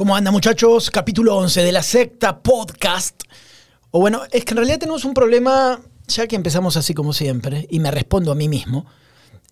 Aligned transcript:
¿Cómo 0.00 0.16
anda 0.16 0.30
muchachos? 0.30 0.90
Capítulo 0.90 1.36
11 1.36 1.62
de 1.62 1.72
la 1.72 1.82
secta 1.82 2.38
podcast. 2.40 3.20
O 3.90 4.00
bueno, 4.00 4.22
es 4.32 4.46
que 4.46 4.52
en 4.54 4.56
realidad 4.56 4.78
tenemos 4.78 5.04
un 5.04 5.12
problema, 5.12 5.78
ya 6.08 6.26
que 6.26 6.36
empezamos 6.36 6.78
así 6.78 6.94
como 6.94 7.12
siempre, 7.12 7.66
y 7.68 7.80
me 7.80 7.90
respondo 7.90 8.32
a 8.32 8.34
mí 8.34 8.48
mismo. 8.48 8.86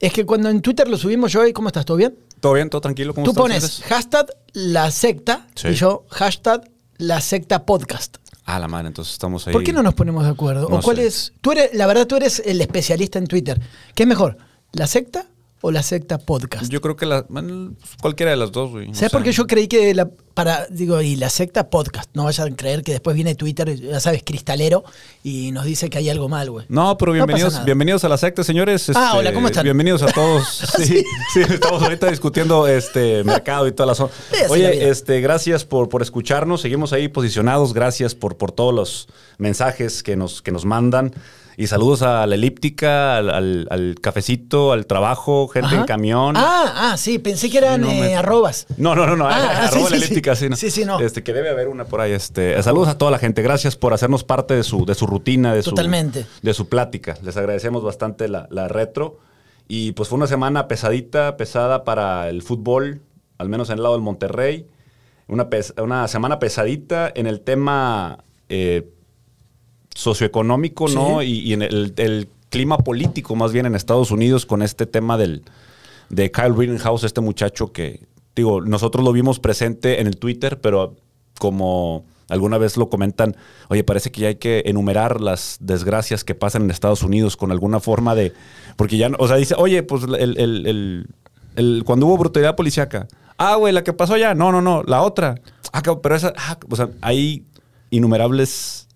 Es 0.00 0.10
que 0.10 0.24
cuando 0.24 0.48
en 0.48 0.62
Twitter 0.62 0.88
lo 0.88 0.96
subimos 0.96 1.32
yo, 1.32 1.42
¿cómo 1.52 1.68
estás? 1.68 1.84
¿Todo 1.84 1.98
bien? 1.98 2.18
Todo 2.40 2.54
bien, 2.54 2.70
todo 2.70 2.80
tranquilo. 2.80 3.12
¿Cómo 3.12 3.26
Tú 3.26 3.34
pones 3.34 3.82
hashtag 3.88 4.28
la 4.54 4.90
secta 4.90 5.46
Sí. 5.54 5.68
y 5.68 5.74
yo 5.74 6.06
hashtag 6.08 6.66
la 6.96 7.20
secta 7.20 7.66
podcast. 7.66 8.16
Ah, 8.46 8.58
la 8.58 8.68
madre, 8.68 8.88
entonces 8.88 9.12
estamos 9.12 9.46
ahí. 9.46 9.52
¿Por 9.52 9.62
qué 9.62 9.74
no 9.74 9.82
nos 9.82 9.92
ponemos 9.92 10.24
de 10.24 10.30
acuerdo? 10.30 10.66
No 10.70 10.76
¿O 10.76 10.80
cuál 10.80 10.96
sé. 10.96 11.08
es? 11.08 11.32
Tú 11.42 11.52
eres, 11.52 11.74
la 11.74 11.86
verdad, 11.86 12.06
tú 12.06 12.16
eres 12.16 12.40
el 12.46 12.58
especialista 12.62 13.18
en 13.18 13.26
Twitter. 13.26 13.60
¿Qué 13.94 14.04
es 14.04 14.08
mejor? 14.08 14.38
¿La 14.72 14.86
secta 14.86 15.26
o 15.60 15.70
la 15.70 15.82
secta 15.82 16.18
podcast? 16.18 16.70
Yo 16.70 16.80
creo 16.80 16.96
que 16.96 17.06
la, 17.06 17.26
bueno, 17.28 17.72
cualquiera 18.00 18.30
de 18.30 18.36
las 18.36 18.52
dos, 18.52 18.70
güey. 18.70 18.84
O 18.84 18.86
¿Sabes 18.94 18.98
sea, 18.98 19.08
por 19.10 19.22
qué 19.22 19.32
yo 19.32 19.46
creí 19.46 19.66
que 19.66 19.92
la, 19.94 20.08
para, 20.34 20.66
digo, 20.66 21.00
y 21.00 21.16
la 21.16 21.30
secta 21.30 21.68
podcast? 21.68 22.10
No 22.14 22.24
vayan 22.24 22.52
a 22.52 22.56
creer 22.56 22.82
que 22.82 22.92
después 22.92 23.16
viene 23.16 23.34
Twitter, 23.34 23.74
ya 23.74 24.00
sabes, 24.00 24.22
cristalero, 24.24 24.84
y 25.24 25.50
nos 25.52 25.64
dice 25.64 25.90
que 25.90 25.98
hay 25.98 26.08
algo 26.10 26.28
mal, 26.28 26.50
güey. 26.50 26.66
No, 26.68 26.96
pero 26.96 27.12
bienvenidos, 27.12 27.64
bienvenidos 27.64 28.04
a 28.04 28.08
la 28.08 28.18
secta, 28.18 28.44
señores. 28.44 28.88
Ah, 28.90 29.06
Este, 29.08 29.18
hola, 29.18 29.32
¿cómo 29.34 29.48
están? 29.48 29.64
Bienvenidos 29.64 30.02
a 30.02 30.06
todos. 30.12 30.46
sí, 30.78 31.04
sí, 31.32 31.40
estamos 31.40 31.82
ahorita 31.82 32.08
discutiendo 32.10 32.66
este 32.68 33.24
mercado 33.24 33.66
y 33.66 33.72
toda 33.72 33.88
la 33.88 33.94
zona. 33.94 34.12
Sí. 34.32 34.38
Oye, 34.48 34.88
este, 34.88 35.20
gracias 35.20 35.64
por, 35.64 35.88
por 35.88 36.02
escucharnos. 36.02 36.60
Seguimos 36.60 36.92
ahí 36.92 37.08
posicionados. 37.08 37.74
Gracias 37.74 38.14
por, 38.14 38.36
por 38.36 38.52
todos 38.52 38.72
los 38.74 39.08
mensajes 39.38 40.02
que 40.02 40.16
nos, 40.16 40.40
que 40.42 40.52
nos 40.52 40.64
mandan. 40.64 41.12
Y 41.60 41.66
saludos 41.66 42.02
a 42.02 42.24
la 42.28 42.36
elíptica, 42.36 43.16
al, 43.16 43.30
al- 43.30 43.66
al 43.70 43.96
cafecito, 44.00 44.70
al 44.72 44.86
trabajo, 44.86 45.48
gente 45.48 45.66
Ajá. 45.66 45.76
en 45.80 45.84
camión. 45.86 46.36
Ah, 46.36 46.92
ah, 46.92 46.96
sí, 46.96 47.18
pensé 47.18 47.50
que 47.50 47.58
eran 47.58 47.80
no, 47.80 47.90
eh, 47.90 48.00
me- 48.00 48.14
arrobas. 48.16 48.68
No, 48.76 48.94
no, 48.94 49.06
no, 49.08 49.16
no. 49.16 49.26
Ah, 49.28 49.64
arroba 49.66 49.88
sí, 49.88 49.94
la 49.94 49.98
sí, 49.98 50.04
elíptica, 50.04 50.36
sí. 50.36 50.44
sí, 50.44 50.48
no. 50.50 50.56
Sí, 50.56 50.70
sí, 50.70 50.84
no. 50.84 51.00
Este, 51.00 51.24
que 51.24 51.32
debe 51.32 51.50
haber 51.50 51.66
una 51.66 51.84
por 51.86 52.00
ahí. 52.00 52.12
Este, 52.12 52.62
saludos 52.62 52.86
a 52.86 52.96
toda 52.96 53.10
la 53.10 53.18
gente. 53.18 53.42
Gracias 53.42 53.74
por 53.74 53.92
hacernos 53.92 54.22
parte 54.22 54.54
de 54.54 54.62
su, 54.62 54.86
de 54.86 54.94
su 54.94 55.08
rutina, 55.08 55.52
de 55.52 55.64
Totalmente. 55.64 56.22
su, 56.22 56.28
de 56.42 56.54
su 56.54 56.68
plática. 56.68 57.16
Les 57.24 57.36
agradecemos 57.36 57.82
bastante 57.82 58.28
la, 58.28 58.46
la 58.52 58.68
retro. 58.68 59.18
Y 59.66 59.90
pues 59.92 60.08
fue 60.08 60.16
una 60.16 60.28
semana 60.28 60.68
pesadita, 60.68 61.36
pesada 61.36 61.82
para 61.82 62.28
el 62.28 62.42
fútbol, 62.42 63.00
al 63.36 63.48
menos 63.48 63.68
en 63.70 63.78
el 63.78 63.82
lado 63.82 63.96
del 63.96 64.02
Monterrey. 64.04 64.68
Una, 65.26 65.50
pes- 65.50 65.74
una 65.76 66.06
semana 66.06 66.38
pesadita 66.38 67.10
en 67.12 67.26
el 67.26 67.40
tema 67.40 68.22
eh, 68.48 68.88
socioeconómico, 69.98 70.88
¿no? 70.88 71.20
Sí. 71.20 71.26
Y, 71.26 71.38
y 71.50 71.52
en 71.54 71.62
el, 71.62 71.92
el 71.96 72.28
clima 72.50 72.78
político, 72.78 73.34
más 73.36 73.52
bien 73.52 73.66
en 73.66 73.74
Estados 73.74 74.10
Unidos, 74.10 74.46
con 74.46 74.62
este 74.62 74.86
tema 74.86 75.18
del, 75.18 75.42
de 76.08 76.30
Kyle 76.30 76.54
Rittenhouse, 76.56 77.04
este 77.04 77.20
muchacho 77.20 77.72
que, 77.72 78.06
digo, 78.36 78.60
nosotros 78.60 79.04
lo 79.04 79.12
vimos 79.12 79.40
presente 79.40 80.00
en 80.00 80.06
el 80.06 80.16
Twitter, 80.16 80.60
pero 80.60 80.94
como 81.38 82.04
alguna 82.28 82.58
vez 82.58 82.76
lo 82.76 82.88
comentan, 82.88 83.36
oye, 83.68 83.82
parece 83.84 84.10
que 84.12 84.20
ya 84.20 84.28
hay 84.28 84.36
que 84.36 84.62
enumerar 84.66 85.20
las 85.20 85.56
desgracias 85.60 86.24
que 86.24 86.34
pasan 86.34 86.62
en 86.62 86.70
Estados 86.70 87.02
Unidos 87.02 87.36
con 87.36 87.50
alguna 87.50 87.80
forma 87.80 88.14
de, 88.14 88.32
porque 88.76 88.98
ya, 88.98 89.10
o 89.18 89.26
sea, 89.28 89.36
dice, 89.36 89.54
oye, 89.58 89.82
pues 89.82 90.04
el, 90.04 90.14
el- 90.14 90.66
el- 90.66 91.06
el- 91.56 91.82
cuando 91.84 92.06
hubo 92.06 92.18
brutalidad 92.18 92.54
policíaca, 92.54 93.08
ah, 93.36 93.56
güey, 93.56 93.72
la 93.72 93.82
que 93.82 93.92
pasó 93.92 94.14
allá, 94.14 94.34
no, 94.34 94.52
no, 94.52 94.60
no, 94.60 94.82
la 94.84 95.02
otra, 95.02 95.36
ah, 95.72 95.82
pero 96.02 96.14
esa, 96.14 96.32
ah, 96.36 96.56
o 96.70 96.76
sea, 96.76 96.90
hay 97.00 97.44
innumerables 97.90 98.87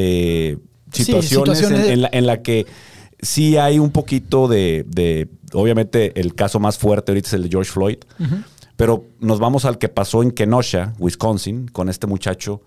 eh, 0.00 0.56
Sí, 0.92 1.04
situaciones, 1.04 1.62
en, 1.62 1.72
de- 1.74 1.92
en 1.92 2.00
la, 2.02 2.08
en 2.12 2.26
la 2.26 2.40
que 2.42 2.64
sí 3.20 3.56
hay 3.58 3.78
un 3.78 3.90
poquito 3.90 4.48
de, 4.48 4.84
de- 4.88 5.28
obviamente 5.52 6.18
el 6.20 6.34
caso 6.34 6.60
más 6.60 6.78
fuerte 6.78 7.12
ahorita 7.12 7.28
es 7.28 7.34
el 7.34 7.42
de 7.42 7.48
George 7.50 7.70
Floyd, 7.70 7.98
pero 8.76 9.04
nos 9.20 9.38
vamos 9.38 9.64
al 9.66 9.76
que 9.78 9.88
pasó 9.90 10.22
en 10.22 10.30
Kenosha, 10.30 10.94
Wisconsin, 10.98 11.66
con 11.68 11.88
este 11.90 12.06
muchacho, 12.06 12.62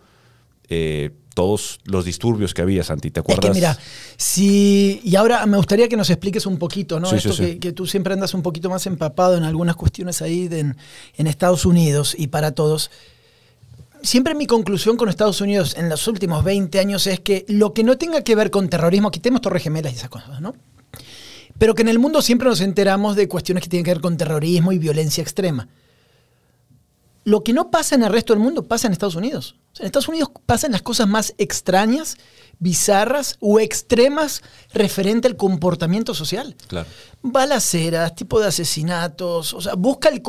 eh, 0.69 1.11
todos 1.33 1.79
los 1.85 2.03
disturbios 2.05 2.53
que 2.53 2.61
había, 2.61 2.83
Santi, 2.83 3.09
¿te 3.09 3.21
Es 3.21 3.23
acuerdas? 3.23 3.45
que 3.51 3.55
mira, 3.55 3.77
si. 4.17 4.99
Y 5.03 5.15
ahora 5.15 5.45
me 5.45 5.55
gustaría 5.57 5.87
que 5.87 5.95
nos 5.97 6.09
expliques 6.09 6.45
un 6.45 6.57
poquito, 6.57 6.99
¿no? 6.99 7.07
Sí, 7.09 7.15
Esto 7.15 7.31
sí. 7.33 7.43
Que, 7.43 7.59
que 7.59 7.71
tú 7.71 7.87
siempre 7.87 8.13
andas 8.13 8.33
un 8.33 8.41
poquito 8.41 8.69
más 8.69 8.85
empapado 8.85 9.37
en 9.37 9.43
algunas 9.43 9.75
cuestiones 9.77 10.21
ahí 10.21 10.47
de 10.49 10.59
en, 10.59 10.77
en 11.17 11.27
Estados 11.27 11.65
Unidos 11.65 12.15
y 12.17 12.27
para 12.27 12.51
todos. 12.51 12.91
Siempre 14.03 14.33
mi 14.33 14.47
conclusión 14.47 14.97
con 14.97 15.09
Estados 15.09 15.41
Unidos 15.41 15.75
en 15.77 15.87
los 15.87 16.07
últimos 16.07 16.43
20 16.43 16.79
años 16.79 17.05
es 17.05 17.19
que 17.19 17.45
lo 17.47 17.73
que 17.73 17.83
no 17.83 17.97
tenga 17.97 18.23
que 18.23 18.35
ver 18.35 18.49
con 18.49 18.67
terrorismo, 18.69 19.11
quitemos 19.11 19.41
Torres 19.41 19.63
Gemelas 19.63 19.93
y 19.93 19.97
esas 19.97 20.09
cosas, 20.09 20.41
¿no? 20.41 20.55
Pero 21.57 21.75
que 21.75 21.83
en 21.83 21.89
el 21.89 21.99
mundo 21.99 22.21
siempre 22.21 22.47
nos 22.47 22.61
enteramos 22.61 23.15
de 23.15 23.27
cuestiones 23.27 23.63
que 23.63 23.69
tienen 23.69 23.85
que 23.85 23.91
ver 23.91 24.01
con 24.01 24.17
terrorismo 24.17 24.71
y 24.71 24.79
violencia 24.79 25.21
extrema. 25.21 25.67
Lo 27.23 27.43
que 27.43 27.53
no 27.53 27.69
pasa 27.69 27.93
en 27.93 28.03
el 28.03 28.11
resto 28.11 28.33
del 28.33 28.41
mundo 28.41 28.63
pasa 28.63 28.87
en 28.87 28.93
Estados 28.93 29.15
Unidos. 29.15 29.55
En 29.77 29.85
Estados 29.85 30.07
Unidos 30.07 30.29
pasan 30.47 30.71
las 30.71 30.81
cosas 30.81 31.07
más 31.07 31.35
extrañas, 31.37 32.17
bizarras 32.61 33.37
o 33.39 33.59
extremas 33.59 34.43
referente 34.71 35.27
al 35.27 35.35
comportamiento 35.35 36.13
social. 36.13 36.55
Claro. 36.67 36.87
Balaceras, 37.23 38.15
tipo 38.15 38.39
de 38.39 38.47
asesinatos, 38.47 39.53
o 39.53 39.61
sea, 39.61 39.73
busca 39.73 40.09
el 40.09 40.21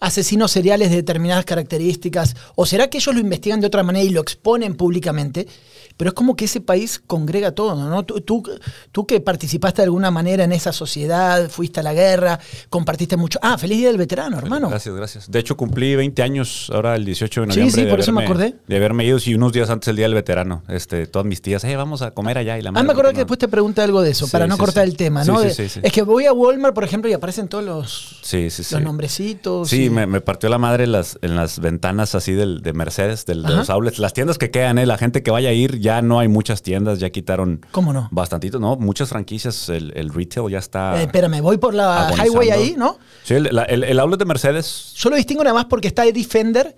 asesinos 0.00 0.52
seriales 0.52 0.90
de 0.90 0.96
determinadas 0.96 1.44
características, 1.44 2.36
o 2.54 2.64
será 2.66 2.88
que 2.88 2.98
ellos 2.98 3.14
lo 3.14 3.20
investigan 3.20 3.60
de 3.60 3.66
otra 3.66 3.82
manera 3.82 4.04
y 4.04 4.10
lo 4.10 4.20
exponen 4.20 4.76
públicamente, 4.76 5.48
pero 5.96 6.08
es 6.10 6.14
como 6.14 6.36
que 6.36 6.44
ese 6.46 6.60
país 6.60 7.00
congrega 7.06 7.52
todo, 7.52 7.74
¿no? 7.74 8.04
Tú, 8.04 8.20
tú, 8.20 8.42
tú 8.92 9.06
que 9.06 9.20
participaste 9.20 9.82
de 9.82 9.84
alguna 9.84 10.10
manera 10.10 10.44
en 10.44 10.52
esa 10.52 10.72
sociedad, 10.72 11.48
fuiste 11.48 11.80
a 11.80 11.82
la 11.82 11.94
guerra, 11.94 12.38
compartiste 12.68 13.16
mucho. 13.16 13.38
Ah, 13.42 13.58
feliz 13.58 13.78
día 13.78 13.88
del 13.88 13.96
veterano, 13.98 14.38
hermano. 14.38 14.68
Gracias, 14.68 14.94
gracias. 14.94 15.30
De 15.30 15.38
hecho, 15.38 15.56
cumplí 15.56 15.94
20 15.96 16.22
años 16.22 16.70
ahora 16.72 16.96
el 16.96 17.04
18 17.04 17.40
de 17.42 17.46
Sí, 17.46 17.48
noviembre. 17.60 17.80
sí, 17.80 17.84
de 17.84 17.90
por 17.90 18.00
eso 18.00 18.12
me 18.12 18.22
haberme- 18.22 18.24
acordé. 18.24 18.54
De 18.66 18.76
haberme 18.76 19.04
ido, 19.04 19.18
y 19.24 19.34
unos 19.34 19.52
días 19.52 19.70
antes 19.70 19.86
del 19.86 19.96
Día 19.96 20.04
del 20.06 20.14
Veterano. 20.14 20.62
Este, 20.68 21.06
todas 21.06 21.26
mis 21.26 21.40
tías, 21.42 21.64
eh, 21.64 21.74
vamos 21.76 22.02
a 22.02 22.10
comer 22.12 22.38
allá. 22.38 22.58
Y 22.58 22.62
la 22.62 22.70
Ah, 22.70 22.72
me 22.82 22.94
porque 22.94 23.02
que 23.08 23.12
no- 23.12 23.18
después 23.18 23.38
te 23.38 23.48
pregunté 23.48 23.80
algo 23.82 24.02
de 24.02 24.10
eso, 24.10 24.26
Sí, 24.26 24.32
para 24.32 24.46
no 24.46 24.54
sí, 24.56 24.60
cortar 24.60 24.84
sí. 24.84 24.90
el 24.90 24.96
tema, 24.96 25.24
Sí, 25.24 25.30
¿no? 25.30 25.38
sí, 25.40 25.46
De- 25.48 25.54
sí, 25.54 25.68
sí. 25.68 25.80
Es 25.82 25.92
que 25.92 26.02
voy 26.02 26.26
a 26.26 26.32
Walmart, 26.32 26.74
por 26.74 26.84
ejemplo, 26.84 27.10
y 27.10 27.14
aparecen 27.14 27.48
todos 27.48 27.64
los, 27.64 28.18
Sí, 28.22 28.50
sí, 28.50 28.62
sí. 28.64 28.74
los 28.74 28.82
nombrecitos. 28.84 29.68
Sí, 29.68 29.84
y- 29.84 29.90
me, 29.90 30.06
me 30.06 30.20
partió 30.20 30.48
la 30.48 30.58
madre 30.58 30.84
en 30.84 30.92
las, 30.92 31.18
en 31.22 31.36
las 31.36 31.58
ventanas 31.60 32.14
así 32.14 32.32
del, 32.32 32.60
de 32.62 32.72
Mercedes, 32.72 33.24
del, 33.26 33.42
de 33.42 33.54
los 33.54 33.70
outlets. 33.70 33.98
Las 33.98 34.12
tiendas 34.12 34.38
que 34.38 34.50
quedan, 34.50 34.78
¿eh? 34.78 34.86
la 34.86 34.98
gente 34.98 35.22
que 35.22 35.30
vaya 35.30 35.48
a 35.50 35.52
ir, 35.52 35.78
ya 35.86 36.02
no 36.02 36.18
hay 36.18 36.28
muchas 36.28 36.62
tiendas, 36.62 36.98
ya 36.98 37.10
quitaron 37.10 37.60
¿Cómo 37.70 37.92
no? 37.92 38.08
bastantito, 38.10 38.58
¿no? 38.58 38.76
Muchas 38.76 39.08
franquicias, 39.08 39.68
el, 39.68 39.92
el 39.96 40.12
retail 40.12 40.50
ya 40.50 40.58
está. 40.58 41.00
Eh, 41.00 41.04
espérame, 41.04 41.40
voy 41.40 41.58
por 41.58 41.74
la 41.74 42.08
agonizando. 42.08 42.32
highway 42.32 42.50
ahí, 42.50 42.74
¿no? 42.76 42.98
Sí, 43.24 43.34
el, 43.34 43.48
la- 43.52 43.64
el- 43.64 43.84
el 43.84 43.98
outlet 44.00 44.18
de 44.18 44.24
Mercedes. 44.24 44.92
Yo 44.96 45.10
lo 45.10 45.16
distingo 45.16 45.42
nada 45.44 45.54
más 45.54 45.66
porque 45.66 45.88
está 45.88 46.04
Eddie 46.04 46.24
Fender 46.24 46.74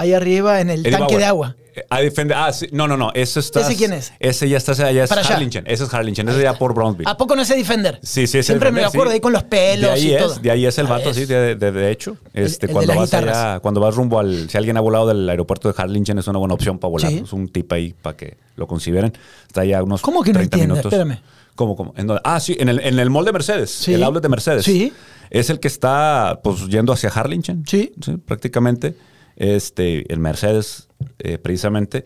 ahí 0.00 0.12
arriba 0.14 0.60
en 0.60 0.70
el 0.70 0.80
Eddie 0.80 0.90
tanque 0.92 1.04
Bauer. 1.14 1.18
de 1.18 1.24
agua. 1.24 1.56
Eh, 1.74 1.84
ah, 1.88 2.00
Defender- 2.00 2.34
ah, 2.36 2.52
sí. 2.52 2.66
No, 2.72 2.88
no, 2.88 2.96
no. 2.96 3.12
Ese, 3.14 3.38
está, 3.38 3.60
¿Ese 3.60 3.76
quién 3.76 3.92
es? 3.92 4.12
Ese 4.18 4.48
ya 4.48 4.56
está 4.56 4.72
allá. 4.72 5.04
Es 5.04 5.08
Para 5.08 5.20
allá. 5.20 5.34
Harlingen. 5.34 5.64
Ese 5.68 5.84
es 5.84 5.94
Harlingen. 5.94 6.28
Ese 6.28 6.42
ya 6.42 6.54
por 6.58 6.74
Brownsville. 6.74 7.08
¿A 7.08 7.16
poco 7.16 7.36
no 7.36 7.42
es 7.42 7.50
Eddie 7.50 7.64
Fender? 7.64 8.00
Sí, 8.02 8.26
sí, 8.26 8.38
es 8.38 8.46
Siempre 8.46 8.72
me 8.72 8.80
lo 8.80 8.88
acuerdo 8.88 9.10
sí. 9.12 9.14
ahí 9.14 9.20
con 9.20 9.32
los 9.32 9.44
pelos 9.44 9.82
de 9.82 9.90
ahí 9.90 10.06
y 10.08 10.14
es, 10.14 10.22
todo. 10.22 10.34
De 10.40 10.50
ahí 10.50 10.66
es 10.66 10.76
el 10.78 10.86
Ah, 10.86 10.90
vato, 10.90 11.10
es- 11.10 11.16
sí, 11.16 11.26
de, 11.26 11.54
de- 11.54 11.70
de 11.72 11.90
hecho. 11.92 12.16
Este, 12.34 12.66
el 12.66 12.72
cuando 12.72 12.94
vas 12.96 13.14
allá, 13.14 13.60
cuando 13.60 13.80
vas 13.80 13.94
rumbo 13.94 14.18
al, 14.18 14.50
si 14.50 14.56
alguien 14.58 14.76
ha 14.76 14.80
volado 14.80 15.06
del 15.06 15.28
aeropuerto 15.30 15.72
de 15.72 15.74
Harlingen, 15.80 16.18
es 16.18 16.26
una 16.26 16.40
buena 16.40 16.54
opción 16.54 16.78
para 16.78 16.90
volar. 16.90 17.10
Sí. 17.12 17.22
Es 17.24 17.32
un 17.32 17.48
tip 17.48 17.70
ahí 17.72 17.94
para 18.02 18.16
que 18.16 18.36
lo 18.56 18.66
consideren. 18.66 19.12
Está 19.46 19.60
allá 19.60 19.80
unos 19.82 20.02
¿Cómo 20.02 20.22
que 20.24 20.32
no 20.32 20.38
30 20.40 20.56
entiendo? 20.56 20.74
minutos. 20.74 20.92
Espérame. 20.92 21.20
¿Cómo, 21.54 21.76
cómo? 21.76 21.94
¿En 21.96 22.06
dónde? 22.08 22.20
Ah, 22.24 22.40
sí, 22.40 22.56
en 22.58 22.68
el, 22.68 22.80
en 22.80 22.98
el 22.98 23.10
mall 23.10 23.24
de 23.24 23.32
Mercedes. 23.32 23.70
Sí. 23.70 23.94
El 23.94 24.02
outlet 24.02 24.22
de 24.22 24.28
Mercedes. 24.28 24.64
Sí. 24.64 24.92
Es 25.30 25.50
el 25.50 25.60
que 25.60 25.68
está, 25.68 26.40
pues, 26.42 26.66
yendo 26.66 26.92
hacia 26.92 27.10
Harlingen. 27.10 27.64
Sí. 27.66 27.92
prácticamente. 28.26 28.96
Este, 29.40 30.12
el 30.12 30.18
Mercedes, 30.20 30.88
eh, 31.18 31.38
precisamente. 31.38 32.04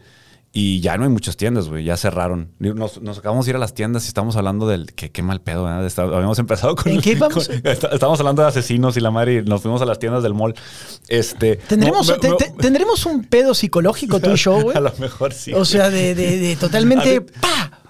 Y 0.57 0.79
ya 0.81 0.97
no 0.97 1.03
hay 1.03 1.11
muchas 1.11 1.37
tiendas, 1.37 1.69
güey. 1.69 1.83
Ya 1.83 1.97
cerraron. 1.97 2.53
Nos, 2.61 3.03
nos 3.03 3.19
acabamos 3.19 3.45
de 3.45 3.51
ir 3.51 3.57
a 3.57 3.59
las 3.59 3.75
tiendas 3.75 4.05
y 4.05 4.07
estamos 4.07 4.37
hablando 4.37 4.69
del... 4.69 4.93
Qué, 4.95 5.11
qué 5.11 5.21
mal 5.21 5.41
pedo, 5.41 5.65
¿verdad? 5.65 5.85
Está- 5.85 6.03
habíamos 6.05 6.39
empezado 6.39 6.77
con... 6.77 6.93
¿En 6.93 7.01
qué 7.01 7.17
vamos? 7.17 7.49
con- 7.49 7.57
está- 7.65 7.89
estábamos 7.89 8.21
hablando 8.21 8.43
de 8.43 8.47
asesinos 8.49 8.97
y 8.97 9.01
la 9.01 9.11
madre 9.11 9.35
y 9.39 9.43
nos 9.43 9.63
fuimos 9.63 9.83
a 9.83 9.85
las 9.85 9.99
tiendas 9.99 10.23
del 10.23 10.33
mall. 10.33 10.55
Este... 11.09 11.57
¿Tendremos, 11.57 12.07
no, 12.07 12.13
me- 12.15 12.21
te- 12.21 12.31
me- 12.31 12.37
te- 12.37 12.51
¿Tendremos 12.63 13.05
un 13.05 13.25
pedo 13.25 13.53
psicológico 13.53 14.21
tú 14.21 14.31
y 14.31 14.37
yo, 14.37 14.61
güey? 14.63 14.77
A 14.77 14.81
lo 14.81 14.93
mejor 15.01 15.33
sí. 15.33 15.53
O 15.53 15.65
sea, 15.65 15.91
de, 15.91 16.15
de- 16.15 16.39
de 16.39 16.55
totalmente. 16.55 17.21
¡Pa! 17.41 17.81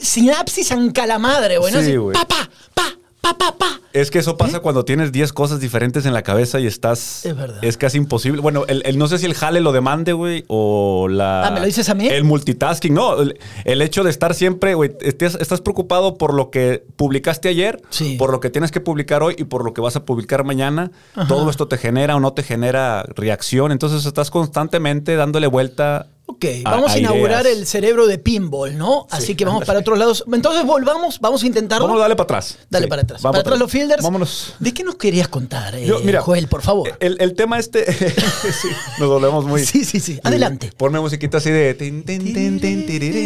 Sinapsis 0.00 0.70
anca 0.72 1.06
la 1.06 1.18
madre, 1.18 1.58
güey. 1.58 1.72
¿no? 1.72 1.80
Sí, 1.80 1.96
güey. 1.96 2.12
Pa, 2.14 2.26
pa, 2.28 2.48
pa, 2.74 2.84
pa, 3.20 3.36
pa, 3.38 3.58
pa. 3.58 3.79
Es 3.92 4.10
que 4.10 4.20
eso 4.20 4.36
pasa 4.36 4.60
cuando 4.60 4.84
tienes 4.84 5.10
10 5.10 5.32
cosas 5.32 5.58
diferentes 5.58 6.06
en 6.06 6.12
la 6.12 6.22
cabeza 6.22 6.60
y 6.60 6.66
estás. 6.66 7.24
Es 7.26 7.36
verdad. 7.36 7.58
Es 7.62 7.76
casi 7.76 7.98
imposible. 7.98 8.40
Bueno, 8.40 8.64
el, 8.68 8.82
el- 8.86 8.98
no 8.98 9.08
sé 9.08 9.18
si 9.18 9.26
el 9.26 9.34
jale 9.34 9.60
lo 9.60 9.72
demande, 9.72 10.12
güey, 10.12 10.44
o 10.46 11.08
la. 11.08 11.46
Ah, 11.46 11.50
¿me 11.50 11.60
lo 11.60 11.66
dices 11.66 11.88
a 11.88 11.94
mí? 11.94 12.06
El 12.08 12.22
multitasking. 12.24 12.94
No, 12.94 13.20
el, 13.20 13.38
el 13.64 13.82
hecho 13.82 14.04
de 14.04 14.10
estar 14.10 14.34
siempre, 14.34 14.74
güey, 14.74 14.92
estás 15.00 15.60
preocupado 15.60 16.16
por 16.18 16.34
lo 16.34 16.50
que 16.50 16.84
publicaste 16.96 17.48
ayer, 17.48 17.82
Sí. 17.90 18.16
por 18.16 18.30
lo 18.30 18.38
que 18.40 18.50
tienes 18.50 18.70
que 18.70 18.80
publicar 18.80 19.22
hoy 19.22 19.34
y 19.38 19.44
por 19.44 19.64
lo 19.64 19.72
que 19.74 19.80
vas 19.80 19.96
a 19.96 20.04
publicar 20.04 20.44
mañana. 20.44 20.92
Todo 21.26 21.50
esto 21.50 21.66
te 21.66 21.76
genera 21.76 22.14
o 22.16 22.20
no 22.20 22.32
te 22.32 22.42
genera 22.44 23.02
reacción. 23.16 23.72
Entonces 23.72 24.06
estás 24.06 24.30
constantemente 24.30 25.16
dándole 25.16 25.48
vuelta 25.48 26.06
Ok, 26.30 26.44
vamos 26.62 26.92
a, 26.92 26.98
inaugurar 26.98 27.44
el 27.48 27.66
cerebro 27.66 28.06
de 28.06 28.16
pinball, 28.16 28.78
¿no? 28.78 29.08
Así 29.10 29.34
que 29.34 29.44
vamos 29.44 29.64
para 29.64 29.80
otros 29.80 29.98
lados. 29.98 30.24
Entonces 30.32 30.64
volvamos, 30.64 31.18
vamos 31.18 31.42
a 31.42 31.46
intentarlo. 31.46 31.88
Vamos 31.88 31.98
a 31.98 32.02
darle 32.02 32.14
para 32.14 32.24
atrás. 32.24 32.56
Dale 32.70 32.86
para 32.86 33.02
atrás. 33.02 33.20
para 33.20 33.40
atrás 33.40 33.58
los 33.58 33.68
fielders. 33.68 34.00
Vámonos. 34.00 34.54
¿De 34.60 34.72
qué 34.72 34.84
nos 34.84 34.94
querías 34.94 35.26
contar, 35.26 35.74
eh, 35.74 35.90
Joel, 36.20 36.46
por 36.46 36.62
favor? 36.62 36.96
El, 37.00 37.34
tema 37.34 37.58
este... 37.58 37.92
sí, 37.92 38.68
nos 39.00 39.08
volvemos 39.08 39.44
muy... 39.44 39.66
Sí, 39.66 39.84
sí, 39.84 39.98
sí. 39.98 40.20
Adelante. 40.22 40.70
Ponme 40.76 41.00
musiquita 41.00 41.38
así 41.38 41.50
de... 41.50 41.74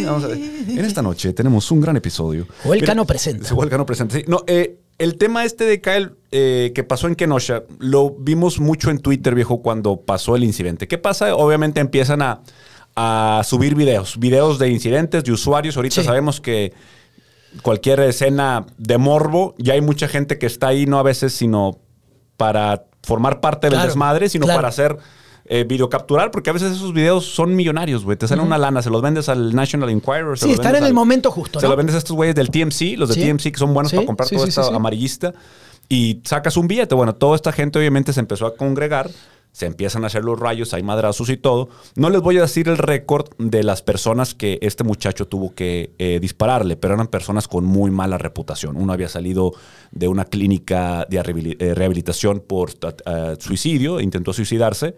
Vamos 0.07 0.25
a 0.25 0.29
ver. 0.29 0.39
En 0.39 0.85
esta 0.85 1.03
noche 1.03 1.35
tenemos 1.35 1.71
un 1.71 1.83
gran 1.83 1.97
episodio. 1.97 2.47
Joel 2.63 2.85
Cano 2.85 3.05
presente. 3.05 3.47
Joel 3.51 3.69
Cano 3.69 3.85
presente, 3.85 4.21
sí. 4.21 4.25
No, 4.27 4.45
eh, 4.47 4.79
el 4.99 5.17
tema 5.17 5.45
este 5.45 5.65
de 5.65 5.81
Kyle 5.81 6.13
eh, 6.31 6.73
que 6.75 6.85
pasó 6.85 7.09
en 7.09 7.17
Kenosha, 7.17 7.65
lo 7.79 8.11
vimos 8.11 8.61
mucho 8.61 8.91
en 8.91 8.99
Twitter, 8.99 9.35
viejo, 9.35 9.61
cuando 9.61 10.01
pasó 10.01 10.37
el 10.37 10.45
incidente. 10.45 10.87
¿Qué 10.89 10.99
pasa? 10.99 11.35
Obviamente 11.35 11.81
empiezan 11.81 12.23
a 12.23 12.43
a 12.97 13.43
subir 13.45 13.75
videos, 13.75 14.19
videos 14.19 14.59
de 14.59 14.71
incidentes, 14.71 15.25
de 15.25 15.33
usuarios. 15.33 15.77
Ahorita 15.77 16.03
sabemos 16.03 16.41
que 16.41 16.73
cualquier 17.63 18.01
escena 18.01 18.67
de 18.79 18.99
morbo, 18.99 19.55
ya 19.59 19.75
hay 19.75 19.81
mucha 19.81 20.09
gente 20.09 20.39
que 20.39 20.47
está 20.47 20.69
ahí, 20.69 20.87
no 20.87 20.99
a 20.99 21.03
veces, 21.03 21.33
sino 21.33 21.79
para 22.37 22.85
formar 23.03 23.41
parte 23.41 23.69
del 23.69 23.81
desmadre, 23.81 24.29
sino 24.29 24.47
para 24.47 24.69
hacer 24.69 24.97
eh, 25.47 25.65
videocapturar, 25.65 26.31
porque 26.31 26.51
a 26.51 26.53
veces 26.53 26.73
esos 26.73 26.93
videos 26.93 27.27
son 27.27 27.55
millonarios, 27.55 28.05
güey. 28.05 28.17
Te 28.17 28.27
salen 28.27 28.47
una 28.47 28.59
lana, 28.59 28.81
se 28.81 28.91
los 28.91 29.03
vendes 29.03 29.29
al 29.29 29.55
National 29.55 29.91
Enquirer. 29.91 30.39
sí, 30.39 30.53
están 30.53 30.77
en 30.77 30.85
el 30.85 30.95
momento 30.95 31.31
justo. 31.31 31.61
Se 31.61 31.69
los 31.69 31.77
vendes 31.77 31.95
a 31.95 31.99
estos 31.99 32.17
güeyes 32.17 32.35
del 32.35 32.51
TMC, 32.51 32.97
los 32.97 33.15
de 33.15 33.17
TMC 33.17 33.53
que 33.53 33.59
son 33.59 33.75
buenos 33.75 33.93
para 33.93 34.07
comprar 34.07 34.29
todo 34.29 34.47
esto 34.47 34.75
amarillista. 34.75 35.35
Y 35.87 36.23
sacas 36.25 36.57
un 36.57 36.67
billete. 36.67 36.95
Bueno, 36.95 37.15
toda 37.15 37.37
esta 37.37 37.53
gente 37.53 37.79
obviamente 37.79 38.15
se 38.15 38.21
empezó 38.21 38.47
a 38.47 38.57
congregar 38.57 39.11
se 39.55 39.67
empiezan 39.67 40.03
a 40.03 40.09
hacer 40.09 40.25
los 40.25 40.39
rayos, 40.39 40.75
hay 40.75 40.83
madrazos 40.83 41.29
y 41.29 41.37
todo. 41.37 41.69
No 41.95 42.11
les 42.11 42.21
voy 42.21 42.39
a 42.39 42.41
decir 42.41 42.69
el 42.69 42.77
récord 42.77 43.29
de 43.39 43.63
las 43.63 43.83
personas 43.83 44.35
que 44.35 44.59
este 44.63 44.83
muchacho 44.83 45.29
tuvo 45.29 45.55
que 45.55 45.95
eh, 45.99 46.19
dispararle, 46.21 46.75
pero 46.77 46.95
eran 46.95 47.07
personas 47.07 47.47
con 47.47 47.65
muy 47.65 47.93
mala 47.93 48.19
reputación. 48.19 48.77
Uno 48.77 48.93
había 48.93 49.09
salido 49.09 49.53
de 49.93 50.09
una 50.09 50.25
clínica 50.25 51.07
de 51.09 51.57
eh, 51.61 51.73
rehabilitación 51.73 52.41
por 52.41 52.71
uh, 52.71 53.41
suicidio, 53.41 54.01
intentó 54.01 54.33
suicidarse. 54.33 54.97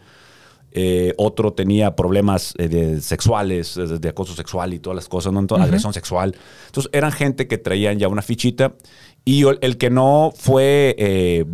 Eh, 0.72 1.12
otro 1.18 1.52
tenía 1.52 1.94
problemas 1.94 2.54
sexuales, 3.00 3.76
de 3.76 4.08
acoso 4.08 4.34
sexual 4.34 4.72
y 4.74 4.78
todas 4.78 4.96
las 4.96 5.08
cosas, 5.08 5.34
¿no? 5.34 5.40
agresión 5.56 5.92
sexual. 5.92 6.34
Entonces 6.66 6.90
eran 6.94 7.12
gente 7.12 7.46
que 7.46 7.58
traían 7.58 7.98
ya 7.98 8.08
una 8.08 8.22
fichita 8.22 8.74
y 9.26 9.42
el 9.42 9.76
que 9.76 9.90
no 9.90 10.32
fue 10.34 11.44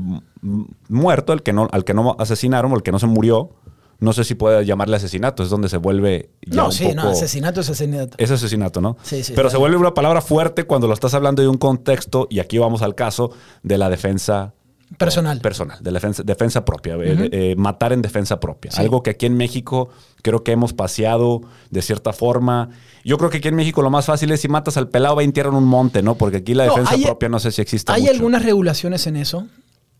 muerto, 0.88 1.32
el 1.32 1.42
que 1.42 1.52
no, 1.52 1.68
al 1.72 1.84
que 1.84 1.94
no 1.94 2.14
asesinaron 2.20 2.70
o 2.70 2.76
el 2.76 2.82
que 2.82 2.92
no 2.92 3.00
se 3.00 3.06
murió, 3.08 3.50
no 3.98 4.12
sé 4.12 4.24
si 4.24 4.34
puede 4.34 4.64
llamarle 4.66 4.96
asesinato, 4.96 5.42
es 5.42 5.48
donde 5.48 5.68
se 5.68 5.78
vuelve. 5.78 6.30
no, 6.46 6.70
sí, 6.70 6.92
no, 6.94 7.08
asesinato 7.08 7.60
es 7.60 7.70
asesinato. 7.70 8.16
Es 8.18 8.30
asesinato, 8.30 8.80
¿no? 8.80 8.96
Sí, 9.02 9.22
sí. 9.24 9.32
Pero 9.34 9.48
se 9.48 9.56
vuelve 9.56 9.76
una 9.76 9.94
palabra 9.94 10.20
fuerte 10.20 10.64
cuando 10.64 10.88
lo 10.88 10.92
estás 10.92 11.14
hablando 11.14 11.40
de 11.40 11.48
un 11.48 11.56
contexto, 11.56 12.26
y 12.28 12.40
aquí 12.40 12.58
vamos 12.58 12.82
al 12.82 12.94
caso 12.94 13.30
de 13.62 13.78
la 13.78 13.88
defensa. 13.88 14.54
Personal. 14.98 15.40
Personal, 15.40 15.78
de 15.82 15.90
defensa, 15.90 16.22
defensa 16.22 16.64
propia, 16.64 16.96
eh, 16.96 17.28
eh, 17.32 17.54
matar 17.56 17.92
en 17.92 18.02
defensa 18.02 18.40
propia. 18.40 18.70
Algo 18.76 19.02
que 19.02 19.10
aquí 19.10 19.26
en 19.26 19.36
México 19.36 19.88
creo 20.22 20.44
que 20.44 20.52
hemos 20.52 20.72
paseado 20.72 21.42
de 21.70 21.82
cierta 21.82 22.12
forma. 22.12 22.70
Yo 23.04 23.18
creo 23.18 23.30
que 23.30 23.38
aquí 23.38 23.48
en 23.48 23.56
México 23.56 23.82
lo 23.82 23.90
más 23.90 24.06
fácil 24.06 24.30
es 24.32 24.40
si 24.40 24.48
matas 24.48 24.76
al 24.76 24.88
pelado, 24.88 25.16
va 25.16 25.22
a 25.22 25.24
entierrar 25.24 25.52
en 25.52 25.58
un 25.58 25.66
monte, 25.66 26.02
¿no? 26.02 26.16
Porque 26.16 26.38
aquí 26.38 26.54
la 26.54 26.64
defensa 26.64 26.96
propia 27.02 27.28
no 27.28 27.38
sé 27.38 27.52
si 27.52 27.62
existe. 27.62 27.92
Hay 27.92 28.08
algunas 28.08 28.44
regulaciones 28.44 29.06
en 29.06 29.16
eso. 29.16 29.46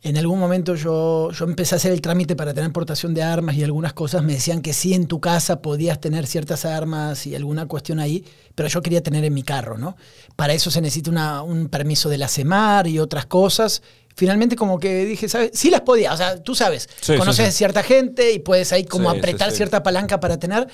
En 0.05 0.17
algún 0.17 0.41
momento 0.41 0.75
yo, 0.75 1.31
yo 1.31 1.44
empecé 1.44 1.77
a 1.77 1.79
hacer 1.79 1.93
el 1.93 2.00
trámite 2.00 2.35
para 2.35 2.53
tener 2.53 2.73
portación 2.73 3.15
de 3.15 3.23
armas 3.23 3.55
y 3.55 3.62
algunas 3.62 3.93
cosas 3.93 4.25
me 4.25 4.33
decían 4.33 4.61
que 4.61 4.73
sí 4.73 4.94
en 4.94 5.06
tu 5.06 5.21
casa 5.21 5.62
podías 5.62 6.00
tener 6.00 6.27
ciertas 6.27 6.65
armas 6.65 7.25
y 7.25 7.37
alguna 7.37 7.67
cuestión 7.67 8.00
ahí, 8.00 8.25
pero 8.56 8.69
yo 8.69 8.83
quería 8.83 9.00
tener 9.00 9.25
en 9.25 9.33
mi 9.33 9.44
carro, 9.44 9.79
¿no? 9.79 9.97
Para 10.35 10.55
eso 10.55 10.73
se 10.73 10.81
necesita 10.81 11.43
un 11.43 11.69
permiso 11.69 12.09
de 12.09 12.19
la 12.19 12.27
CEMAR 12.27 12.89
y 12.89 12.99
otras 12.99 13.27
cosas. 13.27 13.83
Finalmente 14.14 14.56
como 14.56 14.79
que 14.79 15.05
dije, 15.05 15.29
¿sabes? 15.29 15.50
Sí 15.55 15.70
las 15.70 15.82
podía, 15.82 16.12
o 16.12 16.17
sea, 16.17 16.43
tú 16.43 16.55
sabes, 16.55 16.88
conoces 17.06 17.55
cierta 17.55 17.82
gente 17.82 18.32
y 18.32 18.38
puedes 18.38 18.73
ahí 18.73 18.85
como 18.85 19.11
apretar 19.11 19.53
cierta 19.53 19.82
palanca 19.82 20.20
para 20.20 20.38
tener, 20.38 20.69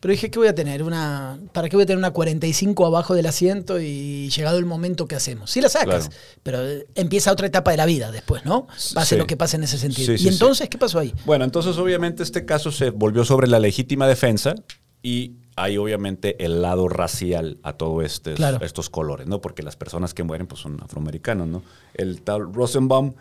pero 0.00 0.12
dije, 0.12 0.30
¿qué 0.30 0.38
voy 0.38 0.48
a 0.48 0.54
tener? 0.54 0.82
Una, 0.82 1.38
¿Para 1.52 1.68
qué 1.68 1.76
voy 1.76 1.84
a 1.84 1.86
tener 1.86 1.98
una 1.98 2.10
45 2.10 2.86
abajo 2.86 3.14
del 3.14 3.26
asiento 3.26 3.80
y 3.80 4.28
llegado 4.28 4.58
el 4.58 4.66
momento 4.66 5.08
que 5.08 5.16
hacemos? 5.16 5.50
Sí 5.50 5.60
la 5.60 5.70
sacas, 5.70 6.10
pero 6.42 6.60
empieza 6.94 7.32
otra 7.32 7.46
etapa 7.46 7.70
de 7.70 7.78
la 7.78 7.86
vida 7.86 8.12
después, 8.12 8.44
¿no? 8.44 8.66
Pase 8.94 9.16
lo 9.16 9.26
que 9.26 9.36
pase 9.36 9.56
en 9.56 9.64
ese 9.64 9.78
sentido. 9.78 10.14
¿Y 10.14 10.28
entonces 10.28 10.68
qué 10.68 10.76
pasó 10.76 10.98
ahí? 10.98 11.14
Bueno, 11.24 11.44
entonces 11.44 11.76
obviamente 11.78 12.22
este 12.22 12.44
caso 12.44 12.70
se 12.70 12.90
volvió 12.90 13.24
sobre 13.24 13.48
la 13.48 13.58
legítima 13.58 14.06
defensa 14.06 14.54
y 15.02 15.32
hay 15.56 15.78
obviamente 15.78 16.44
el 16.44 16.60
lado 16.60 16.88
racial 16.88 17.58
a 17.62 17.72
todos 17.72 18.04
este, 18.04 18.34
estos 18.60 18.90
colores, 18.90 19.26
¿no? 19.26 19.40
Porque 19.40 19.62
las 19.62 19.74
personas 19.74 20.12
que 20.12 20.22
mueren 20.22 20.46
pues 20.46 20.60
son 20.60 20.78
afroamericanos, 20.82 21.48
¿no? 21.48 21.62
El 21.94 22.22
tal 22.22 22.52
Rosenbaum, 22.52 23.14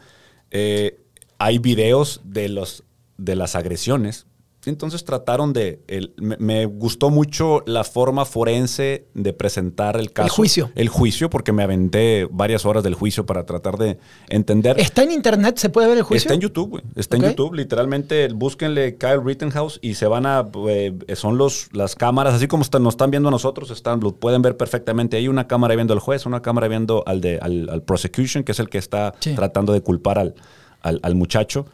eh, 0.52 1.00
hay 1.38 1.58
videos 1.60 2.22
de, 2.26 2.50
los, 2.50 2.84
de 3.18 3.36
las 3.36 3.56
agresiones 3.56 4.28
entonces 4.70 5.06
trataron 5.06 5.54
de... 5.54 5.80
me, 6.18 6.66
gustó 6.66 7.10
mucho 7.10 7.64
la 7.66 7.84
forma 7.84 8.26
forense 8.26 9.08
de 9.14 9.34
presentar 9.34 9.98
el 9.98 10.12
caso. 10.12 10.28
El 10.28 10.32
juicio. 10.32 10.72
El 10.76 10.90
juicio, 10.90 11.30
porque 11.30 11.52
me 11.52 11.64
aventé 11.64 12.28
varias 12.32 12.66
horas 12.66 12.84
del 12.84 12.96
juicio 12.96 13.26
para 13.26 13.46
tratar 13.46 13.78
de 13.78 13.98
entender. 14.30 14.80
¿Está 14.80 15.04
en 15.04 15.12
internet? 15.12 15.58
¿Se 15.58 15.70
puede 15.70 15.88
ver 15.88 15.98
el 15.98 16.04
juicio? 16.04 16.28
Está 16.28 16.34
en 16.34 16.42
YouTube, 16.42 16.70
güey. 16.70 16.84
Está 16.96 17.18
en 17.18 17.24
YouTube. 17.24 17.54
Literalmente, 17.54 18.28
búsquenle 18.30 18.98
Kyle 18.98 19.22
Rittenhouse 19.24 19.80
y 19.82 19.96
se 19.96 20.08
van 20.08 20.26
a... 20.26 20.48
Eh, 20.68 20.98
son 21.16 21.38
los, 21.38 21.70
las 21.74 21.96
cámaras, 21.96 22.34
así 22.34 22.48
como 22.48 22.64
nos 22.80 22.94
están 22.94 23.12
viendo 23.12 23.30
a 23.30 23.32
nosotros, 23.32 23.70
están, 23.72 24.00
lo 24.00 24.16
pueden 24.16 24.42
ver 24.42 24.58
perfectamente. 24.58 25.18
Hay 25.18 25.28
una 25.28 25.48
cámara 25.48 25.76
viendo 25.76 25.94
al 25.94 26.00
juez, 26.00 26.26
una 26.26 26.42
cámara 26.42 26.68
viendo 26.68 27.04
al, 27.06 27.22
de, 27.22 27.40
al, 27.42 27.84
prosecution, 27.84 28.44
que 28.44 28.52
es 28.52 28.60
el 28.60 28.70
que 28.70 28.78
está 28.78 29.14
tratando 29.36 29.74
de 29.74 29.82
culpar 29.82 30.20
al, 30.20 30.36
al 30.82 31.16
muchacho 31.16 31.66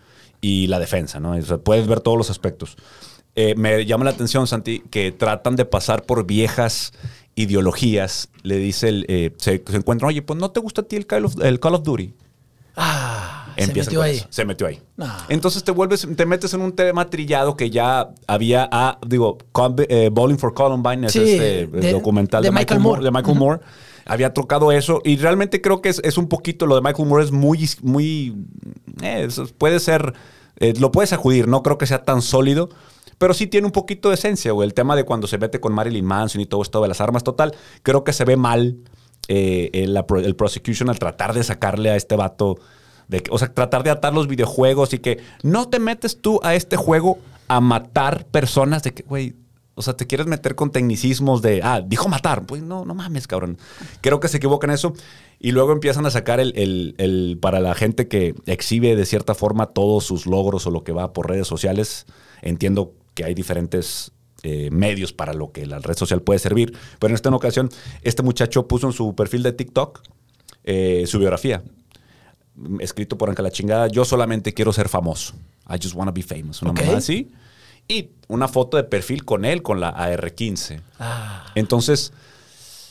y 0.42 0.68
la 0.68 0.80
defensa, 0.80 1.20
¿no? 1.20 1.36
puedes 1.64 1.88
ver 1.88 2.02
todos 2.02 2.18
los 2.18 2.30
aspectos. 2.30 2.76
Eh, 3.36 3.56
me 3.56 3.86
llama 3.86 4.04
la 4.04 4.12
atención, 4.12 4.48
Santi, 4.48 4.80
que 4.90 5.12
tratan 5.12 5.56
de 5.56 5.66
pasar 5.66 6.04
por 6.04 6.26
viejas 6.26 6.92
ideologías. 7.36 8.30
Le 8.44 8.58
dice, 8.58 8.90
el, 8.90 9.06
eh, 9.08 9.34
se, 9.38 9.64
encuentran, 9.72 10.10
oye, 10.10 10.22
pues 10.22 10.38
no 10.38 10.52
te 10.52 10.60
gusta 10.60 10.82
a 10.82 10.84
ti 10.84 10.98
el 10.98 11.06
Call 11.06 11.26
of, 11.26 11.36
el 11.42 11.60
Call 11.60 11.76
of 11.76 11.84
Duty. 11.84 12.14
Ah, 12.76 13.54
se 13.58 13.74
metió 13.74 14.02
ahí. 14.02 14.22
Se 14.30 14.44
metió 14.44 14.68
ahí. 14.68 14.82
Entonces 15.30 15.64
te 15.64 15.72
vuelves, 15.72 16.08
te 16.16 16.26
metes 16.26 16.54
en 16.54 16.62
un 16.62 16.74
tema 16.74 17.10
trillado 17.10 17.56
que 17.56 17.70
ya 17.70 18.10
había, 18.28 18.68
ah, 18.72 18.98
digo, 19.06 19.38
eh, 19.88 20.10
Bowling 20.12 20.38
for 20.38 20.54
Columbine, 20.54 21.08
es 21.08 21.16
este 21.16 21.92
documental 21.92 22.44
de, 22.44 22.52
Michael, 22.52 22.80
Moore. 22.80 23.04
De 23.04 23.12
Michael 23.12 23.38
Moore 23.38 23.62
había 24.06 24.34
trocado 24.34 24.72
eso. 24.72 25.02
Y 25.04 25.18
realmente 25.18 25.62
creo 25.62 25.82
que 25.82 25.90
es, 25.90 26.18
un 26.18 26.28
poquito 26.28 26.66
lo 26.66 26.76
de 26.76 26.82
Michael 26.82 27.08
Moore, 27.08 27.24
es 27.24 27.32
muy, 27.32 27.70
muy. 27.82 28.36
Eh, 29.02 29.28
puede 29.58 29.80
ser. 29.80 30.14
Eh, 30.58 30.74
lo 30.80 30.92
puedes 30.92 31.14
acudir, 31.14 31.48
no 31.48 31.64
creo 31.64 31.78
que 31.78 31.88
sea 31.88 32.04
tan 32.04 32.22
sólido. 32.22 32.70
Pero 33.18 33.34
sí 33.36 33.46
tiene 33.46 33.68
un 33.68 33.72
poquito 33.72 34.10
de 34.10 34.16
esencia, 34.16 34.52
o 34.52 34.64
El 34.64 34.74
tema 34.74 34.96
de 34.96 35.04
cuando 35.04 35.28
se 35.28 35.38
mete 35.38 35.60
con 35.60 35.74
Marilyn 35.74 36.06
Manson 36.06 36.42
y 36.42 36.48
todo 36.48 36.64
esto 36.64 36.82
de 36.82 36.88
las 36.88 37.02
armas, 37.02 37.24
total. 37.24 37.54
Creo 37.84 38.04
que 38.04 38.14
se 38.14 38.26
ve 38.26 38.36
mal 38.36 38.78
eh, 39.28 39.70
el, 39.74 39.96
el, 40.26 40.36
prosecution 40.36 40.90
al 40.90 40.98
tratar 40.98 41.34
de 41.34 41.44
sacarle 41.44 41.92
a 41.92 41.96
este 41.96 42.16
vato. 42.16 42.58
De, 43.08 43.24
o 43.30 43.38
sea, 43.38 43.54
tratar 43.54 43.84
de 43.84 43.92
atar 43.92 44.14
los 44.14 44.28
videojuegos 44.28 44.94
y 44.94 45.00
que 45.00 45.20
no 45.44 45.70
te 45.70 45.80
metes 45.80 46.20
tú 46.22 46.40
a 46.44 46.56
este 46.56 46.78
juego 46.78 47.20
a 47.48 47.60
matar 47.60 48.26
personas 48.26 48.82
de 48.82 48.94
que, 48.94 49.04
güey, 49.04 49.36
o 49.82 49.84
sea, 49.84 49.98
te 49.98 50.06
quieres 50.06 50.28
meter 50.28 50.54
con 50.54 50.70
tecnicismos 50.70 51.42
de, 51.42 51.62
ah, 51.64 51.82
dijo 51.82 52.08
matar. 52.08 52.46
Pues 52.46 52.62
no, 52.62 52.86
no 52.86 52.94
mames, 52.94 53.26
cabrón. 53.26 53.58
Creo 54.02 54.20
que 54.20 54.28
se 54.28 54.38
equivocan 54.38 54.70
eso. 54.70 54.94
Y 55.40 55.54
luego 55.54 55.72
empiezan 55.72 56.06
a 56.06 56.12
sacar 56.12 56.40
el, 56.40 56.54
el, 57.00 57.40
para 57.42 57.60
la 57.60 57.74
gente 57.74 58.08
que 58.08 58.36
exhibe 58.46 58.96
de 58.96 59.06
cierta 59.08 59.34
forma 59.34 59.66
todos 59.66 60.06
sus 60.06 60.28
logros 60.28 60.68
o 60.68 60.70
lo 60.70 60.84
que 60.84 60.92
va 60.92 61.14
por 61.14 61.28
redes 61.28 61.48
sociales. 61.48 62.06
Entiendo 62.44 62.94
que 63.16 63.24
hay 63.24 63.34
diferentes 63.34 64.12
eh, 64.44 64.70
medios 64.72 65.14
para 65.14 65.34
lo 65.34 65.52
que 65.52 65.66
la 65.66 65.80
red 65.80 65.98
social 65.98 66.22
puede 66.22 66.38
servir. 66.38 66.78
Pero 67.00 67.10
en 67.10 67.16
esta 67.16 67.32
ocasión, 67.32 67.70
este 68.04 68.22
muchacho 68.22 68.68
puso 68.68 68.86
en 68.86 68.94
su 68.94 69.16
perfil 69.16 69.42
de 69.42 69.54
TikTok 69.54 70.00
eh, 70.64 71.06
su 71.08 71.18
biografía. 71.18 71.64
Escrito 72.80 73.18
por 73.18 73.30
Anca 73.30 73.42
la 73.42 73.50
chingada, 73.50 73.88
yo 73.88 74.06
solamente 74.06 74.54
quiero 74.54 74.72
ser 74.74 74.90
famoso. 74.90 75.34
I 75.68 75.80
just 75.82 75.96
want 75.96 76.08
to 76.08 76.14
be 76.14 76.22
famous. 76.22 76.62
Una 76.62 76.72
okay. 76.72 76.90
así 76.90 77.32
y 77.92 78.12
una 78.30 78.48
foto 78.48 78.78
de 78.78 78.84
perfil 78.86 79.26
con 79.26 79.44
él, 79.44 79.62
con 79.62 79.82
la 79.82 79.90
AR-15. 79.90 80.82
Ah. 81.00 81.46
Entonces, 81.56 82.14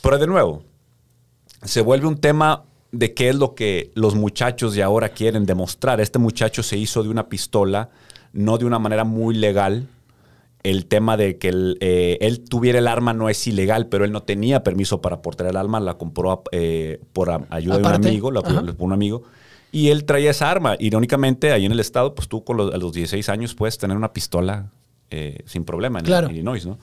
pero 0.03 0.19
de 0.19 0.27
nuevo, 0.27 0.63
se 1.63 1.81
vuelve 1.81 2.07
un 2.07 2.19
tema 2.19 2.65
de 2.93 3.15
qué 3.15 3.31
es 3.31 3.37
lo 3.37 3.55
que 3.55 3.91
los 3.95 4.15
muchachos 4.15 4.75
de 4.75 4.83
ahora 4.83 5.11
quieren 5.11 5.47
demostrar. 5.47 6.01
Este 6.01 6.19
muchacho 6.19 6.63
se 6.63 6.77
hizo 6.77 7.03
de 7.03 7.09
una 7.09 7.29
pistola, 7.29 7.89
no 8.35 8.59
de 8.59 8.67
una 8.67 8.79
manera 8.79 9.05
muy 9.05 9.35
legal. 9.35 9.89
El 10.63 10.85
tema 10.85 11.17
de 11.17 11.39
que 11.39 11.49
él, 11.49 11.79
eh, 11.81 12.45
tuviera 12.51 12.79
el 12.79 12.87
arma 12.87 13.15
no 13.15 13.31
es 13.31 13.47
ilegal, 13.47 13.87
pero 13.87 14.05
él 14.05 14.13
no 14.13 14.23
tenía 14.25 14.63
permiso 14.63 15.01
para 15.01 15.23
portar 15.23 15.47
el 15.47 15.57
arma, 15.57 15.81
la 15.81 15.95
compró 15.95 16.43
eh, 16.53 17.01
por 17.15 17.31
ayuda 17.49 17.79
de 17.79 17.83
un 17.83 17.95
amigo, 17.95 18.31
la, 18.31 18.43
un 18.77 18.93
amigo. 18.93 19.23
Y 19.73 19.89
él 19.89 20.05
traía 20.05 20.33
esa 20.33 20.51
arma. 20.51 20.77
Irónicamente, 20.79 21.53
ahí 21.53 21.65
en 21.65 21.73
el 21.73 21.81
estado, 21.81 22.15
pues 22.15 22.29
tú 22.29 22.45
con 22.45 22.59
los, 22.59 22.75
a 22.75 22.77
los 22.77 22.93
16 22.93 23.27
años 23.31 23.55
puedes 23.55 23.79
tener 23.79 23.97
una 23.97 24.13
pistola 24.13 24.71
eh, 25.11 25.39
sin 25.47 25.65
problema 25.65 26.01
en, 26.01 26.31
Illinois, 26.31 26.65
¿no? 26.67 26.79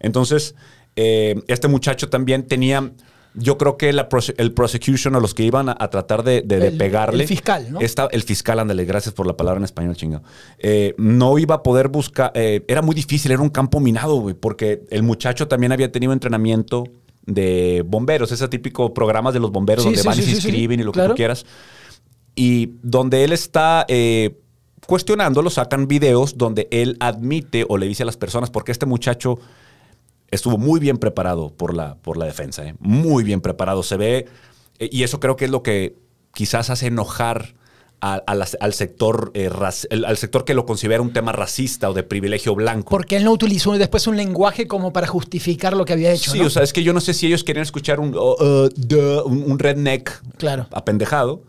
Entonces, 0.00 0.54
eh, 0.96 1.40
este 1.48 1.68
muchacho 1.68 2.08
también 2.08 2.46
tenía 2.46 2.92
yo 3.34 3.56
creo 3.56 3.76
que 3.76 3.92
la 3.92 4.08
el 4.38 4.52
prosecution 4.52 5.14
o 5.14 5.20
los 5.20 5.34
que 5.34 5.44
iban 5.44 5.68
a, 5.68 5.76
tratar 5.90 6.24
de, 6.24 6.42
pegarle. 6.76 7.22
El 7.22 7.28
fiscal, 7.28 7.70
¿no? 7.70 7.78
el 7.78 8.22
fiscal, 8.22 8.58
ándale, 8.58 8.84
gracias 8.84 9.14
por 9.14 9.26
la 9.26 9.36
palabra 9.36 9.58
en 9.58 9.64
español, 9.64 9.94
chingado. 9.94 10.24
Eh, 10.58 10.94
no 10.96 11.38
iba 11.38 11.56
a 11.56 11.62
poder 11.62 11.88
buscar. 11.88 12.32
Era 12.34 12.82
muy 12.82 12.96
difícil, 12.96 13.30
era 13.30 13.42
un 13.42 13.50
campo 13.50 13.78
minado, 13.78 14.16
güey, 14.16 14.34
porque 14.34 14.82
el 14.90 15.04
muchacho 15.04 15.46
también 15.46 15.70
había 15.70 15.92
tenido 15.92 16.12
entrenamiento 16.12 16.84
de 17.28 17.84
bomberos, 17.86 18.32
ese 18.32 18.48
típico 18.48 18.94
programas 18.94 19.34
de 19.34 19.40
los 19.40 19.52
bomberos 19.52 19.84
donde 19.84 20.02
van 20.02 20.18
y 20.18 20.22
se 20.22 20.30
inscriben 20.30 20.80
y 20.80 20.82
lo 20.82 20.92
que 20.92 21.02
tú 21.02 21.14
quieras. 21.14 21.44
Y 22.34 22.74
donde 22.82 23.24
él 23.24 23.32
está. 23.32 23.84
Eh, 23.88 24.40
cuestionándolo, 24.88 25.50
sacan 25.50 25.86
videos 25.86 26.38
donde 26.38 26.66
él 26.70 26.96
admite 27.00 27.66
o 27.68 27.76
le 27.76 27.86
dice 27.86 28.04
a 28.04 28.06
las 28.06 28.16
personas, 28.16 28.48
porque 28.48 28.72
este 28.72 28.86
muchacho 28.86 29.38
estuvo 30.30 30.56
muy 30.56 30.80
bien 30.80 30.96
preparado 30.96 31.50
por 31.50 31.74
la, 31.74 31.96
por 31.96 32.16
la 32.16 32.24
defensa, 32.24 32.66
¿eh? 32.66 32.74
muy 32.78 33.22
bien 33.22 33.42
preparado. 33.42 33.82
Se 33.82 33.98
ve, 33.98 34.24
eh, 34.78 34.88
y 34.90 35.02
eso 35.02 35.20
creo 35.20 35.36
que 35.36 35.44
es 35.44 35.50
lo 35.50 35.62
que 35.62 35.94
quizás 36.32 36.70
hace 36.70 36.86
enojar 36.86 37.54
al 38.00 38.72
sector 38.72 39.30
eh, 39.34 39.50
al 40.06 40.16
sector 40.16 40.46
que 40.46 40.54
lo 40.54 40.64
considera 40.64 41.02
un 41.02 41.12
tema 41.12 41.32
racista 41.32 41.90
o 41.90 41.92
de 41.92 42.02
privilegio 42.02 42.54
blanco. 42.54 42.88
Porque 42.88 43.18
él 43.18 43.24
no 43.24 43.32
utilizó 43.32 43.72
después 43.72 44.06
un 44.06 44.16
lenguaje 44.16 44.66
como 44.66 44.94
para 44.94 45.06
justificar 45.06 45.76
lo 45.76 45.84
que 45.84 45.92
había 45.92 46.12
hecho. 46.12 46.30
Sí, 46.30 46.40
o 46.40 46.48
sea, 46.48 46.62
es 46.62 46.72
que 46.72 46.82
yo 46.82 46.94
no 46.94 47.02
sé 47.02 47.12
si 47.12 47.26
ellos 47.26 47.44
querían 47.44 47.64
escuchar 47.64 48.00
un, 48.00 48.14
uh, 48.14 48.36
uh, 48.38 49.22
un 49.26 49.58
redneck 49.58 50.22
claro. 50.38 50.66
apendejado, 50.70 51.42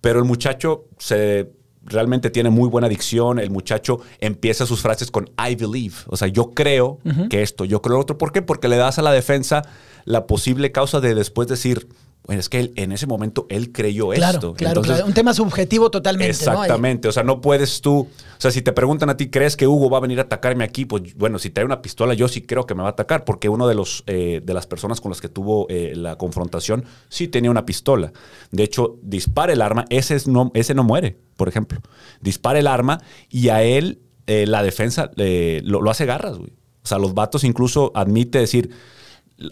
pero 0.00 0.20
el 0.20 0.24
muchacho 0.24 0.84
se 0.98 1.55
realmente 1.86 2.30
tiene 2.30 2.50
muy 2.50 2.68
buena 2.68 2.88
dicción. 2.88 3.38
El 3.38 3.50
muchacho 3.50 4.00
empieza 4.20 4.66
sus 4.66 4.82
frases 4.82 5.10
con 5.10 5.30
I 5.38 5.54
believe. 5.54 5.94
O 6.06 6.16
sea, 6.16 6.28
yo 6.28 6.52
creo 6.52 6.98
que 7.30 7.42
esto, 7.42 7.64
yo 7.64 7.80
creo 7.82 7.98
otro. 7.98 8.18
¿Por 8.18 8.32
qué? 8.32 8.42
Porque 8.42 8.68
le 8.68 8.76
das 8.76 8.98
a 8.98 9.02
la 9.02 9.12
defensa 9.12 9.62
la 10.04 10.26
posible 10.26 10.72
causa 10.72 11.00
de 11.00 11.14
después 11.14 11.48
decir, 11.48 11.88
bueno, 12.26 12.40
es 12.40 12.48
que 12.48 12.72
en 12.74 12.90
ese 12.90 13.06
momento 13.06 13.46
él 13.50 13.70
creyó 13.70 14.12
esto. 14.12 14.54
Claro, 14.54 14.82
claro. 14.82 15.06
Un 15.06 15.14
tema 15.14 15.32
subjetivo 15.32 15.92
totalmente. 15.92 16.30
Exactamente. 16.30 17.06
O 17.06 17.12
sea, 17.12 17.22
no 17.22 17.40
puedes 17.40 17.80
tú. 17.80 17.98
O 18.00 18.08
sea, 18.40 18.50
si 18.50 18.62
te 18.62 18.72
preguntan 18.72 19.08
a 19.10 19.16
ti, 19.16 19.30
¿crees 19.30 19.56
que 19.56 19.68
Hugo 19.68 19.88
va 19.88 19.98
a 19.98 20.00
venir 20.00 20.18
a 20.18 20.22
atacarme 20.22 20.64
aquí? 20.64 20.86
Pues 20.86 21.14
bueno, 21.14 21.38
si 21.38 21.50
trae 21.50 21.64
una 21.64 21.82
pistola, 21.82 22.14
yo 22.14 22.26
sí 22.26 22.42
creo 22.42 22.66
que 22.66 22.74
me 22.74 22.82
va 22.82 22.88
a 22.88 22.92
atacar, 22.92 23.24
porque 23.24 23.48
uno 23.48 23.68
de 23.68 23.76
los 23.76 24.02
eh, 24.08 24.40
de 24.44 24.54
las 24.54 24.66
personas 24.66 25.00
con 25.00 25.12
las 25.12 25.20
que 25.20 25.28
tuvo 25.28 25.68
eh, 25.70 25.92
la 25.94 26.18
confrontación 26.18 26.84
sí 27.08 27.28
tenía 27.28 27.50
una 27.50 27.64
pistola. 27.64 28.12
De 28.50 28.64
hecho, 28.64 28.98
dispara 29.02 29.52
el 29.52 29.62
arma, 29.62 29.84
ese, 29.88 30.18
no, 30.28 30.50
ese 30.54 30.74
no 30.74 30.82
muere, 30.82 31.16
por 31.36 31.48
ejemplo. 31.48 31.80
Dispara 32.20 32.58
el 32.58 32.66
arma 32.66 33.00
y 33.30 33.50
a 33.50 33.62
él 33.62 34.00
eh, 34.26 34.46
la 34.48 34.64
defensa 34.64 35.12
lo, 35.14 35.80
lo 35.80 35.90
hace 35.92 36.06
garras, 36.06 36.38
güey. 36.38 36.50
O 36.82 36.88
sea, 36.88 36.98
los 36.98 37.14
vatos 37.14 37.44
incluso 37.44 37.92
admite 37.94 38.38
decir 38.38 38.70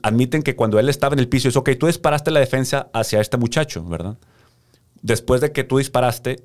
admiten 0.03 0.43
que 0.43 0.57
cuando 0.57 0.79
él 0.79 0.89
estaba 0.89 1.15
en 1.15 1.19
el 1.19 1.29
piso, 1.29 1.49
es, 1.49 1.57
ok, 1.57 1.71
tú 1.79 1.87
disparaste 1.87 2.31
la 2.31 2.41
defensa 2.41 2.89
hacia 2.93 3.21
este 3.21 3.37
muchacho, 3.37 3.85
¿verdad? 3.85 4.19
Después 5.03 5.41
de 5.41 5.53
que 5.53 5.65
tú 5.65 5.79
disparaste 5.79 6.43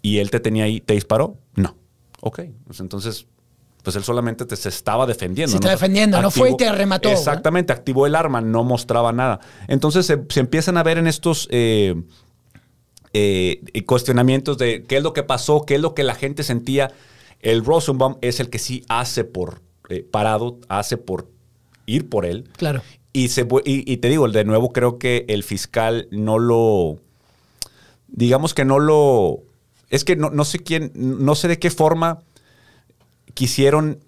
y 0.00 0.18
él 0.18 0.30
te 0.30 0.40
tenía 0.40 0.64
ahí, 0.64 0.80
¿te 0.80 0.94
disparó? 0.94 1.36
No. 1.54 1.76
Ok, 2.20 2.40
pues 2.66 2.80
entonces, 2.80 3.26
pues 3.82 3.96
él 3.96 4.04
solamente 4.04 4.46
te 4.46 4.56
se 4.56 4.68
estaba 4.68 5.06
defendiendo. 5.06 5.50
Se 5.50 5.56
está 5.56 5.70
defendiendo, 5.70 6.20
no 6.22 6.30
fue 6.30 6.50
y 6.50 6.56
te 6.56 6.70
remató. 6.72 7.10
Exactamente, 7.10 7.72
activó 7.72 8.06
el 8.06 8.14
arma, 8.14 8.40
no 8.40 8.64
mostraba 8.64 9.12
nada. 9.12 9.40
Entonces 9.68 10.06
se, 10.06 10.40
empiezan 10.40 10.76
a 10.76 10.82
ver 10.82 10.98
en 10.98 11.06
estos 11.06 11.48
eh, 11.50 12.00
eh, 13.12 13.84
cuestionamientos 13.86 14.56
de 14.56 14.84
qué 14.84 14.98
es 14.98 15.02
lo 15.02 15.12
que 15.12 15.22
pasó, 15.22 15.66
qué 15.66 15.74
es 15.74 15.80
lo 15.80 15.94
que 15.94 16.04
la 16.04 16.14
gente 16.14 16.42
sentía. 16.42 16.92
El 17.40 17.64
Rosenbaum 17.64 18.16
es 18.20 18.40
el 18.40 18.50
que 18.50 18.58
sí 18.58 18.84
hace 18.88 19.24
por 19.24 19.60
eh, 19.88 20.06
parado, 20.08 20.60
hace 20.68 20.96
por 20.96 21.28
ir 21.86 22.08
por 22.08 22.26
él. 22.26 22.48
Claro. 22.56 22.82
Y, 23.12 23.28
se, 23.28 23.46
y, 23.64 23.96
te 23.98 24.08
digo, 24.08 24.28
de 24.28 24.44
nuevo 24.44 24.72
creo 24.72 24.98
que 24.98 25.26
el 25.28 25.42
fiscal 25.42 26.08
no 26.10 26.38
lo, 26.38 26.98
digamos 28.08 28.54
que 28.54 28.64
no 28.64 28.78
lo, 28.78 29.42
es 29.90 30.04
que 30.04 30.16
no, 30.16 30.44
sé 30.44 30.60
quién, 30.60 30.92
no 30.94 31.34
sé 31.34 31.48
de 31.48 31.58
qué 31.58 31.70
forma 31.70 32.20
quisieron 33.34 33.98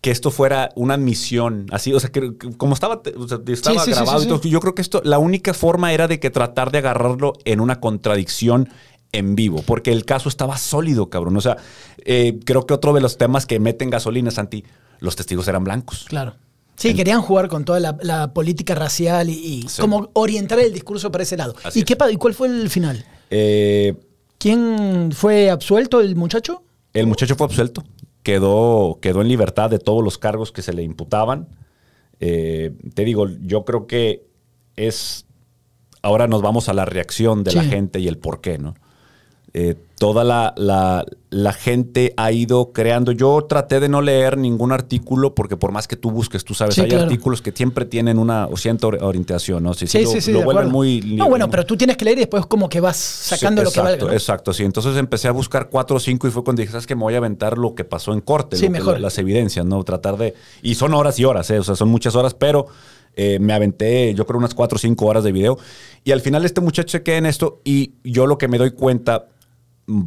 que 0.00 0.12
esto 0.12 0.30
fuera 0.30 0.70
una 0.76 0.94
admisión, 0.94 1.66
así, 1.72 1.92
o 1.92 2.00
sea, 2.00 2.10
que, 2.10 2.36
como 2.56 2.74
estaba, 2.74 3.02
estaba 3.48 3.84
grabado, 3.84 4.40
yo 4.40 4.60
creo 4.60 4.74
que 4.74 4.82
esto, 4.82 5.02
la 5.04 5.18
única 5.18 5.52
forma 5.52 5.92
era 5.92 6.06
de 6.08 6.20
que 6.20 6.30
tratar 6.30 6.70
de 6.70 6.78
agarrarlo 6.78 7.32
en 7.44 7.60
una 7.60 7.80
contradicción 7.80 8.70
en 9.12 9.34
vivo, 9.34 9.62
porque 9.66 9.92
el 9.92 10.04
caso 10.04 10.28
estaba 10.28 10.56
sólido, 10.56 11.10
cabrón. 11.10 11.36
O 11.36 11.40
sea, 11.40 11.56
eh, 12.04 12.38
creo 12.44 12.66
que 12.66 12.74
otro 12.74 12.92
de 12.92 13.00
los 13.00 13.18
temas 13.18 13.44
que 13.44 13.58
meten 13.58 13.90
gasolina, 13.90 14.30
Santi, 14.30 14.64
los 15.00 15.16
testigos 15.16 15.48
eran 15.48 15.64
blancos. 15.64 16.06
Claro. 16.08 16.34
Sí, 16.80 16.94
querían 16.94 17.20
jugar 17.20 17.48
con 17.48 17.66
toda 17.66 17.78
la, 17.78 18.32
política 18.32 18.74
racial 18.74 19.28
y, 19.28 19.66
como 19.78 20.08
orientar 20.14 20.58
el 20.60 20.72
discurso 20.72 21.12
para 21.12 21.24
ese 21.24 21.36
lado. 21.36 21.54
¿Y, 21.74 21.82
qué, 21.82 21.96
¿Y 22.10 22.16
cuál 22.16 22.32
fue 22.32 22.48
el 22.48 22.70
final? 22.70 23.04
Eh, 23.28 23.94
¿Quién 24.38 25.10
fue 25.12 25.50
absuelto, 25.50 26.00
el 26.00 26.16
muchacho? 26.16 26.62
El 26.94 27.06
muchacho 27.06 27.36
fue 27.36 27.46
absuelto. 27.46 27.84
Quedó, 28.22 28.98
quedó 29.02 29.20
en 29.20 29.28
libertad 29.28 29.68
de 29.68 29.78
todos 29.78 30.02
los 30.02 30.16
cargos 30.16 30.52
que 30.52 30.62
se 30.62 30.72
le 30.72 30.82
imputaban. 30.82 31.48
Eh, 32.18 32.72
te 32.94 33.04
digo, 33.04 33.28
yo 33.42 33.66
creo 33.66 33.86
que 33.86 34.24
es. 34.76 35.26
Ahora 36.00 36.28
nos 36.28 36.40
vamos 36.40 36.70
a 36.70 36.72
la 36.72 36.86
reacción 36.86 37.44
de 37.44 37.52
la 37.52 37.62
gente 37.62 38.00
y 38.00 38.08
el 38.08 38.16
por 38.16 38.40
qué, 38.40 38.56
¿no? 38.56 38.74
Eh, 39.52 39.74
toda 39.98 40.22
la, 40.22 40.54
la, 40.56 41.52
gente 41.52 42.14
ha 42.16 42.30
ido 42.30 42.72
creando. 42.72 43.10
Yo 43.12 43.44
traté 43.48 43.80
de 43.80 43.88
no 43.88 44.00
leer 44.00 44.38
ningún 44.38 44.70
artículo 44.70 45.34
porque 45.34 45.56
por 45.56 45.72
más 45.72 45.88
que 45.88 45.96
tú 45.96 46.10
busques, 46.10 46.44
tú 46.44 46.54
sabes, 46.54 46.78
hay 46.78 46.92
artículos 46.92 47.42
que 47.42 47.50
siempre 47.50 47.84
tienen 47.84 48.18
una 48.18 48.46
o 48.46 48.56
cierta 48.56 48.86
orientación, 48.86 49.64
¿no? 49.64 49.74
sí, 49.74 49.86
sí, 49.88 50.06
sí, 50.20 50.32
lo, 50.32 50.42
vuelven 50.42 50.70
muy... 50.70 51.00
No, 51.00 51.28
bueno, 51.28 51.50
pero 51.50 51.66
tú 51.66 51.76
tienes 51.76 51.96
que 51.96 52.04
leer 52.04 52.18
y 52.18 52.20
después 52.20 52.46
como 52.46 52.68
que 52.68 52.80
vas 52.80 52.96
sacando 52.96 53.62
lo 53.62 53.70
que 53.72 53.80
valga. 53.80 54.12
Exacto, 54.12 54.52
sí. 54.52 54.62
Entonces 54.62 54.96
empecé 54.96 55.28
a 55.28 55.32
buscar 55.32 55.68
cuatro 55.68 55.96
o 55.96 56.00
cinco 56.00 56.28
y 56.28 56.30
fue 56.30 56.44
cuando 56.44 56.60
dije, 56.60 56.72
¿sabes 56.72 56.86
que 56.86 56.94
Me 56.94 57.02
voy 57.02 57.14
a 57.14 57.18
aventar 57.18 57.58
lo 57.58 57.74
que 57.74 57.84
pasó 57.84 58.12
en 58.12 58.20
corte, 58.20 58.56
las 59.00 59.18
evidencias, 59.18 59.66
¿no? 59.66 59.82
Tratar 59.82 60.16
de... 60.16 60.34
Y 60.62 60.76
son 60.76 60.94
horas 60.94 61.18
y 61.18 61.24
horas, 61.24 61.50
¿eh? 61.50 61.58
O 61.58 61.64
sea, 61.64 61.74
son 61.74 61.88
muchas 61.88 62.14
horas, 62.14 62.34
pero... 62.34 62.66
Eh, 63.16 63.40
me 63.40 63.52
aventé, 63.52 64.14
yo 64.14 64.24
creo, 64.24 64.38
unas 64.38 64.54
cuatro 64.54 64.76
o 64.76 64.78
cinco 64.78 65.06
horas 65.06 65.24
de 65.24 65.32
video. 65.32 65.58
Y 66.04 66.12
al 66.12 66.20
final 66.20 66.44
este 66.44 66.60
muchacho 66.60 66.90
se 66.90 67.02
queda 67.02 67.16
en 67.16 67.26
esto 67.26 67.60
y 67.64 67.94
yo 68.04 68.28
lo 68.28 68.38
que 68.38 68.46
me 68.46 68.56
doy 68.56 68.70
cuenta 68.70 69.26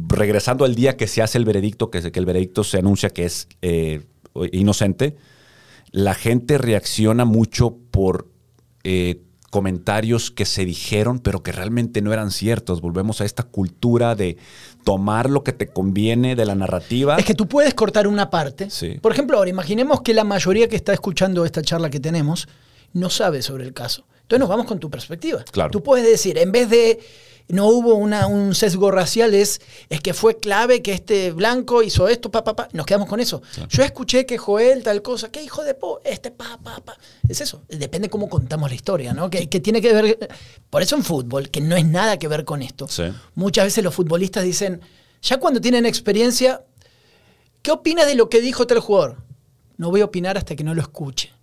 regresando 0.08 0.64
al 0.64 0.74
día 0.74 0.96
que 0.96 1.06
se 1.06 1.22
hace 1.22 1.38
el 1.38 1.44
veredicto, 1.44 1.90
que, 1.90 2.10
que 2.10 2.18
el 2.18 2.26
veredicto 2.26 2.64
se 2.64 2.78
anuncia 2.78 3.10
que 3.10 3.24
es 3.24 3.48
eh, 3.62 4.02
inocente, 4.52 5.16
la 5.90 6.14
gente 6.14 6.58
reacciona 6.58 7.24
mucho 7.24 7.76
por 7.90 8.28
eh, 8.82 9.20
comentarios 9.50 10.32
que 10.32 10.46
se 10.46 10.64
dijeron, 10.64 11.20
pero 11.20 11.44
que 11.44 11.52
realmente 11.52 12.02
no 12.02 12.12
eran 12.12 12.32
ciertos. 12.32 12.80
Volvemos 12.80 13.20
a 13.20 13.24
esta 13.24 13.44
cultura 13.44 14.16
de 14.16 14.36
tomar 14.82 15.30
lo 15.30 15.44
que 15.44 15.52
te 15.52 15.68
conviene 15.68 16.34
de 16.34 16.44
la 16.44 16.56
narrativa. 16.56 17.16
Es 17.16 17.24
que 17.24 17.34
tú 17.34 17.46
puedes 17.46 17.72
cortar 17.74 18.08
una 18.08 18.30
parte. 18.30 18.68
Por 19.00 19.12
ejemplo, 19.12 19.36
ahora 19.36 19.50
imaginemos 19.50 20.00
que 20.00 20.12
la 20.12 20.24
mayoría 20.24 20.68
que 20.68 20.74
está 20.74 20.92
escuchando 20.92 21.44
esta 21.44 21.62
charla 21.62 21.88
que 21.88 22.00
tenemos 22.00 22.48
no 22.92 23.10
sabe 23.10 23.42
sobre 23.42 23.64
el 23.64 23.72
caso. 23.72 24.04
Entonces 24.22 24.40
nos 24.40 24.48
vamos 24.48 24.66
con 24.66 24.80
tu 24.80 24.90
perspectiva. 24.90 25.44
Claro. 25.52 25.70
Tú 25.70 25.84
puedes 25.84 26.04
decir, 26.04 26.36
en 26.38 26.50
vez 26.50 26.68
de 26.68 26.98
no 27.48 27.66
hubo 27.68 27.94
una, 27.94 28.26
un 28.26 28.54
sesgo 28.54 28.90
racial, 28.90 29.34
es, 29.34 29.60
que 30.02 30.14
fue 30.14 30.38
clave 30.38 30.82
que 30.82 30.92
este 30.92 31.30
blanco 31.32 31.82
hizo 31.82 32.08
esto, 32.08 32.30
pa, 32.30 32.42
pa, 32.42 32.56
pa. 32.56 32.68
Nos 32.72 32.86
quedamos 32.86 33.08
con 33.08 33.20
eso. 33.20 33.42
Yo 33.68 33.82
escuché 33.82 34.24
que 34.24 34.38
Joel 34.38 34.82
tal 34.82 35.02
cosa, 35.02 35.30
¿qué 35.30 35.42
hijo 35.42 35.62
de 35.62 35.74
po? 35.74 36.00
Este 36.04 36.30
pa, 36.30 36.58
pa, 36.62 36.80
pa. 36.80 36.96
Es 37.28 37.40
eso. 37.40 37.62
Depende 37.68 38.08
cómo 38.08 38.28
contamos 38.28 38.70
la 38.70 38.74
historia, 38.74 39.12
¿no? 39.12 39.28
Que, 39.28 39.46
tiene 39.46 39.82
que 39.82 39.92
ver. 39.92 40.28
Por 40.70 40.82
eso 40.82 40.96
en 40.96 41.04
fútbol, 41.04 41.50
que 41.50 41.60
no 41.60 41.76
es 41.76 41.86
nada 41.86 42.18
que 42.18 42.28
ver 42.28 42.44
con 42.44 42.62
esto. 42.62 42.86
Muchas 43.34 43.66
veces 43.66 43.84
los 43.84 43.94
futbolistas 43.94 44.44
dicen, 44.44 44.80
ya 45.20 45.38
cuando 45.38 45.60
tienen 45.60 45.84
experiencia, 45.84 46.64
¿qué 47.62 47.72
opinas 47.72 48.06
de 48.06 48.14
lo 48.14 48.28
que 48.30 48.40
dijo 48.40 48.66
tal 48.66 48.80
jugador? 48.80 49.22
No 49.76 49.90
voy 49.90 50.00
a 50.00 50.06
opinar 50.06 50.38
hasta 50.38 50.56
que 50.56 50.64
no 50.64 50.74
lo 50.74 50.80
escuche 50.80 51.33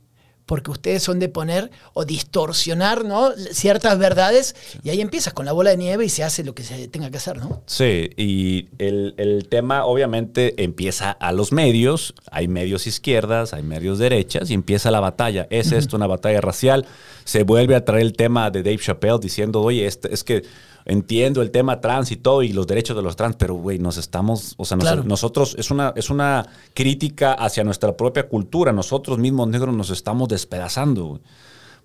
porque 0.51 0.70
ustedes 0.70 1.01
son 1.01 1.17
de 1.20 1.29
poner 1.29 1.72
o 1.93 2.03
distorsionar 2.03 3.05
¿no? 3.05 3.31
ciertas 3.53 3.98
verdades 3.98 4.53
y 4.84 4.89
ahí 4.89 5.00
empiezas 5.00 5.34
con 5.34 5.46
la 5.46 5.53
bola 5.53 5.70
de 5.70 5.77
nieve 5.77 6.03
y 6.03 6.10
se 6.10 6.25
hace 6.25 6.43
lo 6.43 6.53
que 6.53 6.63
se 6.63 6.89
tenga 6.89 7.10
que 7.10 7.15
hacer, 7.15 7.38
¿no? 7.38 7.63
Sí, 7.67 8.10
y 8.17 8.67
el, 8.77 9.48
tema 9.50 9.86
obviamente 9.86 10.62
empieza 10.62 11.12
a 11.12 11.31
los 11.31 11.53
medios, 11.53 12.13
hay 12.29 12.50
medios 12.50 12.86
izquierdas, 12.86 13.53
hay 13.53 13.63
medios 13.63 13.98
derechas 13.98 14.51
y 14.51 14.53
empieza 14.53 14.91
la 14.91 15.00
batalla. 15.00 15.48
¿Es 15.50 15.72
esto 15.72 15.96
una 15.96 16.08
batalla 16.08 16.41
racial? 16.41 16.86
Se 17.24 17.43
vuelve 17.43 17.75
a 17.75 17.86
traer 17.86 18.01
el 18.01 18.12
tema 18.12 18.51
de 18.51 18.62
Dave 18.62 18.77
Chappelle 18.77 19.20
diciendo, 19.22 19.62
oye, 19.62 19.86
este, 19.86 20.13
es 20.13 20.25
que 20.25 20.43
entiendo 20.85 21.41
el 21.41 21.51
tema 21.51 21.79
trans 21.81 22.11
y 22.11 22.17
todo 22.17 22.43
y 22.43 22.53
los 22.53 22.67
derechos 22.67 22.95
de 22.95 23.03
los 23.03 23.15
trans, 23.15 23.35
pero 23.35 23.55
güey, 23.55 23.79
nos 23.79 23.97
estamos, 23.97 24.55
o 24.57 24.65
sea, 24.65 24.77
nosotros 24.77 25.55
es 25.57 25.71
una, 25.71 25.93
es 25.95 26.09
una 26.09 26.47
crítica 26.73 27.33
hacia 27.33 27.63
nuestra 27.63 27.95
propia 27.95 28.27
cultura. 28.27 28.71
Nosotros 28.71 29.17
mismos 29.17 29.47
negros 29.47 29.75
nos 29.75 29.89
estamos 29.89 30.27
despedazando. 30.29 31.19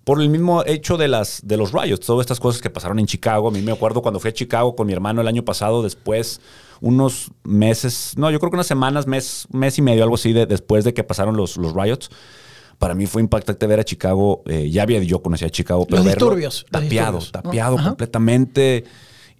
Por 0.03 0.21
el 0.21 0.29
mismo 0.29 0.63
hecho 0.65 0.95
de, 0.95 1.09
las, 1.09 1.41
de 1.43 1.57
los 1.57 1.73
riots, 1.73 2.05
todas 2.05 2.23
estas 2.23 2.39
cosas 2.39 2.61
que 2.61 2.69
pasaron 2.69 2.97
en 2.97 3.07
Chicago. 3.07 3.49
A 3.49 3.51
mí 3.51 3.61
me 3.61 3.73
acuerdo 3.73 4.01
cuando 4.01 4.21
fui 4.21 4.29
a 4.29 4.33
Chicago 4.33 4.73
con 4.73 4.87
mi 4.87 4.93
hermano 4.93 5.19
el 5.19 5.27
año 5.27 5.43
pasado, 5.43 5.83
después, 5.83 6.39
unos 6.79 7.31
meses, 7.43 8.13
no, 8.15 8.31
yo 8.31 8.39
creo 8.39 8.49
que 8.49 8.55
unas 8.55 8.67
semanas, 8.67 9.05
mes, 9.05 9.47
mes 9.51 9.77
y 9.77 9.81
medio, 9.81 10.03
algo 10.03 10.15
así, 10.15 10.31
de, 10.31 10.45
después 10.45 10.85
de 10.85 10.93
que 10.93 11.03
pasaron 11.03 11.35
los, 11.35 11.57
los 11.57 11.73
riots 11.73 12.09
para 12.79 12.93
mí 12.95 13.05
fue 13.07 13.21
impactante 13.21 13.65
ver 13.67 13.79
a 13.79 13.83
Chicago. 13.83 14.43
eh, 14.45 14.69
ya 14.69 14.83
había 14.83 15.01
yo 15.03 15.21
conocía 15.21 15.47
a 15.47 15.51
Chicago, 15.51 15.85
pero 15.85 15.97
Los 15.97 16.05
verlo 16.05 16.25
disturbios, 16.27 16.65
los 16.71 17.31
tapiado 17.31 17.77
Ajá. 17.77 17.89
completamente. 17.89 18.83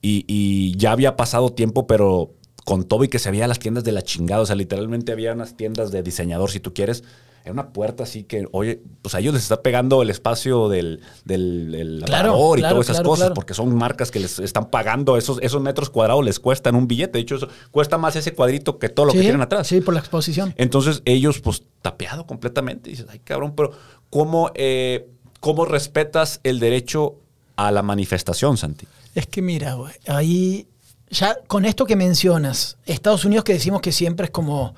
Y, 0.02 0.26
y 0.28 0.76
ya 0.78 0.92
había 0.92 1.16
pasado 1.16 1.50
tiempo, 1.52 1.88
pero 1.88 2.32
con 2.66 2.84
todo 2.84 3.04
y 3.04 3.08
que 3.08 3.20
se 3.20 3.32
veía 3.32 3.48
las 3.48 3.60
tiendas 3.60 3.84
de 3.84 3.92
la 3.92 4.02
chingada. 4.02 4.42
O 4.42 4.46
sea, 4.46 4.56
literalmente 4.56 5.12
había 5.12 5.34
unas 5.34 5.56
tiendas 5.56 5.92
de 5.92 6.04
diseñador, 6.04 6.52
si 6.52 6.60
tú 6.60 6.74
quieres. 6.74 7.04
Era 7.48 7.54
una 7.54 7.70
puerta 7.70 8.04
así 8.04 8.24
que, 8.24 8.46
oye, 8.52 8.82
pues 9.02 9.16
a 9.16 9.20
ellos 9.20 9.34
les 9.34 9.44
está 9.44 9.62
pegando 9.62 10.02
el 10.02 10.10
espacio 10.10 10.68
del, 10.68 11.00
del, 11.24 11.72
del 11.72 12.04
Claro, 12.06 12.34
lavador 12.34 12.60
y 12.60 12.62
claro, 12.62 12.76
todas 12.76 12.88
esas 12.88 12.98
claro, 12.98 13.10
cosas, 13.10 13.32
porque 13.34 13.54
son 13.54 13.74
marcas 13.74 14.12
que 14.12 14.20
les 14.20 14.40
están 14.40 14.70
pagando 14.70 15.16
esos, 15.16 15.40
esos 15.42 15.62
metros 15.62 15.90
cuadrados, 15.90 16.26
les 16.26 16.42
cuestan 16.42 16.76
un 16.76 16.90
billete. 16.90 17.14
De 17.14 17.20
hecho, 17.22 17.36
eso 17.38 17.48
cuesta 17.72 17.98
más 17.98 18.18
ese 18.18 18.34
cuadrito 18.34 18.80
que 18.80 18.90
todo 18.90 19.06
lo 19.06 19.14
que 19.14 19.22
tienen 19.22 19.40
atrás. 19.40 19.66
Sí, 19.66 19.80
por 19.80 19.94
la 19.94 20.02
exposición. 20.02 20.54
Entonces 20.58 21.02
ellos, 21.06 21.40
pues, 21.40 21.64
tapeado 21.82 22.28
completamente. 22.28 22.90
Y 22.90 22.94
dices, 22.94 23.08
ay, 23.10 23.20
cabrón, 23.20 23.54
pero 23.56 23.72
¿cómo, 24.10 24.52
eh, 24.56 25.08
¿cómo 25.40 25.64
respetas 25.64 26.42
el 26.44 26.60
derecho 26.60 27.16
a 27.56 27.72
la 27.72 27.82
manifestación, 27.82 28.58
Santi? 28.58 28.88
Es 29.16 29.26
que 29.26 29.42
mira, 29.42 29.76
güey, 29.76 29.94
ahí 30.08 30.68
ya 31.10 31.38
con 31.48 31.66
esto 31.66 31.86
que 31.86 31.96
mencionas, 31.96 32.78
Estados 32.86 33.26
Unidos 33.26 33.46
que 33.46 33.54
decimos 33.54 33.82
que 33.82 33.92
siempre 33.92 34.26
es 34.26 34.32
como 34.32 34.76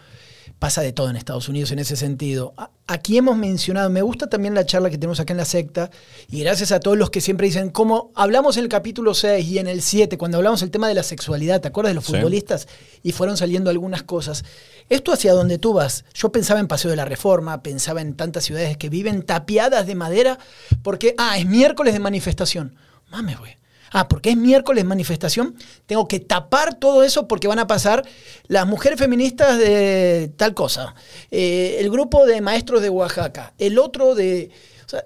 pasa 0.59 0.81
de 0.81 0.91
todo 0.91 1.09
en 1.09 1.15
Estados 1.15 1.47
Unidos 1.47 1.71
en 1.71 1.79
ese 1.79 1.95
sentido. 1.95 2.53
Aquí 2.85 3.17
hemos 3.17 3.37
mencionado, 3.37 3.89
me 3.89 4.01
gusta 4.01 4.27
también 4.27 4.53
la 4.53 4.65
charla 4.65 4.89
que 4.89 4.97
tenemos 4.97 5.19
acá 5.21 5.31
en 5.33 5.37
la 5.37 5.45
secta 5.45 5.89
y 6.29 6.41
gracias 6.41 6.73
a 6.73 6.81
todos 6.81 6.97
los 6.97 7.09
que 7.09 7.21
siempre 7.21 7.47
dicen, 7.47 7.69
como 7.69 8.11
hablamos 8.13 8.57
en 8.57 8.63
el 8.63 8.69
capítulo 8.69 9.13
6 9.13 9.45
y 9.47 9.57
en 9.59 9.67
el 9.67 9.81
7, 9.81 10.17
cuando 10.17 10.37
hablamos 10.37 10.61
el 10.61 10.69
tema 10.69 10.89
de 10.89 10.95
la 10.95 11.03
sexualidad, 11.03 11.61
¿te 11.61 11.69
acuerdas 11.69 11.91
de 11.91 11.95
los 11.95 12.05
Sí. 12.05 12.11
futbolistas? 12.13 12.67
Y 13.03 13.13
fueron 13.13 13.37
saliendo 13.37 13.69
algunas 13.69 14.03
cosas. 14.03 14.43
Esto 14.89 15.13
hacia 15.13 15.33
donde 15.33 15.59
tú 15.59 15.73
vas, 15.73 16.03
yo 16.13 16.31
pensaba 16.31 16.59
en 16.59 16.67
Paseo 16.67 16.91
de 16.91 16.97
la 16.97 17.05
Reforma, 17.05 17.63
pensaba 17.63 18.01
en 18.01 18.15
tantas 18.15 18.43
ciudades 18.43 18.75
que 18.75 18.89
viven 18.89 19.21
tapiadas 19.23 19.87
de 19.87 19.95
madera 19.95 20.39
porque, 20.83 21.15
ah, 21.17 21.37
es 21.37 21.45
miércoles 21.45 21.93
de 21.93 21.99
manifestación. 21.99 22.75
Mames, 23.09 23.39
güey. 23.39 23.58
Ah, 23.91 24.07
porque 24.07 24.31
es 24.31 24.37
miércoles 24.37 24.85
manifestación, 24.85 25.55
tengo 25.85 26.07
que 26.07 26.19
tapar 26.19 26.75
todo 26.75 27.03
eso 27.03 27.27
porque 27.27 27.47
van 27.47 27.59
a 27.59 27.67
pasar 27.67 28.05
las 28.47 28.67
mujeres 28.67 28.99
feministas 28.99 29.57
de 29.57 30.31
tal 30.37 30.53
cosa, 30.53 30.95
eh, 31.31 31.77
el 31.79 31.89
grupo 31.89 32.25
de 32.25 32.41
maestros 32.41 32.81
de 32.81 32.89
Oaxaca, 32.89 33.53
el 33.57 33.79
otro 33.79 34.15
de... 34.15 34.51
O 34.85 34.89
sea, 34.89 35.05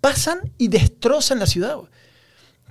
pasan 0.00 0.52
y 0.58 0.68
destrozan 0.68 1.38
la 1.38 1.46
ciudad. 1.46 1.76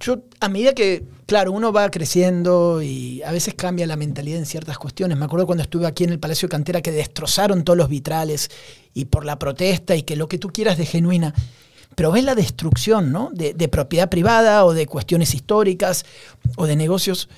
Yo, 0.01 0.23
a 0.39 0.49
medida 0.49 0.73
que, 0.73 1.03
claro, 1.27 1.51
uno 1.51 1.71
va 1.71 1.89
creciendo 1.91 2.81
y 2.81 3.21
a 3.21 3.31
veces 3.31 3.53
cambia 3.53 3.85
la 3.85 3.95
mentalidad 3.95 4.39
en 4.39 4.47
ciertas 4.47 4.79
cuestiones. 4.79 5.15
Me 5.15 5.25
acuerdo 5.25 5.45
cuando 5.45 5.61
estuve 5.61 5.85
aquí 5.85 6.03
en 6.03 6.09
el 6.09 6.19
Palacio 6.19 6.47
de 6.47 6.51
Cantera 6.51 6.81
que 6.81 6.91
destrozaron 6.91 7.63
todos 7.63 7.77
los 7.77 7.87
vitrales 7.87 8.49
y 8.95 9.05
por 9.05 9.25
la 9.25 9.37
protesta 9.37 9.95
y 9.95 10.01
que 10.01 10.15
lo 10.15 10.27
que 10.27 10.39
tú 10.39 10.49
quieras 10.49 10.79
de 10.79 10.87
genuina. 10.87 11.35
Pero 11.95 12.11
ves 12.11 12.23
la 12.23 12.35
destrucción, 12.35 13.11
¿no? 13.11 13.29
De, 13.33 13.67
propiedad 13.67 14.09
privada 14.09 14.65
o 14.65 14.73
de 14.73 14.87
cuestiones 14.87 15.33
históricas 15.33 16.05
o 16.55 16.65
de 16.65 16.75
negocios. 16.75 17.29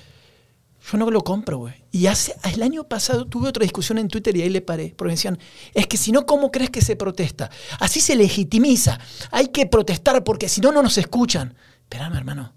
Yo 0.90 0.98
no 0.98 1.10
lo 1.10 1.22
compro, 1.22 1.58
güey. 1.58 1.74
Y 1.90 2.06
hace, 2.06 2.34
el 2.52 2.62
año 2.62 2.84
pasado 2.84 3.26
tuve 3.26 3.48
otra 3.48 3.62
discusión 3.62 3.98
en 3.98 4.08
Twitter 4.08 4.36
y 4.36 4.42
ahí 4.42 4.50
le 4.50 4.60
paré. 4.60 4.94
Porque 4.96 5.12
decían, 5.12 5.38
es 5.72 5.86
que 5.86 5.96
si 5.96 6.12
no, 6.12 6.26
¿cómo 6.26 6.50
crees 6.50 6.70
que 6.70 6.82
se 6.82 6.94
protesta? 6.94 7.50
Así 7.80 8.00
se 8.00 8.14
legitimiza. 8.14 8.98
Hay 9.30 9.48
que 9.48 9.66
protestar 9.66 10.22
porque 10.22 10.48
si 10.48 10.60
no, 10.60 10.72
no 10.72 10.82
nos 10.82 10.98
escuchan. 10.98 11.54
Espérame, 11.82 12.16
hermano. 12.16 12.52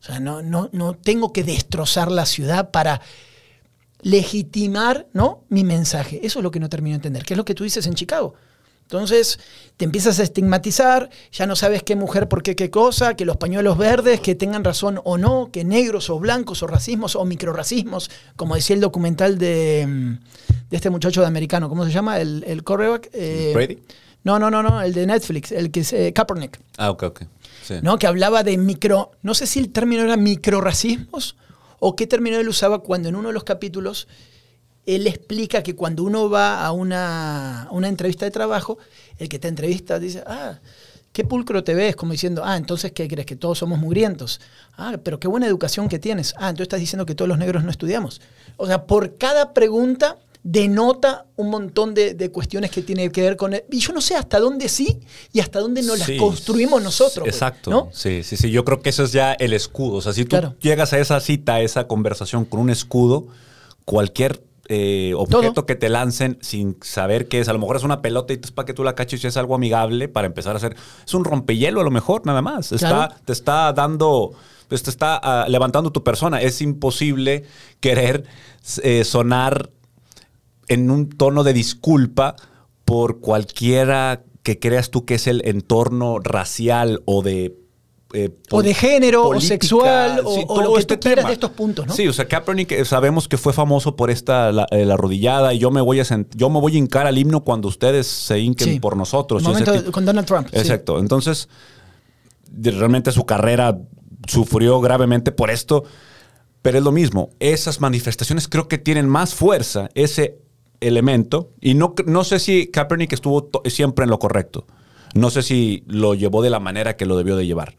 O 0.00 0.04
sea, 0.04 0.20
no, 0.20 0.42
no, 0.42 0.70
no 0.72 0.94
tengo 0.94 1.32
que 1.32 1.44
destrozar 1.44 2.10
la 2.10 2.26
ciudad 2.26 2.70
para 2.70 3.00
legitimar 4.02 5.08
¿no? 5.12 5.44
mi 5.48 5.64
mensaje. 5.64 6.20
Eso 6.24 6.38
es 6.38 6.42
lo 6.42 6.50
que 6.50 6.60
no 6.60 6.68
termino 6.68 6.94
de 6.94 6.98
entender. 6.98 7.24
¿Qué 7.24 7.34
es 7.34 7.38
lo 7.38 7.44
que 7.44 7.54
tú 7.54 7.64
dices 7.64 7.86
en 7.86 7.94
Chicago? 7.94 8.34
Entonces 8.86 9.40
te 9.76 9.84
empiezas 9.84 10.20
a 10.20 10.22
estigmatizar, 10.22 11.10
ya 11.32 11.46
no 11.46 11.56
sabes 11.56 11.82
qué 11.82 11.96
mujer 11.96 12.28
por 12.28 12.44
qué 12.44 12.54
qué 12.54 12.70
cosa, 12.70 13.14
que 13.14 13.24
los 13.24 13.36
pañuelos 13.36 13.76
verdes, 13.76 14.20
que 14.20 14.36
tengan 14.36 14.62
razón 14.62 15.00
o 15.02 15.18
no, 15.18 15.50
que 15.52 15.64
negros 15.64 16.08
o 16.08 16.20
blancos 16.20 16.62
o 16.62 16.68
racismos 16.68 17.16
o 17.16 17.24
microracismos, 17.24 18.10
como 18.36 18.54
decía 18.54 18.74
el 18.74 18.80
documental 18.80 19.38
de, 19.38 19.84
mm, 19.88 20.12
de 20.70 20.76
este 20.76 20.88
muchacho 20.90 21.20
de 21.20 21.26
americano, 21.26 21.68
¿cómo 21.68 21.84
se 21.84 21.90
llama? 21.90 22.20
El, 22.20 22.44
el 22.46 22.62
quarterback. 22.62 23.10
eh, 23.12 23.50
¿Brady? 23.54 23.78
No, 24.22 24.38
no, 24.38 24.50
no, 24.52 24.62
no, 24.62 24.80
el 24.80 24.92
de 24.92 25.04
Netflix, 25.06 25.50
el 25.50 25.70
que 25.72 25.80
es 25.80 25.92
eh, 25.92 26.12
Kaepernick. 26.12 26.60
Ah, 26.78 26.90
ok, 26.90 27.02
ok. 27.04 27.22
Sí. 27.64 27.74
¿no? 27.82 27.98
Que 27.98 28.06
hablaba 28.06 28.44
de 28.44 28.56
micro, 28.56 29.10
no 29.22 29.34
sé 29.34 29.48
si 29.48 29.58
el 29.58 29.70
término 29.72 30.04
era 30.04 30.16
microracismos 30.16 31.36
o 31.80 31.96
qué 31.96 32.06
término 32.06 32.38
él 32.38 32.48
usaba 32.48 32.78
cuando 32.80 33.08
en 33.08 33.16
uno 33.16 33.28
de 33.28 33.34
los 33.34 33.42
capítulos 33.44 34.06
él 34.86 35.06
explica 35.06 35.62
que 35.62 35.74
cuando 35.74 36.04
uno 36.04 36.30
va 36.30 36.64
a 36.64 36.72
una, 36.72 37.68
una 37.72 37.88
entrevista 37.88 38.24
de 38.24 38.30
trabajo, 38.30 38.78
el 39.18 39.28
que 39.28 39.38
te 39.38 39.48
entrevista 39.48 39.98
dice, 39.98 40.22
ah, 40.26 40.58
qué 41.12 41.24
pulcro 41.24 41.64
te 41.64 41.74
ves, 41.74 41.96
como 41.96 42.12
diciendo, 42.12 42.42
ah, 42.44 42.56
entonces, 42.56 42.92
¿qué 42.92 43.08
crees? 43.08 43.26
Que 43.26 43.36
todos 43.36 43.58
somos 43.58 43.78
mugrientos. 43.78 44.40
Ah, 44.76 44.96
pero 45.02 45.18
qué 45.18 45.26
buena 45.28 45.46
educación 45.46 45.88
que 45.88 45.98
tienes. 45.98 46.34
Ah, 46.36 46.48
entonces 46.50 46.64
estás 46.66 46.80
diciendo 46.80 47.04
que 47.06 47.14
todos 47.14 47.28
los 47.28 47.38
negros 47.38 47.64
no 47.64 47.70
estudiamos. 47.70 48.20
O 48.56 48.66
sea, 48.66 48.84
por 48.86 49.16
cada 49.16 49.52
pregunta 49.54 50.18
denota 50.44 51.26
un 51.34 51.50
montón 51.50 51.92
de, 51.92 52.14
de 52.14 52.30
cuestiones 52.30 52.70
que 52.70 52.80
tienen 52.80 53.10
que 53.10 53.20
ver 53.22 53.36
con... 53.36 53.54
el- 53.54 53.64
y 53.72 53.80
yo 53.80 53.92
no 53.92 54.00
sé 54.00 54.14
hasta 54.14 54.38
dónde 54.38 54.68
sí 54.68 55.00
y 55.32 55.40
hasta 55.40 55.58
dónde 55.58 55.82
no 55.82 55.96
las 55.96 56.06
Sí. 56.06 56.16
construimos 56.18 56.80
nosotros. 56.82 57.20
güey, 57.24 57.30
Exacto. 57.30 57.70
¿no? 57.70 57.88
Sí, 57.92 58.22
sí, 58.22 58.36
sí. 58.36 58.50
Yo 58.52 58.64
creo 58.64 58.80
que 58.80 58.90
eso 58.90 59.02
es 59.02 59.10
ya 59.10 59.32
el 59.32 59.52
escudo. 59.54 59.96
O 59.96 60.02
sea, 60.02 60.12
si 60.12 60.22
tú 60.24 60.28
Claro. 60.30 60.54
llegas 60.60 60.92
a 60.92 61.00
esa 61.00 61.18
cita, 61.18 61.54
a 61.54 61.60
esa 61.62 61.88
conversación 61.88 62.44
con 62.44 62.60
un 62.60 62.70
escudo, 62.70 63.26
cualquier 63.84 64.40
eh, 64.68 65.12
objeto 65.16 65.52
Todo. 65.52 65.66
que 65.66 65.74
te 65.76 65.88
lancen 65.88 66.38
sin 66.40 66.76
saber 66.82 67.28
qué 67.28 67.40
es, 67.40 67.48
a 67.48 67.52
lo 67.52 67.58
mejor 67.58 67.76
es 67.76 67.84
una 67.84 68.02
pelota 68.02 68.32
y 68.32 68.40
es 68.42 68.50
para 68.50 68.66
que 68.66 68.74
tú 68.74 68.84
la 68.84 68.94
caches 68.94 69.22
y 69.22 69.26
es 69.26 69.36
algo 69.36 69.54
amigable 69.54 70.08
para 70.08 70.26
empezar 70.26 70.54
a 70.54 70.56
hacer. 70.56 70.76
Es 71.06 71.14
un 71.14 71.24
rompehielo 71.24 71.80
a 71.80 71.84
lo 71.84 71.90
mejor, 71.90 72.26
nada 72.26 72.42
más. 72.42 72.72
Está, 72.72 72.88
Claro. 72.88 73.14
Te 73.24 73.32
está 73.32 73.72
dando. 73.72 74.32
Pues 74.68 74.82
te 74.82 74.90
está 74.90 75.16
ah, 75.22 75.46
levantando 75.48 75.92
tu 75.92 76.02
persona. 76.02 76.42
Es 76.42 76.60
imposible 76.60 77.44
querer 77.80 78.24
eh, 78.82 79.04
sonar 79.04 79.70
en 80.68 80.90
un 80.90 81.08
tono 81.08 81.44
de 81.44 81.52
disculpa 81.52 82.34
por 82.84 83.20
cualquiera 83.20 84.22
que 84.42 84.58
creas 84.58 84.90
tú 84.90 85.04
que 85.04 85.16
es 85.16 85.26
el 85.26 85.42
entorno 85.44 86.18
racial 86.20 87.02
o 87.04 87.22
de... 87.22 87.56
eh, 88.18 88.30
O 88.50 88.62
de 88.62 88.72
género, 88.72 89.28
o 89.28 89.40
sexual, 89.40 90.22
o- 90.24 90.44
o 90.48 90.62
lo 90.62 90.72
que 90.74 90.80
este 90.80 90.96
tú 90.96 91.00
quieras 91.02 91.22
tema. 91.24 91.28
de 91.28 91.34
estos 91.34 91.50
puntos, 91.50 91.86
¿no? 91.86 91.92
Sí, 91.94 92.08
o 92.08 92.12
sea, 92.12 92.26
Kaepernick 92.26 92.72
eh, 92.72 92.84
sabemos 92.84 93.28
que 93.28 93.36
fue 93.36 93.52
famoso 93.52 93.94
por 93.96 94.10
esta 94.10 94.52
la, 94.52 94.66
eh, 94.70 94.84
la 94.86 94.94
arrodillada 94.94 95.52
y 95.52 95.58
yo 95.58 95.70
me 95.70 95.80
voy 95.80 96.00
a 96.00 96.04
yo 96.34 96.50
me 96.50 96.60
voy 96.60 96.74
a 96.76 96.78
hincar 96.78 97.06
al 97.06 97.18
himno 97.18 97.44
cuando 97.44 97.68
ustedes 97.68 98.06
se 98.06 98.38
hinquen 98.40 98.68
Sí. 98.74 98.80
por 98.80 98.96
nosotros. 98.96 99.42
El 99.42 99.48
momento 99.48 99.92
con 99.92 100.04
Donald 100.04 100.26
Trump. 100.26 100.48
sí. 100.50 100.58
Exacto. 100.58 100.98
Entonces, 100.98 101.48
realmente 102.62 103.12
su 103.12 103.24
carrera 103.26 103.78
sufrió 104.26 104.80
gravemente 104.80 105.32
por 105.32 105.50
esto, 105.50 105.84
pero 106.62 106.78
es 106.78 106.84
lo 106.84 106.92
mismo. 106.92 107.30
Esas 107.38 107.80
manifestaciones 107.80 108.48
creo 108.48 108.66
que 108.68 108.78
tienen 108.78 109.08
más 109.08 109.34
fuerza, 109.34 109.88
ese 109.94 110.38
elemento, 110.80 111.50
y 111.60 111.74
no, 111.74 111.94
no 112.06 112.24
sé 112.24 112.38
si 112.38 112.66
Kaepernick 112.68 113.12
estuvo 113.12 113.50
siempre 113.66 114.04
en 114.04 114.10
lo 114.10 114.18
correcto. 114.18 114.66
No 115.14 115.30
sé 115.30 115.42
si 115.42 115.82
lo 115.86 116.14
llevó 116.14 116.42
de 116.42 116.50
la 116.50 116.60
manera 116.60 116.96
que 116.96 117.06
lo 117.06 117.16
debió 117.16 117.36
de 117.36 117.46
llevar. 117.46 117.76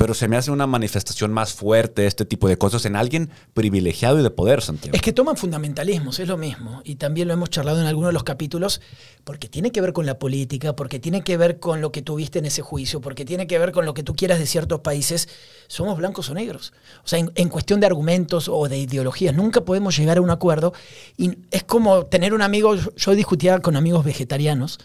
Pero 0.00 0.14
se 0.14 0.28
me 0.28 0.38
hace 0.38 0.50
una 0.50 0.66
manifestación 0.66 1.30
más 1.30 1.52
fuerte 1.52 2.06
este 2.06 2.24
tipo 2.24 2.48
de 2.48 2.56
cosas 2.56 2.86
en 2.86 2.96
alguien 2.96 3.28
privilegiado 3.52 4.18
y 4.18 4.22
de 4.22 4.30
poder, 4.30 4.62
Santiago. 4.62 4.96
Es 4.96 5.02
que 5.02 5.12
toman 5.12 5.36
fundamentalismos, 5.36 6.18
es 6.20 6.26
lo 6.26 6.38
mismo. 6.38 6.80
Y 6.84 6.94
también 6.94 7.28
lo 7.28 7.34
hemos 7.34 7.50
charlado 7.50 7.78
en 7.82 7.86
algunos 7.86 8.08
de 8.08 8.14
los 8.14 8.24
capítulos, 8.24 8.80
porque 9.24 9.46
tiene 9.50 9.72
que 9.72 9.82
ver 9.82 9.92
con 9.92 10.06
la 10.06 10.18
política, 10.18 10.74
porque 10.74 10.98
tiene 11.00 11.22
que 11.22 11.36
ver 11.36 11.60
con 11.60 11.82
lo 11.82 11.92
que 11.92 12.00
tuviste 12.00 12.38
en 12.38 12.46
ese 12.46 12.62
juicio, 12.62 13.02
porque 13.02 13.26
tiene 13.26 13.46
que 13.46 13.58
ver 13.58 13.72
con 13.72 13.84
lo 13.84 13.92
que 13.92 14.02
tú 14.02 14.14
quieras 14.16 14.38
de 14.38 14.46
ciertos 14.46 14.80
países. 14.80 15.28
Somos 15.68 15.98
blancos 15.98 16.30
o 16.30 16.34
negros. 16.34 16.72
O 17.04 17.08
sea, 17.08 17.18
en, 17.18 17.30
en 17.34 17.50
cuestión 17.50 17.78
de 17.80 17.86
argumentos 17.86 18.48
o 18.48 18.70
de 18.70 18.78
ideologías, 18.78 19.34
nunca 19.34 19.60
podemos 19.66 19.94
llegar 19.98 20.16
a 20.16 20.22
un 20.22 20.30
acuerdo. 20.30 20.72
Y 21.18 21.36
es 21.50 21.62
como 21.64 22.06
tener 22.06 22.32
un 22.32 22.40
amigo, 22.40 22.74
yo- 22.74 22.90
yo 22.96 23.14
discutía 23.14 23.58
con 23.58 23.76
amigos 23.76 24.02
vegetarianos, 24.02 24.78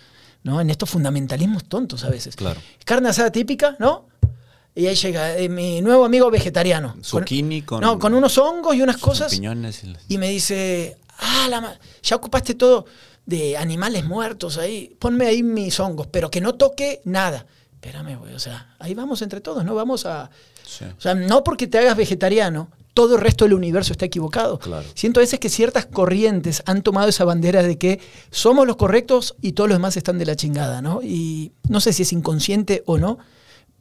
¿no? 0.43 0.59
En 0.59 0.69
estos 0.69 0.89
fundamentalismos 0.89 1.63
tontos 1.63 2.03
a 2.03 2.09
veces. 2.09 2.35
Claro. 2.35 2.59
Carne 2.83 3.07
asada 3.09 3.31
típica, 3.31 3.77
¿no? 3.79 4.07
Y 4.75 4.87
ahí 4.87 4.95
llega 4.95 5.37
eh, 5.37 5.47
mi 5.47 5.81
nuevo 5.81 6.03
amigo 6.05 6.29
vegetariano. 6.29 6.95
Zucchini 7.01 7.61
con- 7.61 7.79
No, 7.81 7.97
con 7.97 8.13
unos 8.13 8.37
hongos 8.37 8.75
y 8.75 8.81
unas 8.81 8.97
cosas. 8.97 9.31
Y 9.31 9.37
las- 9.37 9.41
Y 10.09 10.17
me 10.17 10.29
dice, 10.29 10.97
ah, 11.19 11.47
la 11.49 11.61
ma- 11.61 11.79
ya 12.03 12.15
ocupaste 12.17 12.55
todo 12.55 12.85
de 13.25 13.55
animales 13.57 14.03
muertos 14.05 14.57
ahí, 14.57 14.95
ponme 14.99 15.25
ahí 15.27 15.41
mis 15.43 15.79
hongos, 15.79 16.07
pero 16.07 16.29
que 16.29 16.41
no 16.41 16.55
toque 16.55 17.01
nada. 17.05 17.45
Espérame, 17.73 18.17
güey, 18.17 18.33
o 18.33 18.39
sea, 18.39 18.75
ahí 18.79 18.93
vamos 18.93 19.21
entre 19.21 19.41
todos, 19.41 19.63
¿no? 19.63 19.75
Vamos 19.75 20.05
a... 20.05 20.29
Sí. 20.65 20.85
O 20.85 20.99
sea, 21.01 21.13
no 21.15 21.43
porque 21.43 21.67
te 21.67 21.77
hagas 21.77 21.95
vegetariano, 21.95 22.69
todo 22.95 23.15
el 23.15 23.21
resto 23.21 23.45
del 23.45 23.53
universo 23.53 23.93
está 23.93 24.05
equivocado. 24.05 24.57
Claro. 24.59 24.85
Siento 24.95 25.19
a 25.19 25.21
veces 25.21 25.39
que 25.39 25.49
ciertas 25.49 25.85
corrientes 25.85 26.63
han 26.65 26.81
tomado 26.81 27.09
esa 27.09 27.23
bandera 27.25 27.61
de 27.63 27.77
que 27.77 27.99
somos 28.31 28.65
los 28.67 28.75
correctos 28.75 29.35
y 29.41 29.51
todos 29.53 29.69
los 29.69 29.77
demás 29.77 29.95
están 29.97 30.17
de 30.17 30.25
la 30.25 30.35
chingada, 30.35 30.81
¿no? 30.81 31.01
Y 31.03 31.51
no 31.69 31.79
sé 31.79 31.93
si 31.93 32.03
es 32.03 32.11
inconsciente 32.13 32.83
o 32.87 32.97
no, 32.97 33.19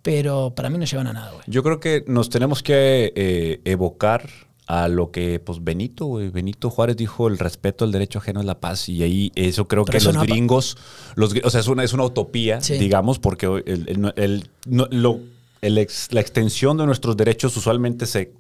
pero 0.05 0.53
para 0.55 0.71
mí 0.71 0.79
no 0.79 0.85
llevan 0.85 1.09
a 1.09 1.13
nada, 1.15 1.31
güey. 1.33 1.43
Yo 1.49 1.63
creo 1.65 1.81
que 1.81 2.05
nos 2.07 2.29
tenemos 2.31 2.63
que 2.63 3.13
eh, 3.17 3.61
evocar 3.65 4.29
a 4.67 4.87
lo 4.89 5.11
que, 5.11 5.41
pues, 5.41 5.65
Benito, 5.65 6.07
güey, 6.07 6.29
Benito 6.31 6.71
Juárez 6.71 6.97
dijo, 6.97 7.27
el 7.29 7.39
respeto 7.39 7.85
al 7.85 7.91
derecho 7.93 8.19
ajeno 8.19 8.41
es 8.41 8.47
la 8.47 8.61
paz. 8.61 8.89
Y 8.89 9.03
ahí 9.03 9.33
eso 9.35 9.67
creo 9.67 9.85
Pero 9.85 9.99
que 9.99 10.05
los 10.05 10.23
gringos, 10.23 10.77
los, 11.17 11.35
o 11.43 11.51
sea, 11.51 11.61
es 11.61 11.69
una, 11.69 11.83
es 11.85 11.93
una 11.95 12.05
utopía, 12.05 12.61
Sí. 12.61 12.75
digamos, 12.79 13.19
porque 13.19 13.47
el- 13.47 13.89
el- 13.89 14.13
el- 14.17 14.49
lo- 14.91 15.21
ex- 15.61 16.13
la 16.13 16.21
extensión 16.21 16.77
de 16.77 16.87
nuestros 16.87 17.17
derechos 17.17 17.57
usualmente 17.57 18.05
se, 18.07 18.33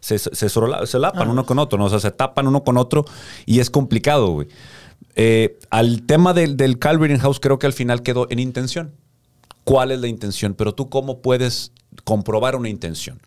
se, 0.00 0.18
se, 0.18 0.48
sorola- 0.48 0.84
se 0.86 0.98
lapan 0.98 1.28
Ah. 1.28 1.30
uno 1.30 1.46
con 1.46 1.58
otro, 1.60 1.78
¿no? 1.78 1.84
O 1.86 1.90
sea, 1.90 2.00
se 2.00 2.10
tapan 2.10 2.46
uno 2.48 2.64
con 2.64 2.76
otro 2.76 3.04
y 3.46 3.60
es 3.60 3.70
complicado, 3.70 4.28
güey. 4.28 4.48
Eh, 5.14 5.58
al 5.70 6.02
tema 6.02 6.32
del, 6.32 6.56
del 6.56 6.78
Calvary 6.78 7.18
House 7.18 7.38
creo 7.40 7.58
que 7.58 7.66
al 7.66 7.72
final 7.72 8.02
quedó 8.02 8.26
en 8.30 8.38
intención. 8.38 8.92
¿Cuál 9.64 9.90
es 9.92 10.00
la 10.00 10.08
intención? 10.08 10.54
Pero 10.54 10.74
tú 10.74 10.88
cómo 10.88 11.20
puedes 11.22 11.72
comprobar 12.04 12.56
una 12.56 12.68
intención. 12.68 13.20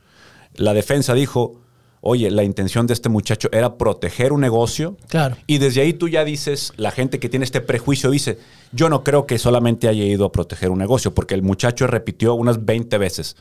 La 0.55 0.73
defensa 0.73 1.13
dijo, 1.13 1.61
oye, 2.01 2.29
la 2.31 2.43
intención 2.43 2.87
de 2.87 2.93
este 2.93 3.09
muchacho 3.09 3.49
era 3.51 3.77
proteger 3.77 4.31
un 4.33 4.41
negocio. 4.41 4.97
Claro. 5.07 5.37
Y 5.47 5.57
desde 5.57 5.81
ahí 5.81 5.93
tú 5.93 6.07
ya 6.07 6.23
dices, 6.23 6.71
la 6.77 6.91
gente 6.91 7.19
que 7.19 7.29
tiene 7.29 7.45
este 7.45 7.61
prejuicio 7.61 8.09
dice, 8.11 8.37
yo 8.71 8.89
no 8.89 9.03
creo 9.03 9.25
que 9.25 9.37
solamente 9.37 9.87
haya 9.87 10.03
ido 10.03 10.25
a 10.25 10.31
proteger 10.31 10.69
un 10.71 10.79
negocio, 10.79 11.13
porque 11.13 11.35
el 11.35 11.41
muchacho 11.41 11.87
repitió 11.87 12.33
unas 12.35 12.63
20 12.65 12.97
veces. 12.97 13.35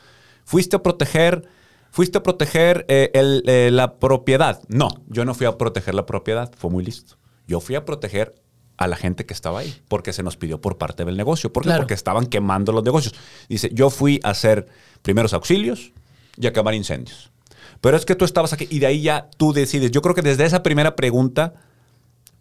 Fuiste 0.45 0.77
a 0.77 0.83
proteger, 0.83 1.45
fuiste 1.91 2.19
a 2.19 2.23
proteger 2.23 2.85
eh, 2.89 3.11
el- 3.15 3.43
eh, 3.47 3.71
la 3.73 3.95
propiedad. 3.99 4.61
No, 4.69 4.89
yo 5.09 5.25
no 5.25 5.35
fui 5.35 5.47
a 5.47 5.57
proteger 5.59 5.95
la 5.95 6.07
propiedad, 6.07 6.53
fue 6.57 6.71
muy 6.71 6.85
listo. 6.85 7.17
Yo 7.47 7.61
fui 7.61 7.75
a 7.75 7.85
proteger 7.85 8.35
a 8.77 8.89
la 8.89 8.97
gente 8.97 9.25
que 9.27 9.35
estaba 9.35 9.61
ahí, 9.61 9.75
porque 9.89 10.13
se 10.13 10.23
nos 10.23 10.37
pidió 10.37 10.61
por 10.61 10.79
parte 10.79 11.05
del 11.05 11.17
negocio. 11.17 11.53
¿Por 11.53 11.63
qué? 11.63 11.69
Claro. 11.69 11.83
Porque 11.83 11.95
estaban 11.95 12.27
quemando 12.27 12.73
los 12.73 12.83
negocios. 12.83 13.15
Dice, 13.49 13.71
yo 13.73 13.91
fui 13.91 14.21
a 14.25 14.31
hacer 14.31 14.67
primeros 15.03 15.33
auxilios 15.33 15.93
y 16.37 16.47
a 16.47 16.51
acabar 16.51 16.75
incendios. 16.75 17.31
Pero 17.81 17.97
es 17.97 18.05
que 18.05 18.15
tú 18.15 18.25
estabas 18.25 18.53
aquí 18.53 18.67
y 18.71 18.79
de 18.79 18.87
ahí 18.87 19.03
ya 19.03 19.29
tú 19.37 19.53
decides. 19.53 19.91
Yo 19.91 20.03
creo 20.03 20.15
que 20.15 20.23
desde 20.23 20.45
esa 20.45 20.63
primera 20.63 20.97
pregunta 20.97 21.55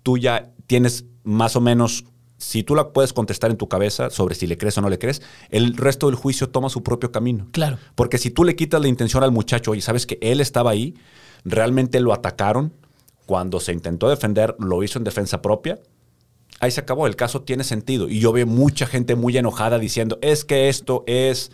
tú 0.01 0.17
ya 0.17 0.51
tienes 0.67 1.05
más 1.23 1.55
o 1.55 1.61
menos, 1.61 2.05
si 2.37 2.63
tú 2.63 2.75
la 2.75 2.91
puedes 2.91 3.13
contestar 3.13 3.51
en 3.51 3.57
tu 3.57 3.67
cabeza 3.67 4.09
sobre 4.09 4.35
si 4.35 4.47
le 4.47 4.57
crees 4.57 4.77
o 4.77 4.81
no 4.81 4.89
le 4.89 4.99
crees, 4.99 5.21
el 5.49 5.77
resto 5.77 6.07
del 6.07 6.15
juicio 6.15 6.49
toma 6.49 6.69
su 6.69 6.83
propio 6.83 7.11
camino. 7.11 7.47
Claro. 7.51 7.77
Porque 7.95 8.17
si 8.17 8.31
tú 8.31 8.43
le 8.43 8.55
quitas 8.55 8.81
la 8.81 8.87
intención 8.87 9.23
al 9.23 9.31
muchacho 9.31 9.75
y 9.75 9.81
sabes 9.81 10.05
que 10.05 10.17
él 10.21 10.41
estaba 10.41 10.71
ahí, 10.71 10.95
realmente 11.45 11.99
lo 11.99 12.13
atacaron, 12.13 12.73
cuando 13.25 13.59
se 13.59 13.71
intentó 13.71 14.09
defender, 14.09 14.55
lo 14.59 14.83
hizo 14.83 14.99
en 14.99 15.05
defensa 15.05 15.41
propia, 15.41 15.79
ahí 16.63 16.71
se 16.71 16.81
acabó, 16.81 17.07
el 17.07 17.15
caso 17.15 17.41
tiene 17.41 17.63
sentido. 17.63 18.09
Y 18.09 18.19
yo 18.19 18.31
veo 18.31 18.45
mucha 18.47 18.85
gente 18.85 19.15
muy 19.15 19.37
enojada 19.37 19.79
diciendo, 19.79 20.17
es 20.21 20.43
que 20.45 20.69
esto 20.69 21.03
es 21.07 21.51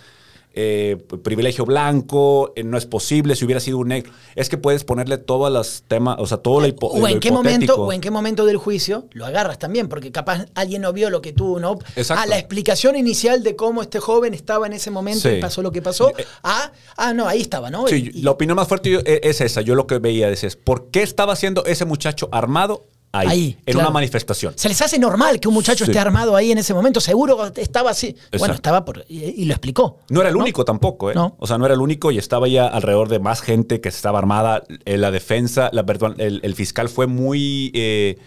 eh, 0.55 0.97
privilegio 1.23 1.63
blanco, 1.63 2.51
eh, 2.55 2.63
no 2.63 2.75
es 2.77 2.87
posible 2.87 3.35
si 3.35 3.45
hubiera 3.45 3.59
sido 3.61 3.77
un 3.77 3.89
negro. 3.89 4.11
Es 4.35 4.49
que 4.49 4.57
puedes 4.57 4.83
ponerle 4.83 5.19
todos 5.19 5.51
los 5.53 5.83
temas, 5.87 6.17
o 6.19 6.25
sea, 6.25 6.39
todo 6.39 6.59
lo, 6.59 6.67
hipo- 6.67 6.89
o 6.91 7.07
en 7.07 7.19
qué 7.19 7.31
momento 7.31 7.75
o 7.75 7.93
en 7.93 8.01
qué 8.01 8.09
momento 8.09 8.45
del 8.45 8.57
juicio 8.57 9.05
lo 9.11 9.27
agarras 9.27 9.59
también 9.59 9.87
porque 9.87 10.11
capaz 10.11 10.47
alguien 10.55 10.81
no 10.81 10.91
vio 10.91 11.11
lo 11.11 11.21
que 11.21 11.33
tú 11.33 11.59
no 11.59 11.77
Exacto. 11.95 12.23
ah 12.23 12.25
la 12.25 12.39
explicación 12.39 12.95
inicial 12.95 13.43
de 13.43 13.55
cómo 13.55 13.83
este 13.83 13.99
joven 13.99 14.33
estaba 14.33 14.65
en 14.65 14.73
ese 14.73 14.89
momento 14.89 15.29
Sí. 15.29 15.35
y 15.35 15.39
pasó 15.39 15.61
lo 15.61 15.71
que 15.71 15.83
pasó 15.83 16.09
Eh, 16.17 16.25
ah 16.43 16.71
ah 16.97 17.13
no 17.13 17.27
ahí 17.27 17.41
estaba 17.41 17.69
no 17.69 17.87
Sí, 17.87 18.09
Y- 18.15 18.21
la 18.23 18.31
opinión 18.31 18.55
más 18.55 18.67
fuerte 18.67 18.89
yo- 18.89 19.01
e- 19.05 19.21
es 19.23 19.41
esa. 19.41 19.61
Yo 19.61 19.75
lo 19.75 19.85
que 19.85 19.99
veía 19.99 20.29
es, 20.29 20.55
¿por 20.55 20.89
qué 20.89 21.03
estaba 21.03 21.33
haciendo 21.33 21.63
ese 21.65 21.85
muchacho 21.85 22.27
armado 22.31 22.85
ahí? 23.11 23.27
Ahí, 23.27 23.57
en 23.65 23.73
claro. 23.73 23.79
una 23.87 23.89
manifestación. 23.93 24.53
se 24.55 24.69
les 24.69 24.81
hace 24.81 24.99
normal 24.99 25.39
que 25.39 25.47
un 25.47 25.53
muchacho 25.53 25.85
Sí. 25.85 25.91
esté 25.91 25.99
armado 25.99 26.35
ahí 26.35 26.51
en 26.51 26.57
ese 26.59 26.73
momento 26.73 26.99
seguro 27.01 27.51
estaba 27.55 27.89
así 27.91 28.15
bueno 28.37 28.53
estaba 28.53 28.85
por 28.85 29.03
y, 29.09 29.23
y 29.41 29.45
lo 29.45 29.53
explicó 29.53 29.99
No 30.09 30.21
era 30.21 30.29
el 30.29 30.35
único 30.35 30.63
tampoco, 30.65 31.09
¿eh? 31.09 31.15
No. 31.15 31.35
O 31.39 31.47
sea, 31.47 31.57
no 31.57 31.65
era 31.65 31.73
el 31.73 31.81
único 31.81 32.11
y 32.11 32.17
estaba 32.17 32.47
ya 32.47 32.67
alrededor 32.67 33.09
de 33.09 33.19
más 33.19 33.41
gente 33.41 33.81
que 33.81 33.89
estaba 33.89 34.19
armada. 34.19 34.63
Eh, 34.85 34.97
la 34.97 35.11
defensa, 35.11 35.69
la, 35.73 35.85
perdón, 35.85 36.15
el, 36.19 36.39
el 36.43 36.55
fiscal 36.55 36.89
fue 36.89 37.07
muy... 37.07 37.71
eh, 37.73 38.17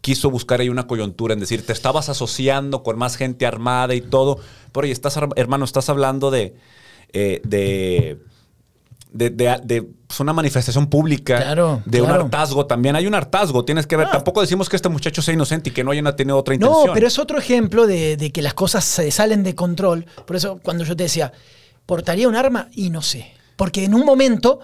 quiso 0.00 0.30
buscar 0.30 0.60
ahí 0.60 0.68
una 0.68 0.86
coyuntura 0.86 1.32
en 1.32 1.40
decir, 1.40 1.64
te 1.64 1.72
estabas 1.72 2.08
asociando 2.10 2.82
con 2.82 2.98
más 2.98 3.16
gente 3.16 3.46
armada 3.46 3.94
y 3.94 4.00
todo. 4.02 4.38
Pero 4.72 4.84
oye, 4.84 4.92
estás, 4.92 5.18
hermano, 5.36 5.64
estás 5.64 5.88
hablando 5.88 6.30
de... 6.30 6.54
eh, 7.12 7.40
de 7.44 8.18
de, 9.14 9.30
de- 9.30 9.60
de, 9.64 9.82
pues, 9.82 10.20
una 10.20 10.32
manifestación 10.34 10.88
pública, 10.88 11.36
Claro, 11.38 11.80
de 11.86 12.02
un 12.02 12.10
hartazgo 12.10 12.66
también. 12.66 12.96
Hay 12.96 13.06
un 13.06 13.14
hartazgo, 13.14 13.64
tienes 13.64 13.86
que 13.86 13.96
ver. 13.96 14.08
Ah. 14.08 14.12
Tampoco 14.12 14.40
decimos 14.42 14.68
que 14.68 14.76
este 14.76 14.88
muchacho 14.90 15.22
sea 15.22 15.32
inocente 15.32 15.70
y 15.70 15.72
que 15.72 15.82
no 15.84 15.92
haya 15.92 16.16
tenido 16.16 16.36
otra 16.36 16.54
No, 16.56 16.66
intención. 16.66 16.94
pero 16.94 17.06
es 17.06 17.18
otro 17.18 17.38
ejemplo 17.38 17.86
de, 17.86 18.16
de 18.16 18.30
que 18.32 18.42
las 18.42 18.52
cosas 18.54 18.84
se 18.84 19.10
salen 19.10 19.42
de 19.44 19.54
control. 19.54 20.04
Por 20.26 20.36
eso 20.36 20.58
cuando 20.62 20.84
yo 20.84 20.94
te 20.96 21.04
decía, 21.04 21.32
¿portaría 21.86 22.28
un 22.28 22.36
arma? 22.36 22.68
Y 22.72 22.90
no 22.90 23.00
sé. 23.02 23.32
Porque 23.56 23.84
en 23.84 23.94
un 23.94 24.04
momento, 24.04 24.58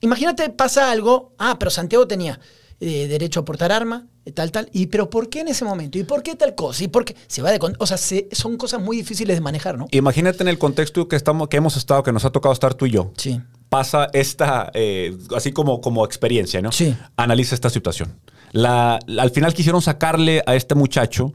imagínate, 0.00 0.48
pasa 0.50 0.90
algo, 0.90 1.34
ah, 1.38 1.56
pero 1.58 1.70
Santiago 1.70 2.06
tenía 2.08 2.40
eh, 2.80 3.06
derecho 3.08 3.40
a 3.40 3.44
portar 3.44 3.72
arma, 3.72 4.06
tal, 4.34 4.52
tal, 4.52 4.68
y 4.72 4.86
pero 4.86 5.08
¿por 5.10 5.28
qué 5.28 5.40
en 5.40 5.48
ese 5.48 5.64
momento? 5.64 5.98
¿Y 5.98 6.04
por 6.04 6.22
qué 6.22 6.34
tal 6.36 6.54
cosa? 6.54 6.84
¿Y 6.84 6.88
por 6.88 7.04
qué? 7.04 7.16
Se 7.26 7.42
va 7.42 7.50
de 7.50 7.58
con- 7.58 7.74
O 7.78 7.86
sea, 7.86 7.96
se- 7.96 8.28
son 8.32 8.56
cosas 8.56 8.80
muy 8.80 8.96
difíciles 8.96 9.36
de 9.36 9.40
manejar, 9.40 9.78
¿no? 9.78 9.86
Imagínate 9.90 10.42
en 10.42 10.48
el 10.48 10.58
contexto 10.58 11.08
que, 11.08 11.16
estamos, 11.16 11.48
que 11.48 11.56
hemos 11.56 11.76
estado, 11.76 12.02
que 12.02 12.12
nos 12.12 12.24
ha 12.24 12.30
tocado 12.30 12.52
estar 12.52 12.74
tú 12.74 12.86
y 12.86 12.90
yo. 12.90 13.12
Sí. 13.16 13.40
pasa 13.70 14.08
esta, 14.14 14.68
eh, 14.74 15.16
así 15.36 15.52
como, 15.52 15.80
como 15.80 16.04
experiencia, 16.04 16.60
¿no? 16.60 16.72
Sí. 16.72 16.96
Analiza 17.16 17.54
esta 17.54 17.70
situación. 17.70 18.18
La, 18.50 18.98
la- 19.06 19.22
al 19.22 19.30
final 19.30 19.54
quisieron 19.54 19.80
sacarle 19.80 20.42
a 20.44 20.56
este 20.56 20.74
muchacho 20.74 21.34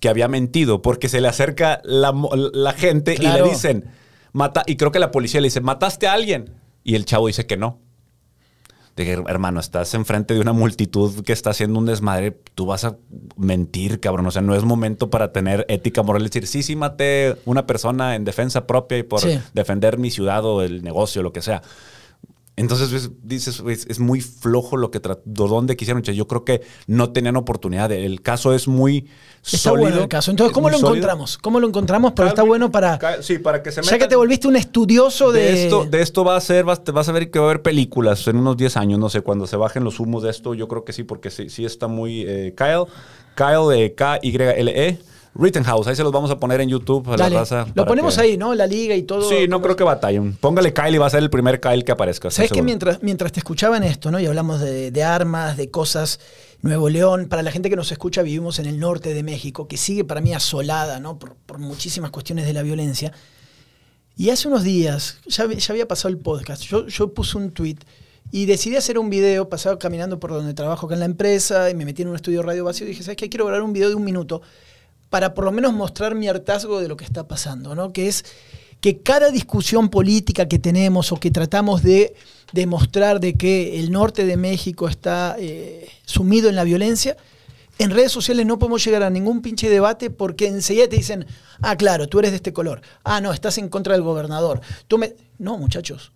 que 0.00 0.08
había 0.08 0.26
mentido 0.26 0.80
porque 0.80 1.10
se 1.10 1.20
le 1.20 1.28
acerca 1.28 1.82
la, 1.84 2.10
la 2.54 2.72
gente 2.72 3.14
y 3.20 3.26
le 3.26 3.42
dicen, 3.42 3.84
mata, 4.32 4.62
y 4.66 4.76
creo 4.76 4.92
que 4.92 4.98
la 4.98 5.10
policía 5.10 5.42
le 5.42 5.48
dice, 5.48 5.60
¿mataste 5.60 6.06
a 6.06 6.14
alguien? 6.14 6.54
Y 6.84 6.94
el 6.94 7.04
chavo 7.04 7.26
dice 7.26 7.46
que 7.46 7.58
no. 7.58 7.80
Dije, 8.96 9.18
hermano, 9.26 9.58
estás 9.58 9.92
enfrente 9.94 10.34
de 10.34 10.40
una 10.40 10.52
multitud 10.52 11.24
que 11.24 11.32
está 11.32 11.50
haciendo 11.50 11.80
un 11.80 11.86
desmadre, 11.86 12.38
tú 12.54 12.66
vas 12.66 12.84
a 12.84 12.96
mentir, 13.36 13.98
cabrón. 13.98 14.26
O 14.26 14.30
sea, 14.30 14.40
no 14.42 14.54
es 14.54 14.62
momento 14.62 15.10
para 15.10 15.32
tener 15.32 15.66
ética 15.68 16.02
moral. 16.04 16.22
Decir, 16.22 16.46
sí, 16.46 16.62
sí, 16.62 16.76
maté 16.76 17.34
una 17.44 17.66
persona 17.66 18.14
en 18.14 18.24
defensa 18.24 18.66
propia 18.68 18.98
y 18.98 19.02
por 19.02 19.20
Sí. 19.20 19.40
defender 19.52 19.98
mi 19.98 20.10
ciudad 20.12 20.44
o 20.44 20.62
el 20.62 20.84
negocio, 20.84 21.22
lo 21.24 21.32
que 21.32 21.42
sea. 21.42 21.62
Entonces 22.56 22.92
ves, 22.92 23.10
dices, 23.22 23.60
es, 23.68 23.84
es 23.88 23.98
muy 23.98 24.20
flojo 24.20 24.76
lo 24.76 24.92
que 24.92 25.00
trató, 25.00 25.22
dónde 25.26 25.76
quisieron. 25.76 26.02
Yo 26.04 26.28
creo 26.28 26.44
que 26.44 26.62
no 26.86 27.10
tenían 27.10 27.36
oportunidad. 27.36 27.90
El 27.90 28.22
caso 28.22 28.54
es 28.54 28.68
muy 28.68 29.08
Está 29.44 29.58
sólido. 29.58 29.88
bueno 29.90 30.02
el 30.02 30.08
caso. 30.08 30.30
Entonces, 30.30 30.50
Es 30.52 30.54
¿cómo 30.54 30.68
lo 30.70 30.76
sólido. 30.78 30.94
encontramos? 30.94 31.36
¿Cómo 31.38 31.58
lo 31.58 31.66
encontramos? 31.66 32.12
Pero 32.14 32.28
está 32.28 32.44
bueno 32.44 32.70
para... 32.70 33.22
Sí, 33.22 33.38
para 33.38 33.60
que 33.60 33.72
se 33.72 33.82
Ya 33.82 33.88
que 33.90 33.94
metan. 33.96 34.08
te 34.10 34.16
volviste 34.16 34.46
un 34.46 34.54
estudioso 34.54 35.32
de... 35.32 35.40
De 35.40 35.64
esto, 35.64 35.84
de 35.84 36.00
esto 36.00 36.24
va 36.24 36.36
a 36.36 36.40
ser, 36.40 36.64
vas, 36.64 36.84
te 36.84 36.92
vas 36.92 37.08
a 37.08 37.12
ver 37.12 37.28
que 37.30 37.40
va 37.40 37.46
a 37.46 37.48
haber 37.50 37.62
películas 37.62 38.26
en 38.28 38.36
unos 38.36 38.56
10 38.56 38.76
años, 38.76 39.00
no 39.00 39.08
sé, 39.08 39.22
cuando 39.22 39.48
se 39.48 39.56
bajen 39.56 39.82
los 39.82 39.98
humos 39.98 40.22
de 40.22 40.30
esto, 40.30 40.54
yo 40.54 40.68
creo 40.68 40.84
que 40.84 40.92
sí, 40.92 41.02
porque 41.02 41.30
sí, 41.30 41.48
sí 41.50 41.64
está 41.64 41.88
muy... 41.88 42.22
eh, 42.22 42.54
Kyle, 42.56 42.84
Kyle 43.34 43.68
de 43.68 43.94
K-Y-L-E, 43.96 44.98
Rittenhouse, 45.34 45.86
ahí 45.88 45.96
se 45.96 46.02
los 46.04 46.12
vamos 46.12 46.30
a 46.30 46.38
poner 46.38 46.60
en 46.60 46.68
YouTube 46.68 47.08
a 47.10 47.16
Dale. 47.16 47.34
la 47.34 47.40
raza. 47.40 47.66
Lo 47.74 47.84
ponemos 47.86 48.14
que- 48.16 48.22
ahí, 48.22 48.36
¿no? 48.36 48.54
La 48.54 48.66
liga 48.66 48.94
y 48.94 49.02
todo. 49.02 49.28
Sí, 49.28 49.48
no 49.48 49.60
creo 49.60 49.74
que 49.74 49.82
batallen. 49.84 50.34
Póngale 50.36 50.72
Kyle 50.72 50.94
y 50.94 50.98
va 50.98 51.06
a 51.06 51.10
ser 51.10 51.22
el 51.22 51.30
primer 51.30 51.60
Kyle 51.60 51.84
que 51.84 51.92
aparezca. 51.92 52.30
¿Sabes 52.30 52.52
que 52.52 52.62
mientras, 52.62 53.02
mientras 53.02 53.32
te 53.32 53.40
escuchaba 53.40 53.76
en 53.76 53.82
esto, 53.84 54.10
¿no? 54.10 54.20
Y 54.20 54.26
hablamos 54.26 54.60
de, 54.60 54.90
de 54.92 55.02
armas, 55.02 55.56
de 55.56 55.70
cosas, 55.70 56.20
Nuevo 56.62 56.88
León, 56.88 57.26
para 57.28 57.42
la 57.42 57.50
gente 57.50 57.68
que 57.68 57.76
nos 57.76 57.90
escucha, 57.92 58.22
vivimos 58.22 58.58
en 58.58 58.66
el 58.66 58.78
norte 58.78 59.12
de 59.12 59.22
México, 59.22 59.66
que 59.66 59.76
sigue 59.76 60.04
para 60.04 60.20
mí 60.20 60.32
asolada, 60.32 61.00
¿no? 61.00 61.18
Por, 61.18 61.34
por 61.34 61.58
muchísimas 61.58 62.10
cuestiones 62.10 62.46
de 62.46 62.52
la 62.52 62.62
violencia. 62.62 63.12
Y 64.16 64.30
hace 64.30 64.46
unos 64.46 64.62
días, 64.62 65.18
ya, 65.26 65.46
ya 65.52 65.72
había 65.72 65.88
pasado 65.88 66.10
el 66.10 66.18
podcast, 66.18 66.62
yo, 66.62 66.86
yo 66.86 67.12
puse 67.12 67.36
un 67.36 67.50
tweet 67.50 67.78
y 68.30 68.46
decidí 68.46 68.76
hacer 68.76 68.98
un 68.98 69.10
video, 69.10 69.48
pasaba 69.48 69.78
caminando 69.78 70.20
por 70.20 70.30
donde 70.30 70.54
trabajo 70.54 70.86
acá 70.86 70.94
en 70.94 71.00
la 71.00 71.06
empresa 71.06 71.68
y 71.68 71.74
me 71.74 71.84
metí 71.84 72.02
en 72.02 72.08
un 72.08 72.14
estudio 72.16 72.42
radio 72.42 72.64
vacío 72.64 72.86
y 72.86 72.90
dije, 72.90 73.02
¿sabes 73.02 73.16
qué? 73.16 73.28
Quiero 73.28 73.44
grabar 73.46 73.62
un 73.64 73.72
video 73.72 73.88
de 73.88 73.96
un 73.96 74.04
minuto 74.04 74.40
para 75.10 75.34
por 75.34 75.44
lo 75.44 75.52
menos 75.52 75.72
mostrar 75.72 76.14
mi 76.14 76.28
hartazgo 76.28 76.80
de 76.80 76.88
lo 76.88 76.96
que 76.96 77.04
está 77.04 77.28
pasando, 77.28 77.74
¿no? 77.74 77.92
Que 77.92 78.08
es 78.08 78.24
que 78.80 78.98
cada 78.98 79.30
discusión 79.30 79.88
política 79.88 80.46
que 80.46 80.58
tenemos 80.58 81.10
o 81.12 81.16
que 81.16 81.30
tratamos 81.30 81.82
de 81.82 82.14
demostrar 82.52 83.18
de 83.18 83.34
que 83.34 83.80
el 83.80 83.90
norte 83.90 84.26
de 84.26 84.36
México 84.36 84.88
está 84.88 85.36
eh, 85.38 85.88
sumido 86.04 86.48
en 86.48 86.54
la 86.54 86.64
violencia, 86.64 87.16
en 87.78 87.90
redes 87.90 88.12
sociales 88.12 88.46
no 88.46 88.58
podemos 88.58 88.84
llegar 88.84 89.02
a 89.02 89.10
ningún 89.10 89.42
pinche 89.42 89.68
debate 89.68 90.10
porque 90.10 90.46
enseguida 90.46 90.88
te 90.88 90.96
dicen, 90.96 91.26
ah, 91.60 91.76
claro, 91.76 92.08
tú 92.08 92.18
eres 92.18 92.30
de 92.30 92.36
este 92.36 92.52
color, 92.52 92.82
ah, 93.02 93.20
no, 93.20 93.32
estás 93.32 93.58
en 93.58 93.68
contra 93.68 93.94
del 93.94 94.02
gobernador. 94.02 94.60
Tú 94.86 94.98
me... 94.98 95.14
No, 95.38 95.58
muchachos, 95.58 96.12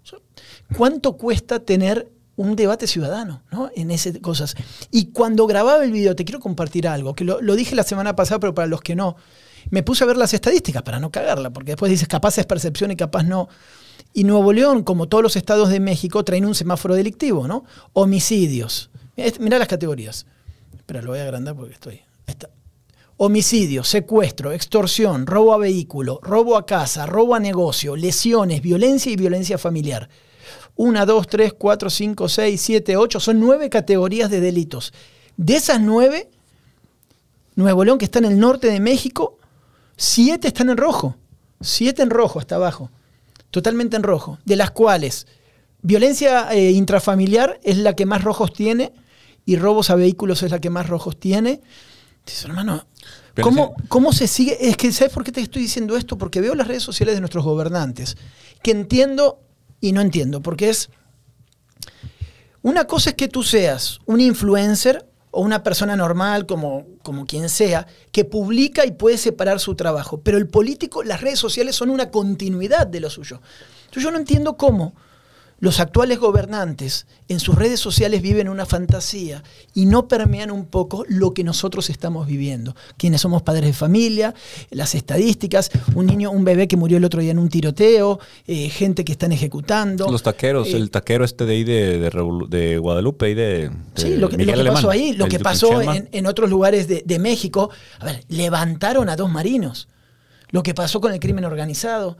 ¿cuánto 0.76 1.16
cuesta 1.16 1.58
tener 1.58 2.08
un 2.38 2.54
debate 2.54 2.86
ciudadano, 2.86 3.42
¿no? 3.50 3.68
En 3.74 3.90
esas 3.90 4.16
cosas. 4.20 4.54
Y 4.92 5.06
cuando 5.06 5.48
grababa 5.48 5.82
el 5.82 5.90
video, 5.90 6.14
te 6.14 6.24
quiero 6.24 6.38
compartir 6.38 6.86
algo, 6.86 7.14
que 7.14 7.24
lo, 7.24 7.40
dije 7.56 7.74
la 7.74 7.82
semana 7.82 8.14
pasada, 8.14 8.38
pero 8.38 8.54
para 8.54 8.68
los 8.68 8.80
que 8.80 8.94
no, 8.94 9.16
me 9.70 9.82
puse 9.82 10.04
a 10.04 10.06
ver 10.06 10.16
las 10.16 10.32
estadísticas 10.32 10.82
para 10.82 11.00
no 11.00 11.10
cagarla, 11.10 11.50
porque 11.50 11.72
después 11.72 11.90
dices, 11.90 12.06
capaz 12.06 12.38
es 12.38 12.46
percepción 12.46 12.92
y 12.92 12.96
capaz 12.96 13.24
no. 13.24 13.48
Y 14.14 14.22
Nuevo 14.22 14.52
León, 14.52 14.84
como 14.84 15.08
todos 15.08 15.22
los 15.22 15.34
estados 15.34 15.68
de 15.68 15.80
México, 15.80 16.24
traen 16.24 16.46
un 16.46 16.54
semáforo 16.54 16.94
delictivo, 16.94 17.48
¿no? 17.48 17.64
Homicidios. 17.92 18.90
Mirá 19.40 19.58
las 19.58 19.68
categorías. 19.68 20.24
Espera, 20.76 21.02
lo 21.02 21.10
voy 21.10 21.18
a 21.18 21.24
agrandar 21.24 21.56
porque 21.56 21.74
estoy. 21.74 22.00
Está. 22.24 22.50
Homicidio, 23.16 23.82
secuestro, 23.82 24.52
extorsión, 24.52 25.26
robo 25.26 25.54
a 25.54 25.58
vehículo, 25.58 26.20
robo 26.22 26.56
a 26.56 26.66
casa, 26.66 27.04
robo 27.04 27.34
a 27.34 27.40
negocio, 27.40 27.96
lesiones, 27.96 28.62
violencia 28.62 29.10
y 29.10 29.16
violencia 29.16 29.58
familiar. 29.58 30.08
Una, 30.78 31.04
dos, 31.04 31.26
tres, 31.26 31.52
cuatro, 31.52 31.90
cinco, 31.90 32.28
seis, 32.28 32.60
siete, 32.60 32.96
ocho. 32.96 33.18
Son 33.18 33.40
nueve 33.40 33.68
categorías 33.68 34.30
de 34.30 34.40
delitos. 34.40 34.92
De 35.36 35.56
esas 35.56 35.80
nueve, 35.80 36.30
Nuevo 37.56 37.84
León, 37.84 37.98
que 37.98 38.04
está 38.04 38.20
en 38.20 38.26
el 38.26 38.38
norte 38.38 38.70
de 38.70 38.78
México, 38.78 39.38
siete 39.96 40.46
están 40.46 40.70
en 40.70 40.76
rojo. 40.76 41.16
Siete 41.60 42.02
en 42.02 42.10
rojo 42.10 42.38
hasta 42.38 42.54
abajo. 42.54 42.92
Totalmente 43.50 43.96
en 43.96 44.04
rojo. 44.04 44.38
De 44.44 44.54
las 44.54 44.70
cuales 44.70 45.26
violencia 45.82 46.52
eh, 46.52 46.70
intrafamiliar 46.70 47.58
es 47.64 47.78
la 47.78 47.96
que 47.96 48.06
más 48.06 48.22
rojos 48.22 48.52
tiene 48.52 48.92
y 49.44 49.56
robos 49.56 49.90
a 49.90 49.96
vehículos 49.96 50.44
es 50.44 50.52
la 50.52 50.60
que 50.60 50.70
más 50.70 50.88
rojos 50.88 51.18
tiene. 51.18 51.60
Dices, 52.24 52.44
hermano, 52.44 52.86
¿cómo, 53.42 53.74
¿cómo 53.88 54.12
se 54.12 54.28
sigue? 54.28 54.56
Es 54.60 54.76
que, 54.76 54.92
¿sabes 54.92 55.12
por 55.12 55.24
qué 55.24 55.32
te 55.32 55.40
estoy 55.40 55.62
diciendo 55.62 55.96
esto? 55.96 56.16
Porque 56.16 56.40
veo 56.40 56.54
las 56.54 56.68
redes 56.68 56.84
sociales 56.84 57.16
de 57.16 57.20
nuestros 57.20 57.44
gobernantes, 57.44 58.16
que 58.62 58.70
entiendo 58.70 59.40
y 59.80 59.92
no 59.92 60.00
entiendo, 60.00 60.40
porque 60.40 60.70
es... 60.70 60.90
Una 62.62 62.86
cosa 62.86 63.10
es 63.10 63.16
que 63.16 63.28
tú 63.28 63.42
seas 63.42 64.00
un 64.04 64.20
influencer 64.20 65.06
o 65.30 65.42
una 65.42 65.62
persona 65.62 65.94
normal, 65.94 66.44
como, 66.46 66.86
como 67.02 67.24
quien 67.24 67.48
sea, 67.48 67.86
que 68.10 68.24
publica 68.24 68.84
y 68.84 68.90
puede 68.90 69.16
separar 69.16 69.60
su 69.60 69.74
trabajo. 69.74 70.20
Pero 70.20 70.38
el 70.38 70.48
político, 70.48 71.02
las 71.04 71.20
redes 71.20 71.38
sociales 71.38 71.76
son 71.76 71.90
una 71.90 72.10
continuidad 72.10 72.86
de 72.86 73.00
lo 73.00 73.10
suyo. 73.10 73.40
Entonces 73.84 74.02
yo 74.02 74.10
no 74.10 74.18
entiendo 74.18 74.56
cómo 74.56 74.94
los 75.60 75.80
actuales 75.80 76.18
gobernantes 76.20 77.06
en 77.28 77.40
sus 77.40 77.56
redes 77.56 77.80
sociales 77.80 78.22
viven 78.22 78.48
una 78.48 78.64
fantasía 78.64 79.42
y 79.74 79.86
no 79.86 80.06
permean 80.06 80.52
un 80.52 80.66
poco 80.66 81.04
lo 81.08 81.34
que 81.34 81.42
nosotros 81.42 81.90
estamos 81.90 82.28
viviendo. 82.28 82.76
Quienes 82.96 83.22
somos 83.22 83.42
padres 83.42 83.64
de 83.66 83.72
familia, 83.72 84.34
las 84.70 84.94
estadísticas, 84.94 85.70
un 85.96 86.06
niño, 86.06 86.30
un 86.30 86.44
bebé 86.44 86.68
que 86.68 86.76
murió 86.76 86.98
el 86.98 87.04
otro 87.04 87.20
día 87.20 87.32
en 87.32 87.40
un 87.40 87.48
tiroteo, 87.48 88.20
eh, 88.46 88.68
gente 88.70 89.04
que 89.04 89.10
están 89.12 89.32
ejecutando. 89.32 90.08
Los 90.10 90.22
taqueros, 90.22 90.68
Eh, 90.68 90.76
el 90.76 90.90
taquero 90.92 91.24
este 91.24 91.44
de 91.44 91.52
ahí 91.54 91.64
de, 91.64 91.98
de 91.98 92.10
Revolu- 92.12 92.48
de 92.48 92.78
Guadalupe 92.78 93.30
y 93.30 93.34
de, 93.34 93.68
de 93.68 93.70
Sí, 93.96 94.16
lo 94.16 94.28
que, 94.28 94.34
lo 94.36 94.38
Miguel 94.38 94.54
que 94.54 94.60
Alemán, 94.60 94.74
pasó 94.76 94.90
ahí, 94.90 95.12
lo 95.14 95.26
que 95.26 95.40
pasó 95.40 95.80
en 95.82 96.26
otros 96.26 96.48
lugares 96.50 96.86
de, 96.86 97.02
de 97.04 97.18
México, 97.18 97.70
a 97.98 98.04
ver, 98.04 98.24
levantaron 98.28 99.08
a 99.08 99.16
dos 99.16 99.28
marinos. 99.30 99.88
Lo 100.50 100.62
que 100.62 100.72
pasó 100.72 101.00
con 101.00 101.12
el 101.12 101.18
crimen 101.20 101.44
organizado. 101.44 102.16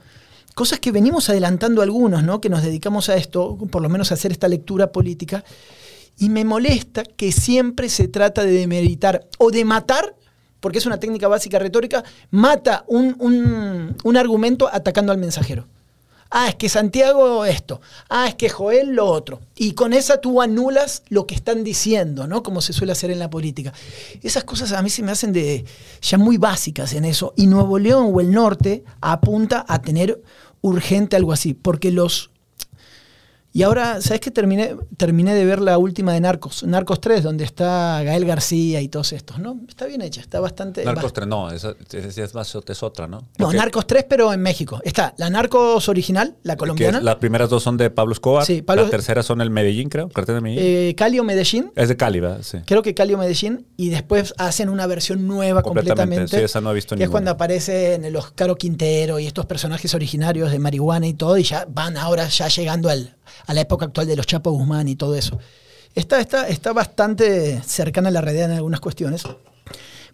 Cosas 0.59 0.81
que 0.81 0.91
venimos 0.91 1.29
adelantando 1.29 1.81
algunos, 1.81 2.21
¿no? 2.21 2.41
Que 2.41 2.49
nos 2.49 2.63
dedicamos 2.63 3.07
a 3.07 3.15
esto, 3.15 3.57
por 3.71 3.81
lo 3.81 3.87
menos 3.87 4.11
a 4.11 4.15
hacer 4.15 4.33
esta 4.33 4.49
lectura 4.49 4.91
política. 4.91 5.45
Y 6.17 6.27
me 6.27 6.43
molesta 6.43 7.03
que 7.05 7.31
siempre 7.31 7.87
se 7.87 8.09
trata 8.09 8.43
de 8.43 8.51
demeritar 8.51 9.25
o 9.37 9.51
de 9.51 9.63
matar, 9.63 10.17
porque 10.59 10.79
es 10.79 10.85
una 10.85 10.99
técnica 10.99 11.29
básica 11.29 11.59
retórica, 11.59 12.03
mata 12.31 12.83
un, 12.87 13.15
un- 13.19 13.95
un 14.03 14.17
argumento 14.17 14.67
atacando 14.69 15.13
al 15.13 15.17
mensajero. 15.17 15.65
Ah, 16.31 16.49
es 16.49 16.55
que 16.55 16.67
Santiago 16.67 17.45
esto. 17.45 17.79
Ah, 18.09 18.27
es 18.27 18.35
que 18.35 18.49
Joel 18.49 18.89
lo 18.89 19.05
otro. 19.05 19.39
Y 19.55 19.71
con 19.71 19.93
esa 19.93 20.19
tú 20.19 20.41
anulas 20.41 21.03
lo 21.09 21.25
que 21.25 21.35
están 21.35 21.63
diciendo, 21.63 22.27
¿no? 22.27 22.43
Como 22.43 22.59
se 22.61 22.73
suele 22.73 22.91
hacer 22.91 23.09
en 23.11 23.17
la 23.19 23.29
política. 23.29 23.71
Esas 24.21 24.43
cosas 24.43 24.73
a 24.73 24.81
mí 24.83 24.89
se 24.91 25.01
me 25.03 25.11
hacen 25.11 25.31
de 25.31 25.63
ya 26.01 26.17
muy 26.19 26.37
básicas 26.37 26.93
en 26.93 27.05
eso. 27.05 27.33
Y 27.37 27.47
Nuevo 27.47 27.79
León 27.79 28.11
o 28.13 28.19
el 28.19 28.29
norte 28.31 28.83
apunta 29.01 29.65
a 29.67 29.81
tener 29.81 30.21
urgente 30.61 31.15
algo 31.15 31.33
así. 31.33 31.53
Porque 31.53 31.91
los. 31.91 32.31
Y 33.51 33.63
ahora, 33.63 33.99
¿sabes 33.99 34.21
qué? 34.21 34.29
Terminé, 34.29 34.75
terminé 34.95 35.33
de 35.33 35.43
ver 35.43 35.59
la 35.59 35.79
última 35.79 36.13
de 36.13 36.19
Narcos, 36.21 36.63
Narcos 36.63 37.01
3, 37.01 37.23
donde 37.23 37.43
está 37.45 38.01
Gael 38.03 38.23
García 38.25 38.79
y 38.79 38.89
todos 38.89 39.11
estos, 39.11 39.39
¿no? 39.39 39.59
Está 39.67 39.87
bien 39.87 40.01
hecha, 40.03 40.21
está 40.21 40.39
bastante. 40.39 40.85
Narcos 40.85 41.13
3, 41.13 41.27
no, 41.27 41.49
esa, 41.49 41.73
esa 41.91 42.23
es 42.23 42.35
más 42.35 42.55
es 42.67 42.83
otra, 42.83 43.07
¿no? 43.07 43.27
No, 43.39 43.51
Narcos 43.51 43.87
3, 43.87 44.05
pero 44.07 44.31
en 44.31 44.41
México. 44.41 44.79
Está 44.83 45.15
la 45.17 45.31
Narcos 45.31 45.89
original, 45.89 46.35
la 46.43 46.57
colombiana. 46.57 46.99
es- 46.99 47.03
las 47.03 47.15
primeras 47.15 47.49
dos 47.49 47.63
son 47.63 47.75
de 47.77 47.89
Pablo 47.89 48.13
Escobar. 48.13 48.45
Sí, 48.45 48.61
Pablo- 48.61 48.83
la 48.83 48.89
tercera 48.91 49.23
son 49.23 49.41
el 49.41 49.49
Medellín, 49.49 49.89
creo. 49.89 50.09
Cartel 50.09 50.35
de 50.35 50.41
Medellín. 50.41 50.63
eh, 50.65 50.95
Cali 50.95 51.17
o 51.17 51.23
Medellín. 51.23 51.71
es 51.75 51.89
de 51.89 51.97
Cali, 51.97 52.19
¿verdad? 52.19 52.41
Sí. 52.43 52.59
Creo 52.67 52.83
que 52.83 52.93
Cali 52.93 53.15
o 53.15 53.17
Medellín. 53.17 53.65
Y 53.77 53.89
después 53.89 54.33
hacen 54.37 54.69
una 54.69 54.85
versión 54.85 55.27
nueva 55.27 55.63
Completamente, 55.63 56.01
completamente. 56.17 56.37
sí, 56.37 56.43
esa 56.43 56.61
no 56.61 56.69
he 56.71 56.75
visto 56.75 56.89
Que 56.95 57.01
es 57.03 57.07
ninguna. 57.07 57.11
cuando 57.11 57.31
aparecen 57.31 58.13
los 58.13 58.31
Caro 58.31 58.55
Quintero 58.57 59.17
y 59.19 59.25
estos 59.25 59.47
personajes 59.47 59.93
originarios 59.95 60.51
de 60.51 60.59
marihuana 60.59 61.07
y 61.07 61.13
todo. 61.15 61.35
Y 61.37 61.43
ya 61.43 61.65
van 61.67 61.97
ahora 61.97 62.27
ya 62.27 62.47
llegando 62.47 62.89
al, 62.89 63.15
a 63.45 63.53
la 63.53 63.61
época 63.61 63.85
actual 63.85 64.07
de 64.07 64.15
los 64.15 64.25
Chapo 64.25 64.51
Guzmán 64.51 64.87
y 64.87 64.95
todo 64.95 65.15
eso. 65.15 65.39
Está, 65.95 66.19
está, 66.19 66.47
está 66.47 66.73
bastante 66.73 67.61
cercana 67.63 68.09
a 68.09 68.11
la 68.11 68.21
realidad 68.21 68.51
en 68.51 68.57
algunas 68.57 68.79
cuestiones. 68.79 69.23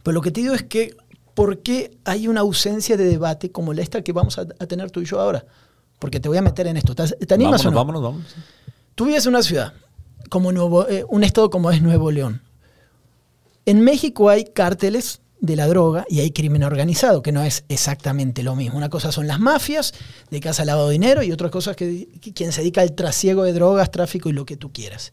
Pero 0.04 0.14
lo 0.14 0.22
que 0.22 0.32
te 0.32 0.42
digo 0.42 0.54
es 0.54 0.64
que, 0.64 0.96
¿por 1.34 1.60
qué 1.60 1.98
hay 2.06 2.28
una 2.28 2.42
ausencia 2.42 2.98
de 2.98 3.06
debate 3.06 3.52
como 3.52 3.74
la 3.74 3.82
esta 3.82 4.02
que 4.02 4.14
vamos 4.14 4.38
a, 4.38 4.42
a 4.42 4.66
tener 4.68 4.92
tú 4.92 5.02
y 5.02 5.06
yo 5.06 5.20
ahora? 5.20 5.46
Porque 6.00 6.20
te 6.20 6.30
voy 6.30 6.38
a 6.38 6.42
meter 6.42 6.68
en 6.68 6.78
esto. 6.78 6.96
¿Te, 6.96 7.08
te 7.08 7.34
animas 7.34 7.64
vámonos, 7.64 7.66
o 7.66 7.72
no? 7.72 7.76
vámonos, 7.76 8.02
vámonos. 8.02 8.36
Tú 8.96 9.06
vives 9.06 9.26
en 9.26 9.30
una 9.32 9.44
ciudad, 9.44 9.74
como 10.30 10.52
Nuevo, 10.52 10.88
eh, 10.88 11.06
un 11.10 11.24
estado 11.24 11.50
como 11.50 11.72
es 11.72 11.82
Nuevo 11.82 12.12
León. 12.12 12.42
En 13.66 13.82
México 13.82 14.30
hay 14.30 14.46
cárteles 14.46 15.22
de 15.40 15.56
la 15.56 15.68
droga 15.68 16.06
y 16.10 16.20
hay 16.20 16.32
crimen 16.32 16.64
organizado, 16.64 17.22
que 17.22 17.32
no 17.32 17.44
es 17.44 17.64
exactamente 17.70 18.44
lo 18.44 18.56
mismo. 18.56 18.78
Una 18.78 18.90
cosa 18.90 19.12
son 19.12 19.28
las 19.28 19.40
mafias, 19.40 19.94
de 20.32 20.40
casa 20.40 20.66
lavado 20.66 20.88
de 20.88 20.94
dinero, 20.94 21.24
y 21.24 21.32
otra 21.32 21.50
cosa 21.50 21.72
es 21.72 21.78
que, 21.78 22.08
quien 22.34 22.52
se 22.52 22.62
dedica 22.62 22.82
al 22.82 22.94
trasiego 22.94 23.44
de 23.44 23.54
drogas, 23.54 23.92
tráfico 23.92 24.30
y 24.30 24.34
lo 24.34 24.46
que 24.46 24.58
tú 24.58 24.72
quieras. 24.72 25.12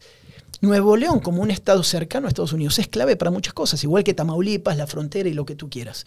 Nuevo 0.61 0.95
León, 0.95 1.19
como 1.19 1.41
un 1.41 1.51
estado 1.51 1.83
cercano 1.83 2.27
a 2.27 2.29
Estados 2.29 2.53
Unidos, 2.53 2.79
es 2.79 2.87
clave 2.87 3.15
para 3.15 3.31
muchas 3.31 3.53
cosas, 3.53 3.83
igual 3.83 4.03
que 4.03 4.13
Tamaulipas, 4.13 4.77
la 4.77 4.87
frontera 4.87 5.27
y 5.27 5.33
lo 5.33 5.45
que 5.45 5.55
tú 5.55 5.69
quieras. 5.69 6.05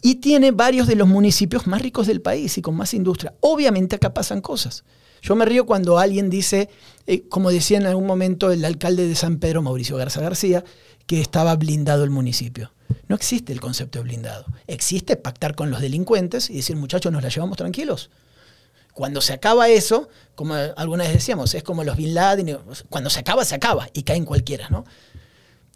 Y 0.00 0.16
tiene 0.16 0.50
varios 0.50 0.86
de 0.86 0.96
los 0.96 1.08
municipios 1.08 1.66
más 1.66 1.82
ricos 1.82 2.06
del 2.06 2.22
país 2.22 2.56
y 2.58 2.62
con 2.62 2.74
más 2.74 2.94
industria. 2.94 3.34
Obviamente 3.40 3.96
acá 3.96 4.14
pasan 4.14 4.40
cosas. 4.40 4.84
Yo 5.20 5.34
me 5.34 5.44
río 5.44 5.66
cuando 5.66 5.98
alguien 5.98 6.30
dice, 6.30 6.68
eh, 7.06 7.22
como 7.28 7.50
decía 7.50 7.78
en 7.78 7.86
algún 7.86 8.06
momento 8.06 8.50
el 8.50 8.64
alcalde 8.64 9.08
de 9.08 9.14
San 9.14 9.38
Pedro, 9.38 9.62
Mauricio 9.62 9.96
Garza 9.96 10.20
García, 10.20 10.64
que 11.06 11.20
estaba 11.20 11.54
blindado 11.56 12.04
el 12.04 12.10
municipio. 12.10 12.72
No 13.08 13.16
existe 13.16 13.52
el 13.52 13.60
concepto 13.60 13.98
de 13.98 14.04
blindado. 14.04 14.46
Existe 14.66 15.16
pactar 15.16 15.54
con 15.54 15.70
los 15.70 15.80
delincuentes 15.80 16.50
y 16.50 16.54
decir, 16.56 16.76
muchachos, 16.76 17.12
nos 17.12 17.22
la 17.22 17.28
llevamos 17.28 17.56
tranquilos. 17.56 18.10
Cuando 18.92 19.20
se 19.20 19.32
acaba 19.34 19.68
eso, 19.68 20.08
como 20.34 20.54
alguna 20.54 21.04
vez 21.04 21.12
decíamos, 21.12 21.54
es 21.54 21.62
como 21.62 21.84
los 21.84 21.96
Bin 21.96 22.14
Laden, 22.14 22.58
cuando 22.88 23.10
se 23.10 23.20
acaba, 23.20 23.44
se 23.44 23.54
acaba 23.54 23.88
y 23.92 24.02
caen 24.04 24.24
cualquiera, 24.24 24.68
¿no? 24.70 24.84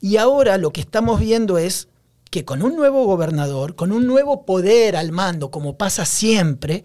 Y 0.00 0.16
ahora 0.16 0.56
lo 0.56 0.72
que 0.72 0.80
estamos 0.80 1.20
viendo 1.20 1.58
es 1.58 1.88
que 2.30 2.44
con 2.44 2.62
un 2.62 2.76
nuevo 2.76 3.04
gobernador, 3.04 3.76
con 3.76 3.92
un 3.92 4.06
nuevo 4.06 4.46
poder 4.46 4.96
al 4.96 5.12
mando, 5.12 5.50
como 5.50 5.76
pasa 5.76 6.06
siempre, 6.06 6.84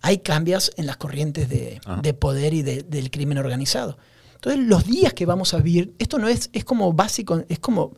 hay 0.00 0.18
cambios 0.18 0.70
en 0.76 0.86
las 0.86 0.96
corrientes 0.98 1.48
de, 1.48 1.80
poder 2.14 2.54
y 2.54 2.62
de- 2.62 2.82
del 2.84 3.10
crimen 3.10 3.38
organizado. 3.38 3.98
Entonces, 4.44 4.66
los 4.66 4.84
días 4.84 5.14
que 5.14 5.24
vamos 5.24 5.54
a 5.54 5.58
vivir, 5.58 5.94
esto 6.00 6.18
no 6.18 6.26
es, 6.26 6.50
es 6.52 6.64
como 6.64 6.92
básico, 6.92 7.44
es 7.48 7.60
como, 7.60 7.92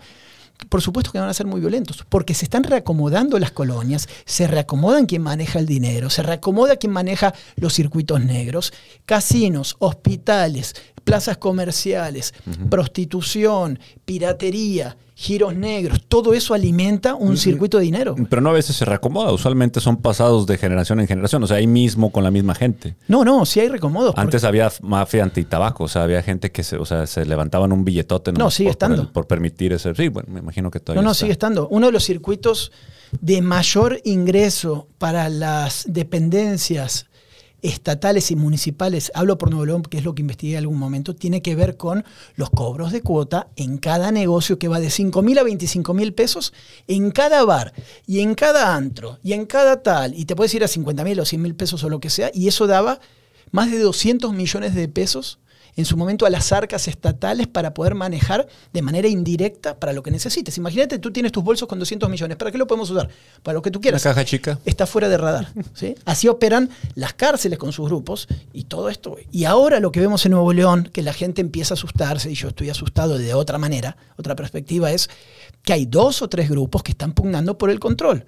por 0.69 0.83
supuesto 0.83 1.11
que 1.11 1.19
van 1.19 1.31
a 1.31 1.35
ser 1.35 1.47
muy 1.47 1.59
violentos, 1.59 2.05
porque 2.07 2.35
se 2.35 2.45
están 2.45 2.65
reacomodando 2.65 3.39
las 3.39 3.51
colonias, 3.51 4.07
se 4.27 4.47
reacomodan 4.47 5.07
quien 5.07 5.23
maneja 5.23 5.59
el 5.59 5.65
dinero, 5.65 6.11
se 6.11 6.23
reacomoda 6.23 6.77
quien 6.77 6.93
maneja 6.93 7.33
los 7.57 7.73
circuitos 7.73 8.23
negros, 8.23 8.75
casinos, 9.07 9.77
hospitales, 9.79 10.75
plazas 11.03 11.39
comerciales, 11.39 12.35
prostitución, 12.69 13.79
piratería, 14.05 14.99
giros 15.17 15.55
negros, 15.55 16.01
todo 16.09 16.35
eso 16.35 16.55
alimenta 16.55 17.15
un 17.15 17.37
circuito 17.37 17.79
de 17.79 17.85
dinero. 17.85 18.17
Pero 18.29 18.43
no 18.43 18.51
a 18.51 18.53
veces 18.53 18.75
se 18.75 18.85
reacomoda. 18.85 19.31
Usualmente 19.33 19.81
son 19.81 19.99
pasados 19.99 20.45
de 20.47 20.59
generación 20.59 20.99
en 20.99 21.07
generación. 21.07 21.43
O 21.45 21.47
sea, 21.47 21.59
ahí 21.59 21.69
mismo 21.69 22.11
con 22.11 22.25
la 22.25 22.33
misma 22.33 22.55
gente. 22.57 22.97
No, 23.07 23.25
no, 23.25 23.47
sí 23.47 23.61
hay 23.61 23.69
recomodos. 23.69 24.11
porque- 24.11 24.21
Antes 24.23 24.43
había 24.45 24.73
mafia 24.83 25.23
antitabaco. 25.23 25.85
O 25.85 25.89
sea, 25.89 26.03
había 26.03 26.21
gente 26.23 26.51
que 26.51 26.65
se, 26.65 26.77
o 26.77 26.85
sea, 26.85 27.07
se 27.07 27.25
levantaban 27.25 27.71
un 27.73 27.85
billetote 27.85 28.33
No, 28.33 28.51
sigue 28.51 28.71
por, 28.71 28.79
por 28.79 28.85
estando. 28.89 29.03
el- 29.03 29.09
por 29.13 29.27
permitir 29.29 29.73
ese. 29.73 29.95
Sí, 29.95 30.09
bueno, 30.09 30.33
me 30.33 30.41
imagino 30.41 30.69
que 30.71 30.81
No, 30.81 30.85
todavía 30.85 31.03
no, 31.03 31.13
está. 31.13 31.21
sigue 31.21 31.33
estando. 31.33 31.69
Uno 31.69 31.87
de 31.87 31.93
los 31.93 32.05
circuitos 32.05 32.73
de 33.21 33.41
mayor 33.41 34.01
ingreso 34.03 34.89
para 34.99 35.29
las 35.29 35.85
dependencias 35.89 37.07
estatales 37.65 38.31
y 38.31 38.37
municipales, 38.37 39.11
hablo 39.15 39.39
por 39.39 39.49
Nuevo 39.49 39.65
León, 39.65 39.83
que 39.83 39.97
es 39.97 40.05
lo 40.05 40.15
que 40.15 40.21
investigué 40.21 40.53
en 40.53 40.59
algún 40.59 40.79
momento, 40.79 41.17
tiene 41.17 41.41
que 41.41 41.57
ver 41.57 41.79
con 41.79 42.05
los 42.37 42.51
cobros 42.51 42.93
de 42.93 43.01
cuota 43.01 43.49
en 43.57 43.79
cada 43.79 44.13
negocio 44.13 44.59
que 44.59 44.69
va 44.69 44.81
de 44.81 44.91
5 44.91 45.23
mil 45.23 45.39
a 45.39 45.43
25 45.43 45.95
mil 45.95 46.13
pesos 46.13 46.53
en 46.87 47.11
cada 47.11 47.43
bar 47.45 47.73
y 48.07 48.21
en 48.21 48.35
cada 48.35 48.77
antro 48.77 49.19
y 49.23 49.33
en 49.33 49.47
cada 49.47 49.83
tal, 49.83 50.15
y 50.15 50.27
te 50.27 50.37
puedes 50.37 50.53
ir 50.55 50.63
a 50.63 50.69
50 50.69 51.05
mil 51.05 51.19
o 51.19 51.25
100 51.25 51.41
mil 51.41 51.55
pesos 51.55 51.83
o 51.85 51.89
lo 51.89 52.01
que 52.01 52.11
sea, 52.11 52.31
y 52.35 52.49
eso 52.49 52.67
daba 52.67 53.01
más 53.51 53.71
de 53.71 53.79
200 53.79 54.35
millones 54.35 54.75
de 54.75 54.87
pesos 54.89 55.39
en 55.77 55.85
su 55.85 55.97
momento 55.97 56.27
a 56.27 56.31
las 56.31 56.53
arcas 56.53 56.89
estatales 56.89 57.47
para 57.47 57.75
poder 57.75 57.95
manejar 57.95 58.47
de 58.73 58.83
manera 58.83 59.09
indirecta 59.09 59.79
para 59.79 59.93
lo 59.93 60.03
que 60.03 60.11
necesites. 60.11 60.57
Imagínate, 60.59 60.99
tú 60.99 61.11
tienes 61.11 61.33
tus 61.33 61.43
bolsos 61.43 61.69
con 61.69 61.79
200 61.79 62.09
millones. 62.09 62.37
¿Para 62.37 62.51
qué 62.51 62.59
lo 62.59 62.67
podemos 62.67 62.91
usar? 62.91 63.09
Para 63.43 63.55
lo 63.55 63.63
que 63.63 63.71
tú 63.71 63.79
Una 63.79 63.83
quieras. 63.83 64.03
caja 64.03 64.25
chica. 64.25 64.59
Está 64.65 64.87
fuera 64.87 65.09
de 65.09 65.17
radar. 65.17 65.49
¿sí? 65.75 65.95
Así 66.05 66.29
operan 66.29 66.71
las 66.95 67.15
cárceles 67.15 67.59
con 67.59 67.73
sus 67.73 67.87
grupos 67.87 68.29
y 68.53 68.65
todo 68.65 68.89
esto. 68.89 69.17
Y 69.33 69.45
ahora 69.45 69.81
lo 69.81 69.93
que 69.93 70.01
vemos 70.01 70.25
en 70.27 70.33
Nuevo 70.33 70.53
León, 70.53 70.91
que 70.93 71.03
la 71.03 71.13
gente 71.13 71.41
empieza 71.41 71.75
a 71.75 71.77
asustarse, 71.77 72.31
y 72.31 72.35
yo 72.35 72.49
estoy 72.49 72.71
asustado 72.71 73.19
de 73.19 73.35
otra 73.35 73.59
manera, 73.59 73.97
otra 74.17 74.37
perspectiva, 74.37 74.93
es 74.93 75.11
que 75.63 75.73
hay 75.73 75.87
dos 75.87 76.23
o 76.23 76.29
tres 76.29 76.49
grupos 76.49 76.83
que 76.83 76.93
están 76.93 77.13
pugnando 77.13 77.59
por 77.59 77.71
el 77.71 77.81
control 77.81 78.25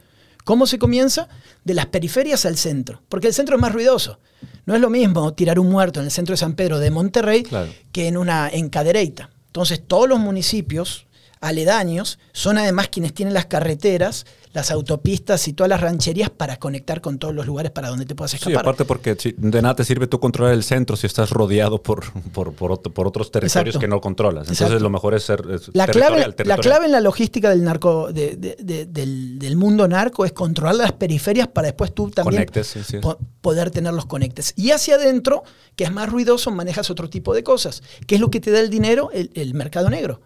¿Cómo 0.47 0.69
se 0.69 0.79
comienza? 0.79 1.29
De 1.65 1.75
las 1.75 1.87
periferias 1.87 2.47
al 2.47 2.57
centro, 2.57 3.03
porque 3.09 3.27
el 3.27 3.35
centro 3.35 3.57
es 3.57 3.61
más 3.61 3.73
ruidoso. 3.73 4.21
No 4.65 4.77
es 4.77 4.81
lo 4.81 4.91
mismo 4.91 5.35
tirar 5.35 5.59
un 5.59 5.69
muerto 5.69 5.99
en 5.99 6.07
el 6.07 6.13
centro 6.13 6.35
de 6.35 6.37
San 6.37 6.55
Pedro 6.55 6.79
de 6.79 6.93
Monterrey 6.93 7.43
Claro. 7.43 7.73
que 7.91 8.07
en 8.07 8.17
una 8.17 8.49
en 8.49 8.69
Cadereyta. 8.69 9.31
Entonces, 9.49 9.83
todos 9.85 10.09
los 10.09 10.21
municipios 10.21 11.07
aledaños 11.41 12.21
son 12.33 12.59
además 12.59 12.89
quienes 12.91 13.13
tienen 13.13 13.35
las 13.35 13.47
carreteras, 13.47 14.25
las 14.57 14.71
autopistas 14.73 15.47
y 15.47 15.53
todas 15.53 15.69
las 15.69 15.81
rancherías 15.81 16.31
para 16.31 16.57
conectar 16.57 17.01
con 17.01 17.19
todos 17.19 17.35
los 17.35 17.47
lugares 17.47 17.71
para 17.71 17.89
donde 17.89 18.07
te 18.07 18.15
puedas 18.15 18.33
Sí, 18.33 18.39
escapar. 18.39 18.61
aparte 18.61 18.85
porque 18.85 19.15
de 19.37 19.63
nada 19.63 19.77
te 19.77 19.85
sirve 19.85 20.07
tú 20.09 20.19
controlar 20.19 20.55
el 20.55 20.65
centro 20.65 20.97
si 20.97 21.07
estás 21.07 21.31
rodeado 21.31 21.83
por, 21.83 22.11
por, 22.33 22.53
por, 22.55 22.73
otro- 22.73 22.93
por 22.93 23.07
otros 23.07 23.31
territorios 23.31 23.75
Exacto. 23.77 23.79
que 23.81 23.89
no 23.89 24.01
controlas. 24.01 24.43
Entonces 24.45 24.63
Exacto. 24.63 24.83
lo 24.83 24.91
mejor 24.91 25.15
es 25.15 25.23
ser 25.23 25.41
es 25.53 25.69
La 25.75 25.87
clave, 25.87 26.17
territorial, 26.23 26.35
la 26.49 26.57
clave 26.59 26.87
en 26.87 26.93
la 26.93 27.01
logística 27.01 27.51
del 27.51 27.63
narco, 27.63 28.13
de- 28.13 28.37
de- 28.37 28.57
de- 28.59 28.87
del, 28.87 29.39
del 29.39 29.57
mundo 29.57 29.87
narco 29.87 30.25
es 30.25 30.33
controlar 30.33 30.75
las 30.77 30.93
periferias 30.93 31.47
para 31.49 31.67
después 31.67 31.95
tú 31.95 32.11
también 32.11 32.37
Conectes, 32.43 32.67
sí, 32.67 32.81
sí. 32.83 32.99
po- 32.99 33.19
poder 33.41 33.71
tener 33.71 33.93
los 33.93 34.07
conectes. 34.07 34.55
Y 34.57 34.71
hacia 34.73 34.97
adentro, 34.97 35.45
que 35.77 35.85
es 35.85 35.93
más 35.93 36.09
ruidoso, 36.11 36.51
manejas 36.51 36.91
otro 36.91 37.09
tipo 37.11 37.35
de 37.35 37.43
cosas. 37.45 37.83
¿Qué 38.07 38.15
es 38.17 38.21
lo 38.21 38.31
que 38.31 38.41
te 38.41 38.51
da 38.51 38.61
el 38.61 38.71
dinero? 38.71 39.11
El, 39.13 39.31
el 39.35 39.55
mercado 39.55 39.91
negro. 39.91 40.21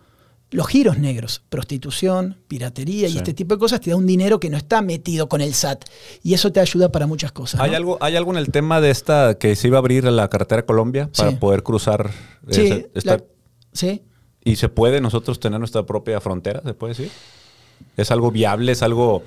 Los 0.53 0.67
giros 0.67 0.99
negros, 0.99 1.43
prostitución, 1.49 2.37
piratería 2.49 3.09
Sí. 3.09 3.15
y 3.15 3.19
este 3.19 3.35
tipo 3.35 3.55
de 3.55 3.61
cosas 3.61 3.81
te 3.81 3.91
da 3.91 3.97
un 3.97 4.07
dinero 4.07 4.41
que 4.41 4.51
no 4.51 4.57
está 4.57 4.83
metido 4.83 5.29
con 5.29 5.41
el 5.41 5.55
SAT. 5.55 5.85
Y 6.25 6.35
eso 6.35 6.51
te 6.51 6.59
ayuda 6.59 6.91
para 6.91 7.07
muchas 7.07 7.31
cosas. 7.31 7.61
¿Hay 7.61 7.71
¿no? 7.71 7.77
algo, 7.77 7.99
¿Hay 8.01 8.17
algo 8.17 8.33
en 8.33 8.39
el 8.39 8.51
tema 8.51 8.81
de 8.81 8.91
esta 8.91 9.37
que 9.39 9.55
se 9.55 9.69
iba 9.69 9.77
a 9.77 9.81
abrir 9.81 10.03
la 10.05 10.29
carretera 10.29 10.67
Colombia 10.67 11.09
para 11.17 11.31
Sí. 11.31 11.37
poder 11.37 11.63
cruzar? 11.63 12.11
Sí, 12.51 12.63
ese- 12.63 12.91
esta- 12.95 13.17
la- 13.19 13.25
sí. 13.73 14.03
¿Y 14.45 14.57
se 14.57 14.69
puede 14.69 15.01
nosotros 15.01 15.39
tener 15.39 15.61
nuestra 15.61 15.85
propia 15.87 16.21
frontera? 16.21 16.63
¿Se 16.65 16.75
puede 16.75 16.95
decir? 16.95 17.11
¿Es 17.97 18.11
algo 18.11 18.31
viable? 18.33 18.73
¿Es 18.73 18.83
algo.? 18.83 19.23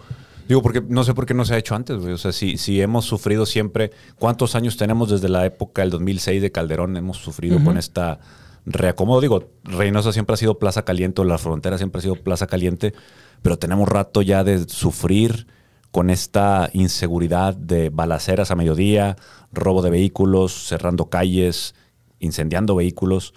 Digo, 0.50 0.62
porque 0.62 0.82
no 0.86 1.06
sé 1.06 1.14
por 1.14 1.26
qué 1.26 1.34
no 1.34 1.46
se 1.46 1.54
ha 1.54 1.58
hecho 1.58 1.74
antes, 1.74 1.98
güey. 2.00 2.12
O 2.14 2.18
sea, 2.18 2.34
si, 2.34 2.58
si 2.58 2.82
hemos 2.82 3.06
sufrido 3.06 3.46
siempre. 3.46 3.92
¿Cuántos 4.20 4.56
años 4.56 4.76
tenemos 4.76 5.10
desde 5.10 5.30
la 5.30 5.46
época 5.46 5.84
del 5.84 5.92
2006 5.92 6.42
de 6.42 6.52
Calderón? 6.52 6.98
Hemos 6.98 7.18
sufrido 7.18 7.64
con 7.64 7.78
esta 7.78 8.20
reacomodo. 8.66 9.22
Digo, 9.22 9.50
Reynosa 9.64 10.12
siempre 10.12 10.34
ha 10.34 10.38
sido 10.38 10.60
plaza 10.60 10.84
caliente, 10.84 11.22
o 11.22 11.26
la 11.26 11.38
frontera 11.38 11.78
siempre 11.78 12.00
ha 12.00 12.02
sido 12.02 12.16
plaza 12.16 12.48
caliente, 12.48 12.94
pero 13.42 13.58
tenemos 13.58 13.88
rato 13.90 14.22
ya 14.22 14.44
de 14.44 14.68
sufrir 14.70 15.48
con 15.92 16.10
esta 16.10 16.70
inseguridad 16.74 17.56
de 17.56 17.90
balaceras 17.90 18.50
a 18.52 18.56
mediodía, 18.56 19.16
robo 19.52 19.82
de 19.82 19.92
vehículos, 19.92 20.68
cerrando 20.68 21.06
calles, 21.06 21.76
incendiando 22.20 22.76
vehículos, 22.76 23.34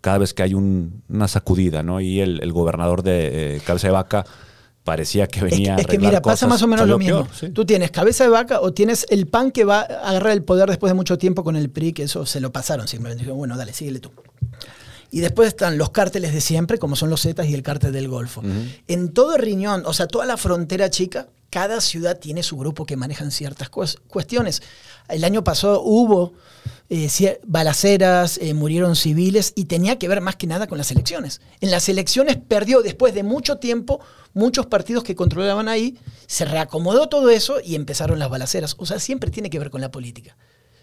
cada 0.00 0.18
vez 0.18 0.34
que 0.34 0.42
hay 0.42 0.54
un- 0.54 1.02
una 1.08 1.28
sacudida, 1.28 1.82
¿no? 1.82 2.00
Y 2.00 2.20
el, 2.20 2.42
el 2.42 2.52
gobernador 2.52 3.02
de 3.02 3.56
eh, 3.56 3.60
Cabeza 3.64 3.88
de 3.88 3.92
Vaca 3.92 4.24
parecía 4.84 5.26
que 5.26 5.40
Es 5.40 5.44
que, 5.44 5.50
venía 5.50 5.76
a 5.76 5.78
es 5.78 5.86
que 5.86 5.98
mira, 5.98 6.22
pasa 6.22 6.46
cosas. 6.46 6.48
más 6.48 6.62
o 6.62 6.66
menos 6.66 6.88
lo 6.88 6.98
mismo. 6.98 7.24
peor, 7.24 7.36
sí. 7.38 7.48
Tú 7.50 7.64
tienes 7.64 7.90
cabeza 7.90 8.24
de 8.24 8.30
vaca 8.30 8.60
o 8.60 8.72
tienes 8.72 9.06
el 9.10 9.26
pan 9.26 9.50
que 9.50 9.64
va 9.64 9.80
a 9.80 9.84
agarrar 10.10 10.32
el 10.32 10.42
poder 10.42 10.68
después 10.68 10.90
de 10.90 10.94
mucho 10.94 11.18
tiempo 11.18 11.44
con 11.44 11.56
el 11.56 11.70
PRI, 11.70 11.92
que 11.92 12.02
eso 12.04 12.26
se 12.26 12.40
lo 12.40 12.50
pasaron 12.52 12.88
simplemente. 12.88 13.22
Dijeron, 13.22 13.38
bueno, 13.38 13.56
dale, 13.56 13.72
síguele 13.72 14.00
tú. 14.00 14.10
Y 15.12 15.20
después 15.20 15.48
están 15.48 15.76
los 15.76 15.90
cárteles 15.90 16.32
de 16.32 16.40
siempre, 16.40 16.78
como 16.78 16.94
son 16.96 17.10
los 17.10 17.22
Zetas 17.22 17.46
y 17.46 17.54
el 17.54 17.62
cártel 17.62 17.92
del 17.92 18.08
Golfo. 18.08 18.42
En 18.86 19.12
todo 19.12 19.36
Riñón, 19.36 19.82
o 19.86 19.92
sea, 19.92 20.06
toda 20.06 20.24
la 20.24 20.36
frontera 20.36 20.88
chica, 20.88 21.26
cada 21.50 21.80
ciudad 21.80 22.16
tiene 22.18 22.44
su 22.44 22.56
grupo 22.56 22.86
que 22.86 22.96
manejan 22.96 23.32
ciertas 23.32 23.70
cues- 23.72 23.98
cuestiones. 24.06 24.62
El 25.08 25.24
año 25.24 25.42
pasado 25.42 25.82
hubo 25.82 26.32
eh, 26.90 27.40
balaceras, 27.46 28.38
eh, 28.42 28.52
murieron 28.52 28.96
civiles 28.96 29.52
y 29.54 29.66
tenía 29.66 29.96
que 29.98 30.08
ver 30.08 30.20
más 30.20 30.36
que 30.36 30.46
nada 30.48 30.66
con 30.66 30.76
las 30.76 30.90
elecciones. 30.90 31.40
En 31.60 31.70
las 31.70 31.88
elecciones 31.88 32.36
perdió 32.36 32.82
después 32.82 33.14
de 33.14 33.22
mucho 33.22 33.56
tiempo 33.58 34.00
muchos 34.34 34.66
partidos 34.66 35.04
que 35.04 35.14
controlaban 35.14 35.68
ahí, 35.68 35.98
se 36.26 36.44
reacomodó 36.44 37.08
todo 37.08 37.30
eso 37.30 37.60
y 37.64 37.76
empezaron 37.76 38.18
las 38.18 38.28
balaceras. 38.28 38.74
O 38.78 38.86
sea, 38.86 38.98
siempre 38.98 39.30
tiene 39.30 39.50
que 39.50 39.58
ver 39.58 39.70
con 39.70 39.80
la 39.80 39.90
política. 39.90 40.36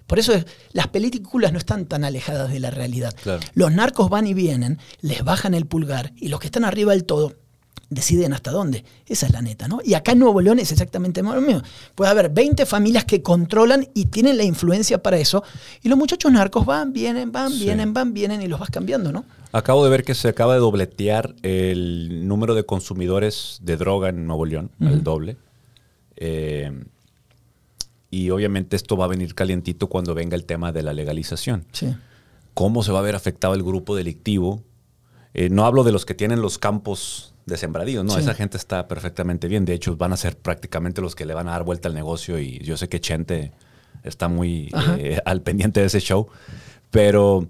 Por 0.05 0.19
eso 0.19 0.33
es- 0.33 0.45
las 0.71 0.87
películas 0.87 1.51
no 1.51 1.59
están 1.59 1.85
tan 1.85 2.05
alejadas 2.05 2.51
de 2.51 2.61
la 2.61 2.71
realidad. 2.71 3.13
Claro. 3.21 3.41
Los 3.53 3.71
narcos 3.73 4.09
van 4.09 4.27
y 4.27 4.33
vienen, 4.33 4.79
les 5.01 5.23
bajan 5.25 5.53
el 5.53 5.65
pulgar 5.65 6.13
y 6.15 6.29
los 6.29 6.39
que 6.39 6.47
están 6.47 6.63
arriba 6.63 6.93
del 6.93 7.03
todo 7.03 7.35
deciden 7.89 8.33
hasta 8.33 8.51
dónde. 8.51 8.83
Esa 9.05 9.27
es 9.27 9.31
la 9.31 9.41
neta, 9.41 9.67
¿no? 9.67 9.79
Y 9.83 9.93
acá 9.93 10.11
en 10.11 10.19
Nuevo 10.19 10.41
León 10.41 10.59
es 10.59 10.71
exactamente 10.71 11.21
lo 11.23 11.39
mismo. 11.41 11.61
Puede 11.95 12.11
haber 12.11 12.29
20 12.29 12.65
familias 12.65 13.05
que 13.05 13.21
controlan 13.21 13.87
y 13.93 14.05
tienen 14.05 14.37
la 14.37 14.43
influencia 14.43 15.01
para 15.01 15.17
eso. 15.17 15.43
Y 15.83 15.89
los 15.89 15.97
muchachos 15.97 16.31
narcos 16.31 16.65
van, 16.65 16.91
vienen, 16.93 17.31
van, 17.31 17.51
Sí. 17.51 17.63
vienen, 17.63 17.93
van, 17.93 18.13
vienen 18.13 18.41
y 18.41 18.47
los 18.47 18.59
vas 18.59 18.69
cambiando, 18.69 19.11
¿no? 19.11 19.23
Acabo 19.53 19.83
de 19.83 19.89
ver 19.89 20.03
que 20.03 20.13
se 20.15 20.27
acaba 20.27 20.53
de 20.53 20.59
dobletear 20.59 21.33
el 21.43 22.27
número 22.27 22.55
de 22.55 22.65
consumidores 22.65 23.59
de 23.61 23.77
droga 23.77 24.09
en 24.09 24.27
Nuevo 24.27 24.45
León, 24.45 24.69
Ujú. 24.81 24.89
el 24.93 25.03
doble. 25.03 25.37
Eh, 26.17 26.71
y 28.09 28.29
obviamente 28.29 28.75
esto 28.75 28.97
va 28.97 29.05
a 29.05 29.07
venir 29.09 29.35
calientito 29.35 29.87
cuando 29.87 30.13
venga 30.13 30.35
el 30.35 30.45
tema 30.45 30.71
de 30.71 30.81
la 30.83 30.93
legalización. 30.93 31.65
Sí. 31.71 31.95
¿Cómo 32.53 32.83
se 32.83 32.91
va 32.91 32.99
a 32.99 33.03
ver 33.03 33.15
afectado 33.15 33.53
el 33.53 33.63
grupo 33.63 33.95
delictivo? 33.95 34.63
Eh, 35.33 35.49
no 35.49 35.65
hablo 35.65 35.83
de 35.83 35.91
los 35.91 36.05
que 36.05 36.13
tienen 36.15 36.41
los 36.41 36.57
campos 36.57 37.33
de 37.47 37.57
sembradíos, 37.57 38.05
no, 38.05 38.11
Sí. 38.13 38.19
esa 38.19 38.33
gente 38.35 38.57
está 38.57 38.87
perfectamente 38.87 39.47
bien. 39.47 39.65
De 39.65 39.73
hecho, 39.73 39.95
van 39.97 40.13
a 40.13 40.17
ser 40.17 40.37
prácticamente 40.37 41.01
los 41.01 41.15
que 41.15 41.25
le 41.25 41.33
van 41.33 41.47
a 41.47 41.51
dar 41.51 41.63
vuelta 41.63 41.87
al 41.87 41.95
negocio 41.95 42.37
y 42.39 42.59
yo 42.59 42.77
sé 42.77 42.87
que 42.89 42.99
Chente 43.01 43.51
está 44.03 44.27
muy 44.27 44.69
eh, 44.99 45.19
al 45.25 45.41
pendiente 45.41 45.79
de 45.79 45.87
ese 45.87 45.99
show, 46.01 46.27
pero 46.91 47.47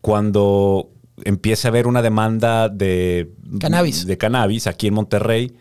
cuando 0.00 0.90
empiece 1.24 1.66
a 1.66 1.70
haber 1.70 1.86
una 1.86 2.02
demanda 2.02 2.68
de 2.68 3.30
Cannabis. 3.58 4.06
de 4.06 4.18
cannabis 4.18 4.66
aquí 4.66 4.88
en 4.88 4.94
Monterrey, 4.94 5.56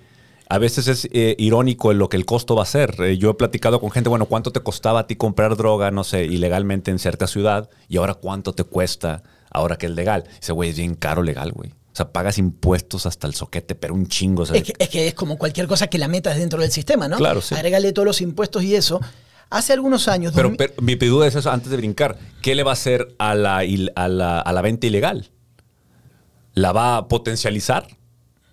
a 0.48 0.58
veces 0.60 0.88
es 0.88 1.08
eh, 1.12 1.36
irónico 1.40 1.92
en 1.92 1.98
lo 1.98 2.10
que 2.10 2.18
el 2.18 2.26
costo 2.26 2.56
va 2.56 2.64
a 2.64 2.68
ser. 2.68 2.96
Eh, 3.00 3.18
yo 3.18 3.32
he 3.32 3.34
platicado 3.36 3.80
con 3.80 3.90
gente, 3.90 4.10
bueno, 4.10 4.26
¿cuánto 4.28 4.52
te 4.52 4.60
costaba 4.60 5.00
a 5.02 5.08
ti 5.08 5.16
comprar 5.16 5.56
droga, 5.56 5.92
no 5.92 6.04
sé, 6.04 6.26
ilegalmente 6.26 6.92
en 6.92 7.00
cierta 7.00 7.26
ciudad? 7.26 7.70
Y 7.88 7.98
ahora, 7.98 8.14
¿cuánto 8.16 8.54
te 8.54 8.64
cuesta 8.64 9.24
ahora 9.50 9.78
que 9.78 9.86
es 9.88 9.94
legal? 9.94 10.26
Dice, 10.40 10.52
güey, 10.52 10.70
es 10.72 10.78
bien 10.78 10.94
caro 10.96 11.24
legal, 11.24 11.52
güey. 11.52 11.72
O 11.96 11.98
sea, 11.98 12.12
pagas 12.12 12.38
impuestos 12.38 13.06
hasta 13.06 13.26
el 13.26 13.34
soquete, 13.36 13.74
pero 13.74 13.94
un 13.94 14.06
chingo. 14.08 14.44
Es 14.44 14.64
que, 14.64 14.74
es 14.78 14.90
que 14.90 15.08
es 15.08 15.14
como 15.14 15.38
cualquier 15.38 15.66
cosa 15.66 15.88
que 15.88 15.98
la 15.98 16.10
metas 16.10 16.36
dentro 16.38 16.60
del 16.60 16.70
sistema, 16.70 17.08
¿no? 17.08 17.16
Claro, 17.16 17.40
sí. 17.40 17.56
Agrégale 17.56 17.94
todos 17.94 18.06
los 18.06 18.20
impuestos 18.20 18.64
y 18.64 18.76
eso. 18.76 19.00
Hace 19.50 19.72
algunos 19.72 20.10
años. 20.10 20.34
Pero, 20.36 20.50
dos 20.50 20.58
pero 20.58 20.74
mi 20.82 20.96
duda 20.96 21.26
es 21.26 21.36
eso, 21.36 21.50
antes 21.50 21.72
de 21.72 21.78
brincar, 21.78 22.18
¿qué 22.42 22.54
le 22.54 22.64
va 22.64 22.72
a 22.72 22.74
hacer 22.74 23.16
a 23.18 23.34
la, 23.34 23.60
a 23.96 24.08
la, 24.10 24.40
a 24.42 24.52
la 24.52 24.62
venta 24.62 24.88
ilegal? 24.88 25.32
¿La 26.54 26.74
va 26.74 26.98
a 26.98 27.08
potencializar? 27.08 27.88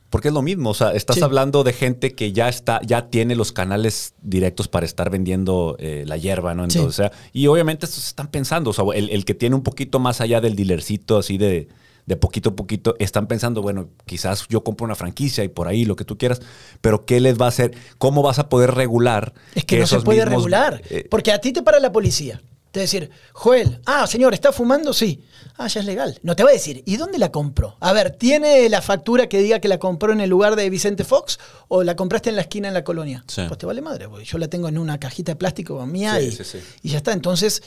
Porque 0.08 0.28
es 0.28 0.34
lo 0.34 0.42
mismo, 0.42 0.70
o 0.70 0.74
sea, 0.74 0.92
estás 0.92 1.16
Sí. 1.16 1.22
hablando 1.24 1.64
de 1.64 1.72
gente 1.72 2.12
que 2.14 2.32
ya 2.32 2.48
está, 2.48 2.80
ya 2.86 3.08
tiene 3.10 3.34
los 3.34 3.50
canales 3.50 4.14
directos 4.22 4.68
para 4.68 4.86
estar 4.86 5.10
vendiendo 5.10 5.74
eh, 5.80 6.04
la 6.06 6.16
hierba, 6.16 6.54
¿no? 6.54 6.70
Sí. 6.70 6.78
Entonces, 6.78 7.06
o 7.06 7.08
sea, 7.08 7.18
y 7.32 7.48
obviamente 7.48 7.86
estos 7.86 8.06
están 8.06 8.28
pensando, 8.30 8.70
o 8.70 8.72
sea, 8.72 8.84
el, 8.94 9.10
el 9.10 9.24
que 9.24 9.34
tiene 9.34 9.56
un 9.56 9.64
poquito 9.64 9.98
más 9.98 10.20
allá 10.20 10.40
del 10.40 10.54
dealercito, 10.54 11.18
así 11.18 11.38
de, 11.38 11.66
de 12.06 12.16
poquito 12.16 12.50
a 12.50 12.56
poquito, 12.56 12.96
están 12.98 13.26
pensando, 13.26 13.62
bueno, 13.62 13.88
quizás 14.06 14.46
yo 14.48 14.64
compro 14.64 14.84
una 14.84 14.94
franquicia 14.96 15.44
y 15.44 15.48
por 15.48 15.68
ahí 15.68 15.84
lo 15.84 15.94
que 15.96 16.04
tú 16.04 16.18
quieras, 16.18 16.40
pero 16.80 17.04
¿qué 17.06 17.20
les 17.20 17.40
va 17.40 17.46
a 17.46 17.48
hacer? 17.48 17.72
¿Cómo 17.98 18.22
vas 18.22 18.38
a 18.38 18.48
poder 18.48 18.74
regular? 18.74 19.32
Es 19.54 19.64
que, 19.64 19.78
no 19.78 19.86
se 19.86 20.00
puede 20.00 20.18
mismos, 20.24 20.42
regular. 20.44 20.82
eh, 20.90 21.06
porque 21.10 21.30
a 21.32 21.40
ti 21.40 21.52
te 21.52 21.62
para 21.62 21.78
la 21.80 21.92
policía. 21.92 22.40
Te 22.72 22.80
va 22.80 22.82
a 22.82 22.86
decir, 22.86 23.10
Joel, 23.34 23.80
ah, 23.84 24.06
señor, 24.06 24.32
¿está 24.32 24.50
fumando? 24.50 24.94
Sí. 24.94 25.20
Ah, 25.58 25.68
ya 25.68 25.80
es 25.80 25.86
legal. 25.86 26.18
No 26.22 26.34
te 26.34 26.42
va 26.42 26.48
a 26.48 26.54
decir, 26.54 26.82
¿y 26.86 26.96
dónde 26.96 27.18
la 27.18 27.30
compró? 27.30 27.76
A 27.80 27.92
ver, 27.92 28.12
¿tiene 28.12 28.66
la 28.70 28.80
factura 28.80 29.28
que 29.28 29.40
diga 29.42 29.60
que 29.60 29.68
la 29.68 29.76
compró 29.78 30.10
en 30.10 30.22
el 30.22 30.30
lugar 30.30 30.56
de 30.56 30.70
Vicente 30.70 31.04
Fox 31.04 31.38
o 31.68 31.82
la 31.84 31.96
compraste 31.96 32.30
en 32.30 32.36
la 32.36 32.42
esquina 32.42 32.68
en 32.68 32.74
la 32.74 32.82
colonia? 32.82 33.24
Sí. 33.28 33.42
Pues 33.46 33.58
te 33.58 33.66
vale 33.66 33.82
madre, 33.82 34.08
porque 34.08 34.24
yo 34.24 34.38
la 34.38 34.48
tengo 34.48 34.68
en 34.68 34.78
una 34.78 34.98
cajita 34.98 35.32
de 35.32 35.36
plástico 35.36 35.84
mía 35.84 36.18
Sí, 36.18 36.24
y, 36.28 36.30
sí, 36.32 36.44
sí. 36.44 36.58
y 36.82 36.88
ya 36.88 36.96
está. 36.96 37.12
Entonces, 37.12 37.62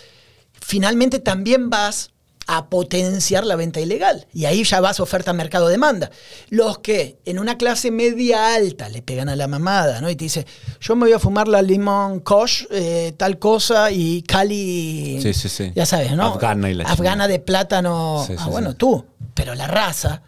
finalmente 0.53 1.19
también 1.19 1.69
vas 1.69 2.11
a 2.47 2.69
potenciar 2.69 3.45
la 3.45 3.55
venta 3.55 3.79
ilegal. 3.79 4.27
Y 4.33 4.45
ahí 4.45 4.63
ya 4.63 4.79
vas 4.81 4.99
oferta 4.99 5.33
mercado-demanda. 5.33 6.11
Los 6.49 6.79
que 6.79 7.17
en 7.25 7.39
una 7.39 7.57
clase 7.57 7.91
media 7.91 8.53
alta 8.55 8.89
le 8.89 9.01
pegan 9.01 9.29
a 9.29 9.35
la 9.35 9.47
mamada, 9.47 10.01
¿no? 10.01 10.09
Y 10.09 10.15
te 10.15 10.25
dice, 10.25 10.45
yo 10.79 10.95
me 10.95 11.05
voy 11.05 11.13
a 11.13 11.19
fumar 11.19 11.47
la 11.47 11.61
limón 11.61 12.19
kosh, 12.19 12.65
eh, 12.71 13.13
tal 13.17 13.39
cosa, 13.39 13.91
y 13.91 14.21
Cali, 14.23 15.19
Sí, 15.21 15.33
sí, 15.33 15.49
sí. 15.49 15.71
ya 15.75 15.85
sabes, 15.85 16.11
¿no? 16.13 16.25
Afgana 16.25 16.69
y 16.69 16.73
la 16.75 16.83
Afgana 16.85 17.27
de 17.27 17.39
plátano. 17.39 18.25
Ah, 18.37 18.47
bueno, 18.47 18.75
tú. 18.75 19.05
Pero 19.33 19.55
la 19.55 19.67
raza 19.67 20.21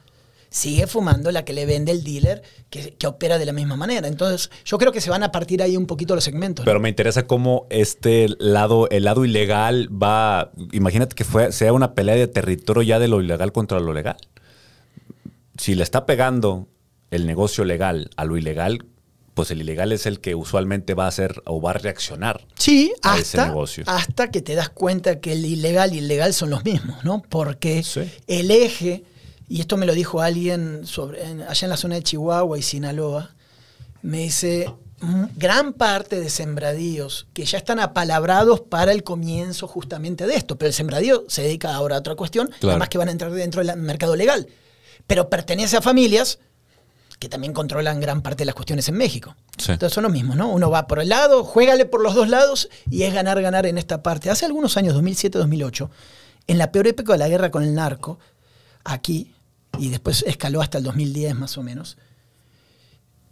sigue 0.58 0.88
fumando 0.88 1.32
la 1.32 1.46
que 1.46 1.54
le 1.54 1.66
vende 1.66 1.92
el 1.92 2.04
dealer, 2.04 2.42
que, 2.70 2.94
que 2.96 3.08
opera 3.08 3.38
de 3.38 3.46
la 3.46 3.54
misma 3.54 3.76
manera. 3.76 4.08
Entonces, 4.08 4.50
yo 4.66 4.78
creo 4.78 4.92
que 4.92 5.02
se 5.02 5.10
van 5.10 5.24
a 5.24 5.32
partir 5.32 5.62
ahí 5.62 5.78
un 5.78 5.86
poquito 5.86 6.16
los 6.16 6.24
segmentos. 6.24 6.66
¿no? 6.66 6.70
Pero 6.70 6.80
me 6.80 6.90
interesa 6.90 7.28
cómo 7.28 7.68
este 7.70 8.28
lado, 8.40 8.90
el 8.90 9.04
lado 9.06 9.24
ilegal 9.26 9.88
va. 9.92 10.52
Imagínate 10.72 11.16
que 11.16 11.24
fue, 11.24 11.52
sea 11.52 11.74
una 11.74 11.94
pelea 11.94 12.16
de 12.16 12.28
territorio 12.28 12.82
ya 12.84 13.00
de 13.00 13.08
lo 13.08 13.22
ilegal 13.22 13.52
contra 13.52 13.80
lo 13.80 13.94
legal. 13.94 14.18
Si 15.58 15.76
le 15.76 15.84
está 15.84 16.06
pegando 16.06 16.68
el 17.12 17.26
negocio 17.26 17.64
legal 17.66 18.10
a 18.16 18.26
lo 18.26 18.38
ilegal, 18.38 18.86
pues 19.34 19.52
el 19.52 19.62
ilegal 19.62 19.92
es 19.92 20.06
el 20.06 20.20
que 20.20 20.36
usualmente 20.36 20.94
va 20.94 21.06
a 21.06 21.10
hacer 21.10 21.42
o 21.46 21.62
va 21.62 21.72
a 21.72 21.74
reaccionar. 21.74 22.46
Sí, 22.56 22.92
a 23.04 23.18
ese 23.20 23.38
hasta, 23.38 23.48
negocio. 23.50 23.84
hasta 23.88 24.32
que 24.32 24.42
te 24.42 24.56
das 24.56 24.70
cuenta 24.70 25.20
que 25.20 25.34
el 25.34 25.46
ilegal 25.46 25.94
y 25.94 26.00
el 26.00 26.08
legal 26.08 26.34
son 26.34 26.50
los 26.50 26.64
mismos, 26.66 27.04
¿no? 27.04 27.22
Porque 27.30 27.84
Sí. 27.84 28.02
el 28.28 28.50
eje, 28.52 29.04
y 29.48 29.62
esto 29.62 29.78
me 29.78 29.86
lo 29.86 29.94
dijo 29.94 30.22
alguien 30.22 30.86
sobre, 30.86 31.24
en- 31.24 31.42
allá 31.42 31.66
en 31.66 31.70
la 31.70 31.78
zona 31.78 31.96
de 31.96 32.04
Chihuahua 32.04 32.58
y 32.58 32.62
Sinaloa, 32.62 33.32
me 34.02 34.20
dice, 34.20 34.72
gran 35.36 35.74
parte 35.74 36.20
de 36.20 36.30
sembradíos 36.30 37.28
que 37.34 37.46
ya 37.46 37.58
están 37.58 37.80
apalabrados 37.80 38.62
para 38.62 38.92
el 38.92 39.04
comienzo 39.04 39.68
justamente 39.68 40.26
de 40.28 40.36
esto. 40.36 40.58
Pero 40.58 40.68
el 40.68 40.74
sembradío 40.74 41.26
se 41.28 41.42
dedica 41.44 41.74
ahora 41.76 41.96
a 41.96 42.00
otra 42.00 42.16
cuestión, 42.16 42.50
además 42.72 42.90
que 42.90 42.98
van 42.98 43.08
a 43.10 43.12
entrar 43.12 43.32
dentro 43.32 43.64
del 43.64 43.76
mercado 43.78 44.16
legal. 44.16 44.48
Pero 45.08 45.30
pertenece 45.30 45.78
a 45.78 45.82
familias 45.82 46.40
que 47.20 47.30
también 47.30 47.54
controlan 47.54 48.00
gran 48.00 48.22
parte 48.22 48.42
de 48.42 48.46
las 48.46 48.56
cuestiones 48.56 48.88
en 48.90 48.96
México. 48.96 49.36
Entonces 49.74 49.94
son 49.94 50.04
los 50.04 50.12
mismos, 50.12 50.36
¿no? 50.36 50.50
Uno 50.50 50.70
va 50.70 50.86
por 50.88 51.00
el 51.00 51.10
lado, 51.10 51.44
juégale 51.44 51.86
por 51.86 52.02
los 52.02 52.14
dos 52.14 52.30
lados 52.30 52.70
y 52.92 53.04
es 53.04 53.14
ganar, 53.14 53.42
ganar 53.42 53.66
en 53.66 53.78
esta 53.80 54.04
parte. 54.04 54.30
Hace 54.30 54.46
algunos 54.46 54.78
años, 54.78 54.96
2007-2008, 54.96 55.90
en 56.48 56.58
la 56.60 56.72
peor 56.72 56.88
época 56.88 57.14
de 57.14 57.20
la 57.20 57.28
guerra 57.28 57.50
con 57.50 57.64
el 57.64 57.74
narco, 57.74 58.20
aquí, 58.84 59.34
y 59.80 59.90
después 59.90 60.24
escaló 60.28 60.62
hasta 60.62 60.78
el 60.78 60.84
2010 60.84 61.36
más 61.36 61.58
o 61.58 61.64
menos, 61.64 61.98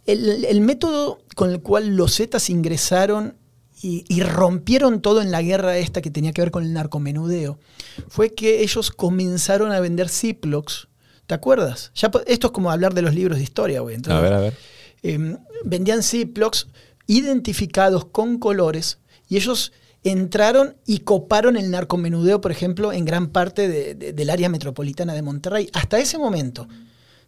el, 0.06 0.60
método 0.60 1.18
con 1.34 1.50
el 1.50 1.60
cual 1.60 1.96
los 1.96 2.16
Zetas 2.16 2.48
ingresaron 2.50 3.36
y, 3.82 4.20
rompieron 4.22 5.00
todo 5.02 5.20
en 5.20 5.30
la 5.30 5.42
guerra 5.42 5.76
esta 5.76 6.00
que 6.00 6.10
tenía 6.10 6.32
que 6.32 6.40
ver 6.40 6.50
con 6.50 6.64
el 6.64 6.72
narcomenudeo 6.72 7.58
fue 8.08 8.34
que 8.34 8.62
ellos 8.62 8.90
comenzaron 8.90 9.70
a 9.70 9.80
vender 9.80 10.08
Ziplocs. 10.08 10.88
¿Te 11.26 11.34
acuerdas? 11.34 11.92
Ya, 11.94 12.10
esto 12.26 12.46
es 12.46 12.52
como 12.52 12.70
hablar 12.70 12.94
de 12.94 13.02
los 13.02 13.14
libros 13.14 13.38
de 13.38 13.44
historia, 13.44 13.80
güey. 13.80 13.96
a 14.08 14.20
ver, 14.20 14.32
a 14.32 14.40
ver. 14.40 14.54
Em, 15.02 15.36
vendían 15.64 16.02
Ziplocs 16.02 16.68
identificados 17.06 18.06
con 18.06 18.38
colores 18.38 18.98
y 19.28 19.36
ellos 19.36 19.72
entraron 20.10 20.76
y 20.86 21.00
coparon 21.00 21.56
el 21.56 21.70
narcomenudeo, 21.70 22.40
por 22.40 22.52
ejemplo, 22.52 22.92
en 22.92 23.04
gran 23.04 23.28
parte 23.28 23.94
del 23.94 24.30
área 24.30 24.48
metropolitana 24.48 25.14
de 25.14 25.22
Monterrey. 25.22 25.68
Hasta 25.72 25.98
ese 25.98 26.18
momento, 26.18 26.68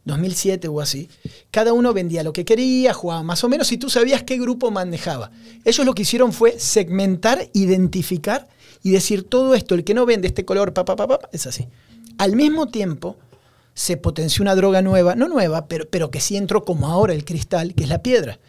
2007 0.05 0.69
o 0.69 0.81
así, 0.81 1.09
cada 1.51 1.73
uno 1.73 1.93
vendía 1.93 2.23
lo 2.23 2.33
que 2.33 2.45
quería, 2.45 2.95
jugaba 2.95 3.23
más 3.23 3.43
o 3.45 3.49
menos 3.49 3.73
y 3.73 3.79
tú 3.79 3.91
sabías 3.91 4.23
qué 4.23 4.39
grupo 4.39 4.71
manejaba. 4.71 5.31
Ellos 5.65 5.85
lo 5.85 5.95
que 5.95 6.03
hicieron 6.03 6.33
fue 6.33 6.59
segmentar, 6.59 7.49
identificar 7.53 8.49
y 8.83 8.91
decir 8.91 9.25
todo 9.25 9.55
esto, 9.55 9.75
el 9.75 9.85
que 9.85 9.95
no 9.95 10.07
vende 10.07 10.29
este 10.29 10.45
color, 10.45 10.73
pa, 10.73 10.85
pa, 10.85 10.97
pa, 10.97 11.19
es 11.33 11.47
así. 11.47 11.69
Al 12.17 12.37
mismo 12.37 12.69
tiempo, 12.69 13.17
se 13.75 13.97
potenció 13.97 14.43
una 14.43 14.57
droga 14.57 14.83
nueva, 14.83 15.15
no 15.15 15.29
nueva, 15.29 15.67
pero, 15.69 15.89
pero 15.89 16.11
que 16.11 16.21
sí 16.21 16.37
entró 16.37 16.65
como 16.65 16.89
ahora 16.89 17.15
el 17.15 17.25
cristal, 17.25 17.75
que 17.75 17.85
es 17.85 17.89
la 17.89 18.03
piedra. 18.03 18.41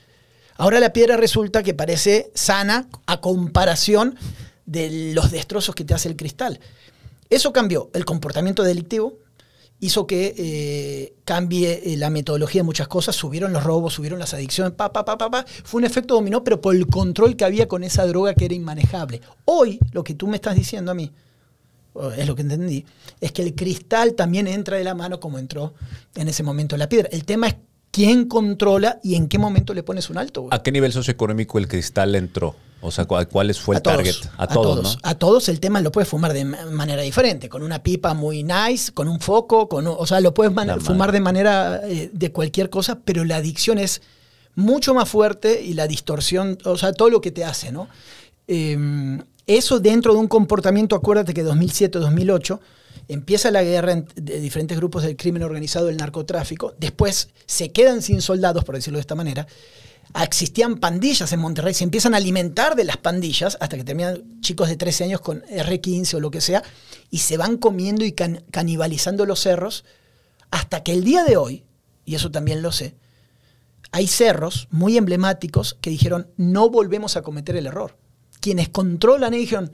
Ahora 0.59 0.81
la 0.81 0.91
piedra 0.91 1.15
resulta 1.15 1.63
que 1.63 1.73
parece 1.73 2.31
sana 2.35 2.89
a 3.05 3.21
comparación 3.21 4.17
de 4.65 5.13
los 5.13 5.31
destrozos 5.31 5.73
que 5.73 5.85
te 5.85 5.93
hace 5.93 6.09
el 6.09 6.17
cristal. 6.17 6.59
Eso 7.29 7.53
cambió 7.53 7.89
el 7.93 8.03
comportamiento 8.03 8.63
delictivo, 8.63 9.19
hizo 9.79 10.05
que 10.05 10.35
eh, 10.37 11.13
cambie 11.23 11.81
eh, 11.85 11.95
la 11.95 12.09
metodología 12.09 12.59
de 12.59 12.65
muchas 12.65 12.89
cosas, 12.89 13.15
subieron 13.15 13.53
los 13.53 13.63
robos, 13.63 13.93
subieron 13.93 14.19
las 14.19 14.33
adicciones, 14.33 14.73
pa, 14.73 14.91
pa, 14.91 15.05
pa, 15.05 15.17
pa, 15.17 15.31
pa. 15.31 15.45
Fue 15.63 15.79
un 15.79 15.85
efecto 15.85 16.15
dominó, 16.15 16.43
pero 16.43 16.59
por 16.59 16.75
el 16.75 16.87
control 16.87 17.37
que 17.37 17.45
había 17.45 17.69
con 17.69 17.85
esa 17.85 18.05
droga 18.05 18.33
que 18.33 18.43
era 18.43 18.53
inmanejable. 18.53 19.21
Hoy, 19.45 19.79
lo 19.93 20.03
que 20.03 20.13
tú 20.13 20.27
me 20.27 20.35
estás 20.35 20.57
diciendo 20.57 20.91
a 20.91 20.93
mí, 20.93 21.09
es 22.17 22.27
lo 22.27 22.35
que 22.35 22.41
entendí, 22.41 22.85
es 23.21 23.31
que 23.31 23.43
el 23.43 23.55
cristal 23.55 24.13
también 24.13 24.45
entra 24.45 24.75
de 24.75 24.83
la 24.83 24.93
mano 24.93 25.21
como 25.21 25.39
entró 25.39 25.73
en 26.15 26.27
ese 26.27 26.43
momento 26.43 26.75
la 26.75 26.89
piedra. 26.89 27.07
El 27.13 27.23
tema 27.23 27.47
es 27.47 27.55
quién 27.91 28.25
controla 28.25 28.99
y 29.03 29.15
en 29.15 29.27
qué 29.27 29.37
momento 29.37 29.73
le 29.73 29.83
pones 29.83 30.09
un 30.09 30.17
alto. 30.17 30.47
¿A 30.51 30.61
qué 30.61 30.71
nivel 30.71 30.91
socioeconómico 30.93 31.57
el 31.57 31.67
cristal 31.67 32.15
entró? 32.15 32.55
O 32.81 32.91
sea, 32.91 33.05
¿cuál 33.05 33.53
fue 33.55 33.75
el 33.75 33.81
target? 33.81 34.15
a, 34.37 34.47
todos, 34.47 34.83
¿no? 34.83 34.99
A 35.03 35.15
todos 35.15 35.49
el 35.49 35.59
tema 35.59 35.81
lo 35.81 35.91
puedes 35.91 36.07
fumar 36.07 36.31
de 36.31 36.45
manera 36.45 37.01
diferente, 37.01 37.49
con 37.49 37.61
una 37.61 37.83
pipa 37.83 38.13
muy 38.13 38.43
nice, 38.43 38.93
con 38.93 39.09
un 39.09 39.19
foco, 39.19 39.67
con 39.67 39.85
o 39.85 40.05
sea, 40.05 40.21
lo 40.21 40.33
puedes 40.33 40.53
fumar 40.81 41.11
de 41.11 41.19
manera 41.19 41.81
eh, 41.83 42.09
de 42.13 42.31
cualquier 42.31 42.69
cosa, 42.69 42.99
pero 43.03 43.25
la 43.25 43.37
adicción 43.37 43.79
es 43.79 44.01
mucho 44.55 44.93
más 44.93 45.09
fuerte 45.09 45.61
y 45.61 45.73
la 45.73 45.87
distorsión, 45.87 46.57
o 46.63 46.77
sea, 46.77 46.93
todo 46.93 47.09
lo 47.09 47.19
que 47.19 47.31
te 47.31 47.43
hace, 47.43 47.71
¿no? 47.71 47.89
Em, 48.47 49.21
eso 49.45 49.79
dentro 49.79 50.13
de 50.13 50.19
un 50.19 50.27
comportamiento, 50.27 50.95
acuérdate 50.95 51.33
que 51.33 51.43
2007-2008 51.43 52.59
empieza 53.07 53.51
la 53.51 53.63
guerra 53.63 54.03
de 54.15 54.39
diferentes 54.39 54.77
grupos 54.77 55.03
del 55.03 55.17
crimen 55.17 55.43
organizado, 55.43 55.89
el 55.89 55.97
narcotráfico, 55.97 56.75
después 56.79 57.29
se 57.45 57.71
quedan 57.71 58.01
sin 58.01 58.21
soldados, 58.21 58.63
por 58.63 58.75
decirlo 58.75 58.97
de 58.97 59.01
esta 59.01 59.15
manera, 59.15 59.47
existían 60.21 60.77
pandillas 60.77 61.31
en 61.33 61.39
Monterrey, 61.39 61.73
se 61.73 61.83
empiezan 61.83 62.13
a 62.13 62.17
alimentar 62.17 62.75
de 62.75 62.83
las 62.83 62.97
pandillas 62.97 63.57
hasta 63.59 63.77
que 63.77 63.83
terminan 63.83 64.41
chicos 64.41 64.69
de 64.69 64.75
13 64.75 65.05
años 65.05 65.21
con 65.21 65.41
R15 65.43 66.15
o 66.15 66.19
lo 66.19 66.31
que 66.31 66.41
sea, 66.41 66.63
y 67.09 67.19
se 67.19 67.37
van 67.37 67.57
comiendo 67.57 68.05
y 68.05 68.13
canibalizando 68.13 69.25
los 69.25 69.41
cerros, 69.41 69.85
hasta 70.51 70.83
que 70.83 70.93
el 70.93 71.03
día 71.03 71.23
de 71.23 71.37
hoy, 71.37 71.63
y 72.05 72.15
eso 72.15 72.31
también 72.31 72.61
lo 72.61 72.71
sé, 72.71 72.95
hay 73.91 74.07
cerros 74.07 74.67
muy 74.71 74.97
emblemáticos 74.97 75.77
que 75.81 75.89
dijeron, 75.89 76.27
no 76.37 76.69
volvemos 76.69 77.17
a 77.17 77.21
cometer 77.21 77.55
el 77.55 77.67
error. 77.67 77.97
Quienes 78.39 78.69
controlan 78.69 79.33
y 79.33 79.37
dijeron, 79.37 79.71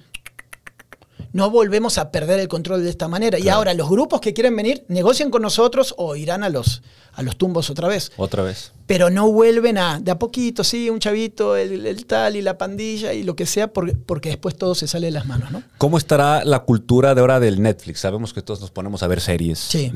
no 1.36 1.50
volvemos 1.50 1.98
a 1.98 2.12
perder 2.12 2.40
el 2.40 2.48
control 2.48 2.82
de 2.82 2.90
esta 2.90 3.10
manera. 3.10 3.38
Y 3.38 3.50
ahora 3.50 3.74
los 3.74 3.90
grupos 3.90 4.22
que 4.22 4.34
quieren 4.34 4.56
venir 4.56 4.86
negocian 4.88 5.30
con 5.30 5.42
nosotros 5.42 5.94
o 5.98 6.16
irán 6.16 6.46
a 6.46 6.50
los, 6.50 6.82
a 7.12 7.24
los 7.24 7.36
tumbos 7.36 7.70
otra 7.70 7.90
vez. 7.90 8.14
Otra 8.16 8.42
vez. 8.42 8.72
Pero 8.88 9.10
no 9.10 9.30
vuelven 9.32 9.78
a, 9.78 10.00
de 10.00 10.12
a 10.12 10.20
poquito, 10.20 10.64
sí, 10.64 10.90
un 10.90 11.00
chavito, 11.00 11.58
el, 11.58 12.06
tal 12.06 12.38
y 12.38 12.42
la 12.42 12.58
pandilla 12.58 13.12
y 13.14 13.24
lo 13.24 13.36
que 13.36 13.46
sea, 13.48 13.74
porque, 13.74 13.96
porque, 13.96 14.30
después 14.30 14.56
todo 14.56 14.76
se 14.76 14.88
sale 14.88 15.08
de 15.08 15.12
las 15.12 15.26
manos, 15.26 15.52
¿no? 15.52 15.64
¿Cómo 15.78 15.98
estará 15.98 16.46
la 16.46 16.60
cultura 16.60 17.16
de 17.16 17.22
ahora 17.22 17.42
del 17.42 17.62
Netflix? 17.62 18.00
Sabemos 18.00 18.32
que 18.32 18.42
todos 18.42 18.62
nos 18.62 18.72
ponemos 18.72 19.04
a 19.04 19.08
ver 19.08 19.20
series. 19.20 19.60
Sí. 19.60 19.92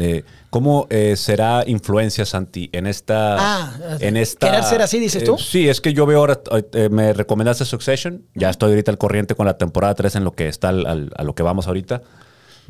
¿Cómo 0.50 0.88
eh, 0.90 1.16
será 1.16 1.64
influencia, 1.68 2.26
Santi, 2.26 2.70
en 2.74 2.88
esta... 2.88 3.38
Ah, 3.40 3.78
en 4.00 4.18
esta, 4.18 4.48
¿querer 4.50 4.64
ser 4.64 4.82
así, 4.82 5.00
dices 5.00 5.24
tú? 5.24 5.36
Eh, 5.36 5.38
sí, 5.40 5.70
es 5.70 5.80
que 5.80 5.94
yo 5.94 6.06
veo 6.06 6.20
ahora, 6.20 6.42
eh, 6.74 6.90
me 6.90 7.14
recomendaste 7.14 7.64
Succession, 7.64 8.26
ya 8.34 8.50
estoy 8.50 8.72
ahorita 8.72 8.92
al 8.92 8.98
corriente 8.98 9.36
con 9.36 9.46
la 9.46 9.58
temporada 9.58 9.94
3 9.94 10.16
en 10.16 10.24
lo 10.24 10.32
que 10.34 10.48
está 10.48 10.70
a 10.70 11.24
lo 11.30 11.36
que 11.36 11.44
vamos 11.44 11.68
ahorita. 11.68 12.02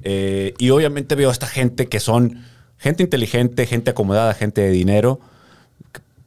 y 0.04 0.70
obviamente 0.70 1.16
veo 1.16 1.30
a 1.30 1.32
esta 1.32 1.48
gente 1.48 1.88
que 1.88 2.00
son 2.00 2.44
gente 2.78 3.04
inteligente, 3.04 3.66
gente 3.66 3.92
acomodada, 3.92 4.34
gente 4.34 4.62
de 4.62 4.72
dinero. 4.72 5.20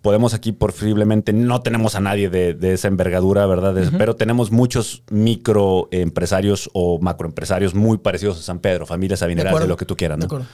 Podemos 0.00 0.34
aquí 0.34 0.50
posiblemente, 0.50 1.32
no 1.32 1.62
tenemos 1.62 1.94
a 1.94 2.00
nadie 2.00 2.28
de, 2.28 2.72
esa 2.72 2.88
envergadura, 2.88 3.46
¿verdad? 3.46 3.74
Pero 3.96 4.16
tenemos 4.16 4.50
muchos 4.50 5.04
microempresarios 5.10 6.70
o 6.72 6.98
macroempresarios 6.98 7.74
muy 7.74 7.98
parecidos 7.98 8.38
a 8.40 8.42
San 8.42 8.58
Pedro, 8.58 8.84
familias 8.84 9.22
adinerales, 9.22 9.60
de, 9.60 9.68
lo 9.68 9.76
que 9.76 9.84
tú 9.84 9.96
quieras, 9.96 10.18
¿no? 10.18 10.44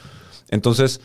Entonces, 0.50 1.00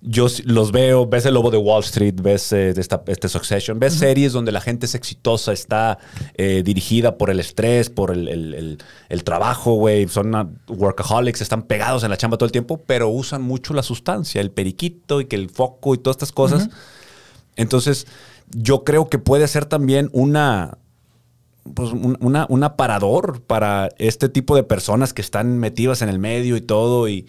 yo 0.00 0.28
los 0.44 0.70
veo, 0.70 1.06
ves 1.06 1.26
el 1.26 1.34
lobo 1.34 1.50
de 1.50 1.56
Wall 1.56 1.82
Street, 1.82 2.14
ves 2.22 2.52
eh, 2.52 2.72
esta, 2.76 3.02
este 3.08 3.28
Succession, 3.28 3.80
ves 3.80 3.94
series 3.94 4.32
donde 4.32 4.52
la 4.52 4.60
gente 4.60 4.86
es 4.86 4.94
exitosa, 4.94 5.52
está 5.52 5.98
eh, 6.34 6.62
dirigida 6.64 7.18
por 7.18 7.30
el 7.30 7.40
estrés, 7.40 7.90
por 7.90 8.12
el, 8.12 8.78
trabajo, 9.24 9.74
güey, 9.74 10.06
son 10.06 10.60
workaholics, 10.68 11.40
están 11.40 11.62
pegados 11.62 12.04
en 12.04 12.10
la 12.10 12.16
chamba 12.16 12.36
todo 12.36 12.46
el 12.46 12.52
tiempo, 12.52 12.80
pero 12.86 13.08
usan 13.08 13.42
mucho 13.42 13.74
la 13.74 13.82
sustancia, 13.82 14.40
el 14.40 14.52
periquito 14.52 15.20
y 15.20 15.24
que 15.24 15.34
el 15.34 15.50
foco 15.50 15.94
y 15.94 15.98
todas 15.98 16.14
estas 16.14 16.32
cosas. 16.32 16.68
Entonces, 17.56 18.06
yo 18.50 18.84
creo 18.84 19.08
que 19.08 19.18
puede 19.18 19.48
ser 19.48 19.66
también 19.66 20.10
una, 20.12 20.78
pues, 21.74 21.90
una, 21.92 22.46
un 22.48 22.62
aparador 22.62 23.42
para 23.42 23.88
este 23.98 24.28
tipo 24.28 24.54
de 24.54 24.62
personas 24.62 25.12
que 25.12 25.22
están 25.22 25.58
metidas 25.58 26.02
en 26.02 26.08
el 26.08 26.20
medio 26.20 26.56
y 26.56 26.60
todo 26.60 27.08
y 27.08 27.26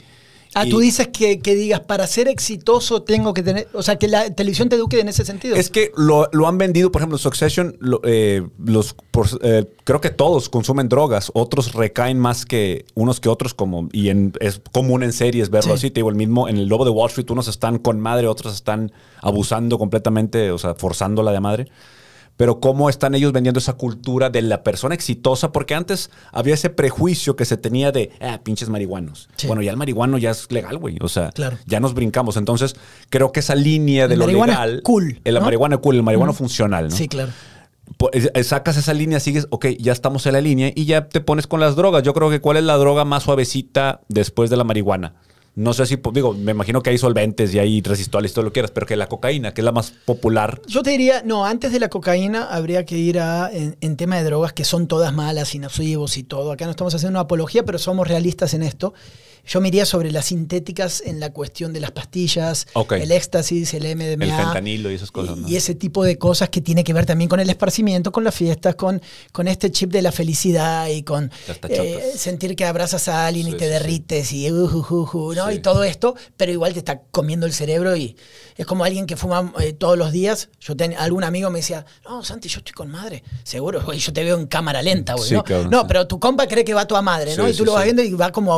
Ah, 0.56 0.66
tú 0.66 0.80
dices 0.80 1.10
que, 1.10 1.38
digas, 1.38 1.82
para 1.82 2.08
ser 2.08 2.28
exitoso 2.28 3.04
tengo 3.04 3.34
que 3.36 3.44
tener, 3.44 3.68
o 3.74 3.84
sea, 3.84 3.98
que 3.98 4.08
la 4.08 4.34
televisión 4.34 4.68
te 4.68 4.78
eduque 4.78 5.00
en 5.00 5.08
ese 5.08 5.24
sentido. 5.24 5.56
Es 5.56 5.70
que 5.70 5.92
lo, 5.96 6.28
han 6.48 6.58
vendido, 6.58 6.92
por 6.92 7.02
ejemplo, 7.02 7.20
Succession, 7.20 7.78
eh, 8.04 8.42
los, 8.66 8.96
eh, 9.42 9.66
creo 9.84 10.02
que 10.02 10.10
todos 10.10 10.50
consumen 10.50 10.90
drogas, 10.90 11.32
otros 11.36 11.74
recaen 11.74 12.18
más 12.18 12.46
que 12.46 12.86
unos 12.96 13.20
que 13.20 13.30
otros, 13.30 13.54
como, 13.54 13.90
y 13.92 14.10
es 14.40 14.62
común 14.72 15.04
en 15.04 15.14
series 15.14 15.52
verlo 15.52 15.76
así, 15.76 15.92
te 15.92 16.00
digo, 16.00 16.10
el 16.10 16.16
mismo, 16.16 16.48
en 16.50 16.58
el 16.58 16.68
Lobo 16.68 16.84
de 16.84 16.92
Wall 16.92 17.10
Street, 17.10 17.30
unos 17.30 17.48
están 17.48 17.78
con 17.78 18.00
madre, 18.00 18.28
otros 18.28 18.56
están 18.56 18.92
abusando 19.22 19.78
completamente, 19.78 20.52
o 20.52 20.58
sea, 20.58 20.74
forzándola 20.74 21.32
de 21.32 21.40
madre 21.40 21.72
pero 22.40 22.62
cómo 22.62 22.90
están 22.90 23.16
ellos 23.16 23.34
vendiendo 23.34 23.60
esa 23.60 23.74
cultura 23.74 24.30
de 24.30 24.42
la 24.42 24.64
persona 24.64 24.96
exitosa, 24.96 25.52
porque 25.52 25.76
antes 25.76 26.10
había 26.32 26.54
ese 26.54 26.70
prejuicio 26.70 27.36
que 27.36 27.44
se 27.44 27.58
tenía 27.58 27.92
de, 27.92 28.12
ah, 28.22 28.40
pinches 28.42 28.70
marihuanos. 28.70 29.28
Bueno, 29.46 29.62
ya 29.62 29.72
el 29.72 29.76
marihuano 29.76 30.18
ya 30.18 30.32
es 30.32 30.50
legal, 30.50 30.78
güey. 30.78 30.96
O 31.02 31.10
sea, 31.10 31.32
ya 31.66 31.82
nos 31.82 31.94
brincamos. 31.94 32.38
Entonces, 32.38 32.78
creo 33.10 33.34
que 33.34 33.42
esa 33.42 33.56
línea 33.56 34.08
de 34.08 34.16
lo 34.16 34.26
legal. 34.26 34.80
Cool. 34.86 35.20
El 35.26 35.42
marihuana 35.42 35.80
cool, 35.80 35.98
el 35.98 36.04
marihuana 36.04 36.32
funcional, 36.32 36.88
¿no? 36.88 36.96
Sí, 36.96 37.10
claro. 37.10 37.34
Eh, 38.14 38.44
sacas 38.46 38.78
esa 38.78 38.94
línea, 38.94 39.20
sigues, 39.20 39.48
ok, 39.50 39.66
ya 39.78 39.92
estamos 39.92 40.26
en 40.26 40.32
la 40.32 40.40
línea 40.40 40.72
y 40.74 40.86
ya 40.86 41.10
te 41.10 41.20
pones 41.20 41.46
con 41.46 41.60
las 41.60 41.76
drogas. 41.76 42.04
Yo 42.04 42.14
creo 42.14 42.30
que 42.30 42.40
cuál 42.40 42.56
es 42.56 42.64
la 42.64 42.78
droga 42.78 43.04
más 43.04 43.24
suavecita 43.24 44.00
después 44.08 44.50
de 44.50 44.56
la 44.56 44.64
marihuana. 44.64 45.14
No 45.60 45.74
sé 45.74 45.86
si, 45.86 46.00
digo, 46.14 46.34
me 46.34 46.54
imagino 46.54 46.82
que 46.82 46.90
hay 46.90 46.98
solventes 46.98 47.54
y 47.54 47.60
hay 47.60 47.82
resistores, 47.82 48.32
todo 48.32 48.46
lo 48.46 48.52
que 48.52 48.54
quieras, 48.54 48.72
pero 48.72 48.86
que 48.86 48.96
la 48.96 49.10
cocaína, 49.10 49.54
que 49.54 49.60
es 49.60 49.66
la 49.66 49.74
más 49.74 49.92
popular. 49.92 50.62
Yo 50.68 50.84
te 50.84 50.92
diría, 50.92 51.22
no, 51.26 51.44
antes 51.44 51.74
de 51.74 51.82
la 51.82 51.90
cocaína 51.90 52.46
habría 52.46 52.86
que 52.86 52.98
ir 52.98 53.20
a, 53.20 53.52
en, 53.52 53.98
tema 53.98 54.16
de 54.16 54.24
drogas 54.24 54.54
que 54.54 54.64
son 54.64 54.88
todas 54.88 55.14
malas, 55.14 55.54
inofensivos 55.54 56.16
y 56.16 56.24
todo. 56.24 56.54
Acá 56.54 56.64
no 56.64 56.72
estamos 56.72 56.96
haciendo 56.96 57.20
una 57.20 57.26
apología, 57.26 57.66
pero 57.66 57.78
somos 57.78 58.08
realistas 58.08 58.54
en 58.54 58.64
esto. 58.64 58.94
Yo 59.48 59.62
me 59.62 59.68
iría 59.70 59.86
sobre 59.86 60.12
las 60.12 60.26
sintéticas 60.26 61.02
en 61.06 61.20
la 61.20 61.32
cuestión 61.32 61.74
de 61.74 61.80
las 61.80 61.92
pastillas, 61.92 62.68
el 62.92 63.12
éxtasis, 63.12 63.74
el 63.74 63.84
MDMA. 63.96 64.26
El 64.26 64.32
fentanilo 64.32 64.92
y 64.92 64.96
esas 64.96 65.12
cosas, 65.12 65.38
y- 65.38 65.42
¿no? 65.42 65.48
Y 65.50 65.56
ese 65.56 65.76
tipo 65.76 66.04
de 66.04 66.18
cosas 66.18 66.50
que 66.50 66.62
tiene 66.62 66.84
que 66.84 66.94
ver 66.94 67.06
también 67.06 67.30
con 67.30 67.40
el 67.40 67.50
esparcimiento, 67.50 68.12
con 68.12 68.24
las 68.24 68.36
fiestas, 68.36 68.76
con, 68.76 69.02
con 69.32 69.48
este 69.48 69.72
chip 69.72 69.92
de 69.92 70.02
la 70.02 70.12
felicidad 70.12 70.88
y 70.88 71.04
con 71.04 71.32
eh, 71.70 72.12
sentir 72.16 72.56
que 72.56 72.66
abrazas 72.66 73.08
a 73.08 73.26
alguien 73.28 73.48
y 73.48 73.52
te 73.52 73.60
sí, 73.60 73.66
sí. 73.66 73.70
derrites 73.70 74.32
y, 74.34 74.52
uh, 74.52 74.66
uh, 74.66 74.86
uh, 74.90 75.10
uh, 75.18 75.34
¿no? 75.34 75.52
Y 75.52 75.60
todo 75.60 75.84
esto, 75.84 76.16
pero 76.38 76.52
igual 76.52 76.74
te 76.74 76.80
está 76.80 77.02
comiendo 77.12 77.46
el 77.46 77.54
cerebro 77.54 77.96
y 77.96 78.16
es 78.58 78.66
como 78.66 78.84
alguien 78.84 79.06
que 79.06 79.16
fuma 79.16 79.54
eh, 79.60 79.74
todos 79.74 79.98
los 79.98 80.12
días. 80.12 80.50
Yo 80.60 80.76
ten- 80.76 80.96
algún 80.98 81.24
amigo 81.24 81.50
me 81.50 81.60
decía, 81.60 81.86
no, 82.06 82.24
Santi, 82.24 82.50
yo 82.50 82.60
estoy 82.60 82.74
con 82.74 82.90
madre. 82.90 83.24
Seguro, 83.44 83.82
güey, 83.84 84.00
yo 84.00 84.14
te 84.14 84.24
veo 84.24 84.38
en 84.38 84.48
cámara 84.48 84.82
lenta, 84.82 85.14
güey. 85.16 85.30
Sí, 85.30 85.34
¿no? 85.36 85.44
cabrón, 85.44 85.70
no 85.72 85.88
pero 85.88 86.08
tu 86.08 86.20
compa 86.20 86.48
cree 86.48 86.64
que 86.66 86.74
va 86.74 86.82
a 86.82 86.88
tu 86.88 87.00
madre, 87.02 87.36
¿no? 87.36 87.48
Y 87.48 87.54
tú 87.54 87.66
lo 87.66 87.74
vas 87.74 87.84
viendo 87.86 88.04
y 88.04 88.12
va 88.14 88.32
como 88.32 88.54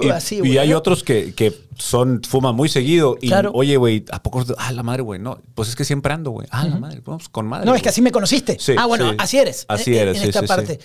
uh, 0.00 0.02
Y, 0.04 0.10
así, 0.10 0.36
y 0.36 0.38
güey. 0.40 0.58
hay 0.58 0.72
otros 0.72 1.02
que, 1.02 1.34
que 1.34 1.52
son, 1.78 2.22
fuman 2.22 2.54
muy 2.54 2.68
seguido. 2.68 3.16
Y, 3.20 3.28
Claro. 3.28 3.50
oye, 3.54 3.76
güey, 3.76 4.04
¿a 4.10 4.22
poco? 4.22 4.44
Ah, 4.58 4.72
la 4.72 4.82
madre, 4.82 5.02
güey. 5.02 5.20
No, 5.20 5.40
pues 5.54 5.68
es 5.68 5.76
que 5.76 5.84
siempre 5.84 6.12
ando, 6.12 6.30
güey. 6.30 6.46
Ah, 6.50 6.66
la 6.66 6.76
madre, 6.78 7.00
vamos 7.04 7.28
con 7.28 7.46
madre. 7.46 7.66
No, 7.66 7.74
es 7.74 7.82
que 7.82 7.88
así 7.88 8.00
me 8.02 8.12
conociste. 8.12 8.56
Sí, 8.60 8.72
ah, 8.78 8.86
bueno, 8.86 9.10
sí. 9.10 9.16
así 9.18 9.38
eres. 9.38 9.64
Así 9.68 9.92
en- 9.94 10.02
eres, 10.02 10.16
En 10.16 10.22
sí, 10.22 10.28
esta 10.28 10.40
sí, 10.40 10.46
sí. 10.46 10.48
parte. 10.48 10.80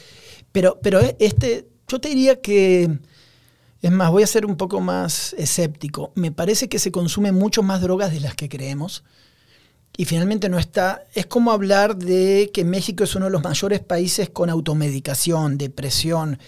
Pero, 0.51 0.80
pero 0.82 0.99
este, 1.20 1.68
yo 1.88 1.99
te 1.99 2.10
diría 2.10 2.39
que. 2.41 2.89
Es 3.82 3.91
más, 3.91 4.12
voy 4.12 4.24
a 4.24 4.28
ser 4.28 4.45
un 4.45 4.57
poco 4.57 4.82
más 4.82 5.34
escéptico. 5.38 6.12
Me 6.16 6.32
parece 6.34 6.68
que 6.68 6.80
se 6.80 6.91
consumen 6.91 7.34
mucho 7.36 7.64
más 7.64 7.80
drogas 7.82 8.12
de 8.12 8.20
las 8.20 8.36
que 8.36 8.49
creemos. 8.49 9.03
Y 9.95 10.05
finalmente 10.05 10.49
no 10.49 10.60
está. 10.60 11.03
Es 11.14 11.26
como 11.26 11.51
hablar 11.51 11.95
de 11.97 12.51
que 12.53 12.64
México 12.66 13.03
es 13.05 13.16
uno 13.16 13.26
de 13.26 13.32
los 13.32 13.41
mayores 13.43 13.80
países 13.80 14.30
con 14.30 14.49
automedicación, 14.49 15.57
depresión. 15.57 16.39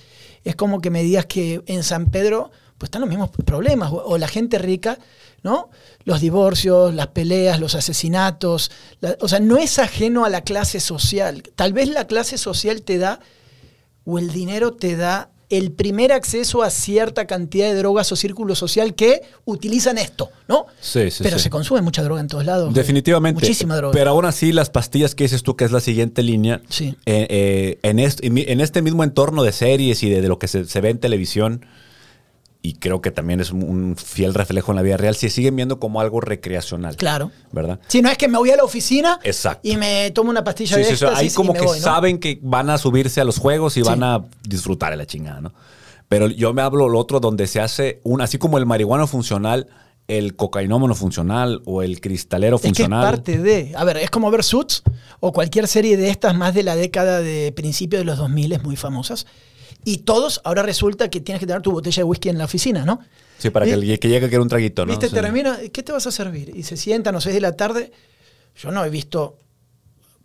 Es 0.43 0.55
como 0.55 0.81
que 0.81 0.89
me 0.89 1.03
digas 1.03 1.25
que 1.25 1.61
en 1.67 1.83
San 1.83 2.07
Pedro 2.07 2.51
pues 2.77 2.87
están 2.87 3.01
los 3.01 3.09
mismos 3.09 3.29
problemas. 3.45 3.91
O, 3.93 4.17
la 4.17 4.27
gente 4.27 4.57
rica, 4.57 4.97
¿no? 5.43 5.69
Los 6.03 6.19
divorcios, 6.19 6.95
las 6.95 7.07
peleas, 7.07 7.59
los 7.59 7.75
asesinatos. 7.75 8.71
o 9.19 9.27
sea, 9.27 9.39
no 9.39 9.57
es 9.57 9.77
ajeno 9.77 10.25
a 10.25 10.29
la 10.29 10.41
clase 10.41 10.79
social. 10.79 11.43
Tal 11.55 11.73
vez 11.73 11.89
la 11.89 12.07
clase 12.07 12.39
social 12.39 12.81
te 12.81 12.97
da, 12.97 13.19
o 14.03 14.17
el 14.17 14.31
dinero 14.31 14.73
te 14.73 14.95
da 14.95 15.29
el 15.51 15.71
primer 15.71 16.11
acceso 16.11 16.63
a 16.63 16.69
cierta 16.69 17.27
cantidad 17.27 17.67
de 17.67 17.75
drogas 17.75 18.11
o 18.11 18.15
círculo 18.15 18.55
social 18.55 18.95
que 18.95 19.21
utilizan 19.45 19.97
esto, 19.97 20.29
¿no? 20.47 20.65
Sí, 20.79 21.11
sí, 21.11 21.21
Pero 21.23 21.37
sí. 21.37 21.43
se 21.43 21.49
consume 21.49 21.81
mucha 21.81 22.01
droga 22.03 22.21
en 22.21 22.27
todos 22.27 22.45
lados. 22.45 22.73
Definitivamente. 22.73 23.39
Muchísima 23.41 23.75
droga. 23.75 23.93
Pero 23.93 24.09
aún 24.11 24.25
así, 24.25 24.51
las 24.51 24.69
pastillas 24.69 25.13
que 25.13 25.25
dices 25.25 25.43
tú, 25.43 25.55
que 25.55 25.65
es 25.65 25.71
la 25.71 25.79
siguiente 25.81 26.23
línea, 26.23 26.61
Sí. 26.69 26.95
eh, 27.05 27.27
eh, 27.29 27.79
en, 27.83 27.99
est- 27.99 28.21
en 28.23 28.61
este 28.61 28.81
mismo 28.81 29.03
entorno 29.03 29.43
de 29.43 29.51
series 29.51 30.01
y 30.03 30.09
de, 30.09 30.21
de 30.21 30.27
lo 30.27 30.39
que 30.39 30.47
se, 30.47 30.65
se 30.65 30.81
ve 30.81 30.89
en 30.89 30.97
televisión, 30.99 31.65
y 32.63 32.73
creo 32.73 33.01
que 33.01 33.09
también 33.11 33.39
es 33.39 33.51
un, 33.51 33.95
fiel 33.97 34.33
reflejo 34.33 34.71
en 34.71 34.75
la 34.75 34.81
vida 34.81 34.97
real, 34.97 35.15
se 35.15 35.29
siguen 35.29 35.55
viendo 35.55 35.79
como 35.79 35.99
algo 35.99 36.21
recreacional. 36.21 36.95
Claro. 36.95 37.31
¿Verdad? 37.51 37.79
Si 37.87 38.01
no 38.01 38.09
es 38.09 38.17
que 38.17 38.27
me 38.27 38.37
voy 38.37 38.51
a 38.51 38.55
la 38.55 38.63
oficina 38.63 39.19
Exacto. 39.23 39.67
y 39.67 39.77
me 39.77 40.11
tomo 40.11 40.29
una 40.29 40.43
pastilla 40.43 40.75
Sí, 40.75 40.83
de 40.83 40.89
sí, 40.89 40.97
sí. 40.97 41.05
Ahí 41.15 41.31
como 41.31 41.53
y 41.53 41.59
que 41.59 41.65
voy, 41.65 41.79
¿no? 41.79 41.83
saben 41.83 42.19
que 42.19 42.39
van 42.41 42.69
a 42.69 42.77
subirse 42.77 43.19
a 43.19 43.23
los 43.23 43.39
juegos 43.39 43.77
y 43.77 43.81
van 43.81 44.03
a 44.03 44.25
disfrutar 44.47 44.91
de 44.91 44.97
la 44.97 45.05
chingada, 45.05 45.41
¿no? 45.41 45.53
Pero 46.07 46.27
yo 46.27 46.53
me 46.53 46.61
hablo 46.61 46.89
lo 46.89 46.99
otro 46.99 47.19
donde 47.19 47.47
se 47.47 47.61
hace 47.61 48.01
un, 48.03 48.21
así 48.21 48.37
como 48.37 48.57
el 48.57 48.65
marihuano 48.65 49.07
funcional, 49.07 49.67
el 50.07 50.35
cocainómano 50.35 50.93
funcional 50.93 51.61
o 51.65 51.81
el 51.81 52.01
cristalero 52.01 52.57
Es 52.57 52.61
que 52.61 52.67
es 52.67 52.71
funcional. 52.77 53.01
parte 53.01 53.37
de. 53.37 53.71
A 53.75 53.83
ver, 53.85 53.97
es 53.97 54.09
como 54.09 54.29
ver 54.29 54.43
Suits 54.43 54.83
o 55.19 55.31
cualquier 55.31 55.67
serie 55.67 55.95
de 55.95 56.09
estas 56.09 56.35
más 56.35 56.53
de 56.53 56.63
la 56.63 56.75
década 56.75 57.21
de 57.21 57.53
principio 57.53 57.97
de 57.97 58.05
los 58.05 58.17
2000 58.17 58.59
muy 58.61 58.75
famosas. 58.75 59.25
Y 59.83 59.99
todos, 59.99 60.41
ahora 60.43 60.61
resulta 60.63 61.09
que 61.09 61.19
tienes 61.21 61.39
que 61.39 61.47
tener 61.47 61.61
tu 61.61 61.71
botella 61.71 62.01
de 62.01 62.03
whisky 62.03 62.29
en 62.29 62.37
la 62.37 62.45
oficina, 62.45 62.85
¿no? 62.85 62.99
Sí, 63.39 63.49
para 63.49 63.65
que, 63.65 63.73
el, 63.73 63.99
que 63.99 64.07
llegue 64.07 64.25
a 64.25 64.29
querer 64.29 64.41
un 64.41 64.49
traguito, 64.49 64.85
¿no? 64.85 64.91
¿Viste? 64.91 65.07
Sí. 65.09 65.13
Termina, 65.15 65.57
¿qué 65.73 65.81
te 65.81 65.91
vas 65.91 66.05
a 66.05 66.11
servir? 66.11 66.51
Y 66.55 66.63
se 66.63 66.77
sientan 66.77 67.15
a 67.15 67.17
las 67.17 67.23
6 67.23 67.33
de 67.35 67.41
la 67.41 67.55
tarde. 67.55 67.91
Yo 68.55 68.71
no 68.71 68.85
he 68.85 68.89
visto, 68.91 69.37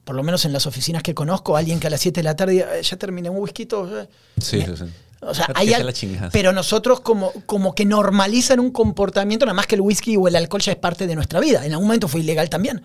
por 0.04 0.14
lo 0.14 0.22
menos 0.22 0.44
en 0.44 0.52
las 0.52 0.66
oficinas 0.66 1.02
que 1.02 1.14
conozco, 1.14 1.56
alguien 1.56 1.80
que 1.80 1.86
a 1.86 1.90
las 1.90 2.00
7 2.02 2.20
de 2.20 2.24
la 2.24 2.36
tarde 2.36 2.52
diga, 2.52 2.76
"Eh, 2.78 2.82
ya 2.82 2.96
terminé 2.98 3.30
un 3.30 3.38
whisky. 3.38 3.62
eh". 3.62 4.08
Sí, 4.38 4.60
sí, 4.60 4.76
sí. 4.76 4.84
O 5.22 5.32
sea, 5.34 5.48
hay 5.54 5.72
al- 5.72 5.92
pero 6.30 6.52
nosotros 6.52 7.00
como, 7.00 7.32
como 7.46 7.74
que 7.74 7.86
normalizan 7.86 8.60
un 8.60 8.70
comportamiento, 8.70 9.46
nada 9.46 9.54
más 9.54 9.66
que 9.66 9.74
el 9.76 9.80
whisky 9.80 10.16
o 10.16 10.28
el 10.28 10.36
alcohol 10.36 10.60
ya 10.60 10.72
es 10.72 10.78
parte 10.78 11.06
de 11.06 11.14
nuestra 11.14 11.40
vida. 11.40 11.64
En 11.64 11.72
algún 11.72 11.86
momento 11.88 12.06
fue 12.08 12.20
ilegal 12.20 12.50
también. 12.50 12.82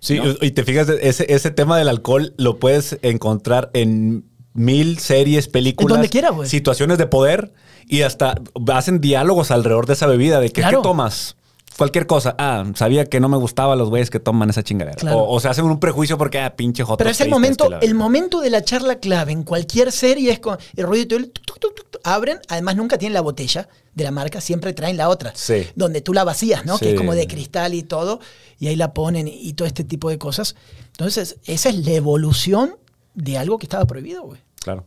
Sí, 0.00 0.18
¿no? 0.18 0.34
y 0.40 0.50
te 0.52 0.64
fijas, 0.64 0.88
ese, 0.88 1.26
ese 1.32 1.50
tema 1.50 1.78
del 1.78 1.88
alcohol 1.88 2.32
lo 2.38 2.58
puedes 2.58 2.98
encontrar 3.02 3.70
en 3.74 4.24
mil 4.56 4.98
series, 4.98 5.48
películas, 5.48 5.94
donde 5.96 6.08
quiera, 6.08 6.30
güey. 6.30 6.48
situaciones 6.48 6.98
de 6.98 7.06
poder 7.06 7.52
y 7.86 8.02
hasta 8.02 8.34
hacen 8.72 9.00
diálogos 9.00 9.50
alrededor 9.50 9.86
de 9.86 9.92
esa 9.92 10.06
bebida, 10.06 10.40
de 10.40 10.50
que, 10.50 10.60
Claro. 10.62 10.78
¿qué 10.78 10.82
tomas? 10.82 11.36
Cualquier 11.76 12.06
cosa. 12.06 12.34
Ah, 12.38 12.64
sabía 12.74 13.04
que 13.04 13.20
no 13.20 13.28
me 13.28 13.36
gustaban 13.36 13.76
los 13.78 13.90
güeyes 13.90 14.08
que 14.08 14.18
toman 14.18 14.48
esa 14.48 14.62
chingadera. 14.62 14.96
Claro. 14.96 15.18
O, 15.18 15.34
o 15.36 15.40
se 15.40 15.48
hacen 15.48 15.66
un 15.66 15.78
prejuicio 15.78 16.16
porque, 16.16 16.38
ah, 16.40 16.56
pinche 16.56 16.82
joto. 16.82 16.96
Pero 16.96 17.10
es 17.10 17.20
el 17.20 17.28
momento, 17.28 17.68
el 17.82 17.94
momento 17.94 18.40
de 18.40 18.48
la 18.48 18.62
charla 18.64 18.98
clave 18.98 19.32
en 19.32 19.42
cualquier 19.42 19.92
serie 19.92 20.32
es 20.32 20.38
con 20.40 20.56
el 20.74 21.30
tuc, 21.30 21.58
tuc, 21.60 21.86
abren, 22.02 22.38
además 22.48 22.76
nunca 22.76 22.96
tienen 22.96 23.12
la 23.12 23.20
botella 23.20 23.68
de 23.94 24.04
la 24.04 24.10
marca, 24.10 24.40
siempre 24.40 24.72
traen 24.72 24.96
la 24.96 25.08
otra, 25.10 25.32
Sí. 25.34 25.66
donde 25.74 26.00
tú 26.00 26.14
la 26.14 26.24
vacías, 26.24 26.64
¿no? 26.64 26.78
Que 26.78 26.90
es 26.92 26.96
como 26.96 27.14
de 27.14 27.26
cristal 27.26 27.74
y 27.74 27.82
todo, 27.82 28.20
y 28.58 28.68
ahí 28.68 28.76
la 28.76 28.94
ponen 28.94 29.28
y 29.28 29.52
todo 29.52 29.66
este 29.68 29.84
tipo 29.84 30.08
de 30.08 30.16
cosas. 30.18 30.54
Entonces, 30.92 31.36
esa 31.44 31.68
es 31.68 31.84
la 31.84 31.92
evolución 31.92 32.76
de 33.14 33.36
algo 33.38 33.58
que 33.58 33.66
estaba 33.66 33.84
prohibido, 33.84 34.22
güey. 34.22 34.40
Claro. 34.66 34.84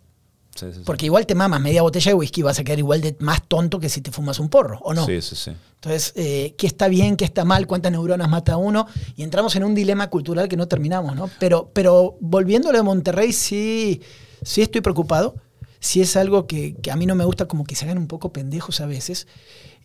Sí, 0.53 0.65
sí, 0.73 0.79
sí. 0.79 0.81
Porque 0.85 1.05
igual 1.05 1.25
te 1.25 1.35
mamas 1.35 1.61
media 1.61 1.83
botella 1.83 2.11
de 2.11 2.15
whisky, 2.15 2.41
vas 2.41 2.59
a 2.59 2.65
quedar 2.65 2.79
igual 2.79 2.99
de 2.99 3.15
más 3.19 3.47
tonto 3.47 3.79
que 3.79 3.87
si 3.87 4.01
te 4.01 4.11
fumas 4.11 4.39
un 4.39 4.49
porro, 4.49 4.77
¿o 4.81 4.93
no? 4.93 5.05
Sí, 5.05 5.21
sí, 5.21 5.37
sí. 5.37 5.51
Entonces, 5.75 6.11
eh, 6.17 6.53
¿qué 6.57 6.67
está 6.67 6.89
bien, 6.89 7.15
qué 7.15 7.23
está 7.23 7.45
mal, 7.45 7.65
cuántas 7.65 7.93
neuronas 7.93 8.27
mata 8.27 8.57
uno? 8.57 8.85
Y 9.15 9.23
entramos 9.23 9.55
en 9.55 9.63
un 9.63 9.73
dilema 9.73 10.09
cultural 10.09 10.49
que 10.49 10.57
no 10.57 10.67
terminamos, 10.67 11.15
¿no? 11.15 11.29
Pero, 11.39 11.71
pero 11.71 12.17
volviendo 12.19 12.69
a 12.69 12.83
Monterrey, 12.83 13.31
sí, 13.31 14.01
sí 14.41 14.61
estoy 14.61 14.81
preocupado. 14.81 15.35
Sí 15.79 16.01
es 16.01 16.17
algo 16.17 16.45
que, 16.45 16.75
que 16.75 16.91
a 16.91 16.97
mí 16.97 17.05
no 17.05 17.15
me 17.15 17.23
gusta, 17.23 17.47
como 17.47 17.63
que 17.63 17.75
se 17.75 17.85
hagan 17.85 17.97
un 17.97 18.07
poco 18.07 18.33
pendejos 18.33 18.81
a 18.81 18.85
veces. 18.85 19.27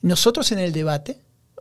Nosotros 0.03 0.51
en 0.51 0.59
el 0.59 0.73
debate, 0.73 1.21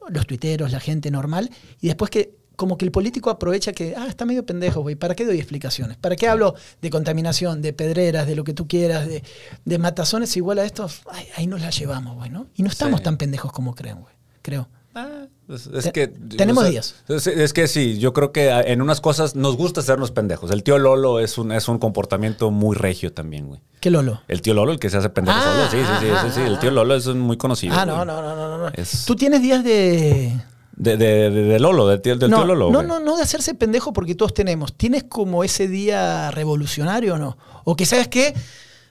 los 0.09 0.25
tuiteros, 0.25 0.71
la 0.71 0.79
gente 0.79 1.11
normal, 1.11 1.51
y 1.79 1.87
después 1.87 2.09
que 2.09 2.33
como 2.63 2.77
que 2.77 2.85
el 2.85 2.91
político 2.91 3.29
aprovecha 3.29 3.73
que, 3.73 3.93
ah, 3.97 4.05
está 4.07 4.23
medio 4.23 4.45
pendejo, 4.45 4.79
güey, 4.79 4.95
¿para 4.95 5.15
qué 5.15 5.25
doy 5.25 5.37
explicaciones? 5.37 5.97
¿Para 5.97 6.15
qué 6.15 6.29
hablo 6.29 6.55
de 6.81 6.89
contaminación, 6.89 7.61
de 7.61 7.73
pedreras, 7.73 8.25
de 8.25 8.37
lo 8.37 8.45
que 8.45 8.53
tú 8.53 8.69
quieras, 8.69 9.05
de, 9.05 9.21
de 9.65 9.77
matazones 9.79 10.37
igual 10.37 10.59
a 10.59 10.63
estos? 10.63 11.01
Ay, 11.11 11.25
ahí 11.35 11.45
nos 11.45 11.59
la 11.59 11.71
llevamos, 11.71 12.15
güey, 12.15 12.29
¿no? 12.29 12.47
Y 12.55 12.63
no 12.63 12.69
estamos 12.69 13.01
Sí. 13.01 13.03
tan 13.03 13.17
pendejos 13.17 13.51
como 13.51 13.75
creen, 13.75 13.99
güey, 13.99 14.13
creo. 14.41 14.69
Ah, 14.95 15.25
es, 15.49 15.67
es 15.67 15.83
Te- 15.85 15.91
que 15.91 16.07
tenemos 16.07 16.69
días. 16.69 16.95
Es, 17.09 17.27
es 17.27 17.51
que 17.51 17.67
sí, 17.67 17.97
yo 17.97 18.13
creo 18.13 18.31
que 18.31 18.47
en 18.49 18.81
unas 18.81 19.01
cosas 19.01 19.35
nos 19.35 19.57
gusta 19.57 19.81
hacernos 19.81 20.11
pendejos. 20.11 20.51
El 20.51 20.63
tío 20.63 20.77
Lolo 20.77 21.19
es 21.19 21.37
un, 21.37 21.51
es 21.51 21.67
un 21.67 21.79
comportamiento 21.79 22.49
muy 22.51 22.77
regio 22.77 23.11
también, 23.11 23.47
güey. 23.47 23.59
¿Qué 23.81 23.89
Lolo? 23.89 24.21
El 24.29 24.41
tío 24.41 24.53
Lolo, 24.53 24.71
el 24.71 24.79
que 24.79 24.89
se 24.89 24.97
hace 24.97 25.09
pendejo 25.09 25.37
Ah, 25.41 25.67
solo. 25.67 25.71
Sí, 25.71 25.77
sí, 25.77 26.05
sí, 26.05 26.11
ah, 26.15 26.21
sí, 26.25 26.31
sí. 26.35 26.41
ah, 26.43 26.47
El 26.47 26.59
tío 26.59 26.69
ah. 26.69 26.73
Lolo 26.73 26.95
es 26.95 27.07
muy 27.07 27.35
conocido. 27.37 27.75
Ah, 27.75 27.85
no, 27.85 28.05
no, 28.05 28.21
no, 28.21 28.35
no, 28.35 28.57
no. 28.59 28.67
Es- 28.75 29.03
Tú 29.05 29.15
tienes 29.15 29.41
días 29.41 29.63
de... 29.63 30.39
De, 30.75 30.97
de, 30.97 31.29
de- 31.29 31.43
de 31.43 31.59
Lolo, 31.59 31.87
del 31.87 32.01
tío, 32.01 32.15
del 32.17 32.29
no, 32.31 32.37
tío 32.37 32.45
Lolo. 32.47 32.71
no, 32.71 32.77
güey. 32.79 32.87
no, 32.87 32.99
no 32.99 33.15
de 33.17 33.23
hacerse 33.23 33.53
pendejo 33.53 33.93
porque 33.93 34.15
todos 34.15 34.33
tenemos. 34.33 34.73
¿Tienes 34.73 35.03
como 35.03 35.43
ese 35.43 35.67
día 35.67 36.31
revolucionario 36.31 37.13
o 37.15 37.17
no? 37.17 37.37
O 37.63 37.75
que, 37.75 37.85
¿sabes 37.85 38.07
qué? 38.07 38.33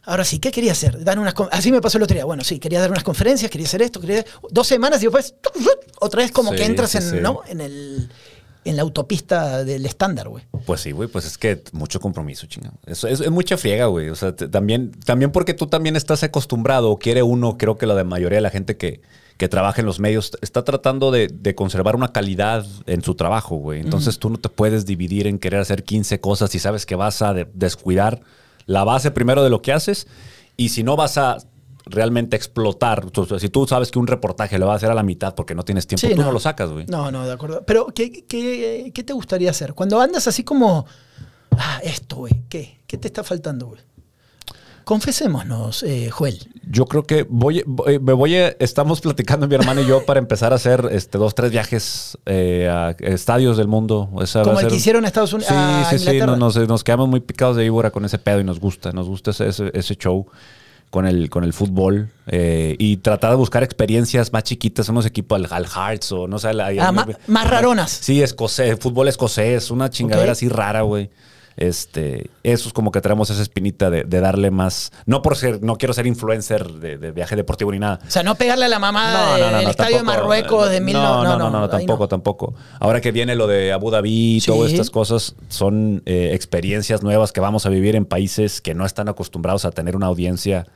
Ahora 0.04 0.24
sí, 0.24 0.38
¿qué 0.38 0.50
quería 0.50 0.72
hacer? 0.72 1.02
Dar 1.04 1.18
unas 1.18 1.34
Así 1.52 1.70
me 1.70 1.80
pasó 1.80 1.98
el 1.98 2.04
otro 2.04 2.14
día. 2.14 2.24
Bueno, 2.24 2.42
sí, 2.44 2.58
quería 2.58 2.80
dar 2.80 2.90
unas 2.90 3.04
conferencias, 3.04 3.50
quería 3.50 3.66
hacer 3.66 3.82
esto, 3.82 4.00
quería... 4.00 4.24
Dos 4.50 4.66
semanas 4.66 5.00
y 5.02 5.06
después 5.06 5.34
otra 6.00 6.22
vez 6.22 6.32
como 6.32 6.50
Sí, 6.50 6.56
que 6.56 6.64
entras 6.64 6.90
sí, 6.90 6.98
en, 6.98 7.02
sí. 7.04 7.16
¿no? 7.20 7.40
en, 7.46 7.60
el, 7.60 8.08
en 8.64 8.76
la 8.76 8.82
autopista 8.82 9.62
del 9.64 9.86
estándar, 9.86 10.28
güey. 10.28 10.44
Pues 10.66 10.80
sí, 10.80 10.90
güey, 10.92 11.08
pues 11.08 11.24
es 11.24 11.38
que 11.38 11.62
mucho 11.72 12.00
compromiso, 12.00 12.46
chingado. 12.46 12.74
Eso 12.86 13.06
es, 13.08 13.20
es 13.20 13.30
mucha 13.30 13.56
friega, 13.56 13.86
güey. 13.86 14.08
O 14.08 14.16
sea, 14.16 14.34
también, 14.34 14.90
también 15.04 15.30
porque 15.30 15.54
tú 15.54 15.66
también 15.68 15.94
estás 15.94 16.22
acostumbrado, 16.24 16.90
o 16.90 16.98
quiere 16.98 17.22
uno, 17.22 17.56
creo 17.58 17.76
que 17.78 17.86
la 17.86 17.94
de 17.94 18.02
mayoría 18.04 18.38
de 18.38 18.42
la 18.42 18.50
gente 18.50 18.76
que, 18.76 19.02
que 19.42 19.48
trabaja 19.48 19.80
en 19.80 19.86
los 19.86 19.98
medios, 19.98 20.30
está 20.40 20.62
tratando 20.62 21.10
de, 21.10 21.26
de 21.26 21.56
conservar 21.56 21.96
una 21.96 22.12
calidad 22.12 22.64
en 22.86 23.02
su 23.02 23.16
trabajo, 23.16 23.56
güey. 23.56 23.80
Entonces 23.80 24.20
tú 24.20 24.30
no 24.30 24.36
te 24.38 24.48
puedes 24.48 24.86
dividir 24.86 25.26
en 25.26 25.40
querer 25.40 25.58
hacer 25.58 25.82
15 25.82 26.20
cosas 26.20 26.54
y 26.54 26.60
sabes 26.60 26.86
que 26.86 26.94
vas 26.94 27.22
a 27.22 27.34
de- 27.34 27.48
descuidar 27.52 28.20
la 28.66 28.84
base 28.84 29.10
primero 29.10 29.42
de 29.42 29.50
lo 29.50 29.60
que 29.60 29.72
haces. 29.72 30.06
Y 30.56 30.68
si 30.68 30.84
no 30.84 30.94
vas 30.94 31.18
a 31.18 31.38
realmente 31.86 32.36
explotar, 32.36 33.04
si 33.40 33.48
tú 33.48 33.66
sabes 33.66 33.90
que 33.90 33.98
un 33.98 34.06
reportaje 34.06 34.60
lo 34.60 34.66
vas 34.68 34.74
a 34.74 34.76
hacer 34.76 34.92
a 34.92 34.94
la 34.94 35.02
mitad 35.02 35.34
porque 35.34 35.56
no 35.56 35.64
tienes 35.64 35.88
tiempo, 35.88 36.06
Sí, 36.06 36.14
tú 36.14 36.22
no, 36.22 36.30
lo 36.30 36.38
sacas, 36.38 36.70
güey. 36.70 36.86
No, 36.86 37.10
no, 37.10 37.26
de 37.26 37.32
acuerdo. 37.32 37.64
Pero, 37.66 37.86
¿qué, 37.88 38.24
qué, 38.24 38.92
qué 38.94 39.02
te 39.02 39.12
gustaría 39.12 39.50
hacer? 39.50 39.74
Cuando 39.74 40.00
andas 40.00 40.28
así 40.28 40.44
como, 40.44 40.86
ah, 41.58 41.80
esto, 41.82 42.14
güey, 42.18 42.44
¿qué? 42.48 42.78
¿Qué 42.86 42.96
te 42.96 43.08
está 43.08 43.24
faltando, 43.24 43.66
güey? 43.66 43.80
Confesémonos, 44.84 45.82
eh, 45.82 46.10
Joel. 46.10 46.38
Yo 46.70 46.86
creo 46.86 47.02
que 47.04 47.26
voy, 47.28 47.62
voy- 47.66 47.98
me 47.98 48.12
voy 48.12 48.36
a, 48.36 48.48
estamos 48.60 49.00
platicando 49.00 49.46
mi 49.48 49.54
hermano 49.54 49.80
y 49.82 49.86
yo 49.86 50.04
para 50.06 50.18
empezar 50.20 50.52
a 50.52 50.56
hacer 50.56 50.88
este, 50.92 51.18
dos, 51.18 51.34
tres 51.34 51.50
viajes 51.50 52.16
eh, 52.26 52.68
a 52.70 52.90
estadios 53.00 53.56
del 53.56 53.68
mundo. 53.68 54.08
Esa 54.22 54.42
Como 54.42 54.54
el 54.58 54.60
ser- 54.64 54.70
que 54.70 54.76
hicieron 54.76 55.04
a 55.04 55.08
Estados 55.08 55.32
Unidos. 55.32 55.48
Sí, 55.52 55.58
a 55.58 55.84
sí, 55.90 55.98
sí, 55.98 56.04
Inglaterra. 56.04 56.26
no- 56.32 56.36
nos, 56.36 56.56
nos 56.56 56.84
quedamos 56.84 57.08
muy 57.08 57.20
picados 57.20 57.56
de 57.56 57.64
víbora 57.64 57.90
con 57.90 58.04
ese 58.04 58.18
pedo 58.18 58.40
y 58.40 58.44
nos 58.44 58.60
gusta, 58.60 58.92
nos 58.92 59.08
gusta 59.08 59.32
ese, 59.32 59.48
ese, 59.48 59.70
ese 59.74 59.96
show. 59.96 60.26
con 60.90 61.06
el, 61.06 61.30
con 61.30 61.42
el 61.42 61.54
fútbol 61.54 62.10
eh, 62.26 62.76
y 62.78 62.98
tratar 62.98 63.30
de 63.30 63.36
buscar 63.36 63.62
experiencias 63.62 64.30
más 64.30 64.42
chiquitas, 64.44 64.90
unos 64.90 65.06
equipos 65.06 65.36
al, 65.36 65.48
al 65.50 65.66
Hearts 65.66 66.12
o 66.12 66.28
no 66.28 66.38
sé. 66.38 66.52
la- 66.52 66.70
Ah, 66.80 66.92
más 67.28 67.48
raronas. 67.50 67.90
Sí, 67.90 68.22
escocés, 68.22 68.78
fútbol 68.78 69.08
escocés, 69.08 69.70
una 69.70 69.88
chingadera 69.88 70.32
así 70.32 70.50
rara, 70.50 70.82
güey. 70.82 71.08
Este, 71.56 72.30
eso 72.42 72.68
es 72.68 72.72
como 72.72 72.90
que 72.92 73.00
traemos 73.00 73.30
esa 73.30 73.42
espinita 73.42 73.90
de, 73.90 74.04
de 74.04 74.20
darle 74.20 74.50
más. 74.50 74.90
No 75.06 75.22
por 75.22 75.36
ser, 75.36 75.62
no 75.62 75.76
quiero 75.76 75.94
ser 75.94 76.06
influencer 76.06 76.66
de, 76.74 76.98
de 76.98 77.12
viaje 77.12 77.36
deportivo 77.36 77.72
ni 77.72 77.78
nada. 77.78 78.00
O 78.06 78.10
sea, 78.10 78.22
no 78.22 78.34
pegarle 78.34 78.64
a 78.64 78.68
la 78.68 78.78
mamá 78.78 79.36
del 79.38 79.68
estadio 79.68 79.98
de. 79.98 80.02
Marruecos 80.02 80.70
de 80.70 80.80
mil 80.80 80.94
no, 80.94 81.24
no, 81.24 81.38
no, 81.38 81.50
no, 81.50 81.68
tampoco, 81.68 82.08
tampoco. 82.08 82.54
Ahora 82.80 83.00
que 83.00 83.12
viene 83.12 83.34
lo 83.34 83.46
de 83.46 83.72
Abu 83.72 83.90
Dhabi 83.90 84.36
y 84.36 84.40
Sí. 84.40 84.46
todas 84.46 84.72
estas 84.72 84.90
cosas, 84.90 85.34
son 85.48 86.02
eh, 86.06 86.30
experiencias 86.34 87.02
nuevas 87.02 87.32
que 87.32 87.40
vamos 87.40 87.66
a 87.66 87.68
vivir 87.68 87.96
en 87.96 88.04
países 88.04 88.60
que 88.60 88.74
no 88.74 88.84
están 88.86 89.08
acostumbrados 89.08 89.64
a 89.64 89.70
tener 89.70 89.96
una 89.96 90.06
audiencia. 90.06 90.66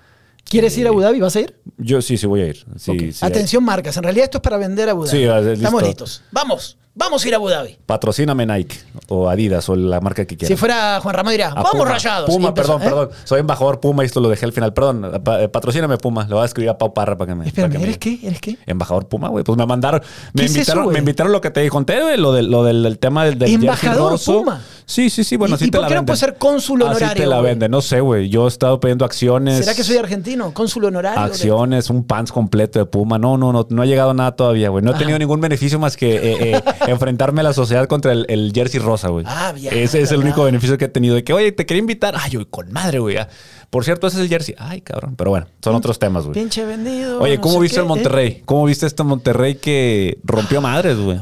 ¿Quieres 0.44 0.78
ir 0.78 0.86
a 0.86 0.90
Abu 0.90 1.00
Dhabi? 1.00 1.18
¿Vas 1.20 1.34
a 1.36 1.40
ir? 1.40 1.56
Yo 1.76 2.00
sí, 2.00 2.16
sí 2.16 2.26
voy 2.26 2.42
a 2.42 2.46
ir. 2.46 2.64
Sí, 2.76 2.92
Ok. 2.92 3.00
sí, 3.12 3.26
Atención, 3.26 3.64
marcas. 3.64 3.96
En 3.96 4.04
realidad 4.04 4.24
esto 4.26 4.38
es 4.38 4.42
para 4.42 4.56
vender 4.58 4.88
a 4.88 4.92
Abu 4.92 5.04
Dhabi. 5.06 5.18
Sí. 5.18 5.24
Estamos 5.24 5.82
listos. 5.82 6.22
Vamos, 6.30 6.78
vamos 6.96 7.24
a 7.24 7.28
ir 7.28 7.34
a 7.34 7.36
Abu 7.36 7.48
Dhabi. 7.48 7.76
Patrocíname 7.86 8.44
Nike 8.46 8.76
o 9.08 9.28
Adidas 9.28 9.68
o 9.68 9.76
la 9.76 10.00
marca 10.00 10.24
que 10.24 10.36
quieras. 10.36 10.48
Si 10.48 10.56
fuera 10.58 10.98
Juan 11.00 11.14
Ramón 11.14 11.30
diría, 11.30 11.50
vamos 11.54 11.70
Puma. 11.70 11.84
rayados. 11.84 12.28
Puma, 12.28 12.48
empezó, 12.48 12.78
perdón, 12.78 12.82
¿eh? 12.82 12.84
perdón. 12.90 13.10
Soy 13.24 13.40
embajador 13.40 13.78
Puma 13.80 14.02
y 14.02 14.06
esto 14.06 14.20
lo 14.20 14.28
dejé 14.28 14.46
al 14.46 14.52
final. 14.52 14.72
Perdón, 14.72 15.12
eh, 15.40 15.48
patrocíname 15.48 15.98
Puma. 15.98 16.24
Le 16.26 16.34
voy 16.34 16.42
a 16.42 16.46
escribir 16.46 16.70
a 16.70 16.78
Pau 16.78 16.92
Parra 16.92 17.16
para 17.16 17.28
que 17.28 17.34
me. 17.36 17.46
Espérame, 17.46 17.70
que 17.72 17.78
me- 17.78 17.84
¿eres 17.84 17.98
qué? 17.98 18.18
¿Eres 18.24 18.40
qué? 18.40 18.58
Embajador 18.66 19.06
Puma, 19.06 19.28
güey. 19.28 19.44
Pues 19.44 19.56
me 19.56 19.66
mandaron. 19.66 20.00
Me 20.32 20.40
¿Qué 20.42 20.46
es 20.46 20.50
eso, 20.52 20.58
invitaron, 20.72 20.92
me 20.92 20.98
invitaron 20.98 21.32
lo 21.32 21.40
que 21.40 21.50
te 21.50 21.68
conté, 21.68 22.00
güey, 22.02 22.16
lo 22.16 22.32
del, 22.32 22.50
lo 22.50 22.64
del, 22.64 22.82
del 22.82 22.98
tema 22.98 23.24
del, 23.24 23.38
del 23.38 23.54
¿Embajador. 23.54 24.18
Puma? 24.24 24.62
Sí, 24.86 25.10
sí, 25.10 25.24
sí. 25.24 25.36
Bueno, 25.36 25.56
¿Y- 25.56 25.58
sí 25.58 25.64
y 25.66 25.70
te 25.70 25.78
por 25.78 25.82
la 25.82 25.88
qué 25.88 25.94
no 25.96 26.06
puede 26.06 26.16
ser 26.18 26.36
cónsul 26.38 26.80
Así 26.82 26.90
honorario, 26.90 27.22
te 27.24 27.28
la 27.28 27.40
venden. 27.40 27.70
No 27.70 27.80
sé, 27.82 28.00
güey. 28.00 28.28
Yo 28.28 28.44
he 28.44 28.48
estado 28.48 28.78
pidiendo 28.80 29.04
acciones. 29.04 29.58
¿Será 29.58 29.74
que 29.74 29.82
soy 29.84 29.96
argentino? 29.96 30.52
¿Cónsul 30.54 30.84
honorario? 30.84 31.20
Acciones, 31.20 31.90
un 31.90 32.04
pants 32.04 32.30
completo 32.32 32.78
de 32.78 32.86
Puma. 32.86 33.18
No, 33.18 33.36
no, 33.36 33.52
no, 33.52 33.66
no 33.68 33.82
ha 33.82 33.86
llegado 33.86 34.14
nada 34.14 34.32
todavía, 34.36 34.68
güey. 34.70 34.82
No 34.84 34.90
he 34.90 34.94
Ajá. 34.94 35.00
tenido 35.00 35.18
ningún 35.18 35.40
beneficio 35.40 35.78
más 35.78 35.96
que 35.96 36.14
eh, 36.16 36.52
eh, 36.56 36.62
enfrentarme 36.86 37.40
a 37.40 37.44
la 37.44 37.52
sociedad 37.52 37.86
contra 37.86 38.12
el, 38.12 38.26
el 38.28 38.52
jersey 38.54 38.80
rosa, 38.80 39.08
güey. 39.08 39.24
Ah, 39.28 39.52
bien, 39.54 39.72
Ese 39.74 40.00
es 40.00 40.12
el 40.12 40.20
único 40.20 40.44
beneficio 40.44 40.78
que 40.78 40.86
he 40.86 40.88
tenido. 40.88 41.14
De 41.14 41.24
que, 41.24 41.32
oye, 41.32 41.52
te 41.52 41.66
quería 41.66 41.80
invitar. 41.80 42.14
Ay, 42.18 42.32
güey, 42.34 42.46
con 42.46 42.72
madre, 42.72 42.98
güey. 42.98 43.16
ah. 43.16 43.28
Por 43.70 43.84
cierto, 43.84 44.06
ese 44.06 44.18
es 44.18 44.22
el 44.22 44.28
jersey. 44.28 44.54
Ay, 44.58 44.80
cabrón. 44.80 45.16
Pero 45.16 45.30
bueno, 45.30 45.46
son 45.62 45.74
otros 45.74 45.98
temas, 45.98 46.24
güey. 46.24 46.34
Pinche 46.34 46.64
vendido. 46.64 47.20
Oye, 47.20 47.36
no 47.36 47.42
¿cómo 47.42 47.54
sé 47.56 47.60
viste 47.60 47.74
qué, 47.76 47.80
el 47.80 47.84
¿eh? 47.84 47.88
Monterrey? 47.88 48.42
¿Cómo 48.44 48.64
viste 48.64 48.86
este 48.86 49.02
Monterrey 49.02 49.56
que 49.56 50.18
rompió 50.24 50.60
madres, 50.60 50.98
güey? 50.98 51.20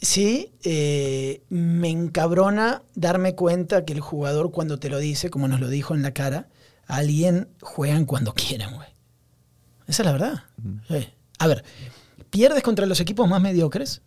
Sí, 0.00 0.52
eh, 0.64 1.42
me 1.48 1.88
encabrona 1.90 2.82
darme 2.94 3.34
cuenta 3.34 3.84
que 3.86 3.94
el 3.94 4.00
jugador 4.00 4.50
cuando 4.50 4.78
te 4.78 4.90
lo 4.90 4.98
dice, 4.98 5.30
como 5.30 5.48
nos 5.48 5.60
lo 5.60 5.68
dijo 5.68 5.94
en 5.94 6.02
la 6.02 6.10
cara, 6.12 6.48
alguien 6.86 7.48
juegan 7.62 8.04
cuando 8.04 8.34
quieran, 8.34 8.74
güey. 8.74 8.88
Esa 9.86 10.02
es 10.02 10.06
la 10.06 10.12
verdad. 10.12 10.42
Sí. 10.88 11.08
A 11.38 11.46
ver, 11.46 11.64
pierdes 12.30 12.62
contra 12.62 12.84
los 12.84 13.00
equipos 13.00 13.28
más 13.28 13.40
mediocres 13.40 14.02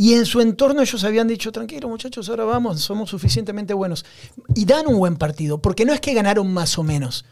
y 0.00 0.14
en 0.14 0.24
su 0.24 0.40
entorno 0.40 0.80
ellos 0.80 1.04
habían 1.04 1.28
dicho, 1.28 1.52
tranquilo 1.52 1.86
muchachos, 1.86 2.30
ahora 2.30 2.46
vamos, 2.46 2.80
somos 2.80 3.10
suficientemente 3.10 3.74
buenos. 3.74 4.06
Y 4.54 4.64
dan 4.64 4.86
un 4.86 4.96
buen 4.96 5.16
partido, 5.16 5.58
porque 5.58 5.84
no 5.84 5.92
es 5.92 6.00
que 6.00 6.14
ganaron 6.14 6.50
más 6.50 6.78
o 6.78 6.82
menos. 6.82 7.26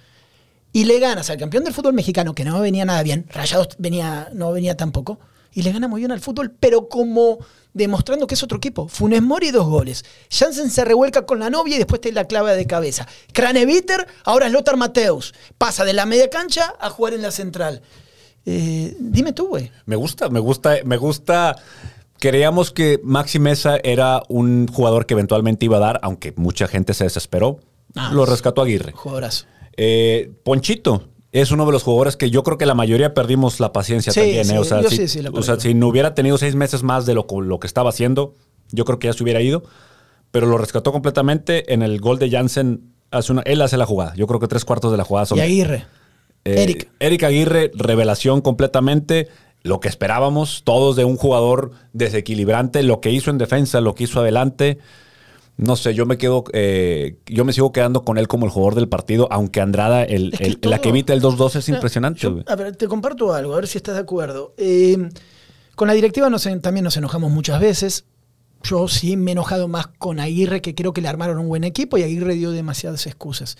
Y 0.70 0.84
le 0.84 0.98
ganas 0.98 1.30
al 1.30 1.38
campeón 1.38 1.64
del 1.64 1.72
fútbol 1.72 1.94
mexicano, 1.94 2.34
que 2.34 2.44
no 2.44 2.60
venía 2.60 2.84
nada 2.84 3.02
bien, 3.02 3.24
Rayados 3.30 3.68
venía, 3.78 4.28
no 4.34 4.52
venía 4.52 4.76
tampoco, 4.76 5.18
y 5.54 5.62
le 5.62 5.72
gana 5.72 5.88
muy 5.88 6.02
bien 6.02 6.12
al 6.12 6.20
fútbol, 6.20 6.50
pero 6.60 6.90
como 6.90 7.38
demostrando 7.72 8.26
que 8.26 8.34
es 8.34 8.42
otro 8.42 8.58
equipo. 8.58 8.86
Funes 8.86 9.22
Mori, 9.22 9.50
dos 9.50 9.66
goles. 9.66 10.04
Jansen 10.30 10.68
se 10.68 10.84
revuelca 10.84 11.24
con 11.24 11.38
la 11.38 11.48
novia 11.48 11.76
y 11.76 11.78
después 11.78 12.02
te 12.02 12.12
la 12.12 12.26
clava 12.26 12.52
de 12.52 12.66
cabeza. 12.66 13.08
Craneviter, 13.32 14.06
ahora 14.24 14.44
es 14.44 14.52
Lothar 14.52 14.76
Mateus. 14.76 15.32
Pasa 15.56 15.86
de 15.86 15.94
la 15.94 16.04
media 16.04 16.28
cancha 16.28 16.74
a 16.78 16.90
jugar 16.90 17.14
en 17.14 17.22
la 17.22 17.30
central. 17.30 17.80
Eh, 18.44 18.94
dime 19.00 19.32
tú, 19.32 19.48
güey. 19.48 19.72
Me 19.86 19.96
gusta, 19.96 20.28
me 20.28 20.40
gusta, 20.40 20.76
me 20.84 20.98
gusta. 20.98 21.56
Creíamos 22.20 22.70
que 22.72 23.00
Maxi 23.04 23.38
Mesa 23.38 23.78
era 23.82 24.22
un 24.28 24.66
jugador 24.66 25.06
que 25.06 25.14
eventualmente 25.14 25.64
iba 25.64 25.76
a 25.76 25.80
dar, 25.80 26.00
aunque 26.02 26.32
mucha 26.36 26.66
gente 26.68 26.94
se 26.94 27.04
desesperó. 27.04 27.60
Ah, 27.94 28.10
Lo 28.12 28.24
sí. 28.24 28.30
rescató 28.32 28.62
Aguirre. 28.62 28.92
Jugadorazo. 28.92 29.46
Eh, 29.76 30.32
Ponchito 30.44 31.08
es 31.30 31.52
uno 31.52 31.64
de 31.66 31.72
los 31.72 31.82
jugadores 31.84 32.16
que 32.16 32.30
yo 32.30 32.42
creo 32.42 32.58
que 32.58 32.66
la 32.66 32.74
mayoría 32.74 33.14
perdimos 33.14 33.60
la 33.60 33.72
paciencia 33.72 34.12
Sí, 34.12 34.20
también. 34.20 34.44
sí, 34.46 34.54
¿eh? 34.54 34.58
O 34.58 34.64
sea, 34.64 34.82
si, 34.84 34.96
sí, 34.96 35.08
sí, 35.08 35.20
o 35.32 35.42
sea, 35.42 35.60
si 35.60 35.74
no 35.74 35.88
hubiera 35.88 36.14
tenido 36.14 36.38
seis 36.38 36.54
meses 36.54 36.82
más 36.82 37.06
de 37.06 37.14
lo, 37.14 37.26
lo 37.42 37.60
que 37.60 37.66
estaba 37.66 37.90
haciendo, 37.90 38.34
yo 38.72 38.84
creo 38.84 38.98
que 38.98 39.06
ya 39.08 39.12
se 39.12 39.22
hubiera 39.22 39.40
ido. 39.40 39.62
Pero 40.30 40.46
lo 40.46 40.58
rescató 40.58 40.90
completamente. 40.92 41.72
En 41.72 41.82
el 41.82 42.00
gol 42.00 42.18
de 42.18 42.30
Jansen, 42.30 42.92
hace 43.10 43.32
una, 43.32 43.42
él 43.42 43.62
hace 43.62 43.76
la 43.76 43.86
jugada. 43.86 44.14
Yo 44.16 44.26
creo 44.26 44.40
que 44.40 44.48
tres 44.48 44.64
cuartos 44.64 44.90
de 44.90 44.98
la 44.98 45.04
jugada 45.04 45.26
son 45.26 45.38
Y 45.38 45.42
Aguirre. 45.42 45.86
eh, 46.44 46.62
Eric. 46.64 46.90
Eric 46.98 47.22
Aguirre, 47.22 47.70
revelación 47.74 48.40
completamente. 48.40 49.28
Lo 49.68 49.80
que 49.80 49.88
esperábamos 49.88 50.62
todos 50.64 50.96
de 50.96 51.04
un 51.04 51.16
jugador 51.16 51.70
desequilibrante, 51.92 52.82
lo 52.82 53.00
que 53.00 53.10
hizo 53.12 53.30
en 53.30 53.38
defensa, 53.38 53.80
lo 53.80 53.94
que 53.94 54.04
hizo 54.04 54.20
adelante. 54.20 54.78
No 55.56 55.74
sé, 55.76 55.92
yo 55.92 56.06
me 56.06 56.18
quedo, 56.18 56.44
eh, 56.52 57.16
yo 57.26 57.44
me 57.44 57.52
sigo 57.52 57.72
quedando 57.72 58.04
con 58.04 58.16
él 58.16 58.28
como 58.28 58.46
el 58.46 58.52
jugador 58.52 58.76
del 58.76 58.88
partido, 58.88 59.26
aunque 59.30 59.60
Andrada, 59.60 60.04
el, 60.04 60.32
Es 60.32 60.38
que 60.38 60.44
el- 60.46 60.58
todo- 60.58 60.70
la 60.70 60.80
que 60.80 60.88
evita 60.90 61.12
el 61.12 61.20
2-2 61.20 61.56
es 61.56 61.68
impresionante. 61.68 62.20
yo- 62.20 62.38
a 62.46 62.54
ver, 62.56 62.76
te 62.76 62.86
comparto 62.88 63.32
algo, 63.34 63.52
a 63.52 63.56
ver 63.56 63.66
si 63.66 63.76
estás 63.78 63.94
de 63.96 64.00
acuerdo. 64.00 64.54
Eh, 64.56 65.08
con 65.74 65.88
la 65.88 65.94
directiva 65.94 66.30
nos 66.30 66.44
también 66.62 66.84
nos 66.84 66.96
enojamos 66.96 67.30
muchas 67.32 67.60
veces. 67.60 68.04
Yo 68.62 68.88
sí 68.88 69.16
me 69.16 69.30
he 69.30 69.32
enojado 69.32 69.68
más 69.68 69.86
con 69.88 70.18
Aguirre, 70.20 70.60
que 70.62 70.74
creo 70.74 70.92
que 70.92 71.00
le 71.00 71.08
armaron 71.08 71.38
un 71.38 71.48
buen 71.48 71.64
equipo 71.64 71.98
y 71.98 72.02
Aguirre 72.04 72.34
dio 72.34 72.50
demasiadas 72.52 73.06
excusas. 73.06 73.56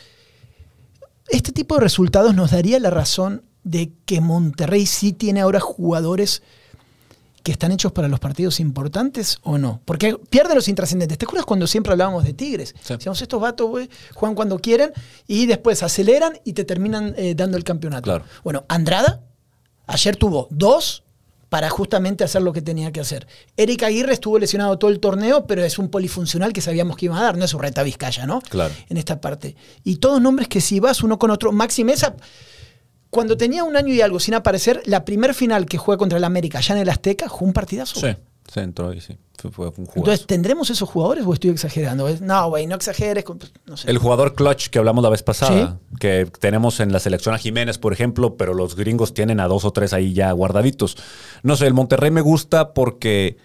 Este 1.28 1.52
tipo 1.52 1.74
de 1.74 1.80
resultados 1.82 2.34
nos 2.34 2.52
daría 2.52 2.78
la 2.80 2.90
razón 2.90 3.42
de 3.70 3.92
que 4.04 4.20
Monterrey 4.20 4.86
sí 4.86 5.12
tiene 5.12 5.40
ahora 5.40 5.60
jugadores 5.60 6.42
que 7.42 7.52
están 7.52 7.72
hechos 7.72 7.92
para 7.92 8.08
los 8.08 8.20
partidos 8.20 8.60
importantes 8.60 9.38
o 9.42 9.58
no. 9.58 9.80
Porque 9.84 10.18
pierden 10.30 10.56
los 10.56 10.68
intrascendentes. 10.68 11.16
¿Te 11.18 11.24
acuerdas 11.24 11.46
cuando 11.46 11.66
siempre 11.66 11.92
hablábamos 11.92 12.24
de 12.24 12.34
Tigres? 12.34 12.74
Sí. 12.82 12.94
Decíamos, 12.94 13.22
estos 13.22 13.40
vatos, 13.40 13.68
güey, 13.68 13.88
juegan 14.14 14.34
cuando 14.34 14.58
quieren 14.58 14.92
y 15.26 15.46
después 15.46 15.82
aceleran 15.82 16.38
y 16.44 16.52
te 16.52 16.64
terminan 16.64 17.14
eh, 17.16 17.34
dando 17.34 17.56
el 17.56 17.64
campeonato. 17.64 18.04
Claro. 18.04 18.24
Bueno, 18.44 18.64
Andrada 18.68 19.22
ayer 19.86 20.16
tuvo 20.16 20.46
dos 20.50 21.02
para 21.48 21.70
justamente 21.70 22.24
hacer 22.24 22.42
lo 22.42 22.52
que 22.52 22.62
tenía 22.62 22.92
que 22.92 23.00
hacer. 23.00 23.26
Eric 23.56 23.82
Aguirre 23.82 24.12
estuvo 24.12 24.38
lesionado 24.38 24.78
todo 24.78 24.90
el 24.90 25.00
torneo, 25.00 25.46
pero 25.46 25.64
es 25.64 25.78
un 25.78 25.88
polifuncional 25.88 26.52
que 26.52 26.60
sabíamos 26.60 26.96
que 26.96 27.06
iba 27.06 27.18
a 27.18 27.22
dar, 27.22 27.38
no 27.38 27.44
es 27.44 27.54
un 27.54 27.62
reta 27.62 27.82
Vizcaya, 27.82 28.26
¿no? 28.26 28.40
Claro. 28.42 28.74
En 28.88 28.98
esta 28.98 29.20
parte. 29.20 29.56
Y 29.82 29.96
todos 29.96 30.20
nombres 30.20 30.48
que 30.48 30.60
si 30.60 30.78
vas 30.78 31.02
uno 31.02 31.18
con 31.18 31.30
otro. 31.30 31.50
Maxi 31.52 31.84
Mesa, 31.84 32.14
cuando 33.10 33.36
tenía 33.36 33.64
un 33.64 33.76
año 33.76 33.92
y 33.94 34.00
algo 34.00 34.20
sin 34.20 34.34
aparecer, 34.34 34.82
la 34.86 35.04
primer 35.04 35.34
final 35.34 35.66
que 35.66 35.78
juega 35.78 35.98
contra 35.98 36.18
el 36.18 36.24
América, 36.24 36.58
allá 36.58 36.74
en 36.76 36.82
el 36.82 36.88
Azteca, 36.90 37.28
jugó 37.28 37.46
un 37.46 37.52
partidazo. 37.52 37.98
Sí, 38.00 38.14
se 38.52 38.60
entró 38.60 38.90
ahí, 38.90 39.00
sí. 39.00 39.16
Fue, 39.40 39.52
fue 39.52 39.66
un 39.68 39.72
jugazo. 39.86 39.98
Entonces, 39.98 40.26
¿tendremos 40.26 40.68
esos 40.68 40.88
jugadores 40.88 41.24
o 41.24 41.32
estoy 41.32 41.50
exagerando? 41.50 42.08
No, 42.22 42.48
güey, 42.50 42.66
no 42.66 42.74
exageres. 42.74 43.22
con- 43.22 43.38
No 43.66 43.76
sé. 43.76 43.88
El 43.88 43.98
jugador 43.98 44.34
clutch 44.34 44.66
que 44.68 44.80
hablamos 44.80 45.04
la 45.04 45.10
vez 45.10 45.22
pasada, 45.22 45.78
que 46.00 46.26
tenemos 46.40 46.80
en 46.80 46.92
la 46.92 46.98
selección 46.98 47.36
a 47.36 47.38
Jiménez, 47.38 47.78
por 47.78 47.92
ejemplo, 47.92 48.36
pero 48.36 48.52
los 48.52 48.74
gringos 48.74 49.14
tienen 49.14 49.38
a 49.38 49.46
dos 49.46 49.64
o 49.64 49.70
tres 49.70 49.92
ahí 49.92 50.12
ya 50.12 50.32
guardaditos. 50.32 50.96
No 51.44 51.54
sé, 51.56 51.68
el 51.68 51.74
Monterrey 51.74 52.10
me 52.10 52.20
gusta 52.20 52.72
porque 52.74 53.36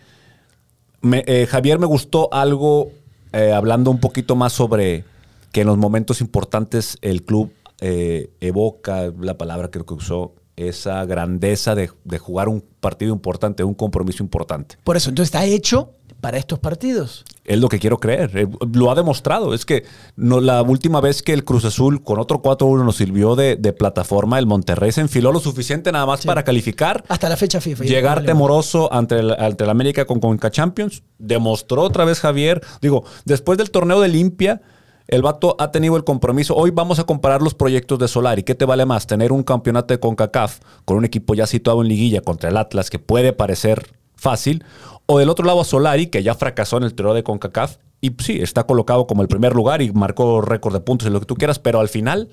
me- 1.02 1.24
eh, 1.28 1.46
Javier 1.48 1.78
me 1.80 1.86
gustó 1.86 2.34
algo, 2.34 2.92
eh, 3.32 3.52
hablando 3.54 3.92
un 3.92 4.00
poquito 4.00 4.36
más 4.36 4.54
sobre 4.54 5.06
que 5.52 5.62
en 5.62 5.68
los 5.68 5.78
momentos 5.78 6.22
importantes 6.22 6.98
el 7.02 7.24
club 7.24 7.52
eh, 7.86 8.32
evoca, 8.40 9.12
la 9.20 9.38
palabra 9.38 9.70
creo 9.70 9.86
que 9.86 9.94
usó, 9.94 10.36
esa 10.56 11.04
grandeza 11.06 11.76
de, 11.76 11.90
de 12.06 12.18
jugar 12.20 12.48
un 12.48 12.64
partido 12.80 13.12
importante, 13.14 13.64
un 13.66 13.74
compromiso 13.74 14.24
importante. 14.24 14.78
Por 14.86 14.96
eso, 14.96 15.10
entonces 15.10 15.34
está 15.34 15.44
hecho 15.46 15.92
para 16.22 16.38
estos 16.38 16.60
partidos. 16.60 17.26
Es 17.44 17.60
lo 17.60 17.68
que 17.68 17.80
quiero 17.80 18.00
creer. 18.00 18.32
Eh, 18.38 18.48
Lo 18.74 18.90
ha 18.90 18.96
demostrado. 18.96 19.54
Es 19.54 19.66
que 19.66 19.84
no, 20.16 20.40
la 20.40 20.62
última 20.62 21.02
vez 21.02 21.22
que 21.22 21.34
el 21.34 21.44
Cruz 21.44 21.66
Azul 21.66 22.02
con 22.04 22.18
otro 22.20 22.42
4-1 22.42 22.86
nos 22.86 22.96
sirvió 22.96 23.36
de, 23.36 23.58
de 23.58 23.74
plataforma, 23.74 24.40
el 24.40 24.46
Monterrey 24.46 24.94
se 24.94 25.02
enfiló 25.02 25.34
lo 25.34 25.40
suficiente 25.42 25.92
nada 25.92 26.06
más 26.06 26.22
Sí. 26.22 26.28
para 26.28 26.44
calificar. 26.44 27.04
Hasta 27.10 27.28
la 27.28 27.36
fecha 27.36 27.60
FIFA. 27.60 27.84
Llegar 27.84 28.18
Vale, 28.20 28.28
temoroso 28.28 28.94
ante 28.94 29.20
el, 29.20 29.32
ante 29.34 29.66
el 29.66 29.70
América 29.70 30.06
con 30.06 30.22
Conca 30.22 30.50
Champions. 30.52 31.04
Demostró 31.18 31.82
otra 31.82 32.06
vez 32.06 32.22
Javier. 32.22 32.62
Digo, 32.82 33.04
después 33.26 33.58
del 33.58 33.72
torneo 33.72 34.00
de 34.00 34.08
limpia, 34.08 34.62
el 35.08 35.22
vato 35.22 35.56
ha 35.60 35.72
tenido 35.72 35.98
el 35.98 36.04
compromiso. 36.04 36.56
Hoy 36.56 36.72
vamos 36.72 37.00
a 37.00 37.04
comparar 37.04 37.42
los 37.42 37.54
proyectos 37.54 38.00
de 38.00 38.08
Solari. 38.08 38.44
¿Qué 38.44 38.56
te 38.56 38.66
vale 38.66 38.86
más? 38.86 39.08
Tener 39.08 39.32
un 39.32 39.44
campeonato 39.44 39.94
de 39.94 40.00
CONCACAF 40.00 40.60
con 40.86 40.98
un 40.98 41.06
equipo 41.06 41.36
ya 41.36 41.46
situado 41.46 41.82
en 41.82 41.90
liguilla 41.90 42.22
contra 42.22 42.50
el 42.50 42.58
Atlas, 42.58 42.90
que 42.90 43.00
puede 43.00 43.34
parecer 43.34 43.94
fácil. 44.16 44.64
O 45.06 45.20
del 45.20 45.30
otro 45.30 45.46
lado 45.46 45.62
a 45.62 45.66
Solari, 45.66 46.08
que 46.08 46.24
ya 46.24 46.36
fracasó 46.36 46.78
en 46.78 46.84
el 46.84 46.94
torneo 46.94 47.14
de 47.14 47.24
CONCACAF. 47.24 47.78
Y 48.00 48.14
sí, 48.20 48.40
está 48.42 48.66
colocado 48.66 49.06
como 49.06 49.22
el 49.22 49.28
primer 49.28 49.54
lugar 49.54 49.82
y 49.82 49.92
marcó 49.92 50.42
récord 50.42 50.74
de 50.74 50.80
puntos 50.80 51.08
y 51.08 51.12
lo 51.12 51.20
que 51.20 51.26
tú 51.26 51.36
quieras. 51.36 51.60
Pero 51.60 51.80
al 51.80 51.90
final 51.90 52.30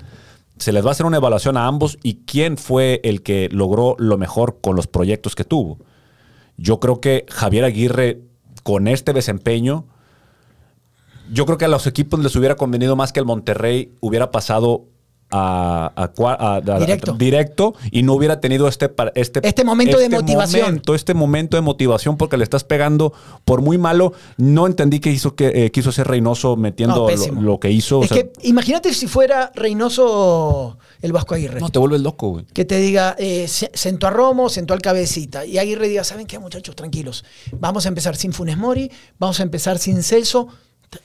se 0.59 0.73
les 0.73 0.85
va 0.85 0.91
a 0.91 0.93
hacer 0.93 1.07
una 1.07 1.17
evaluación 1.17 1.57
a 1.57 1.67
ambos 1.67 1.99
y 2.03 2.21
quién 2.27 2.57
fue 2.57 3.01
el 3.03 3.23
que 3.23 3.49
logró 3.51 3.97
lo 3.99 4.17
mejor 4.17 4.59
con 4.61 4.77
los 4.77 4.87
proyectos 4.87 5.35
que 5.35 5.45
tuvo. 5.45 5.79
Yo 6.57 6.79
creo 6.79 7.01
que 7.01 7.27
Javier 7.31 7.65
Aguirre, 7.65 8.21
con 8.63 8.87
este 8.87 9.13
desempeño, 9.13 9.87
yo 11.33 11.47
creo 11.47 11.59
que 11.59 11.65
a 11.65 11.69
los 11.69 11.87
equipos 11.87 12.21
les 12.21 12.35
hubiera 12.37 12.57
convenido 12.57 12.97
más 12.97 13.13
que 13.13 13.21
el 13.21 13.27
Monterrey 13.27 13.93
hubiera 14.01 14.31
pasado 14.31 14.87
a, 15.33 16.11
Directo. 16.81 17.13
directo 17.13 17.75
y 17.93 18.03
no 18.03 18.15
hubiera 18.15 18.41
tenido 18.41 18.67
este, 18.67 18.91
este, 19.15 19.47
Este 19.47 19.65
momento 19.65 19.97
de 19.99 20.09
motivación. 20.09 20.63
momento, 20.67 20.95
este 20.95 21.15
momento 21.15 21.57
de 21.57 21.61
motivación 21.61 22.17
porque 22.17 22.37
le 22.37 22.43
estás 22.45 22.65
pegando 22.65 23.13
por 23.45 23.61
muy 23.63 23.79
malo. 23.79 24.13
No 24.39 24.67
entendí 24.67 24.99
que 24.99 25.11
hizo 25.13 25.35
que 25.37 25.67
eh, 25.67 25.71
quiso 25.71 25.93
ser 25.93 26.09
Reynoso 26.09 26.57
metiendo 26.57 27.07
No, 27.09 27.41
lo, 27.43 27.61
que 27.61 27.71
hizo. 27.71 28.01
o 28.01 28.03
Es 28.03 28.09
sea, 28.09 28.23
que 28.25 28.33
imagínate 28.43 28.93
si 28.93 29.07
fuera 29.07 29.53
Reynoso 29.55 30.79
el 31.01 31.13
Vasco 31.13 31.35
Aguirre. 31.35 31.61
no 31.61 31.69
te 31.71 31.79
vuelves 31.79 32.01
loco, 32.01 32.31
güey. 32.31 32.45
que 32.47 32.65
te 32.65 32.79
diga, 32.79 33.15
eh, 33.19 33.47
se- 33.49 33.71
sentó 33.75 34.07
a 34.07 34.11
Romo, 34.11 34.49
sentó 34.49 34.75
al 34.75 34.83
cabecita. 34.83 35.47
Y 35.47 35.59
Aguirre 35.59 35.89
diga, 35.89 36.05
¿saben 36.05 36.27
qué, 36.27 36.39
muchachos? 36.39 36.75
Tranquilos. 36.75 37.25
Vamos 37.53 37.87
a 37.87 37.89
empezar 37.89 38.17
sin 38.17 38.33
Funes 38.33 38.59
Mori, 38.59 38.91
vamos 39.19 39.41
a 39.41 39.43
empezar 39.45 39.79
sin 39.79 40.03
Celso. 40.03 40.49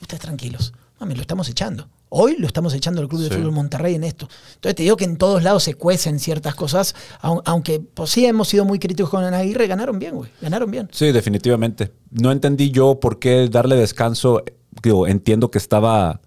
Ustedes 0.01 0.21
tranquilos. 0.21 0.73
Mami, 0.99 1.15
lo 1.15 1.21
estamos 1.21 1.49
echando. 1.49 1.87
Hoy 2.09 2.37
lo 2.39 2.47
estamos 2.47 2.73
echando 2.73 3.01
al 3.01 3.09
Club 3.09 3.21
de 3.23 3.29
Sí. 3.29 3.35
Fútbol 3.35 3.51
Monterrey 3.51 3.95
en 3.95 4.03
esto. 4.05 4.29
Entonces 4.55 4.75
te 4.75 4.83
digo 4.83 4.95
que 4.95 5.03
en 5.03 5.17
todos 5.17 5.43
lados 5.43 5.63
se 5.63 5.73
cuecen 5.73 6.19
ciertas 6.19 6.55
cosas, 6.55 6.95
au- 7.21 7.41
aunque 7.45 7.81
pues, 7.81 8.09
sí 8.11 8.25
hemos 8.25 8.47
sido 8.47 8.63
muy 8.63 8.79
críticos 8.79 9.09
con 9.09 9.23
Aguirre, 9.23 9.67
ganaron 9.67 9.99
bien, 9.99 10.15
güey. 10.15 10.31
Ganaron 10.41 10.71
bien. 10.71 10.87
Sí, 10.91 11.11
definitivamente. 11.11 11.91
No 12.11 12.31
entendí 12.31 12.71
yo 12.71 12.99
por 12.99 13.19
qué 13.19 13.49
darle 13.49 13.75
descanso. 13.75 14.43
Digo, 14.81 15.07
entiendo 15.07 15.51
que 15.51 15.57
estaba. 15.57 16.21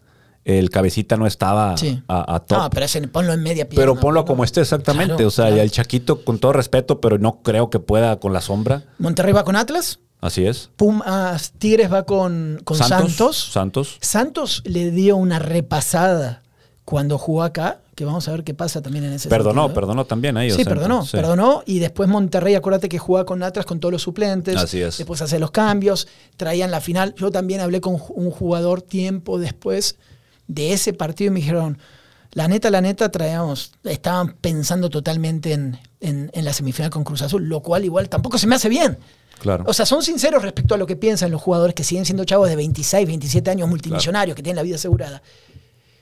El 0.44 0.70
cabecita 0.70 1.18
no 1.18 1.26
estaba 1.26 1.76
Sí. 1.76 2.02
a, 2.08 2.34
a 2.34 2.40
top. 2.40 2.58
No, 2.58 2.70
pero 2.70 2.86
ese, 2.86 3.06
ponlo 3.08 3.34
en 3.34 3.42
media 3.42 3.68
pierna. 3.68 3.82
Pero 3.82 4.00
ponlo 4.00 4.24
como 4.24 4.44
esté 4.44 4.62
exactamente. 4.62 5.14
Claro, 5.14 5.28
o 5.28 5.30
sea, 5.30 5.46
claro. 5.46 5.56
y 5.58 5.60
el 5.60 5.70
Chaquito, 5.70 6.24
con 6.24 6.38
todo 6.38 6.54
respeto, 6.54 7.02
pero 7.02 7.18
no 7.18 7.42
creo 7.42 7.68
que 7.68 7.80
pueda 7.80 8.18
con 8.18 8.32
la 8.32 8.40
sombra. 8.40 8.84
Monterrey 8.98 9.34
va 9.34 9.44
con 9.44 9.56
Atlas, 9.56 10.00
Así 10.20 10.44
es. 10.44 10.70
Pumas, 10.76 11.52
Tigres 11.58 11.92
va 11.92 12.02
con, 12.04 12.60
con 12.64 12.76
Santos. 12.76 13.36
Santos. 13.52 13.98
Santos 14.00 14.62
le 14.64 14.90
dio 14.90 15.16
una 15.16 15.38
repasada 15.38 16.42
cuando 16.84 17.18
jugó 17.18 17.42
acá, 17.42 17.80
que 17.94 18.04
vamos 18.04 18.26
a 18.28 18.32
ver 18.32 18.44
qué 18.44 18.54
pasa 18.54 18.80
también 18.80 19.04
en 19.04 19.12
ese 19.12 19.28
Perdonó, 19.28 19.62
sentido, 19.64 19.70
¿eh? 19.72 19.74
perdonó 19.74 20.04
también 20.06 20.36
ahí. 20.36 20.50
o 20.50 20.56
Sí, 20.56 20.64
perdonó, 20.64 21.04
sí. 21.04 21.12
perdonó. 21.12 21.62
Y 21.66 21.78
después 21.80 22.08
Monterrey, 22.08 22.54
acuérdate 22.54 22.88
que 22.88 22.98
jugaba 22.98 23.26
con 23.26 23.42
Atlas 23.42 23.66
con 23.66 23.78
todos 23.78 23.92
los 23.92 24.02
suplentes. 24.02 24.56
Así 24.56 24.80
es. 24.80 24.96
Después 24.98 25.20
hace 25.22 25.38
los 25.38 25.50
cambios, 25.50 26.08
traían 26.36 26.70
la 26.70 26.80
final. 26.80 27.14
Yo 27.16 27.30
también 27.30 27.60
hablé 27.60 27.80
con 27.80 27.98
un 28.10 28.30
jugador 28.30 28.80
tiempo 28.82 29.38
después 29.38 29.96
de 30.46 30.72
ese 30.72 30.94
partido 30.94 31.28
y 31.28 31.34
me 31.34 31.40
dijeron, 31.40 31.78
la 32.32 32.48
neta, 32.48 32.70
la 32.70 32.80
neta, 32.80 33.10
traíamos, 33.10 33.72
estaban 33.84 34.32
pensando 34.40 34.88
totalmente 34.90 35.52
en, 35.52 35.78
en- 36.00 36.30
en 36.32 36.44
la 36.44 36.52
semifinal 36.54 36.90
con 36.90 37.04
Cruz 37.04 37.22
Azul, 37.22 37.48
lo 37.48 37.60
cual 37.62 37.84
igual 37.84 38.08
tampoco 38.08 38.38
se 38.38 38.46
me 38.46 38.54
hace 38.54 38.68
bien. 38.68 38.98
Claro. 39.40 39.64
O 39.66 39.72
sea, 39.72 39.86
son 39.86 40.02
sinceros 40.02 40.42
respecto 40.42 40.74
a 40.74 40.78
lo 40.78 40.86
que 40.86 40.96
piensan 40.96 41.30
los 41.30 41.40
jugadores 41.40 41.74
que 41.74 41.84
siguen 41.84 42.04
siendo 42.04 42.24
chavos 42.24 42.48
de 42.48 42.56
26, 42.56 43.06
27 43.06 43.50
años 43.50 43.68
multimillonarios, 43.68 44.34
que 44.36 44.42
tienen 44.42 44.56
la 44.56 44.62
vida 44.62 44.76
asegurada. 44.76 45.22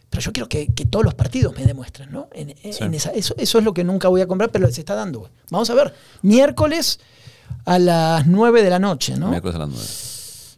Pero 0.09 0.21
yo 0.23 0.33
quiero 0.33 0.49
que, 0.49 0.73
que 0.73 0.87
todos 0.87 1.05
los 1.05 1.15
partidos 1.15 1.55
me 1.57 1.65
demuestren, 1.67 2.11
¿no? 2.13 2.29
En- 2.33 2.51
en- 2.63 2.73
Sí. 2.73 2.85
en 2.85 2.95
esa- 2.95 3.11
eso, 3.11 3.35
eso 3.37 3.59
es 3.59 3.65
lo 3.65 3.75
que 3.75 3.85
nunca 3.85 4.09
voy 4.09 4.21
a 4.21 4.27
comprar, 4.27 4.51
pero 4.51 4.71
se 4.71 4.81
está 4.81 4.95
dando. 4.95 5.31
Vamos 5.51 5.69
a 5.71 5.75
ver. 5.75 5.93
Miércoles 6.23 7.01
a 7.65 7.79
las 7.79 8.27
9 8.27 8.63
de 8.63 8.71
la 8.71 8.79
noche, 8.79 9.17
¿no? 9.17 9.29
Miércoles 9.31 9.57
a 9.57 9.59
las 9.59 9.69
nueve. 9.69 9.85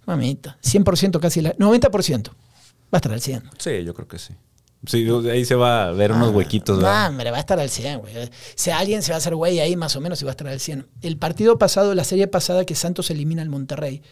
Mamita. 0.07 0.59
100% 0.63 1.19
casi. 1.21 1.41
La, 1.41 1.55
90%. 1.57 2.31
Va 2.31 2.35
a 2.93 2.97
estar 2.97 3.13
al 3.13 3.21
100. 3.21 3.43
Sí, 3.59 3.85
yo 3.85 3.93
creo 3.95 4.09
que 4.09 4.19
sí. 4.19 4.35
Sí, 4.87 5.09
ahí 5.31 5.45
se 5.45 5.57
va 5.57 5.89
a 5.89 5.93
ver 5.93 6.13
unos 6.13 6.33
huequitos. 6.33 6.77
No, 6.77 6.85
¿verdad? 6.85 7.09
hombre, 7.09 7.31
va 7.31 7.39
a 7.39 7.41
estar 7.41 7.59
al 7.59 7.69
100, 7.69 7.99
güey. 7.99 8.15
Si 8.55 8.71
alguien 8.71 9.03
se 9.03 9.11
va 9.11 9.17
a 9.17 9.19
hacer 9.19 9.35
güey 9.35 9.59
ahí 9.59 9.77
más 9.77 9.97
o 9.97 10.01
menos 10.01 10.23
y 10.23 10.25
va 10.25 10.31
a 10.31 10.33
estar 10.33 10.47
al 10.47 10.61
100. 10.61 10.87
El 11.03 11.17
partido 11.17 11.59
pasado, 11.59 11.95
la 11.95 12.05
serie 12.05 12.29
pasada 12.29 12.65
que 12.65 12.75
Santos 12.75 13.11
elimina 13.11 13.43
al 13.43 13.49
Monterrey, 13.49 14.03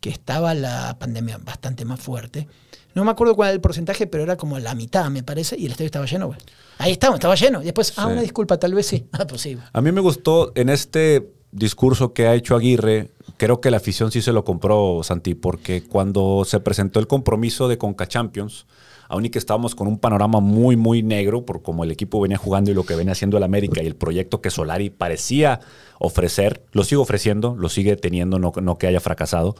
que 0.00 0.08
estaba 0.10 0.54
la 0.54 0.96
pandemia 0.98 1.38
bastante 1.38 1.84
más 1.84 2.00
fuerte. 2.00 2.48
No 2.94 3.04
me 3.04 3.10
acuerdo 3.10 3.36
cuál 3.36 3.50
era 3.50 3.54
el 3.54 3.60
porcentaje, 3.60 4.06
pero 4.06 4.22
era 4.22 4.36
como 4.36 4.58
la 4.58 4.74
mitad, 4.74 5.10
me 5.10 5.22
parece, 5.22 5.56
y 5.58 5.66
el 5.66 5.72
estadio 5.72 5.86
estaba 5.86 6.06
lleno, 6.06 6.28
güey. 6.28 6.38
Ahí 6.78 6.92
estaba, 6.92 7.14
estaba 7.14 7.34
lleno. 7.34 7.60
Y 7.60 7.66
después, 7.66 7.92
ah, 7.96 8.06
una 8.06 8.22
disculpa, 8.22 8.58
tal 8.58 8.74
vez 8.74 8.86
sí. 8.86 9.06
Ah, 9.12 9.26
pues 9.26 9.42
sí. 9.42 9.58
A 9.72 9.80
mí 9.80 9.92
me 9.92 10.00
gustó 10.00 10.52
en 10.54 10.68
este 10.68 11.30
discurso 11.52 12.12
que 12.12 12.26
ha 12.26 12.34
hecho 12.34 12.56
Aguirre, 12.56 13.10
creo 13.36 13.60
que 13.60 13.70
la 13.70 13.76
afición 13.76 14.10
sí 14.10 14.22
se 14.22 14.32
lo 14.32 14.44
compró, 14.44 15.00
Santi, 15.02 15.34
porque 15.34 15.84
cuando 15.84 16.44
se 16.44 16.60
presentó 16.60 16.98
el 16.98 17.06
compromiso 17.06 17.68
de 17.68 17.78
Conca 17.78 18.06
Champions, 18.06 18.66
aún 19.08 19.24
y 19.24 19.30
que 19.30 19.38
estábamos 19.38 19.74
con 19.74 19.88
un 19.88 19.98
panorama 19.98 20.40
muy, 20.40 20.76
muy 20.76 21.02
negro 21.02 21.44
por 21.46 21.62
cómo 21.62 21.82
el 21.84 21.90
equipo 21.90 22.20
venía 22.20 22.36
jugando 22.36 22.70
y 22.70 22.74
lo 22.74 22.84
que 22.84 22.94
venía 22.94 23.12
haciendo 23.12 23.36
el 23.38 23.42
América 23.42 23.82
y 23.82 23.86
el 23.86 23.96
proyecto 23.96 24.40
que 24.40 24.50
Solari 24.50 24.90
parecía 24.90 25.60
ofrecer, 25.98 26.64
lo 26.72 26.84
sigue 26.84 27.00
ofreciendo, 27.00 27.56
lo 27.58 27.68
sigue 27.68 27.96
teniendo, 27.96 28.38
no, 28.38 28.52
no 28.62 28.78
que 28.78 28.86
haya 28.86 29.00
fracasado. 29.00 29.56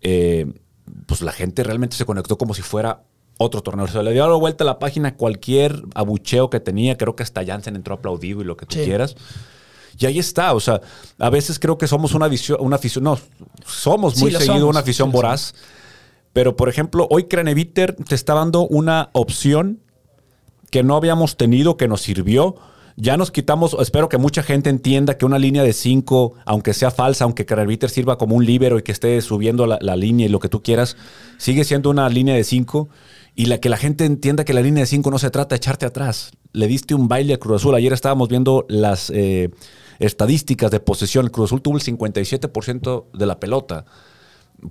eh, 0.00 0.46
pues 1.06 1.20
la 1.20 1.32
gente 1.32 1.62
realmente 1.64 1.96
se 1.96 2.06
conectó 2.06 2.38
como 2.38 2.54
si 2.54 2.62
fuera 2.62 3.02
otro 3.36 3.62
torneo. 3.62 3.84
O 3.84 3.88
sea, 3.88 4.02
le 4.02 4.12
dio 4.12 4.26
la 4.26 4.36
vuelta 4.36 4.64
a 4.64 4.66
la 4.66 4.78
página 4.78 5.16
cualquier 5.16 5.82
abucheo 5.94 6.48
que 6.48 6.60
tenía. 6.60 6.96
Creo 6.96 7.14
que 7.14 7.22
hasta 7.22 7.44
Jansen 7.44 7.76
entró 7.76 7.94
aplaudido 7.96 8.40
y 8.40 8.44
lo 8.44 8.56
que 8.56 8.64
tú 8.64 8.76
Sí. 8.76 8.84
quieras. 8.84 9.14
Y 9.98 10.06
ahí 10.06 10.18
está. 10.18 10.54
O 10.54 10.60
sea, 10.60 10.80
a 11.18 11.28
veces 11.30 11.58
creo 11.58 11.76
que 11.76 11.86
somos 11.86 12.14
una 12.14 12.26
visión, 12.26 12.58
una 12.62 12.76
afición, 12.76 13.04
no, 13.04 13.18
somos 13.66 14.14
Sí, 14.14 14.22
muy 14.22 14.30
lo 14.30 14.38
seguido 14.38 14.56
somos, 14.60 14.70
una 14.70 14.80
afición 14.80 15.10
sí, 15.10 15.12
voraz. 15.12 15.54
Pero, 16.32 16.56
por 16.56 16.68
ejemplo, 16.68 17.06
hoy 17.10 17.24
Craneviter 17.24 17.94
te 17.94 18.14
está 18.14 18.34
dando 18.34 18.66
una 18.66 19.10
opción 19.12 19.80
que 20.70 20.82
no 20.82 20.96
habíamos 20.96 21.36
tenido, 21.36 21.76
que 21.76 21.88
nos 21.88 22.02
sirvió. 22.02 22.56
Ya 22.96 23.16
nos 23.16 23.30
quitamos, 23.30 23.76
espero 23.80 24.08
que 24.08 24.18
mucha 24.18 24.42
gente 24.42 24.70
entienda 24.70 25.16
que 25.16 25.24
una 25.24 25.38
línea 25.38 25.62
de 25.62 25.72
5, 25.72 26.34
aunque 26.44 26.74
sea 26.74 26.90
falsa, 26.90 27.24
aunque 27.24 27.46
Craneviter 27.46 27.90
sirva 27.90 28.18
como 28.18 28.34
un 28.34 28.44
líbero 28.44 28.78
y 28.78 28.82
que 28.82 28.90
esté 28.90 29.20
subiendo 29.22 29.66
la, 29.66 29.96
línea 29.96 30.26
y 30.26 30.28
lo 30.28 30.40
que 30.40 30.48
tú 30.48 30.62
quieras, 30.62 30.96
sigue 31.38 31.62
siendo 31.64 31.90
una 31.90 32.08
línea 32.08 32.34
de 32.34 32.42
5. 32.42 32.88
Y 33.36 33.46
la 33.46 33.58
que 33.58 33.68
la 33.68 33.76
gente 33.76 34.04
entienda 34.04 34.44
que 34.44 34.52
la 34.52 34.62
línea 34.62 34.82
de 34.82 34.86
5 34.86 35.12
no 35.12 35.18
se 35.20 35.30
trata 35.30 35.50
de 35.50 35.58
echarte 35.58 35.86
atrás. 35.86 36.32
Le 36.52 36.66
diste 36.66 36.94
un 36.96 37.06
baile 37.06 37.34
a 37.34 37.38
Cruz 37.38 37.62
Azul. 37.62 37.76
Ayer 37.76 37.92
estábamos 37.92 38.28
viendo 38.28 38.66
las 38.68 39.10
eh, 39.10 39.50
estadísticas 40.00 40.72
de 40.72 40.80
posesión. 40.80 41.28
Cruz 41.28 41.50
Azul 41.50 41.62
tuvo 41.62 41.76
el 41.76 41.84
57% 41.84 43.12
de 43.12 43.26
la 43.26 43.38
pelota. 43.38 43.84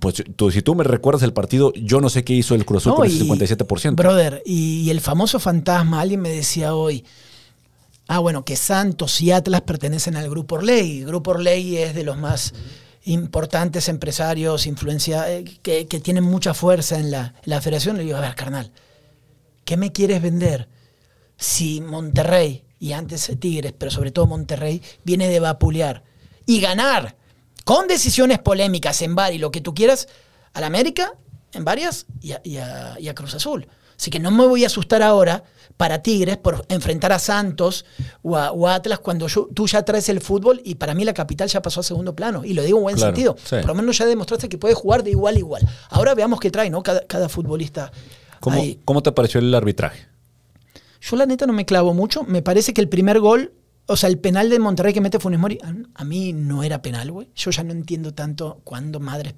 Pues 0.00 0.22
tú- 0.36 0.50
si 0.50 0.60
tú 0.62 0.74
me 0.74 0.84
recuerdas 0.84 1.22
el 1.22 1.32
partido, 1.32 1.72
yo 1.74 2.00
no 2.00 2.10
sé 2.10 2.22
qué 2.24 2.34
hizo 2.34 2.54
el 2.54 2.66
Cruz 2.66 2.82
Azul 2.82 2.90
No, 2.92 2.96
con 2.96 3.06
y- 3.08 3.10
ese 3.10 3.24
57%. 3.24 3.96
Brother, 3.96 4.42
y, 4.44 4.82
y 4.82 4.90
el 4.90 5.00
famoso 5.00 5.40
fantasma, 5.40 6.00
alguien 6.00 6.20
me 6.20 6.28
decía 6.28 6.74
hoy, 6.74 7.04
ah, 8.06 8.18
bueno, 8.18 8.44
que 8.44 8.56
Santos 8.56 9.20
y 9.22 9.30
Atlas 9.32 9.62
pertenecen 9.62 10.16
al 10.16 10.28
Grupo 10.28 10.56
Orley. 10.56 11.04
Grupo 11.04 11.30
Orley 11.30 11.76
es 11.78 11.94
de 11.94 12.04
los 12.04 12.18
más 12.18 12.52
importantes 13.04 13.88
empresarios, 13.88 14.66
influencia, 14.66 15.30
eh, 15.32 15.44
que, 15.62 15.86
que 15.86 16.00
tienen 16.00 16.24
mucha 16.24 16.52
fuerza 16.52 16.98
en 16.98 17.10
la, 17.10 17.34
en 17.42 17.50
la 17.50 17.60
federación. 17.62 17.96
Le 17.96 18.04
digo, 18.04 18.16
a 18.18 18.20
ver, 18.20 18.34
carnal, 18.34 18.70
¿qué 19.64 19.76
me 19.78 19.92
quieres 19.92 20.20
vender? 20.20 20.68
Si 21.38 21.80
Monterrey, 21.80 22.64
y 22.80 22.92
antes 22.92 23.30
Tigres, 23.40 23.72
pero 23.76 23.90
sobre 23.90 24.10
todo 24.10 24.26
Monterrey, 24.26 24.82
viene 25.04 25.28
de 25.28 25.40
vapulear 25.40 26.02
y 26.46 26.60
ganar 26.60 27.16
con 27.68 27.86
decisiones 27.86 28.38
polémicas 28.38 29.02
en 29.02 29.14
VAR 29.14 29.34
y 29.34 29.38
lo 29.38 29.50
que 29.50 29.60
tú 29.60 29.74
quieras, 29.74 30.08
al 30.54 30.64
América, 30.64 31.12
en 31.52 31.64
varias, 31.66 32.06
y 32.22 32.32
a, 32.32 32.40
y 32.42 32.56
a- 32.56 32.96
y 32.98 33.08
a 33.08 33.14
Cruz 33.14 33.34
Azul. 33.34 33.68
Así 33.98 34.10
que 34.10 34.18
no 34.20 34.30
me 34.30 34.46
voy 34.46 34.64
a 34.64 34.68
asustar 34.68 35.02
ahora 35.02 35.42
para 35.76 36.00
Tigres 36.02 36.38
por 36.38 36.64
enfrentar 36.70 37.12
a 37.12 37.18
Santos 37.18 37.84
o 38.22 38.36
a, 38.38 38.52
o 38.52 38.66
a 38.68 38.76
Atlas 38.76 39.00
cuando 39.00 39.26
yo- 39.28 39.48
tú 39.54 39.66
ya 39.66 39.82
traes 39.82 40.08
el 40.08 40.20
fútbol 40.22 40.62
y 40.64 40.76
para 40.76 40.94
mí 40.94 41.04
la 41.04 41.12
capital 41.12 41.46
ya 41.48 41.60
pasó 41.60 41.80
a 41.80 41.82
segundo 41.82 42.14
plano. 42.16 42.42
Y 42.42 42.54
lo 42.54 42.62
digo 42.62 42.78
en 42.78 42.82
buen 42.84 42.96
Claro, 42.96 43.14
sentido. 43.14 43.36
sí. 43.44 43.56
Por 43.56 43.66
lo 43.66 43.74
menos 43.74 43.98
ya 43.98 44.06
demostraste 44.06 44.48
que 44.48 44.56
puedes 44.56 44.78
jugar 44.78 45.02
de 45.02 45.10
igual 45.10 45.36
a 45.36 45.38
igual. 45.38 45.62
Ahora 45.90 46.14
veamos 46.14 46.40
qué 46.40 46.50
trae, 46.50 46.70
¿no? 46.70 46.82
Cada, 46.82 47.00
cada 47.06 47.28
futbolista. 47.28 47.92
¿Cómo, 48.40 48.60
ahí. 48.62 48.80
¿Cómo 48.86 49.02
te 49.02 49.12
pareció 49.12 49.40
el 49.40 49.54
arbitraje? 49.54 50.06
Yo 51.02 51.16
la 51.16 51.26
neta 51.26 51.44
no 51.46 51.52
me 51.52 51.66
clavo 51.66 51.92
mucho. 51.92 52.22
Me 52.24 52.40
parece 52.40 52.72
que 52.72 52.80
el 52.80 52.88
primer 52.88 53.20
gol, 53.20 53.52
o 53.88 53.96
sea, 53.96 54.08
el 54.10 54.18
penal 54.18 54.50
de 54.50 54.58
Monterrey 54.58 54.92
que 54.92 55.00
mete 55.00 55.18
Funes 55.18 55.40
Mori, 55.40 55.58
a, 55.94 56.04
mí 56.04 56.32
no 56.34 56.62
era 56.62 56.82
penal, 56.82 57.10
güey. 57.10 57.28
Yo 57.34 57.50
ya 57.50 57.62
no 57.64 57.72
entiendo 57.72 58.12
tanto 58.12 58.60
cuándo 58.62 59.00
madre. 59.00 59.34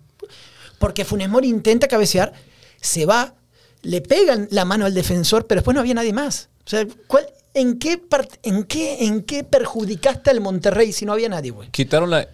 Porque 0.78 1.04
Funes 1.04 1.28
Mori 1.28 1.48
intenta 1.48 1.86
cabecear, 1.86 2.32
se 2.80 3.06
va, 3.06 3.34
le 3.82 4.00
pegan 4.00 4.48
la 4.50 4.64
mano 4.64 4.86
al 4.86 4.94
defensor, 4.94 5.46
pero 5.46 5.60
después 5.60 5.74
no 5.74 5.80
había 5.80 5.94
nadie 5.94 6.12
más. 6.12 6.48
O 6.66 6.68
sea, 6.70 6.84
¿cuál, 7.06 7.26
en, 7.54 7.78
qué 7.78 8.02
part- 8.02 8.38
en, 8.42 8.64
qué, 8.64 9.06
¿en 9.06 9.22
qué 9.22 9.44
perjudicaste 9.44 10.30
al 10.30 10.40
Monterrey 10.40 10.92
si 10.92 11.06
no 11.06 11.12
había 11.12 11.28
nadie, 11.28 11.52
güey? 11.52 11.70
Quitaron 11.70 12.10
la. 12.10 12.28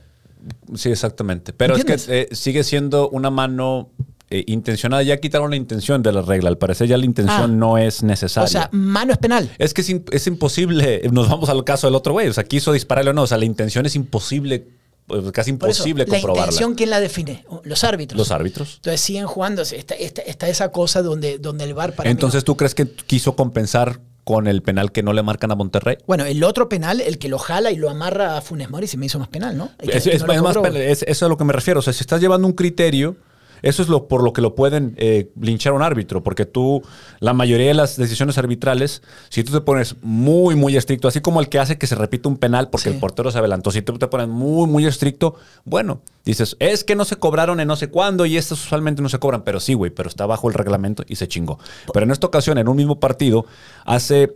Sí, 0.75 0.91
exactamente. 0.91 1.53
Pero 1.53 1.77
es 1.77 1.85
que 1.85 1.97
eh, 2.09 2.29
sigue 2.33 2.65
siendo 2.65 3.11
una 3.11 3.31
mano 3.31 3.91
eh, 4.31 4.43
intencionada. 4.49 5.03
Ya 5.03 5.19
quitaron 5.19 5.51
la 5.51 5.57
intención 5.57 6.03
de 6.03 6.13
la 6.13 6.23
regla. 6.23 6.49
Al 6.49 6.59
parecer 6.59 6.89
ya 6.89 6.97
la 6.97 7.05
intención 7.05 7.43
Ah. 7.43 7.47
no 7.57 7.79
es 7.79 8.03
necesaria. 8.03 8.45
O 8.47 8.51
sea, 8.51 8.69
mano 8.73 9.13
es 9.13 9.19
penal. 9.19 9.51
es 9.59 9.73
que 9.75 9.83
es, 9.83 9.91
im- 9.91 10.05
es 10.13 10.27
imposible. 10.27 11.03
Nos 11.13 11.29
vamos 11.29 11.49
al 11.49 11.63
caso 11.65 11.87
del 11.87 11.95
otro 11.95 12.13
güey. 12.13 12.29
O 12.29 12.33
sea, 12.33 12.45
quiso 12.45 12.73
dispararle 12.73 13.11
o 13.11 13.15
no. 13.15 13.23
O 13.23 13.27
sea, 13.27 13.39
la 13.39 13.45
intención 13.45 13.87
es 13.87 13.95
imposible, 13.95 14.67
eh, 15.11 15.31
casi 15.33 15.53
Por 15.53 15.71
eso, 15.71 15.83
imposible 15.89 16.07
la 16.09 16.19
intención, 16.19 16.75
¿quién 16.75 16.91
la 16.91 16.99
define? 17.01 17.45
Los 17.63 17.85
árbitros. 17.85 18.19
Los 18.19 18.31
árbitros. 18.33 18.75
Entonces 18.77 19.01
siguen 19.01 19.27
jugando. 19.27 19.63
Está, 19.63 19.95
está- 19.95 20.23
está 20.23 20.49
esa 20.49 20.73
cosa 20.73 21.03
donde, 21.03 21.39
donde 21.39 21.65
el 21.65 21.75
VAR 21.75 21.95
para 21.95 22.09
no- 22.09 22.13
Entonces, 22.13 22.43
¿tú 22.45 22.57
crees 22.57 22.75
que 22.75 22.87
quiso 22.91 23.37
compensar 23.37 24.01
con 24.25 24.49
el 24.49 24.61
penal 24.61 24.91
que 24.91 25.05
no 25.05 25.13
le 25.13 25.23
marcan 25.23 25.53
a 25.53 25.55
Monterrey? 25.55 25.99
Bueno, 26.09 26.25
el 26.25 26.43
otro 26.43 26.69
penal, 26.69 27.01
el 27.01 27.19
que 27.19 27.29
lo 27.29 27.39
jala 27.39 27.71
y 27.71 27.77
lo 27.77 27.89
amarra 27.91 28.37
a 28.37 28.41
Funes 28.41 28.69
Mori, 28.71 28.89
se 28.89 28.97
me 28.97 29.07
hizo 29.07 29.21
más 29.21 29.29
penal, 29.29 29.57
¿no? 29.57 29.71
Que- 29.79 29.97
Es, 29.99 30.03
que 30.03 30.19
no 30.19 30.43
más 30.43 30.57
es- 30.75 31.03
eso 31.03 31.05
es 31.07 31.23
a 31.23 31.29
lo 31.29 31.37
que 31.37 31.45
me 31.45 31.53
refiero. 31.53 31.79
O 31.79 31.83
sea, 31.85 31.93
si 31.93 32.01
estás 32.01 32.21
llevando 32.21 32.49
un 32.49 32.55
criterio, 32.55 33.17
Eso 33.63 33.83
es 33.83 33.89
lo 33.89 34.09
por 34.09 34.23
lo 34.23 34.33
que 34.33 34.41
lo 34.41 34.55
pueden 34.55 34.95
eh, 34.99 35.31
linchar 35.41 35.73
a 35.73 35.77
un 35.77 35.83
árbitro, 35.83 36.23
porque 36.23 36.45
tú, 36.47 36.83
la 37.21 37.33
mayoría 37.33 37.69
de 37.69 37.75
las 37.75 37.97
decisiones 37.97 38.39
arbitrales, 38.39 39.03
si 39.29 39.45
tú 39.45 39.53
te 39.53 39.61
pones 39.61 39.97
muy, 40.03 40.55
muy 40.55 40.77
estricto, 40.77 41.09
así 41.09 41.21
como 41.21 41.41
el 41.41 41.49
que 41.49 41.59
hace 41.59 41.79
que 41.79 41.87
se 41.87 41.95
repita 41.95 42.29
un 42.29 42.37
penal 42.37 42.69
porque 42.71 42.91
Sí. 42.91 42.95
el 42.95 43.01
portero 43.01 43.31
se 43.31 43.39
adelantó, 43.39 43.71
si 43.71 43.83
tú 43.83 43.99
te 43.99 44.07
pones 44.09 44.29
muy, 44.29 44.67
muy 44.67 44.87
estricto, 44.87 45.35
bueno, 45.65 46.01
dices, 46.25 46.57
es 46.61 46.85
que 46.85 46.95
no 46.97 47.05
se 47.05 47.17
cobraron 47.17 47.61
en 47.61 47.69
no 47.69 47.77
sé 47.77 47.89
cuándo 47.89 48.27
y 48.27 48.37
estos 48.37 48.65
usualmente 48.65 49.03
no 49.03 49.09
se 49.09 49.19
cobran, 49.19 49.43
pero 49.43 49.61
sí, 49.61 49.75
güey, 49.75 49.91
pero 49.91 50.09
está 50.09 50.27
bajo 50.27 50.49
el 50.49 50.55
reglamento 50.55 51.05
y 51.09 51.17
se 51.17 51.29
chingó. 51.29 51.59
Pero 51.93 52.05
en 52.05 52.11
esta 52.13 52.27
ocasión, 52.27 52.59
en 52.59 52.69
un 52.69 52.77
mismo 52.77 53.01
partido, 53.01 53.47
hace, 53.85 54.33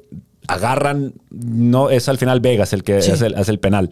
agarran, 0.49 1.15
no 1.31 1.91
es 1.91 2.09
al 2.09 2.19
final 2.19 2.41
Vegas 2.41 2.73
el 2.73 2.83
que 2.83 3.03
Sí. 3.03 3.11
hace, 3.13 3.27
el, 3.27 3.35
hace 3.37 3.51
el 3.51 3.59
penal. 3.61 3.91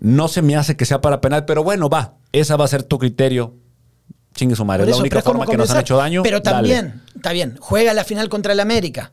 No 0.00 0.28
se 0.28 0.42
me 0.42 0.54
hace 0.56 0.76
que 0.76 0.84
sea 0.84 1.00
para 1.00 1.20
penal, 1.20 1.44
pero 1.46 1.64
bueno, 1.64 1.88
va, 1.88 2.14
esa 2.32 2.56
va 2.56 2.64
a 2.66 2.68
ser 2.68 2.82
tu 2.82 2.98
criterio. 2.98 3.54
Chingue 4.34 4.54
su 4.54 4.64
madre, 4.64 4.84
es 4.84 4.90
la 4.90 4.96
única 4.98 5.22
forma 5.22 5.46
que 5.46 5.56
nos 5.56 5.70
han 5.70 5.80
hecho 5.80 5.96
daño. 5.96 6.22
Pero 6.22 6.40
dale. 6.40 6.56
también, 6.56 7.02
está 7.14 7.32
bien, 7.32 7.56
juega 7.60 7.92
la 7.94 8.04
final 8.04 8.28
contra 8.28 8.52
el 8.52 8.60
América. 8.60 9.12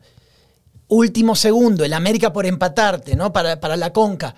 Último 0.88 1.34
segundo, 1.34 1.84
el 1.84 1.92
América 1.92 2.32
por 2.32 2.46
empatarte, 2.46 3.16
¿no? 3.16 3.32
Para, 3.32 3.58
para 3.58 3.76
la 3.76 3.92
conca. 3.92 4.36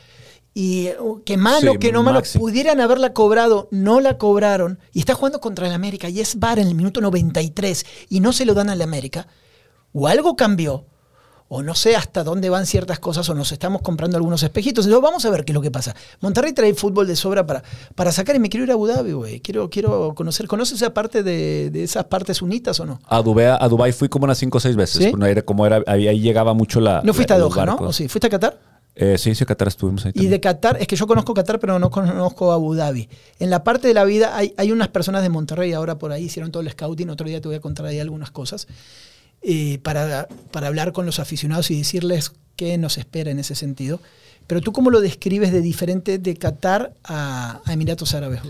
Y 0.54 0.88
uh, 0.98 1.22
que 1.24 1.36
malo, 1.36 1.72
Sí, 1.72 1.78
que 1.78 1.92
no 1.92 2.02
malo, 2.02 2.18
Maxi. 2.20 2.38
pudieran 2.38 2.80
haberla 2.80 3.12
cobrado, 3.12 3.68
no 3.70 4.00
la 4.00 4.18
cobraron. 4.18 4.78
Y 4.92 5.00
está 5.00 5.14
jugando 5.14 5.40
contra 5.40 5.66
el 5.66 5.72
América 5.72 6.08
y 6.08 6.20
es 6.20 6.38
VAR 6.38 6.58
en 6.58 6.68
el 6.68 6.74
minuto 6.74 7.00
93 7.00 7.86
y 8.08 8.20
no 8.20 8.32
se 8.32 8.46
lo 8.46 8.54
dan 8.54 8.70
al 8.70 8.82
América. 8.82 9.28
O 9.92 10.08
algo 10.08 10.36
cambió, 10.36 10.86
o 11.50 11.62
no 11.62 11.74
sé 11.74 11.96
hasta 11.96 12.24
dónde 12.24 12.50
van 12.50 12.66
ciertas 12.66 12.98
cosas, 12.98 13.28
o 13.28 13.34
nos 13.34 13.52
estamos 13.52 13.80
comprando 13.82 14.16
algunos 14.16 14.42
espejitos. 14.42 14.84
Entonces, 14.84 15.02
vamos 15.02 15.24
a 15.24 15.30
ver 15.30 15.44
qué 15.44 15.52
es 15.52 15.54
lo 15.54 15.62
que 15.62 15.70
pasa. 15.70 15.96
Monterrey 16.20 16.52
trae 16.52 16.74
fútbol 16.74 17.06
de 17.06 17.16
sobra 17.16 17.46
para, 17.46 17.62
para 17.94 18.12
sacar 18.12 18.36
y 18.36 18.38
me 18.38 18.48
quiero 18.50 18.64
ir 18.64 18.70
a 18.70 18.74
Abu 18.74 18.86
Dhabi, 18.86 19.12
güey. 19.12 19.40
Quiero, 19.40 19.70
quiero 19.70 20.14
conocer. 20.14 20.46
¿Conoces 20.46 20.76
esa 20.82 20.92
parte 20.92 21.22
de, 21.22 21.70
de 21.70 21.82
esas 21.84 22.04
partes 22.04 22.42
unitas 22.42 22.78
o 22.80 22.84
no? 22.86 23.00
A 23.06 23.22
Dubái, 23.22 23.46
a 23.58 23.68
Dubái 23.68 23.92
fui 23.92 24.08
como 24.08 24.24
unas 24.24 24.38
5 24.38 24.58
o 24.58 24.60
6 24.60 24.76
veces. 24.76 25.04
¿Sí? 25.04 25.10
Bueno, 25.10 25.24
era 25.26 25.42
como 25.42 25.64
era, 25.66 25.82
ahí, 25.86 26.06
ahí 26.06 26.20
llegaba 26.20 26.52
mucho 26.54 26.80
la. 26.80 27.00
No 27.02 27.14
fuiste 27.14 27.32
la- 27.32 27.36
a 27.36 27.40
Doha, 27.40 27.64
¿no? 27.66 27.76
¿O 27.76 27.92
sí? 27.92 28.08
¿Fuiste 28.08 28.26
a 28.26 28.30
Qatar? 28.30 28.58
Eh, 29.00 29.16
sí, 29.16 29.32
sí, 29.34 29.44
a 29.44 29.46
Qatar 29.46 29.68
estuvimos 29.68 30.04
ahí. 30.04 30.10
Y 30.10 30.12
también. 30.14 30.30
de 30.32 30.40
Qatar, 30.40 30.76
es 30.80 30.86
que 30.88 30.96
yo 30.96 31.06
conozco 31.06 31.32
Qatar, 31.32 31.60
pero 31.60 31.78
no 31.78 31.88
conozco 31.88 32.50
Abu 32.52 32.74
Dhabi. 32.74 33.08
En 33.38 33.48
la 33.48 33.62
parte 33.64 33.86
de 33.88 33.94
la 33.94 34.04
vida 34.04 34.36
hay, 34.36 34.52
hay 34.56 34.72
unas 34.72 34.88
personas 34.88 35.22
de 35.22 35.28
Monterrey 35.28 35.72
ahora 35.72 35.98
por 35.98 36.10
ahí, 36.12 36.24
hicieron 36.24 36.50
todo 36.50 36.62
el 36.62 36.70
scouting, 36.70 37.08
otro 37.08 37.26
día 37.28 37.40
te 37.40 37.46
voy 37.48 37.56
a 37.56 37.60
contar 37.60 37.86
ahí 37.86 38.00
algunas 38.00 38.32
cosas, 38.32 38.66
eh, 39.42 39.78
para, 39.82 40.28
para 40.50 40.66
hablar 40.66 40.92
con 40.92 41.06
los 41.06 41.18
aficionados 41.18 41.70
y 41.70 41.78
decirles 41.78 42.32
qué 42.56 42.76
nos 42.78 42.98
espera 42.98 43.30
en 43.30 43.38
ese 43.38 43.54
sentido. 43.54 44.00
Pero 44.46 44.60
tú 44.60 44.72
cómo 44.72 44.90
lo 44.90 45.00
describes 45.00 45.52
de 45.52 45.60
diferente 45.60 46.18
de 46.18 46.36
Qatar 46.36 46.94
a, 47.04 47.60
a 47.64 47.72
Emiratos 47.72 48.14
Árabes? 48.14 48.40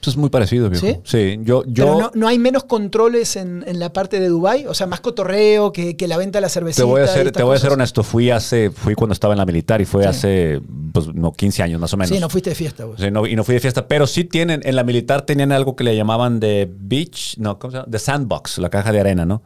Pues 0.00 0.08
es 0.14 0.16
muy 0.16 0.30
parecido, 0.30 0.70
viejo. 0.70 0.86
¿Sí? 0.86 0.96
Sí, 1.02 1.38
yo. 1.42 1.64
yo 1.66 1.84
Pero 1.84 1.98
no, 1.98 2.10
no 2.14 2.28
hay 2.28 2.38
menos 2.38 2.62
controles 2.64 3.34
en, 3.34 3.64
en 3.66 3.80
la 3.80 3.92
parte 3.92 4.20
de 4.20 4.28
Dubai, 4.28 4.64
o 4.66 4.72
sea, 4.74 4.86
más 4.86 5.00
cotorreo 5.00 5.72
que, 5.72 5.96
que 5.96 6.06
la 6.06 6.16
venta 6.16 6.38
de 6.38 6.42
la 6.42 6.48
cervecita. 6.48 6.82
te 6.84 6.86
voy 6.88 7.02
a 7.02 7.06
ser, 7.08 7.32
te 7.32 7.42
voy 7.42 7.56
a 7.56 7.58
ser 7.58 7.72
honesto. 7.72 8.04
Fui 8.04 8.30
hace, 8.30 8.70
fui 8.70 8.94
cuando 8.94 9.12
estaba 9.12 9.34
en 9.34 9.38
la 9.38 9.44
militar 9.44 9.80
y 9.80 9.84
fue 9.86 10.04
Sí. 10.04 10.08
hace, 10.08 10.60
pues, 10.92 11.08
no, 11.14 11.32
15 11.32 11.62
años 11.64 11.80
más 11.80 11.92
o 11.92 11.96
menos. 11.96 12.14
Sí, 12.14 12.20
no 12.20 12.28
fuiste 12.28 12.50
de 12.50 12.56
fiesta, 12.56 12.84
güey. 12.84 12.96
Sí, 12.98 13.10
no- 13.10 13.26
y 13.26 13.34
no 13.34 13.42
fui 13.42 13.54
de 13.54 13.60
fiesta, 13.60 13.88
pero 13.88 14.06
sí 14.06 14.22
tienen, 14.24 14.60
en 14.64 14.76
la 14.76 14.84
militar 14.84 15.22
tenían 15.22 15.50
algo 15.50 15.74
que 15.74 15.82
le 15.82 15.96
llamaban 15.96 16.38
de 16.38 16.70
beach, 16.72 17.36
no, 17.38 17.58
¿cómo 17.58 17.72
se 17.72 17.78
llama? 17.78 17.90
The 17.90 17.98
Sandbox, 17.98 18.58
la 18.58 18.70
caja 18.70 18.92
de 18.92 19.00
arena, 19.00 19.26
¿no? 19.26 19.42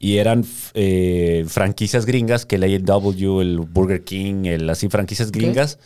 Y 0.00 0.16
eran 0.18 0.44
eh, 0.74 1.44
franquicias 1.46 2.06
gringas, 2.06 2.44
que 2.44 2.56
el 2.56 2.64
A&W, 2.64 3.40
el 3.40 3.60
Burger 3.60 4.02
King, 4.02 4.46
el, 4.46 4.68
así 4.68 4.88
franquicias 4.88 5.30
gringas, 5.30 5.78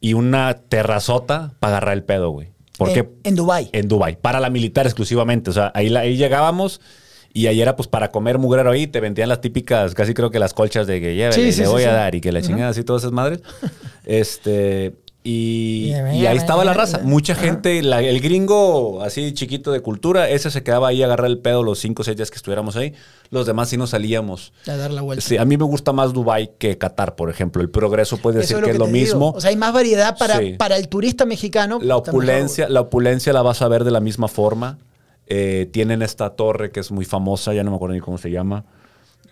y 0.00 0.14
una 0.14 0.54
terrazota 0.54 1.52
para 1.60 1.76
agarrar 1.76 1.94
el 1.94 2.04
pedo, 2.04 2.30
güey. 2.30 2.48
Porque 2.78 3.00
En, 3.00 3.10
en 3.24 3.34
Dubai. 3.36 3.68
en 3.72 3.88
Dubai 3.88 4.16
para 4.20 4.40
la 4.40 4.48
militar 4.50 4.86
exclusivamente. 4.86 5.50
O 5.50 5.52
sea, 5.52 5.70
ahí, 5.74 5.88
la- 5.90 6.00
ahí 6.00 6.16
llegábamos 6.16 6.80
y 7.34 7.46
ahí 7.48 7.60
era 7.60 7.76
pues 7.76 7.88
para 7.88 8.10
comer 8.10 8.38
mugrero 8.38 8.70
ahí, 8.70 8.86
te 8.86 9.00
vendían 9.00 9.28
las 9.28 9.40
típicas, 9.42 9.94
casi 9.94 10.14
creo 10.14 10.30
que 10.30 10.38
las 10.38 10.54
colchas 10.54 10.86
de 10.86 11.00
que 11.00 11.14
llévele, 11.14 11.32
Sí, 11.34 11.52
sí, 11.52 11.60
le 11.60 11.66
sí, 11.66 11.72
voy 11.72 11.82
a 11.84 11.92
dar 11.92 12.14
y 12.14 12.20
que 12.22 12.32
la 12.32 12.40
chingada 12.40 12.70
así 12.70 12.84
todas 12.84 13.02
esas 13.02 13.12
madres. 13.12 13.42
este 14.06 14.94
y, 15.30 15.92
ahí 16.26 16.36
estaba 16.36 16.64
la 16.64 16.72
raza. 16.72 17.00
Mucha 17.04 17.34
gente, 17.34 17.82
la- 17.82 18.00
el 18.02 18.20
gringo 18.20 19.02
así 19.02 19.32
chiquito 19.34 19.70
de 19.72 19.80
cultura, 19.80 20.28
ese 20.30 20.50
se 20.50 20.62
quedaba 20.62 20.88
ahí 20.88 21.02
a 21.02 21.06
agarrar 21.06 21.26
el 21.26 21.38
pedo 21.38 21.62
los 21.62 21.78
cinco 21.78 22.02
o 22.02 22.04
seis 22.04 22.16
días 22.16 22.30
que 22.30 22.36
estuviéramos 22.36 22.76
ahí. 22.76 22.94
Los 23.30 23.46
demás 23.46 23.68
sí 23.68 23.76
nos 23.76 23.90
salíamos. 23.90 24.52
A 24.66 24.76
dar 24.76 24.90
la 24.90 25.02
vuelta. 25.02 25.24
Sí, 25.24 25.36
a 25.36 25.44
mí 25.44 25.56
me 25.56 25.64
gusta 25.64 25.92
más 25.92 26.12
Dubai 26.12 26.52
que 26.58 26.78
Qatar, 26.78 27.14
por 27.14 27.28
ejemplo. 27.30 27.60
El 27.62 27.68
progreso 27.70 28.16
puede 28.16 28.38
decir 28.38 28.56
que 28.62 28.70
es 28.70 28.78
lo 28.78 28.86
digo. 28.86 28.96
mismo. 28.98 29.30
O 29.36 29.40
sea, 29.40 29.50
hay 29.50 29.56
más 29.56 29.72
variedad 29.72 30.16
para, 30.18 30.38
Sí. 30.38 30.54
para 30.58 30.76
el 30.76 30.88
turista 30.88 31.26
mexicano. 31.26 31.78
La 31.82 31.96
mejor, 31.96 32.08
opulencia, 32.08 32.68
la 32.68 32.80
opulencia 32.80 33.32
la 33.32 33.42
vas 33.42 33.60
a 33.62 33.68
ver 33.68 33.84
de 33.84 33.90
la 33.90 34.00
misma 34.00 34.28
forma. 34.28 34.78
Eh, 35.26 35.68
tienen 35.72 36.00
esta 36.00 36.30
torre 36.30 36.70
que 36.70 36.80
es 36.80 36.90
muy 36.90 37.04
famosa, 37.04 37.52
ya 37.52 37.62
no 37.62 37.70
me 37.70 37.76
acuerdo 37.76 37.94
ni 37.94 38.00
cómo 38.00 38.16
se 38.16 38.30
llama. 38.30 38.64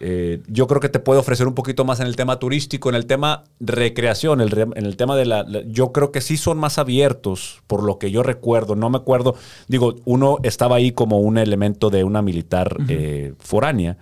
Eh, 0.01 0.43
yo 0.49 0.67
creo 0.67 0.81
que 0.81 0.89
te 0.89 0.99
puede 1.01 1.21
ofrecer 1.21 1.47
un 1.49 1.55
poquito 1.55 1.85
más 1.85 2.01
en 2.01 2.07
el 2.07 2.17
tema 2.17 2.39
turístico, 2.39 2.89
en 2.89 2.95
el 2.97 3.07
tema 3.07 3.45
recreación, 3.61 4.41
el 4.41 4.51
re- 4.51 4.63
en 4.75 4.85
el 4.87 4.97
tema 4.97 5.17
de 5.17 5.25
la, 5.27 5.43
la- 5.43 5.63
Yo 5.67 5.93
creo 5.93 6.13
que 6.13 6.21
sí 6.21 6.37
son 6.37 6.59
más 6.59 6.79
abiertos, 6.79 7.63
por 7.67 7.83
lo 7.83 7.99
que 7.99 8.11
yo 8.11 8.23
recuerdo. 8.23 8.77
No 8.77 8.91
me 8.91 8.99
acuerdo. 8.99 9.35
Digo, 9.69 9.95
uno 10.05 10.37
estaba 10.43 10.77
ahí 10.77 10.93
como 10.93 11.19
un 11.21 11.39
elemento 11.39 11.91
de 11.91 12.05
una 12.05 12.21
militar 12.23 12.77
eh, 12.89 13.33
foránea. 13.39 13.97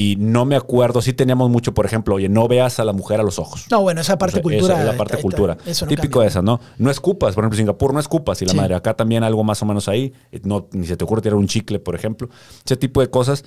Y 0.00 0.14
no 0.14 0.44
me 0.44 0.54
acuerdo, 0.54 1.02
sí 1.02 1.12
teníamos 1.12 1.50
mucho, 1.50 1.74
por 1.74 1.84
ejemplo, 1.84 2.14
oye, 2.14 2.28
no 2.28 2.46
veas 2.46 2.78
a 2.78 2.84
la 2.84 2.92
mujer 2.92 3.18
a 3.18 3.24
los 3.24 3.40
ojos. 3.40 3.66
No, 3.68 3.80
bueno, 3.82 4.00
esa 4.00 4.16
parte 4.16 4.34
O 4.34 4.36
sea, 4.36 4.42
cultura. 4.44 4.74
esa 4.74 4.80
es 4.82 4.86
la 4.86 4.96
parte 4.96 5.14
está- 5.14 5.22
cultura. 5.22 5.52
está- 5.54 5.70
eso 5.72 5.86
no 5.86 5.88
Típico 5.88 6.20
de 6.20 6.28
esa, 6.28 6.40
¿no? 6.40 6.60
No 6.78 6.88
escupas, 6.88 7.34
por 7.34 7.42
ejemplo, 7.42 7.56
Singapur 7.56 7.92
no 7.92 7.98
escupas 7.98 8.40
y 8.40 8.44
la 8.44 8.52
Sí. 8.52 8.56
madre. 8.56 8.76
Acá 8.76 8.94
también 8.94 9.24
algo 9.24 9.42
más 9.42 9.60
o 9.60 9.66
menos 9.66 9.88
ahí. 9.88 10.12
No, 10.44 10.68
ni 10.70 10.86
se 10.86 10.96
te 10.96 11.02
ocurre 11.02 11.22
tirar 11.22 11.34
un 11.34 11.48
chicle, 11.48 11.80
por 11.80 11.96
ejemplo. 11.96 12.28
Ese 12.64 12.76
tipo 12.76 13.00
de 13.00 13.10
cosas. 13.10 13.44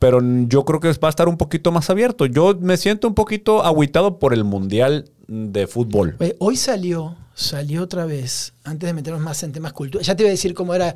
Pero 0.00 0.18
yo 0.48 0.64
creo 0.64 0.80
que 0.80 0.88
va 0.94 1.08
a 1.08 1.10
estar 1.10 1.28
un 1.28 1.36
poquito 1.36 1.70
más 1.70 1.88
abierto. 1.90 2.26
Yo 2.26 2.56
me 2.58 2.76
siento 2.76 3.06
un 3.06 3.14
poquito 3.14 3.62
agüitado 3.64 4.18
por 4.18 4.34
el 4.34 4.42
Mundial 4.44 5.10
de 5.28 5.66
Fútbol. 5.68 6.16
Hoy 6.38 6.56
salió, 6.56 7.16
salió 7.34 7.82
otra 7.82 8.06
vez, 8.06 8.54
antes 8.64 8.86
de 8.88 8.94
meternos 8.94 9.20
más 9.22 9.42
en 9.42 9.52
temas 9.52 9.74
cultura. 9.74 10.02
Ya 10.02 10.16
te 10.16 10.22
iba 10.22 10.28
a 10.28 10.32
decir 10.32 10.54
cómo 10.54 10.74
era 10.74 10.94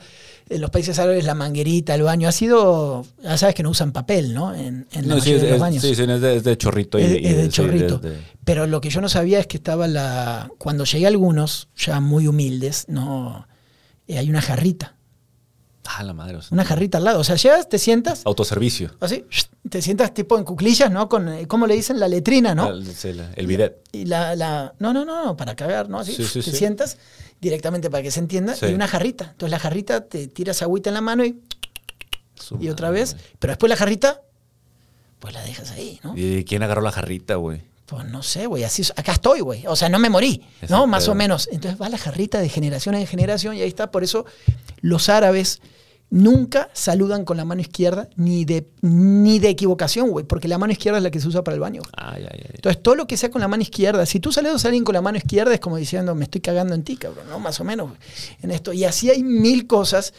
en 0.49 0.61
los 0.61 0.71
países 0.71 0.99
árabes 0.99 1.25
la 1.27 1.35
manguerita, 1.35 1.95
el 1.95 2.03
baño. 2.03 2.27
Ha 2.29 2.33
sido, 2.33 3.05
ya 3.23 3.37
sabes 3.37 3.55
que 3.55 3.63
no 3.63 3.71
usan 3.71 3.93
papel, 3.93 4.33
¿no? 4.33 4.55
En, 4.55 4.87
en 4.93 5.07
la 5.09 5.17
No, 5.17 5.21
sí, 5.21 5.33
mayoría 5.33 5.37
es, 5.37 5.43
de 5.43 5.51
los 5.51 5.61
baños. 5.61 5.83
sí, 5.83 5.95
sí, 5.95 6.03
es 6.03 6.21
de, 6.23 6.37
es 6.37 6.43
de 6.45 6.57
chorrito. 6.59 6.99
y- 6.99 7.03
es, 7.03 7.13
y 7.13 7.27
es 7.27 7.37
de 7.37 7.43
sí, 7.45 7.49
chorrito. 7.51 7.99
de- 7.99 8.17
Pero 8.47 8.67
lo 8.67 8.81
que 8.81 8.89
yo 8.89 9.03
no 9.03 9.11
sabía 9.11 9.39
es 9.39 9.47
que 9.47 9.59
estaba 9.59 9.87
la. 9.87 10.51
Cuando 10.59 10.85
llegué 10.85 11.05
a 11.05 11.09
algunos, 11.09 11.69
ya 11.77 12.01
muy 12.01 12.27
humildes, 12.27 12.87
no. 12.89 13.47
eh, 14.09 14.17
hay 14.19 14.31
una 14.31 14.41
jarrita. 14.41 14.97
Ah, 15.87 16.03
la 16.03 16.13
madre. 16.15 16.37
o 16.39 16.43
sea, 16.43 16.49
Una 16.53 16.65
jarrita 16.65 16.99
al 16.99 17.05
lado. 17.05 17.21
O 17.21 17.25
sea, 17.25 17.37
llegas, 17.37 17.69
te 17.69 17.79
sientas, 17.79 18.23
Autoservicio. 18.25 18.93
así, 19.01 19.25
te 19.69 19.83
sientas 19.83 20.13
tipo 20.15 20.37
en 20.39 20.45
cuclillas, 20.45 20.91
¿no? 20.91 21.09
Con, 21.09 21.29
eh, 21.29 21.47
¿cómo 21.47 21.67
le 21.67 21.75
dicen? 21.75 22.01
La 22.01 22.09
letrina, 22.09 22.55
¿no? 22.55 22.71
El, 22.71 23.47
bidet. 23.47 23.83
Y 23.93 24.07
la, 24.07 24.35
la- 24.35 24.75
no, 24.79 24.93
no, 24.93 25.05
no, 25.05 25.25
no, 25.25 25.37
para 25.37 25.55
cagar, 25.55 25.89
¿no? 25.89 25.99
Así 26.01 26.15
Sí, 26.15 26.25
sí, 26.25 26.41
te 26.41 26.51
sí. 26.51 26.57
sientas 26.57 26.97
directamente 27.41 27.91
para 27.91 28.03
que 28.03 28.11
se 28.11 28.21
entienda. 28.21 28.55
Y 28.63 28.73
una 28.73 28.89
jarrita. 28.89 29.27
Entonces 29.33 29.51
la 29.51 29.59
jarrita 29.59 30.07
te 30.07 30.27
tiras 30.29 30.63
agüita 30.63 30.91
en 30.91 30.95
la 30.95 31.01
mano 31.03 31.25
y, 31.25 31.39
Su 32.35 32.57
y 32.61 32.69
otra 32.71 32.89
madre, 32.89 33.01
vez. 33.01 33.17
Pero 33.39 33.51
después 33.53 33.69
la 33.71 33.77
jarrita, 33.77 34.23
pues 35.21 35.35
la 35.35 35.43
dejas 35.43 35.71
ahí, 35.73 36.01
¿no? 36.03 36.15
¿Y 36.17 36.45
quién 36.45 36.63
agarró 36.63 36.81
la 36.83 36.93
jarrita, 36.93 37.37
güey? 37.37 37.63
Pues 37.87 38.07
no 38.07 38.23
sé, 38.23 38.47
güey, 38.47 38.65
así 38.65 38.83
acá 38.97 39.13
estoy, 39.13 39.41
güey. 39.41 39.67
O 39.67 39.77
sea, 39.77 39.89
no 39.89 39.99
me 39.99 40.09
morí, 40.09 40.43
¿no? 40.71 40.87
Más 40.87 41.07
o 41.09 41.15
menos. 41.15 41.49
Entonces 41.53 41.81
va 41.81 41.89
la 41.89 41.99
jarrita 41.99 42.41
de 42.41 42.49
generación 42.49 42.95
en 42.95 43.07
generación 43.07 43.57
y 43.57 43.61
ahí 43.61 43.69
está. 43.69 43.91
Por 43.91 44.03
eso 44.03 44.25
los 44.81 45.09
árabes 45.11 45.61
nunca 46.11 46.71
saludan 46.73 47.25
con 47.25 47.37
la 47.37 47.45
mano 47.45 47.61
izquierda 47.61 48.09
ni 48.17 48.45
de, 48.45 48.69
ni 48.83 49.39
de 49.39 49.49
equivocación, 49.49 50.11
güey, 50.11 50.25
porque 50.25 50.49
la 50.49 50.59
mano 50.59 50.73
izquierda 50.73 50.99
es 50.99 51.03
la 51.05 51.11
que 51.11 51.21
se 51.21 51.29
usa 51.29 51.43
para 51.43 51.57
el 51.57 51.61
baño. 51.61 51.83
güey. 51.83 51.93
Ay, 51.97 52.23
ay, 52.31 52.41
ay. 52.45 52.51
Entonces, 52.55 52.83
todo 52.83 52.95
lo 52.95 53.07
que 53.07 53.17
sea 53.17 53.31
con 53.31 53.41
la 53.41 53.49
mano 53.49 53.63
izquierda, 53.63 54.07
si 54.07 54.21
tú 54.21 54.33
saludas 54.33 54.65
a 54.65 54.69
alguien 54.69 54.85
con 54.85 54.95
la 54.95 55.03
mano 55.03 55.19
izquierda, 55.19 55.53
es 55.53 55.61
como 55.61 55.77
diciendo, 55.77 56.15
me 56.15 56.25
estoy 56.25 56.41
cagando 56.41 56.75
en 56.75 56.85
ti, 56.85 56.97
cabrón, 56.97 57.29
¿no? 57.29 57.39
Más 57.41 57.61
o 57.61 57.65
menos 57.65 57.91
en 58.43 58.51
esto. 58.51 58.73
Y 58.73 58.85
así 58.85 59.11
hay 59.11 59.23
mil 59.23 59.67
cosas. 59.67 60.15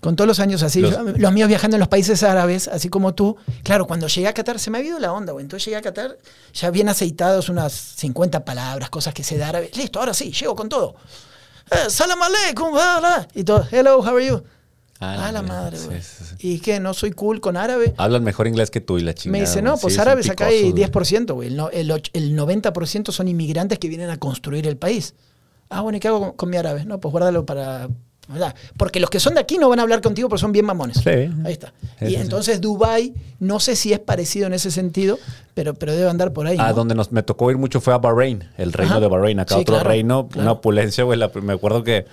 Con 0.00 0.14
todos 0.14 0.28
los 0.28 0.38
años 0.40 0.62
así, 0.62 0.80
Los- 0.80 0.92
yo- 0.92 1.02
los, 1.02 1.32
míos 1.32 1.48
viajando 1.48 1.76
en 1.76 1.80
los 1.80 1.88
países 1.88 2.22
árabes, 2.22 2.68
así 2.68 2.88
como 2.88 3.14
tú. 3.14 3.36
Claro, 3.64 3.86
cuando 3.86 4.06
llegué 4.06 4.28
a 4.28 4.32
Qatar, 4.32 4.58
se 4.60 4.70
me 4.70 4.78
ha 4.78 4.82
ido 4.82 4.98
la 5.00 5.12
onda, 5.12 5.32
güey. 5.32 5.42
Entonces 5.42 5.64
llegué 5.64 5.76
a 5.76 5.82
Qatar, 5.82 6.16
ya 6.54 6.70
bien 6.70 6.88
aceitados, 6.88 7.48
unas 7.48 7.72
50 7.72 8.44
palabras, 8.44 8.90
cosas 8.90 9.12
que 9.14 9.24
sé 9.24 9.36
de 9.36 9.44
árabe. 9.44 9.70
Listo, 9.74 9.98
ahora 9.98 10.14
sí, 10.14 10.30
llego 10.32 10.54
con 10.54 10.68
todo. 10.68 10.94
Eh, 11.70 11.90
Salam 11.90 12.20
aleikum. 12.22 12.74
Y 13.34 13.44
todo, 13.44 13.66
hello, 13.70 13.98
how 13.98 14.16
are 14.16 14.26
you? 14.26 14.42
Ah, 15.00 15.30
la 15.32 15.42
madre, 15.42 15.78
güey. 15.78 16.02
sí, 16.02 16.24
sí. 16.24 16.34
¿Y 16.40 16.58
qué? 16.58 16.80
¿No 16.80 16.92
soy 16.92 17.12
cool 17.12 17.40
con 17.40 17.56
árabe? 17.56 17.94
Hablan 17.98 18.24
mejor 18.24 18.48
inglés 18.48 18.70
que 18.70 18.80
tú 18.80 18.98
y 18.98 19.02
la 19.02 19.10
Me 19.10 19.14
chingada. 19.14 19.44
dice, 19.44 19.62
no, 19.62 19.76
pues 19.78 19.96
árabes 19.98 20.28
acá 20.28 20.46
hay 20.46 20.72
picosos, 20.72 20.72
güey. 20.74 21.14
10%, 21.22 21.34
güey. 21.34 21.48
El, 21.48 21.90
el, 21.90 22.02
el 22.12 22.36
90% 22.36 23.12
son 23.12 23.28
inmigrantes 23.28 23.78
que 23.78 23.86
vienen 23.88 24.10
a 24.10 24.16
construir 24.16 24.66
el 24.66 24.76
país. 24.76 25.14
Ah, 25.70 25.82
bueno, 25.82 25.98
¿y 25.98 26.00
qué 26.00 26.08
hago 26.08 26.18
con, 26.20 26.32
con 26.32 26.50
mi 26.50 26.56
árabe? 26.56 26.84
No, 26.84 26.98
pues 26.98 27.12
guárdalo 27.12 27.46
para, 27.46 27.88
Porque 28.76 29.00
los 29.00 29.08
que 29.10 29.20
son 29.20 29.34
de 29.34 29.40
aquí 29.40 29.58
no 29.58 29.68
van 29.68 29.78
a 29.78 29.82
hablar 29.82 30.00
contigo 30.02 30.28
porque 30.28 30.40
son 30.40 30.52
bien 30.52 30.66
mamones. 30.66 30.98
Sí. 30.98 31.08
Ahí 31.10 31.52
está. 31.52 31.72
Y 32.00 32.06
sí, 32.06 32.10
sí. 32.10 32.16
entonces 32.16 32.60
Dubai 32.60 33.14
no 33.40 33.58
sé 33.60 33.74
si 33.74 33.92
es 33.92 33.98
parecido 34.00 34.46
en 34.46 34.52
ese 34.52 34.70
sentido, 34.70 35.18
pero, 35.54 35.74
pero 35.74 35.92
debe 35.94 36.10
andar 36.10 36.32
por 36.32 36.46
ahí. 36.46 36.56
A 36.58 36.68
¿no? 36.68 36.74
donde 36.74 36.94
nos, 36.94 37.10
me 37.10 37.22
tocó 37.22 37.50
ir 37.50 37.56
mucho 37.56 37.80
fue 37.80 37.94
a 37.94 37.98
Bahrein, 37.98 38.44
el 38.58 38.72
reino 38.72 38.92
Ajá. 38.94 39.00
de 39.00 39.08
Bahrein. 39.08 39.40
Acá 39.40 39.54
Sí, 39.54 39.60
otro 39.62 39.76
claro, 39.76 39.88
reino, 39.88 40.28
claro. 40.28 40.42
una 40.42 40.52
opulencia, 40.52 41.04
güey. 41.04 41.18
me 41.42 41.52
acuerdo 41.54 41.82
que 41.84 42.04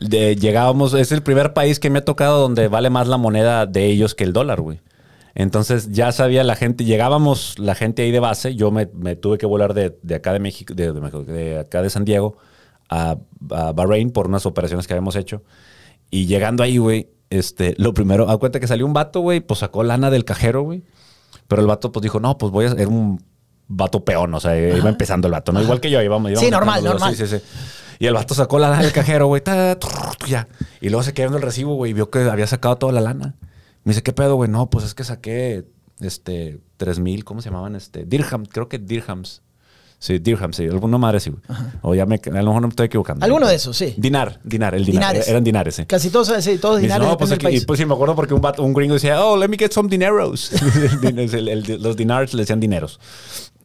de- 0.00 0.36
llegábamos, 0.36 0.94
es 0.94 1.12
el 1.12 1.22
primer 1.22 1.52
país 1.52 1.78
que 1.80 1.90
me 1.90 1.98
ha 1.98 2.04
tocado 2.04 2.40
donde 2.40 2.68
vale 2.68 2.88
más 2.90 3.06
la 3.08 3.16
moneda 3.18 3.66
de 3.66 3.86
ellos 3.86 4.14
que 4.14 4.24
el 4.24 4.32
dólar, 4.32 4.60
güey. 4.60 4.80
Entonces 5.34 5.92
ya 5.92 6.10
sabía 6.12 6.42
la 6.44 6.56
gente, 6.56 6.84
llegábamos 6.84 7.58
la 7.58 7.74
gente 7.74 8.02
ahí 8.02 8.10
de 8.10 8.18
base, 8.20 8.56
yo 8.56 8.70
me, 8.70 8.88
me 8.94 9.14
tuve 9.14 9.38
que 9.38 9.46
volar 9.46 9.72
de, 9.74 9.96
de 10.02 10.14
acá 10.16 10.32
de 10.32 10.40
México, 10.40 10.74
de, 10.74 10.92
de 10.92 11.00
México, 11.00 11.22
de 11.24 11.58
acá 11.60 11.80
de 11.82 11.90
San 11.90 12.04
Diego 12.04 12.36
a, 12.88 13.16
a 13.50 13.72
Bahrein 13.72 14.10
por 14.10 14.26
unas 14.26 14.46
operaciones 14.46 14.86
que 14.86 14.94
habíamos 14.94 15.16
hecho. 15.16 15.42
Y 16.10 16.26
llegando 16.26 16.62
ahí, 16.62 16.78
güey, 16.78 17.10
este, 17.30 17.74
lo 17.78 17.92
primero, 17.94 18.30
a 18.30 18.38
cuenta 18.38 18.60
que 18.60 18.66
salió 18.66 18.86
un 18.86 18.92
vato, 18.92 19.20
güey, 19.20 19.40
pues 19.40 19.60
sacó 19.60 19.82
lana 19.82 20.10
del 20.10 20.24
cajero, 20.24 20.62
güey. 20.62 20.82
Pero 21.46 21.62
el 21.62 21.68
vato 21.68 21.92
pues 21.92 22.02
dijo, 22.02 22.20
no, 22.20 22.38
pues 22.38 22.52
voy 22.52 22.66
a 22.66 22.70
ser 22.70 22.88
un 22.88 23.22
vato 23.68 24.04
peón, 24.04 24.32
o 24.32 24.40
sea, 24.40 24.58
iba 24.58 24.88
empezando 24.88 25.28
el 25.28 25.32
vato, 25.32 25.52
¿no? 25.52 25.62
Igual 25.62 25.80
que 25.80 25.90
yo, 25.90 26.00
íbamos, 26.02 26.30
íbamos 26.30 26.44
Sí, 26.44 26.50
normal, 26.50 26.82
normal. 26.82 27.14
Sí, 27.14 27.26
sí, 27.26 27.38
sí. 27.38 27.44
Y 27.98 28.06
el 28.06 28.14
vato 28.14 28.34
sacó 28.34 28.58
la 28.58 28.70
lana 28.70 28.82
del 28.82 28.92
cajero, 28.92 29.26
güey, 29.26 29.42
ya. 30.26 30.48
Y 30.80 30.88
luego 30.88 31.02
se 31.02 31.12
quedó 31.12 31.24
viendo 31.26 31.38
el 31.38 31.42
recibo, 31.42 31.74
güey, 31.74 31.90
y 31.90 31.94
vio 31.94 32.10
que 32.10 32.20
había 32.20 32.46
sacado 32.46 32.76
toda 32.76 32.92
la 32.92 33.00
lana. 33.00 33.34
Me 33.84 33.90
dice, 33.90 34.02
¿qué 34.02 34.12
pedo, 34.12 34.36
güey? 34.36 34.50
No, 34.50 34.70
pues 34.70 34.84
es 34.84 34.94
que 34.94 35.04
saqué, 35.04 35.66
este, 36.00 36.60
tres 36.76 36.98
mil, 36.98 37.24
¿cómo 37.24 37.42
se 37.42 37.50
llamaban? 37.50 37.74
Este, 37.74 38.04
dirham, 38.04 38.44
creo 38.46 38.68
que 38.68 38.78
dirhams. 38.78 39.42
Sí, 40.00 40.20
dirhams, 40.20 40.54
sí, 40.56 40.64
alguna 40.64 40.96
madre 40.96 41.16
así, 41.16 41.30
güey. 41.30 41.42
O 41.82 41.92
ya 41.94 42.06
me, 42.06 42.20
a 42.24 42.28
lo 42.30 42.32
mejor 42.44 42.62
no 42.62 42.68
me 42.68 42.72
estoy 42.72 42.86
equivocando. 42.86 43.24
Alguno 43.24 43.48
de 43.48 43.56
esos, 43.56 43.76
sí. 43.76 43.94
Dinar, 43.96 44.38
dinar, 44.44 44.74
el 44.76 44.84
dinar. 44.84 45.08
Dinares. 45.12 45.28
Eran 45.28 45.42
dinares, 45.42 45.74
sí. 45.74 45.86
Casi 45.86 46.10
todos, 46.10 46.28
sí, 46.44 46.58
todos 46.58 46.76
Me 46.76 46.82
dice, 46.82 46.94
dinares 46.94 47.08
no, 47.08 47.18
pues, 47.18 47.32
aquí- 47.32 47.42
país. 47.46 47.64
pues 47.64 47.80
sí, 47.80 47.84
me 47.84 47.94
acuerdo 47.94 48.14
porque 48.14 48.32
un, 48.32 48.40
vato- 48.40 48.62
un 48.62 48.72
gringo 48.74 48.94
decía, 48.94 49.24
oh, 49.24 49.36
let 49.36 49.48
me 49.48 49.56
get 49.58 49.72
some 49.72 49.88
dineros. 49.88 50.52
El- 51.02 51.48
el- 51.48 51.82
los 51.82 51.96
dinars 51.96 52.32
le 52.32 52.42
decían 52.42 52.60
dineros. 52.60 53.00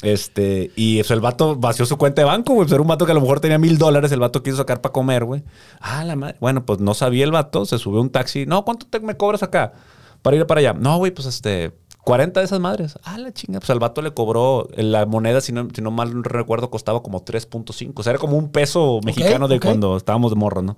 Este, 0.01 0.71
y 0.75 0.97
pues, 0.97 1.11
el 1.11 1.21
vato 1.21 1.55
vació 1.55 1.85
su 1.85 1.97
cuenta 1.97 2.21
de 2.21 2.25
banco, 2.25 2.53
güey. 2.53 2.65
Pues, 2.65 2.73
era 2.73 2.81
un 2.81 2.87
vato 2.87 3.05
que 3.05 3.11
a 3.11 3.15
lo 3.15 3.21
mejor 3.21 3.39
tenía 3.39 3.57
mil 3.59 3.77
dólares, 3.77 4.11
el 4.11 4.19
vato 4.19 4.41
quiso 4.43 4.57
sacar 4.57 4.81
para 4.81 4.91
comer, 4.91 5.23
güey. 5.25 5.43
Ah, 5.79 6.03
la 6.03 6.15
madre. 6.15 6.37
Bueno, 6.41 6.65
pues 6.65 6.79
no 6.79 6.93
sabía 6.93 7.23
el 7.25 7.31
vato, 7.31 7.65
se 7.65 7.77
subió 7.77 8.01
un 8.01 8.09
taxi. 8.09 8.45
No, 8.45 8.65
¿cuánto 8.65 8.85
te 8.87 8.99
me 8.99 9.15
cobras 9.15 9.43
acá? 9.43 9.73
Para 10.21 10.35
ir 10.37 10.45
para 10.45 10.59
allá. 10.61 10.73
No, 10.73 10.97
güey, 10.97 11.11
pues 11.11 11.27
este, 11.27 11.73
40 12.03 12.39
de 12.39 12.45
esas 12.45 12.59
madres. 12.59 12.97
Ah, 13.03 13.17
la 13.17 13.31
chinga. 13.31 13.59
Pues 13.59 13.69
al 13.69 13.79
vato 13.79 14.01
le 14.01 14.11
cobró 14.13 14.67
la 14.75 15.05
moneda, 15.05 15.41
si 15.41 15.51
no, 15.53 15.67
si 15.73 15.81
no 15.81 15.89
mal 15.91 16.23
recuerdo, 16.23 16.69
costaba 16.69 17.01
como 17.01 17.23
3.5. 17.23 17.93
O 17.95 18.03
sea, 18.03 18.11
era 18.11 18.19
como 18.19 18.37
un 18.37 18.49
peso 18.51 18.99
mexicano 19.03 19.47
de 19.47 19.59
cuando 19.59 19.95
estábamos 19.97 20.31
de 20.31 20.35
morro, 20.35 20.61
¿no? 20.61 20.77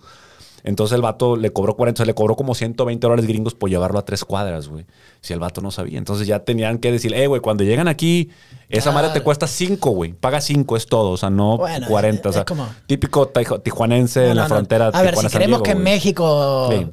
Entonces 0.63 0.95
el 0.95 1.03
vato 1.03 1.35
le 1.35 1.53
cobró 1.53 1.75
40, 1.75 1.97
o 1.97 1.99
sea, 1.99 2.05
le 2.07 2.15
cobró 2.15 2.35
como 2.35 2.55
120 2.55 2.99
dólares 3.05 3.27
gringos 3.27 3.53
por 3.53 3.69
llevarlo 3.69 3.99
a 3.99 4.05
tres 4.05 4.25
cuadras, 4.25 4.67
güey. 4.67 4.85
Si 5.21 5.31
el 5.31 5.39
vato 5.39 5.61
no 5.61 5.69
sabía. 5.69 5.99
Entonces 5.99 6.25
ya 6.25 6.39
tenían 6.39 6.79
que 6.79 6.91
decir, 6.91 7.13
eh, 7.13 7.27
güey, 7.27 7.39
cuando 7.39 7.63
llegan 7.63 7.87
aquí, 7.87 8.31
esa 8.67 8.91
madre 8.91 9.11
te 9.11 9.21
cuesta 9.21 9.45
5, 9.45 9.91
güey. 9.91 10.13
Paga 10.13 10.41
5, 10.41 10.75
es 10.75 10.87
todo. 10.87 11.11
O 11.11 11.17
sea, 11.17 11.29
no 11.29 11.57
Bueno, 11.59 11.85
40. 11.87 12.29
o 12.29 12.33
sea, 12.33 12.45
como- 12.45 12.67
típico 12.87 13.27
tijuanense 13.63 14.21
No, 14.21 14.27
en 14.31 14.35
la 14.37 14.43
no, 14.43 14.49
frontera. 14.49 14.87
A 14.87 15.01
ver, 15.03 15.15
si 15.15 15.37
Diego, 15.37 15.61
que 15.61 15.71
en 15.71 15.77
güey. 15.77 15.83
México. 15.83 16.69
Sí. 16.71 16.87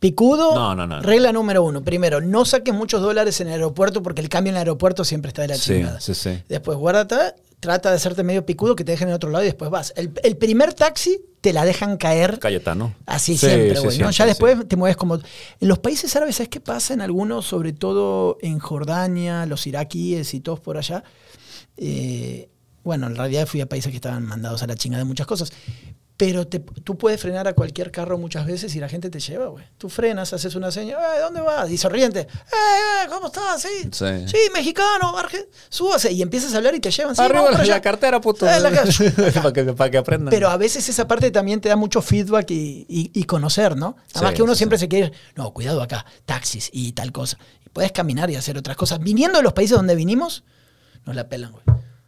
Picudo, 0.00 0.54
No, 0.54 0.74
no, 0.76 0.86
no. 0.86 1.00
regla 1.02 1.32
número 1.32 1.62
uno. 1.64 1.82
Primero, 1.82 2.20
no 2.20 2.44
saques 2.44 2.72
muchos 2.72 3.02
dólares 3.02 3.40
en 3.40 3.48
el 3.48 3.54
aeropuerto 3.54 4.02
porque 4.02 4.20
el 4.20 4.28
cambio 4.28 4.50
en 4.50 4.56
el 4.56 4.60
aeropuerto 4.60 5.04
siempre 5.04 5.28
está 5.30 5.42
de 5.42 5.48
la 5.48 5.54
Sí, 5.56 5.74
chingada. 5.74 6.00
sí, 6.00 6.14
sí. 6.14 6.40
Después, 6.48 6.78
guárdate, 6.78 7.16
trata 7.58 7.90
de 7.90 7.96
hacerte 7.96 8.22
medio 8.22 8.46
picudo 8.46 8.76
que 8.76 8.84
te 8.84 8.92
dejen 8.92 9.08
en 9.08 9.14
otro 9.14 9.30
lado 9.30 9.42
y 9.44 9.48
después 9.48 9.70
vas. 9.70 9.92
El, 9.96 10.12
el 10.22 10.36
primer 10.36 10.72
taxi 10.74 11.20
te 11.40 11.52
la 11.52 11.64
dejan 11.64 11.96
caer 11.96 12.38
Cayetano. 12.38 12.94
Así 13.06 13.36
Sí, 13.36 13.46
siempre, 13.48 13.80
güey. 13.80 13.98
Ya 14.12 14.26
después 14.26 14.68
te 14.68 14.76
mueves 14.76 14.96
como. 14.96 15.16
En 15.16 15.22
los 15.68 15.80
países 15.80 16.14
árabes, 16.14 16.36
¿sabes 16.36 16.48
qué 16.48 16.60
pasa? 16.60 16.94
En 16.94 17.00
algunos, 17.00 17.46
sobre 17.46 17.72
todo 17.72 18.38
en 18.40 18.60
Jordania, 18.60 19.46
los 19.46 19.66
iraquíes 19.66 20.32
y 20.34 20.38
todos 20.40 20.60
por 20.60 20.76
allá. 20.78 21.02
eh, 21.76 22.48
bueno, 22.84 23.06
en 23.08 23.16
realidad 23.16 23.46
fui 23.46 23.60
a 23.60 23.66
países 23.68 23.90
que 23.90 23.96
estaban 23.96 24.24
mandados 24.24 24.62
a 24.62 24.66
la 24.66 24.74
chinga 24.74 24.96
de 24.96 25.04
muchas 25.04 25.26
cosas. 25.26 25.52
Pero 26.18 26.48
te- 26.48 26.58
tú 26.58 26.98
puedes 26.98 27.20
frenar 27.20 27.46
a 27.46 27.52
cualquier 27.52 27.92
carro 27.92 28.18
muchas 28.18 28.44
veces 28.44 28.74
y 28.74 28.80
la 28.80 28.88
gente 28.88 29.08
te 29.08 29.20
lleva, 29.20 29.46
güey. 29.46 29.64
Tú 29.78 29.88
frenas, 29.88 30.32
haces 30.32 30.56
una 30.56 30.72
señal, 30.72 30.98
"Eh, 31.00 31.20
¿dónde 31.20 31.40
vas? 31.40 31.70
Y 31.70 31.78
sonriente, 31.78 32.22
¡eh, 32.22 32.26
eh, 32.26 33.08
¿cómo 33.08 33.28
estás? 33.28 33.62
Sí, 33.62 33.88
Sí. 33.92 34.06
sí, 34.26 34.36
mexicano, 34.52 35.16
arge- 35.16 35.46
súbase. 35.68 36.10
Y 36.10 36.20
empiezas 36.20 36.52
a 36.54 36.56
hablar 36.56 36.74
y 36.74 36.80
te 36.80 36.90
llevan. 36.90 37.14
Sí, 37.14 37.22
Arriba 37.22 37.52
la, 37.52 37.58
allá. 37.60 37.80
cartera, 37.80 38.20
puto. 38.20 38.48
Eh, 38.50 38.58
la 38.58 38.68
ca- 38.72 38.82
para, 39.42 39.52
que, 39.52 39.64
para 39.72 39.90
que 39.92 39.96
aprendan. 39.98 40.30
Pero 40.30 40.48
a 40.48 40.56
veces 40.56 40.88
esa 40.88 41.06
parte 41.06 41.30
también 41.30 41.60
te 41.60 41.68
da 41.68 41.76
mucho 41.76 42.02
feedback 42.02 42.50
y, 42.50 42.84
y- 42.88 43.12
y 43.14 43.22
conocer, 43.22 43.76
¿no? 43.76 43.96
Además 44.14 44.30
Sí, 44.32 44.36
que 44.38 44.42
uno 44.42 44.56
siempre 44.56 44.76
se 44.76 44.88
quiere, 44.88 45.12
no, 45.36 45.52
cuidado 45.54 45.80
acá, 45.82 46.04
taxis 46.26 46.68
y 46.72 46.90
tal 46.94 47.12
cosa. 47.12 47.38
Y 47.64 47.68
puedes 47.68 47.92
caminar 47.92 48.28
y 48.28 48.34
hacer 48.34 48.58
otras 48.58 48.76
cosas. 48.76 48.98
Viniendo 48.98 49.38
de 49.38 49.44
los 49.44 49.52
países 49.52 49.76
donde 49.76 49.94
vinimos, 49.94 50.42
nos 51.06 51.14
la 51.14 51.28
pelan, 51.28 51.52
güey. 51.52 51.62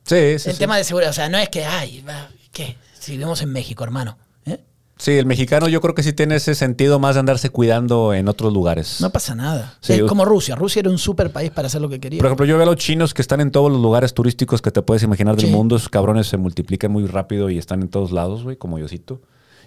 sí, 0.04 0.36
sí. 0.40 0.50
sí. 0.50 0.58
tema 0.58 0.76
de 0.76 0.82
seguridad, 0.82 1.10
o 1.10 1.14
sea, 1.14 1.28
no 1.28 1.38
es 1.38 1.48
que, 1.48 1.64
ay, 1.64 2.04
¿qué? 2.50 2.76
Si 3.00 3.12
vivimos 3.12 3.40
en 3.42 3.50
México, 3.50 3.82
hermano. 3.82 4.18
¿eh? 4.44 4.60
Sí, 4.98 5.12
el 5.12 5.24
mexicano 5.24 5.68
yo 5.68 5.80
creo 5.80 5.94
que 5.94 6.02
sí 6.02 6.12
tiene 6.12 6.36
ese 6.36 6.54
sentido 6.54 6.98
más 6.98 7.14
de 7.14 7.20
andarse 7.20 7.48
cuidando 7.48 8.12
en 8.12 8.28
otros 8.28 8.52
lugares. 8.52 9.00
No 9.00 9.08
pasa 9.10 9.34
nada. 9.34 9.78
Sí, 9.80 9.94
es 9.94 9.98
yo- 10.00 10.06
como 10.06 10.26
Rusia. 10.26 10.54
Rusia 10.54 10.80
era 10.80 10.90
un 10.90 10.98
super 10.98 11.32
país 11.32 11.50
para 11.50 11.66
hacer 11.68 11.80
lo 11.80 11.88
que 11.88 11.98
quería. 11.98 12.18
Por 12.18 12.26
ejemplo, 12.26 12.44
yo 12.44 12.56
veo 12.56 12.64
a 12.64 12.66
los 12.66 12.76
chinos 12.76 13.14
que 13.14 13.22
están 13.22 13.40
en 13.40 13.50
todos 13.50 13.72
los 13.72 13.80
lugares 13.80 14.12
turísticos 14.12 14.60
que 14.60 14.70
te 14.70 14.82
puedes 14.82 15.02
imaginar 15.02 15.34
del 15.36 15.46
Sí. 15.46 15.50
mundo. 15.52 15.76
Esos 15.76 15.88
cabrones 15.88 16.26
se 16.26 16.36
multiplican 16.36 16.92
muy 16.92 17.06
rápido 17.06 17.48
y 17.48 17.56
están 17.56 17.80
en 17.80 17.88
todos 17.88 18.12
lados, 18.12 18.44
güey, 18.44 18.56
como 18.56 18.76
Diosito. 18.76 19.22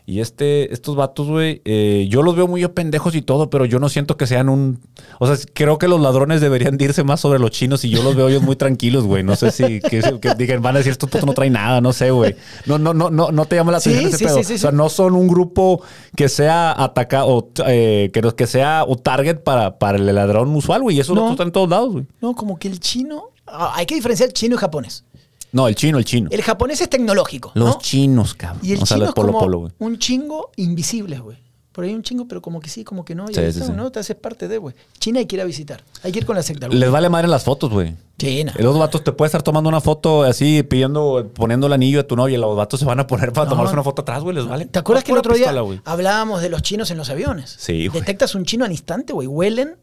Y 0.05 0.19
este, 0.19 0.73
estos 0.73 0.97
vatos, 0.97 1.29
güey, 1.29 1.61
eh, 1.63 2.07
yo 2.09 2.23
los 2.23 2.35
veo 2.35 2.45
muy 2.45 2.67
pendejos 2.67 3.15
y 3.15 3.21
todo, 3.21 3.49
pero 3.49 3.63
yo 3.63 3.79
no 3.79 3.87
siento 3.87 4.17
que 4.17 4.27
sean 4.27 4.49
un... 4.49 4.81
O 5.17 5.27
sea, 5.27 5.37
creo 5.53 5.77
que 5.77 5.87
los 5.87 6.01
ladrones 6.01 6.41
deberían 6.41 6.75
de 6.77 6.83
irse 6.85 7.05
más 7.05 7.21
sobre 7.21 7.39
los 7.39 7.51
chinos 7.51 7.85
y 7.85 7.89
yo 7.89 8.03
los 8.03 8.13
veo 8.13 8.27
ellos 8.27 8.41
muy 8.43 8.57
tranquilos, 8.57 9.05
güey. 9.05 9.23
No 9.23 9.37
sé 9.37 9.51
si 9.51 9.79
que, 9.79 10.01
que 10.19 10.35
digan, 10.35 10.61
van 10.61 10.75
a 10.75 10.79
decir, 10.79 10.91
estos 10.91 11.09
putos 11.09 11.25
no 11.25 11.33
traen 11.33 11.53
nada, 11.53 11.79
no 11.79 11.93
sé, 11.93 12.11
güey. 12.11 12.35
No, 12.65 12.77
no, 12.77 12.93
no, 12.93 13.09
no, 13.09 13.31
no 13.31 13.45
te 13.45 13.55
llama 13.55 13.71
la 13.71 13.79
Sí, 13.79 13.91
atención 13.91 14.09
ese 14.09 14.17
sí, 14.17 14.25
pedo. 14.25 14.37
sí, 14.39 14.43
sí, 14.43 14.53
o 14.55 14.57
sea, 14.57 14.71
sí. 14.71 14.75
no 14.75 14.89
son 14.89 15.13
un 15.15 15.29
grupo 15.29 15.81
que 16.17 16.27
sea 16.27 16.73
atacado, 16.83 17.27
o, 17.29 17.49
eh, 17.65 18.11
que, 18.35 18.45
sea 18.47 18.83
o 18.85 18.97
target 18.97 19.37
para, 19.37 19.79
para 19.79 19.97
el 19.97 20.05
ladrón 20.13 20.53
usual, 20.53 20.81
güey. 20.81 20.97
Y 20.97 20.99
esos 20.99 21.15
No. 21.15 21.21
vatos 21.21 21.35
están 21.35 21.47
en 21.47 21.53
todos 21.53 21.69
lados, 21.69 21.93
güey. 21.93 22.05
No, 22.19 22.35
como 22.35 22.59
que 22.59 22.67
el 22.67 22.81
chino... 22.81 23.29
ah, 23.47 23.71
hay 23.75 23.85
que 23.85 23.95
diferenciar 23.95 24.33
chino 24.33 24.55
y 24.55 24.57
japonés. 24.57 25.05
No, 25.53 25.67
el 25.69 25.75
chino, 25.75 25.97
el 25.97 26.03
chino. 26.05 26.29
El 26.31 26.41
japonés 26.41 26.81
es 26.81 26.89
tecnológico. 26.89 27.51
Los 27.55 27.75
¿no? 27.75 27.77
chinos, 27.79 28.33
cabrón. 28.33 28.59
Y 28.63 28.73
el 28.73 28.81
o 28.81 28.85
sea, 28.85 28.95
chino 28.97 29.05
los 29.05 29.09
es 29.09 29.15
polo 29.15 29.27
como 29.33 29.39
polo, 29.39 29.71
un 29.79 29.97
chingo 29.99 30.51
invisibles, 30.57 31.21
güey. 31.21 31.37
Por 31.71 31.85
ahí 31.85 31.93
un 31.95 32.03
chingo, 32.03 32.27
pero 32.27 32.39
como 32.39 32.59
que 32.59 32.69
sí, 32.69 32.83
como 32.83 33.03
que 33.03 33.15
no. 33.15 33.25
Y 33.31 33.33
Sí, 33.33 33.51
sí. 33.51 33.71
¿no? 33.75 33.91
Te 33.91 33.97
haces 33.99 34.15
parte 34.15 34.47
de, 34.47 34.59
güey. 34.59 34.75
China 34.99 35.17
hay 35.19 35.25
que 35.25 35.37
ir 35.37 35.41
a 35.41 35.45
visitar. 35.45 35.83
Hay 36.03 36.11
que 36.11 36.19
ir 36.19 36.25
con 36.27 36.35
la 36.35 36.43
secta. 36.43 36.67
Les 36.67 36.91
vale 36.91 37.09
madre 37.09 37.27
las 37.27 37.43
fotos, 37.43 37.71
güey. 37.71 37.95
China. 38.19 38.53
Los 38.59 38.77
vatos 38.77 39.03
te 39.03 39.11
puedes 39.11 39.29
estar 39.29 39.41
tomando 39.41 39.69
una 39.69 39.81
foto 39.81 40.21
así, 40.21 40.61
pidiendo, 40.61 41.31
poniendo 41.33 41.65
el 41.65 41.73
anillo 41.73 42.01
a 42.01 42.03
tu 42.03 42.15
novia. 42.15 42.37
Los 42.37 42.55
vatos 42.55 42.79
se 42.79 42.85
van 42.85 42.99
a 42.99 43.07
poner 43.07 43.33
para 43.33 43.45
No. 43.45 43.51
tomarse 43.53 43.73
una 43.73 43.81
foto 43.81 44.03
atrás, 44.03 44.21
güey. 44.21 44.35
Les 44.35 44.45
vale. 44.45 44.65
¿Te 44.67 44.77
acuerdas 44.77 45.03
que 45.03 45.13
el 45.13 45.17
otro 45.17 45.33
día 45.33 45.47
pistola, 45.51 45.81
hablábamos 45.85 46.43
de 46.43 46.49
los 46.49 46.61
chinos 46.61 46.91
en 46.91 46.97
los 46.99 47.09
aviones? 47.09 47.55
Sí, 47.57 47.87
güey. 47.87 48.01
Detectas 48.01 48.35
un 48.35 48.45
chino 48.45 48.65
al 48.65 48.71
instante, 48.71 49.11
güey. 49.13 49.27
Huelen. 49.27 49.75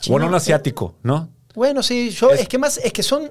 Chino- 0.00 0.14
Bueno, 0.14 0.26
un 0.28 0.34
asiático, 0.34 0.94
¿no? 1.02 1.28
Bueno, 1.54 1.82
sí. 1.82 2.08
Yo, 2.10 2.30
es, 2.30 2.40
Es- 2.40 2.48
que 2.48 2.56
más, 2.56 2.78
es 2.78 2.94
que 2.94 3.02
son. 3.02 3.30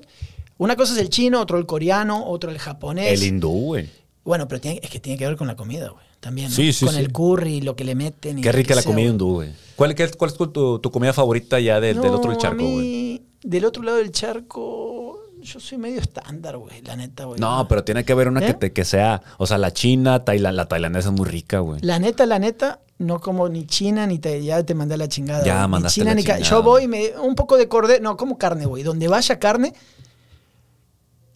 Una 0.59 0.75
cosa 0.75 0.93
es 0.93 0.99
el 0.99 1.09
chino, 1.09 1.41
otro 1.41 1.57
el 1.57 1.65
coreano, 1.65 2.27
otro 2.27 2.51
el 2.51 2.59
japonés. 2.59 3.11
El 3.19 3.27
hindú, 3.27 3.49
güey. 3.49 3.89
Bueno, 4.23 4.47
pero 4.47 4.61
tiene- 4.61 4.79
es 4.83 4.89
que 4.91 4.99
tiene 4.99 5.17
que 5.17 5.25
ver 5.25 5.35
con 5.37 5.47
la 5.47 5.55
comida, 5.55 5.89
güey. 5.89 6.05
También. 6.19 6.49
¿no? 6.49 6.55
Sí, 6.55 6.71
sí, 6.73 6.85
Con 6.85 6.93
sí. 6.93 6.99
el 7.01 7.11
curry, 7.11 7.61
lo 7.61 7.75
que 7.75 7.83
le 7.85 7.95
meten. 7.95 8.37
y 8.37 8.41
Qué 8.41 8.51
rica 8.51 8.67
que 8.69 8.75
la 8.75 8.81
sea, 8.83 8.91
comida 8.91 9.05
güey. 9.05 9.11
hindú, 9.13 9.33
güey. 9.35 9.49
¿Cuál, 9.75 9.95
qué- 9.95 10.09
cuál 10.11 10.29
es 10.31 10.37
tu, 10.37 10.79
tu 10.79 10.91
comida 10.91 11.13
favorita 11.13 11.59
ya 11.59 11.79
del, 11.79 11.99
del 12.01 12.11
otro 12.13 12.29
del 12.31 12.37
a 12.37 12.41
charco, 12.41 12.61
mí, 12.61 12.73
güey? 12.73 13.21
Del 13.41 13.63
otro 13.65 13.81
lado 13.83 13.97
del 13.97 14.11
charco, 14.11 15.17
yo 15.41 15.59
soy 15.61 15.77
medio 15.77 16.01
estándar, 16.01 16.57
güey, 16.57 16.81
la 16.81 16.97
neta, 16.97 17.23
güey. 17.23 17.39
No, 17.39 17.65
pero 17.69 17.85
tiene 17.85 18.03
que 18.03 18.11
haber 18.11 18.27
una 18.27 18.41
que, 18.41 18.47
¿Eh? 18.47 18.53
te, 18.55 18.73
que 18.73 18.83
sea, 18.83 19.21
o 19.37 19.47
sea, 19.47 19.57
la 19.57 19.71
china, 19.71 20.25
taila- 20.25 20.51
la 20.51 20.67
tailandesa 20.67 21.07
es 21.09 21.15
muy 21.15 21.25
rica, 21.27 21.59
güey. 21.59 21.79
La 21.81 21.97
neta, 21.99 22.25
la 22.25 22.37
neta, 22.39 22.81
no 22.97 23.21
como 23.21 23.47
ni 23.47 23.65
china 23.65 24.05
ni 24.05 24.19
te, 24.19 24.43
ya 24.43 24.61
te 24.63 24.75
mandé 24.75 24.97
la 24.97 25.07
chingada. 25.07 25.45
Ya. 25.45 25.61
Ni 25.61 25.69
mandaste 25.69 26.01
china 26.01 26.11
la 26.11 26.15
ni 26.15 26.23
chingada. 26.23 26.41
Yo 26.41 26.61
voy, 26.61 26.89
me, 26.89 27.17
un 27.17 27.35
poco 27.35 27.55
de 27.55 27.69
cordero, 27.69 28.03
no, 28.03 28.17
como 28.17 28.37
carne, 28.37 28.65
güey. 28.65 28.83
Donde 28.83 29.07
vaya 29.07 29.39
carne. 29.39 29.73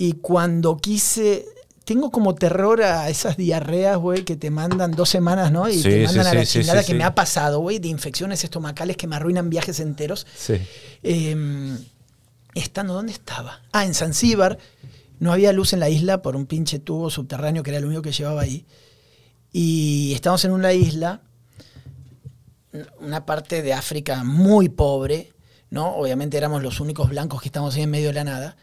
Y 0.04 0.16
cuando 0.16 0.76
quise, 0.76 1.46
tengo 1.86 2.12
como 2.12 2.36
terror 2.36 2.82
a 2.84 3.08
esas 3.08 3.38
diarreas, 3.38 3.96
güey, 3.96 4.26
que 4.26 4.36
te 4.36 4.52
mandan 4.52 4.92
dos 4.92 5.08
semanas, 5.08 5.50
¿no? 5.50 5.70
Y 5.70 5.76
Sí, 5.76 5.84
te 5.84 6.04
mandan 6.08 6.26
sí, 6.26 6.30
a 6.30 6.34
la 6.34 6.46
sí, 6.46 6.60
chingada 6.60 6.84
que 6.84 6.94
me 6.94 7.06
ha 7.06 7.16
pasado, 7.16 7.62
güey, 7.62 7.80
de 7.80 7.88
infecciones 7.88 8.44
estomacales 8.44 8.98
que 8.98 9.08
me 9.08 9.16
arruinan 9.16 9.50
viajes 9.50 9.80
enteros. 9.80 10.28
Sí. 10.36 10.56
Eh, 11.04 11.78
estando, 12.54 12.94
¿dónde 12.94 13.14
estaba? 13.14 13.62
Ah, 13.72 13.86
en 13.86 13.94
Zanzíbar. 13.94 14.58
No 15.20 15.32
había 15.32 15.54
luz 15.54 15.72
en 15.72 15.80
la 15.80 15.88
isla 15.88 16.22
por 16.22 16.36
un 16.36 16.48
pinche 16.48 16.80
tubo 16.80 17.10
subterráneo 17.10 17.64
que 17.64 17.70
era 17.70 17.78
el 17.78 17.86
único 17.86 18.02
que 18.02 18.12
llevaba 18.12 18.42
ahí. 18.42 18.66
Y 19.54 20.12
estábamos 20.14 20.44
en 20.44 20.52
una 20.52 20.74
isla, 20.74 21.22
una 23.00 23.26
parte 23.26 23.62
de 23.62 23.72
África 23.72 24.26
muy 24.26 24.68
pobre, 24.68 25.32
¿no? 25.70 25.96
Obviamente 25.96 26.36
éramos 26.36 26.62
los 26.62 26.82
únicos 26.82 27.08
blancos 27.10 27.42
que 27.42 27.48
estábamos 27.48 27.74
ahí 27.76 27.84
en 27.84 27.90
medio 27.92 28.08
de 28.08 28.16
la 28.16 28.26
nada. 28.26 28.58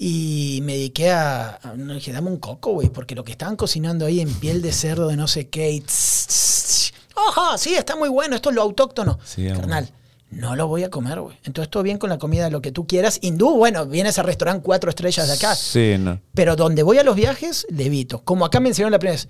Y 0.00 0.60
me 0.62 0.74
dediqué 0.74 1.10
a. 1.10 1.58
a- 1.62 1.74
no, 1.76 1.94
dije, 1.94 2.12
dame 2.12 2.30
un 2.30 2.38
coco, 2.38 2.72
güey, 2.72 2.88
porque 2.88 3.14
lo 3.16 3.24
que 3.24 3.32
estaban 3.32 3.56
cocinando 3.56 4.06
ahí 4.06 4.20
en 4.20 4.32
piel 4.32 4.62
de 4.62 4.72
cerdo 4.72 5.08
de 5.08 5.16
no 5.16 5.26
sé 5.26 5.48
qué. 5.48 5.70
y 5.72 5.80
tss, 5.80 6.26
tss, 6.28 6.64
tss, 6.66 6.92
ajá, 7.16 7.58
sí, 7.58 7.74
está 7.74 7.96
muy 7.96 8.08
bueno, 8.08 8.36
esto 8.36 8.50
es 8.50 8.54
lo 8.54 8.62
autóctono. 8.62 9.18
Sí. 9.24 9.48
Carnal, 9.48 9.90
no 10.30 10.54
lo 10.54 10.68
voy 10.68 10.84
a 10.84 10.90
comer, 10.90 11.20
güey. 11.20 11.36
Entonces 11.42 11.68
todo 11.70 11.82
bien 11.82 11.98
con 11.98 12.10
la 12.10 12.18
comida, 12.18 12.48
lo 12.48 12.62
que 12.62 12.70
tú 12.70 12.86
quieras. 12.86 13.18
Hindú, 13.22 13.56
bueno, 13.56 13.86
vienes 13.86 14.18
al 14.20 14.26
restaurante 14.26 14.62
cuatro 14.62 14.88
estrellas 14.90 15.26
de 15.26 15.34
acá. 15.34 15.54
Sí, 15.56 15.96
no. 15.98 16.20
Pero 16.32 16.54
donde 16.54 16.82
voy 16.84 16.98
a 16.98 17.02
los 17.02 17.16
viajes, 17.16 17.66
le 17.70 17.86
evito. 17.86 18.22
Como 18.22 18.44
acá 18.44 18.60
me 18.60 18.68
enseñaron 18.68 18.92
la 18.92 18.98
primera 19.00 19.16
vez, 19.16 19.28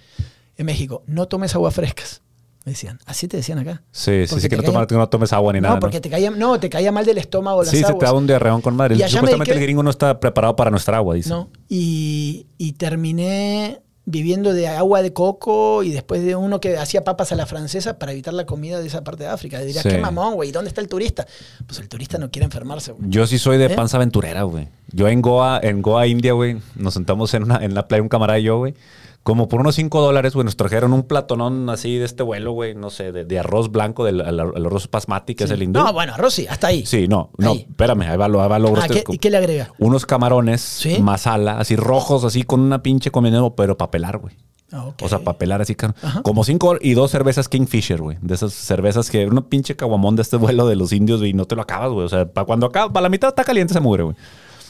en 0.59 0.67
México, 0.67 1.03
no 1.07 1.29
tomes 1.29 1.55
aguas 1.55 1.73
frescas. 1.75 2.21
Me 2.69 2.73
decían, 2.73 2.99
así 3.07 3.29
te 3.29 3.39
decían 3.39 3.59
acá. 3.61 3.81
Sí, 3.93 4.27
sí, 4.27 4.39
sí, 4.41 4.49
que 4.51 4.57
no, 4.59 4.63
caía- 4.63 4.87
no 4.99 5.09
tomes 5.09 5.33
agua 5.33 5.55
ni 5.55 5.61
nada. 5.63 5.77
No, 5.77 5.81
porque 5.81 6.03
te 6.03 6.11
caía, 6.11 6.31
no, 6.31 6.61
te 6.61 6.69
caía 6.69 6.93
mal 6.93 7.07
del 7.07 7.17
estómago 7.17 7.63
las 7.63 7.71
Sí, 7.71 7.79
se 7.79 7.85
te 7.85 7.89
aguas. 7.93 8.03
da 8.11 8.13
un 8.13 8.27
diarreón 8.27 8.61
con 8.61 8.77
madre. 8.77 8.95
Y 8.97 8.99
Supuestamente 9.09 9.53
dediqué- 9.53 9.57
el 9.57 9.63
gringo 9.63 9.83
no 9.83 9.89
está 9.89 10.21
preparado 10.21 10.55
para 10.55 10.71
nuestra 10.71 10.99
agua, 10.99 11.15
dice. 11.15 11.31
No. 11.31 11.49
Y, 11.71 12.47
y 12.59 12.73
terminé 12.73 13.81
viviendo 14.05 14.53
de 14.53 14.69
agua 14.69 15.01
de 15.01 15.15
coco 15.15 15.83
y 15.83 15.91
después 15.93 16.23
de 16.23 16.37
uno 16.37 16.61
que 16.61 16.77
hacía 16.77 17.05
papas 17.05 17.33
a 17.33 17.37
la 17.37 17.47
francesa 17.47 17.99
para 17.99 18.13
evitar 18.13 18.35
la 18.35 18.45
comida 18.45 18.81
de 18.81 18.87
esa 18.87 19.03
parte 19.03 19.23
de 19.25 19.31
África. 19.31 19.61
Dirías, 19.61 19.83
Sí. 19.83 19.89
qué 19.89 19.99
mamón, 19.99 20.35
güey, 20.35 20.51
¿dónde 20.53 20.69
está 20.69 20.83
el 20.83 20.89
turista? 20.89 21.27
Pues 21.67 21.79
el 21.81 21.89
turista 21.89 22.19
no 22.19 22.31
quiere 22.31 22.45
enfermarse, 22.45 22.93
güey. 22.93 23.09
Yo 23.11 23.27
sí 23.27 23.39
soy 23.39 23.57
de 23.57 23.65
¿Eh? 23.67 23.71
panza 23.71 23.97
aventurera, 23.97 24.43
güey. 24.43 24.69
Yo 24.93 25.09
en 25.09 25.23
Goa, 25.23 25.59
en 25.63 25.81
Goa, 25.81 26.07
India, 26.07 26.33
güey, 26.35 26.59
nos 26.75 26.93
sentamos 26.95 27.33
en, 27.33 27.45
una, 27.45 27.65
en 27.65 27.75
la 27.75 27.89
playa, 27.89 28.03
un 28.03 28.09
camarada 28.11 28.39
y 28.39 28.43
yo, 28.45 28.59
güey. 28.59 28.75
Como 29.23 29.47
por 29.49 29.61
unos 29.61 29.75
5 29.75 30.01
dólares, 30.01 30.33
güey, 30.35 30.45
nos 30.47 30.57
trajeron 30.57 30.95
un 30.95 31.03
platonón 31.03 31.69
así 31.69 31.97
de 31.99 32.07
este 32.07 32.23
vuelo, 32.23 32.53
güey, 32.53 32.75
no 32.75 32.89
sé, 32.89 33.13
de, 33.13 33.27
de 33.27 33.39
arroz 33.39 33.71
blanco, 33.71 34.05
del 34.05 34.23
arroz 34.23 34.91
basmati, 34.91 35.35
que 35.35 35.45
es 35.45 35.51
el 35.51 35.63
hindú. 35.63 35.81
No, 35.81 35.93
bueno, 35.93 36.15
Rosy, 36.17 36.47
hasta 36.47 36.69
ahí. 36.69 36.87
Sí, 36.87 37.09
no, 37.09 37.31
no, 37.37 37.51
Ahí. 37.51 37.67
espérame, 37.69 38.03
ahí 38.03 38.17
va 38.17 38.27
lo, 38.29 38.43
ahí 38.43 38.49
va 38.49 38.59
lo 38.59 38.75
Ah. 38.75 38.87
¿qué- 38.89 39.05
¿Y 39.09 39.19
qué 39.19 39.29
le 39.31 39.37
agrega? 39.37 39.71
Unos 39.79 40.07
camarones, 40.07 40.63
¿Sí? 40.63 40.99
masala, 41.03 41.59
así 41.59 41.77
rojos, 41.77 42.25
así 42.25 42.43
con 42.43 42.61
una 42.61 42.83
pinche 42.83 43.11
combinado, 43.11 43.55
pero 43.55 43.77
para 43.77 43.91
pelar, 43.91 44.17
güey. 44.19 44.35
Ah, 44.73 44.85
ok. 44.87 45.03
O 45.03 45.09
sea, 45.09 45.19
para 45.21 45.37
pelar 45.37 45.61
así, 45.63 45.77
Ajá. 46.03 46.23
como 46.23 46.45
cinco 46.45 46.77
y 46.81 46.95
dos 46.95 47.11
cervezas 47.11 47.49
Kingfisher, 47.49 48.01
güey. 48.01 48.17
De 48.23 48.35
esas 48.35 48.53
cervezas 48.55 49.11
que 49.11 49.27
una 49.27 49.43
pinche 49.43 49.77
caguamón 49.77 50.15
de 50.17 50.23
este 50.23 50.37
vuelo 50.37 50.67
de 50.67 50.77
los 50.77 50.93
indios, 50.93 51.21
güey, 51.21 51.31
y 51.31 51.35
no 51.35 51.45
te 51.47 51.55
lo 51.57 51.63
acabas, 51.63 51.91
güey. 51.91 52.07
O 52.07 52.09
sea, 52.09 52.27
para 52.31 52.47
cuando 52.47 52.67
acaba, 52.67 52.91
para 52.93 53.03
la 53.05 53.09
mitad 53.09 53.29
está 53.31 53.45
caliente 53.45 53.73
se 53.75 53.81
mugre, 53.81 54.03
güey. 54.05 54.17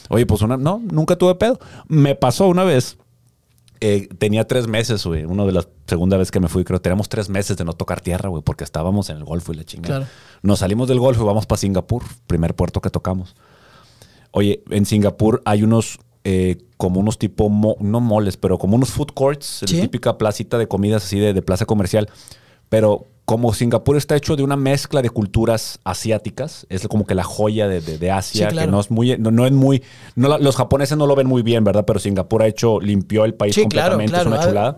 Oye, 0.09 0.25
pues 0.25 0.41
una, 0.41 0.57
no, 0.57 0.81
nunca 0.91 1.15
tuve 1.17 1.35
pedo. 1.35 1.59
Me 1.87 2.15
pasó 2.15 2.47
una 2.47 2.63
vez, 2.63 2.97
eh, 3.81 4.07
tenía 4.17 4.45
tres 4.47 4.67
meses, 4.67 5.05
güey. 5.05 5.25
Una 5.25 5.45
de 5.45 5.51
las 5.53 5.67
segunda 5.87 6.17
vez 6.17 6.31
que 6.31 6.39
me 6.39 6.47
fui, 6.47 6.63
creo, 6.63 6.81
teníamos 6.81 7.09
tres 7.09 7.29
meses 7.29 7.57
de 7.57 7.63
no 7.65 7.73
tocar 7.73 8.01
tierra, 8.01 8.29
güey, 8.29 8.43
porque 8.43 8.63
estábamos 8.63 9.09
en 9.09 9.17
el 9.17 9.23
Golfo 9.23 9.53
y 9.53 9.55
la 9.55 9.63
chingada. 9.63 9.99
Claro. 9.99 10.11
Nos 10.43 10.59
salimos 10.59 10.87
del 10.87 10.99
Golfo 10.99 11.23
y 11.23 11.25
vamos 11.25 11.45
para 11.45 11.57
Singapur, 11.59 12.03
primer 12.27 12.55
puerto 12.55 12.81
que 12.81 12.89
tocamos. 12.89 13.35
Oye, 14.31 14.63
en 14.69 14.85
Singapur 14.85 15.41
hay 15.45 15.63
unos, 15.63 15.99
eh, 16.23 16.57
como 16.77 16.99
unos 16.99 17.17
tipo, 17.17 17.49
mo- 17.49 17.77
no 17.79 17.99
moles, 17.99 18.37
pero 18.37 18.57
como 18.57 18.75
unos 18.75 18.89
food 18.91 19.11
courts, 19.13 19.63
Sí. 19.65 19.75
la 19.75 19.81
típica 19.81 20.17
placita 20.17 20.57
de 20.57 20.67
comidas 20.67 21.03
así 21.05 21.17
de, 21.19 21.33
de 21.33 21.41
plaza 21.41 21.65
comercial. 21.65 22.09
Pero 22.69 23.07
como 23.29 23.53
Singapur 23.53 23.95
está 23.95 24.15
hecho 24.15 24.35
de 24.35 24.41
una 24.43 24.55
mezcla 24.55 25.01
de 25.03 25.09
culturas 25.11 25.79
asiáticas, 25.83 26.65
es 26.69 26.87
como 26.87 27.05
que 27.05 27.13
la 27.13 27.23
joya 27.23 27.67
de, 27.67 27.79
de- 27.79 27.97
de 27.99 28.09
Asia, 28.11 28.47
Sí, 28.47 28.51
claro. 28.53 28.67
que 28.67 28.71
no 28.71 28.79
es 28.79 28.89
muy, 28.89 29.17
no, 29.19 29.29
no 29.29 29.45
es 29.45 29.51
muy, 29.51 29.83
no 30.15 30.37
los 30.39 30.55
japoneses 30.55 30.97
no 30.97 31.05
lo 31.05 31.15
ven 31.15 31.27
muy 31.27 31.43
bien, 31.43 31.63
¿verdad? 31.63 31.85
Pero 31.85 31.99
Singapur 31.99 32.41
ha 32.41 32.47
hecho, 32.47 32.79
limpió 32.79 33.25
el 33.25 33.35
país 33.35 33.53
Sí, 33.53 33.61
completamente, 33.61 34.11
claro. 34.11 34.29
es 34.31 34.35
una 34.35 34.45
chulada. 34.47 34.77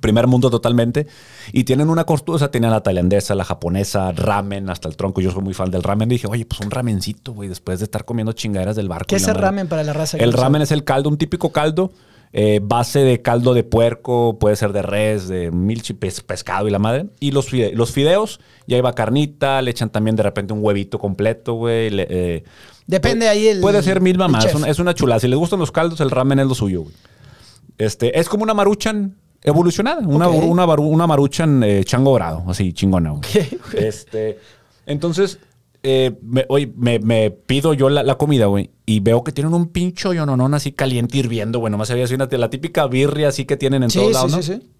Primer 0.00 0.26
mundo 0.26 0.50
totalmente. 0.50 1.06
Y 1.52 1.62
tienen 1.64 1.88
una 1.88 2.04
costura, 2.04 2.34
o 2.36 2.38
sea, 2.40 2.50
tenían 2.50 2.72
la 2.72 2.82
tailandesa, 2.82 3.34
la 3.36 3.44
japonesa, 3.44 4.10
ramen, 4.10 4.68
hasta 4.68 4.88
el 4.88 4.96
tronco. 4.96 5.20
Yo 5.20 5.30
soy 5.30 5.42
muy 5.42 5.54
fan 5.54 5.70
del 5.70 5.84
ramen. 5.84 6.08
Dije, 6.08 6.26
oye, 6.26 6.44
pues 6.44 6.60
un 6.60 6.70
ramencito, 6.72 7.32
güey, 7.32 7.48
después 7.48 7.78
de 7.78 7.84
estar 7.84 8.04
comiendo 8.04 8.32
chingaderas 8.32 8.74
del 8.74 8.88
barco. 8.88 9.06
¿Qué 9.06 9.14
y 9.14 9.18
es 9.18 9.28
el 9.28 9.36
ramen 9.36 9.68
para 9.68 9.84
la 9.84 9.92
raza? 9.92 10.18
El 10.18 10.32
ramen 10.32 10.62
es 10.62 10.72
el 10.72 10.82
caldo, 10.82 11.08
un 11.08 11.16
típico 11.16 11.50
caldo, 11.52 11.92
eh, 12.36 12.58
base 12.60 12.98
de 12.98 13.22
caldo 13.22 13.54
de 13.54 13.62
puerco, 13.62 14.38
puede 14.40 14.56
ser 14.56 14.72
de 14.72 14.82
res, 14.82 15.28
de 15.28 15.52
mil 15.52 15.82
chi- 15.82 15.94
pes- 15.94 16.20
pescado 16.20 16.66
y 16.66 16.70
la 16.72 16.80
madre. 16.80 17.06
Y 17.20 17.30
los, 17.30 17.48
fide- 17.50 17.72
los 17.74 17.92
fideos, 17.92 18.40
ya 18.66 18.76
iba 18.76 18.92
carnita, 18.92 19.62
le 19.62 19.70
echan 19.70 19.88
también 19.88 20.16
de 20.16 20.24
repente 20.24 20.52
un 20.52 20.58
huevito 20.62 20.98
completo, 20.98 21.54
güey. 21.54 21.90
le- 21.90 22.06
eh, 22.10 22.44
Depende 22.88 23.28
ahí 23.28 23.46
el- 23.46 23.60
Puede 23.60 23.82
ser 23.84 24.00
mil 24.00 24.18
mamás, 24.18 24.44
es 24.46 24.54
una, 24.54 24.68
es 24.68 24.78
una 24.80 24.92
chulada. 24.94 25.20
Si 25.20 25.28
les 25.28 25.38
gustan 25.38 25.60
los 25.60 25.70
caldos, 25.70 26.00
el 26.00 26.10
ramen 26.10 26.40
es 26.40 26.46
lo 26.48 26.54
suyo, 26.56 26.82
güey. 26.82 26.94
Este, 27.78 28.18
es 28.18 28.28
como 28.28 28.42
una 28.42 28.52
maruchan 28.54 29.16
evolucionada, 29.42 30.00
una, 30.06 30.28
Ok. 30.28 30.42
una, 30.82 31.06
maruchan 31.06 31.62
eh, 31.62 31.84
chango 31.84 32.10
dorado, 32.10 32.44
así 32.48 32.72
chingona. 32.72 33.14
Este, 33.76 34.38
entonces, 34.86 35.38
eh, 35.84 36.18
me, 36.22 36.44
oye, 36.48 36.72
me, 36.76 36.98
me 36.98 37.30
pido 37.30 37.74
yo 37.74 37.88
la, 37.90 38.02
la 38.02 38.16
comida, 38.16 38.46
güey, 38.46 38.70
y 38.86 39.00
veo 39.00 39.22
que 39.22 39.30
tienen 39.32 39.54
un 39.54 39.68
pincho 39.68 40.12
yononón 40.12 40.54
así 40.54 40.72
caliente 40.72 41.18
hirviendo, 41.18 41.60
güey. 41.60 41.70
Nomás 41.70 41.90
había 41.90 42.04
así 42.04 42.14
una, 42.14 42.26
la 42.30 42.50
típica 42.50 42.86
birria 42.88 43.28
así 43.28 43.44
que 43.44 43.56
tienen 43.56 43.82
en 43.84 43.90
Sí, 43.90 43.98
todos 43.98 44.08
sí, 44.08 44.14
lados, 44.14 44.30
sí, 44.32 44.36
¿no? 44.36 44.42
sí. 44.42 44.70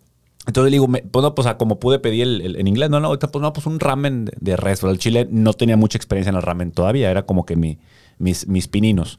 Entonces 0.46 0.70
le 0.70 0.74
digo, 0.74 0.88
me- 0.88 1.02
pues, 1.02 1.22
no, 1.22 1.34
pues 1.34 1.46
a 1.46 1.56
como 1.56 1.78
pude 1.78 1.98
pedir 2.00 2.22
el, 2.24 2.40
el- 2.40 2.56
en 2.56 2.66
inglés, 2.66 2.90
no, 2.90 3.00
no, 3.00 3.06
ahorita, 3.08 3.28
pues 3.28 3.40
no, 3.42 3.52
pues 3.52 3.66
un 3.66 3.80
ramen 3.80 4.24
de, 4.26 4.32
de 4.40 4.56
res. 4.56 4.80
Pero 4.80 4.92
el 4.92 4.98
chile 4.98 5.26
no 5.30 5.52
tenía 5.54 5.76
mucha 5.76 5.96
experiencia 5.96 6.30
en 6.30 6.36
el 6.36 6.42
ramen 6.42 6.72
todavía, 6.72 7.10
era 7.10 7.24
como 7.24 7.46
que 7.46 7.56
mi, 7.56 7.78
mis, 8.18 8.46
mis 8.48 8.68
pininos. 8.68 9.18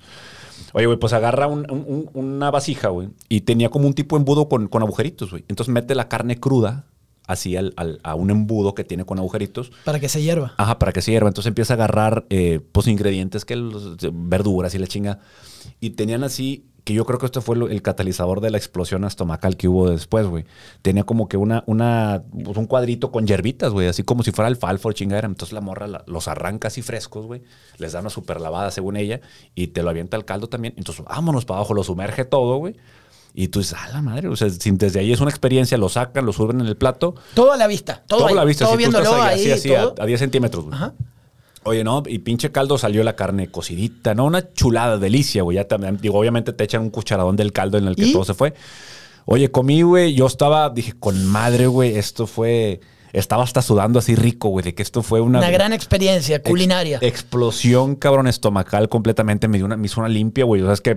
Oye, 0.73 0.85
güey, 0.87 0.99
pues 0.99 1.13
agarra 1.13 1.47
un- 1.47 1.65
un- 1.71 1.85
un- 1.87 2.09
una 2.13 2.51
vasija, 2.51 2.89
güey, 2.89 3.09
y 3.29 3.41
tenía 3.41 3.69
como 3.69 3.87
un 3.87 3.93
tipo 3.93 4.15
de 4.15 4.21
embudo 4.21 4.49
con, 4.49 4.67
con 4.67 4.81
agujeritos, 4.83 5.31
güey. 5.31 5.45
Entonces 5.47 5.73
mete 5.73 5.95
la 5.95 6.09
carne 6.09 6.39
cruda 6.39 6.85
así 7.27 7.55
al- 7.57 7.73
al- 7.77 7.99
a 8.03 8.15
un 8.15 8.29
embudo 8.31 8.73
que 8.75 8.83
tiene 8.83 9.05
con 9.05 9.17
agujeritos. 9.19 9.71
Para 9.83 9.99
que 9.99 10.09
se 10.09 10.21
hierva. 10.21 10.53
Ajá, 10.57 10.79
para 10.79 10.91
que 10.93 11.01
se 11.01 11.11
hierva. 11.11 11.27
Entonces 11.29 11.47
empieza 11.49 11.73
a 11.73 11.75
agarrar 11.75 12.25
eh, 12.29 12.59
pues 12.71 12.87
ingredientes, 12.87 13.45
que 13.45 13.55
los- 13.55 13.97
verduras 14.13 14.73
y 14.75 14.79
la 14.79 14.87
chinga. 14.87 15.19
Y 15.79 15.91
tenían 15.91 16.23
así, 16.23 16.65
que 16.83 16.93
yo 16.93 17.03
creo 17.03 17.17
que 17.17 17.25
esto 17.25 17.41
fue 17.41 17.55
el 17.57 17.81
catalizador 17.81 18.41
de 18.41 18.51
la 18.51 18.59
explosión 18.59 19.05
estomacal 19.05 19.57
que 19.57 19.67
hubo 19.67 19.89
después, 19.89 20.27
güey. 20.27 20.45
Tenía 20.83 21.03
como 21.03 21.27
que 21.27 21.35
una, 21.35 21.63
una, 21.65 22.23
pues, 22.43 22.55
un 22.57 22.67
cuadrito 22.67 23.11
con 23.11 23.25
hierbitas, 23.25 23.71
güey, 23.73 23.87
así 23.87 24.03
como 24.03 24.21
si 24.21 24.29
fuera 24.31 24.47
alfalfa 24.47 24.89
o 24.89 24.91
chingadera. 24.91 25.27
Entonces 25.27 25.53
la 25.53 25.61
morra 25.61 25.87
la- 25.87 26.03
los 26.05 26.27
arranca 26.27 26.67
así 26.67 26.83
frescos, 26.83 27.25
güey. 27.25 27.41
Les 27.79 27.93
da 27.93 28.01
una 28.01 28.11
super 28.11 28.39
lavada 28.39 28.69
según 28.69 28.97
ella 28.97 29.19
y 29.55 29.67
te 29.67 29.81
lo 29.81 29.89
avienta 29.89 30.15
al 30.15 30.25
caldo 30.25 30.47
también. 30.47 30.75
Entonces 30.77 31.03
vámonos 31.03 31.43
para 31.45 31.57
abajo, 31.61 31.73
lo 31.73 31.83
sumerge 31.83 32.23
todo, 32.23 32.57
güey. 32.57 32.75
Y 33.37 33.49
tú 33.49 33.59
dices, 33.59 33.77
a 33.77 33.89
la 33.89 34.01
madre, 34.01 34.29
o 34.29 34.35
sea, 34.35 34.49
sin- 34.49 34.77
desde 34.77 34.99
ahí 35.01 35.11
es 35.11 35.19
una 35.19 35.29
experiencia, 35.29 35.77
lo 35.77 35.89
sacan, 35.89 36.25
lo 36.25 36.31
suben 36.31 36.61
en 36.61 36.67
el 36.67 36.77
plato. 36.77 37.15
Todo 37.33 37.51
a 37.51 37.57
la 37.57 37.67
vista. 37.67 38.01
Todo, 38.07 38.19
Todo 38.19 38.27
ahí, 38.29 38.33
a 38.33 38.37
la 38.37 38.45
vista, 38.45 38.63
todo 38.65 38.73
si 38.73 38.77
viéndolo 38.77 39.13
ahí. 39.15 39.21
ahí, 39.39 39.51
así, 39.51 39.69
así, 39.69 39.73
a, 39.75 39.91
a 39.99 40.05
10 40.05 40.19
centímetros, 40.19 40.63
güey. 40.65 40.75
Ajá. 40.75 40.93
Oye, 41.63 41.83
no, 41.83 42.03
y 42.05 42.19
pinche 42.19 42.51
caldo 42.51 42.77
salió 42.77 43.03
la 43.03 43.15
carne 43.15 43.49
cocidita, 43.49 44.13
¿no? 44.13 44.25
Una 44.25 44.53
chulada, 44.53 44.97
delicia, 44.97 45.41
güey. 45.43 45.55
Ya 45.55 45.67
también, 45.67 45.97
digo, 45.97 46.17
obviamente 46.19 46.53
te 46.53 46.63
echan 46.63 46.81
un 46.83 46.91
cucharadón 46.91 47.35
del 47.35 47.51
caldo 47.51 47.77
en 47.77 47.87
el 47.87 47.95
que 47.95 48.05
¿Y? 48.05 48.13
todo 48.13 48.23
se 48.23 48.35
fue. 48.35 48.53
Oye, 49.25 49.49
comí, 49.51 49.81
güey, 49.81 50.13
yo 50.13 50.27
estaba, 50.27 50.69
dije, 50.69 50.93
con 50.97 51.25
madre, 51.25 51.65
güey, 51.67 51.97
esto 51.97 52.27
fue, 52.27 52.79
estaba 53.19 53.43
hasta 53.43 53.61
sudando 53.61 53.99
así 53.99 54.15
rico, 54.15 54.49
güey, 54.49 54.63
de 54.63 54.75
que 54.75 54.83
esto 54.83 55.01
fue 55.03 55.21
una... 55.21 55.39
Una 55.39 55.49
gran 55.49 55.73
experiencia 55.73 56.37
ex- 56.37 56.49
culinaria. 56.49 56.99
explosión, 57.01 57.95
cabrón, 57.95 58.27
estomacal 58.27 58.89
completamente. 58.89 59.47
Me, 59.47 59.57
dio 59.57 59.65
una, 59.65 59.77
me 59.77 59.85
hizo 59.85 59.99
una 59.99 60.09
limpia, 60.09 60.45
güey. 60.45 60.61
O 60.61 60.65
sea, 60.65 60.73
es 60.73 60.81
que 60.81 60.95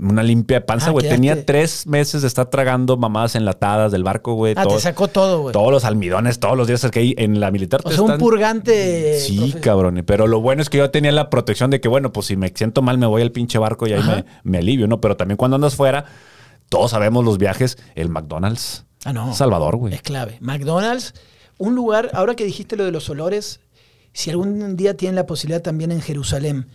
una 0.00 0.22
limpia 0.22 0.58
de 0.58 0.64
panza, 0.64 0.88
Ah, 0.88 0.90
güey. 0.92 1.08
Tenía 1.08 1.44
tres 1.44 1.86
meses 1.86 2.22
de 2.22 2.28
estar 2.28 2.46
tragando 2.50 2.96
mamadas 2.96 3.34
enlatadas 3.34 3.90
del 3.92 4.04
barco, 4.04 4.34
güey. 4.34 4.54
ah, 4.56 4.64
te 4.66 4.78
sacó 4.78 5.08
todo, 5.08 5.40
güey. 5.42 5.52
Todos 5.52 5.72
los 5.72 5.84
almidones, 5.84 6.38
todos 6.38 6.56
los 6.56 6.66
días 6.68 6.86
que 6.90 7.00
hay 7.00 7.14
en 7.18 7.40
la 7.40 7.50
militar. 7.50 7.80
O 7.84 8.02
un 8.04 8.18
purgante. 8.18 9.18
Sí, 9.20 9.52
cabrón. 9.60 10.02
Pero 10.06 10.26
lo 10.26 10.40
bueno 10.40 10.62
es 10.62 10.70
que 10.70 10.78
yo 10.78 10.90
tenía 10.90 11.10
la 11.12 11.28
protección 11.30 11.70
de 11.70 11.80
que, 11.80 11.88
bueno, 11.88 12.12
pues 12.12 12.26
si 12.26 12.36
me 12.36 12.48
siento 12.54 12.82
mal, 12.82 12.98
me 12.98 13.06
voy 13.06 13.22
al 13.22 13.32
pinche 13.32 13.58
barco 13.58 13.86
y 13.86 13.92
ahí 13.94 14.02
me, 14.02 14.24
me 14.44 14.58
alivio, 14.58 14.86
¿no? 14.86 15.00
Pero 15.00 15.16
también 15.16 15.36
cuando 15.36 15.56
andas 15.56 15.74
fuera, 15.74 16.04
todos 16.68 16.92
sabemos 16.92 17.24
los 17.24 17.38
viajes, 17.38 17.76
el 17.96 18.08
McDonald's. 18.08 18.84
Ah, 19.04 19.12
no. 19.12 19.32
Salvador, 19.34 19.76
güey. 19.76 19.94
Es 19.94 20.02
clave. 20.02 20.38
McDonald's, 20.40 21.14
un 21.58 21.74
lugar, 21.74 22.10
ahora 22.14 22.34
que 22.34 22.44
dijiste 22.44 22.76
lo 22.76 22.84
de 22.84 22.92
los 22.92 23.10
olores, 23.10 23.60
si 24.12 24.30
algún 24.30 24.76
día 24.76 24.96
tienen 24.96 25.16
la 25.16 25.26
posibilidad 25.26 25.60
también 25.62 25.92
en 25.92 26.00
Jerusalén. 26.00 26.66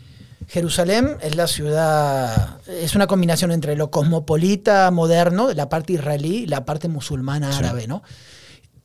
Jerusalén 0.47 1.17
es 1.21 1.35
la 1.35 1.47
ciudad, 1.47 2.59
es 2.67 2.95
una 2.95 3.07
combinación 3.07 3.51
entre 3.51 3.75
lo 3.77 3.89
cosmopolita, 3.91 4.91
moderno, 4.91 5.51
la 5.53 5.69
parte 5.69 5.93
israelí 5.93 6.39
y 6.43 6.45
la 6.47 6.65
parte 6.65 6.89
musulmana 6.89 7.51
Sí. 7.51 7.59
árabe, 7.59 7.87
¿no? 7.87 8.03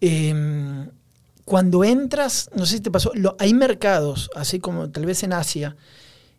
Eh, 0.01 0.87
cuando 1.45 1.83
entras, 1.83 2.51
no 2.55 2.67
sé 2.67 2.77
si 2.77 2.81
te 2.81 2.91
pasó, 2.91 3.11
lo- 3.15 3.35
hay 3.39 3.55
mercados, 3.55 4.31
así 4.37 4.61
como 4.61 4.91
tal 4.91 5.07
vez 5.07 5.23
en 5.23 5.33
Asia, 5.33 5.77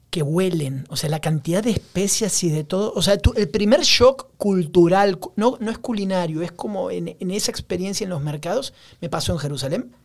que 0.10 0.24
huelen, 0.24 0.86
o 0.90 0.96
sea, 0.96 1.10
la 1.10 1.20
cantidad 1.20 1.62
de 1.64 1.70
especias 1.72 2.44
y 2.44 2.50
de 2.50 2.64
todo, 2.64 2.92
o 2.96 3.02
sea, 3.04 3.18
tú- 3.20 3.34
el 3.36 3.48
primer 3.50 3.82
shock 3.82 4.28
cultural, 4.38 5.20
cu- 5.20 5.34
no, 5.36 5.58
no 5.60 5.70
es 5.70 5.78
culinario, 5.78 6.42
es 6.42 6.52
como 6.52 6.90
en, 6.90 7.16
en 7.20 7.32
esa 7.32 7.52
experiencia 7.52 8.04
en 8.06 8.10
los 8.10 8.22
mercados, 8.22 8.74
me 9.02 9.10
pasó 9.10 9.34
en 9.34 9.40
Jerusalén, 9.40 9.96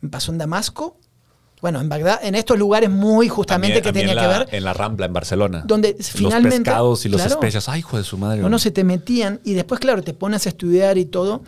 me 0.00 0.08
pasó 0.08 0.32
en 0.32 0.38
Damasco, 0.38 0.96
bueno, 1.62 1.80
en 1.80 1.88
Bagdad, 1.88 2.18
en 2.24 2.34
estos 2.34 2.58
lugares 2.58 2.90
muy 2.90 3.28
justamente 3.28 3.80
que 3.80 3.92
tenía 3.92 4.12
en 4.14 4.18
que 4.18 4.26
ver, 4.26 4.48
En 4.50 4.64
la 4.64 4.74
Rambla, 4.74 5.06
en 5.06 5.12
Barcelona. 5.12 5.62
donde 5.64 5.94
Los 5.96 6.10
finalmente... 6.10 6.58
pescados 6.70 7.06
y 7.06 7.08
los 7.08 7.20
claro, 7.20 7.34
especias. 7.36 7.68
Ay, 7.68 7.78
hijo 7.80 7.96
de 7.96 8.04
su 8.04 8.18
madre. 8.18 8.38
no, 8.38 8.48
no 8.48 8.56
güey. 8.56 8.60
se 8.60 8.70
te 8.72 8.84
metían 8.84 9.40
y 9.44 9.54
después, 9.54 9.80
claro, 9.80 10.02
te 10.02 10.12
pones 10.12 10.44
a 10.46 10.48
estudiar 10.50 10.98
y 10.98 11.06
todo. 11.06 11.42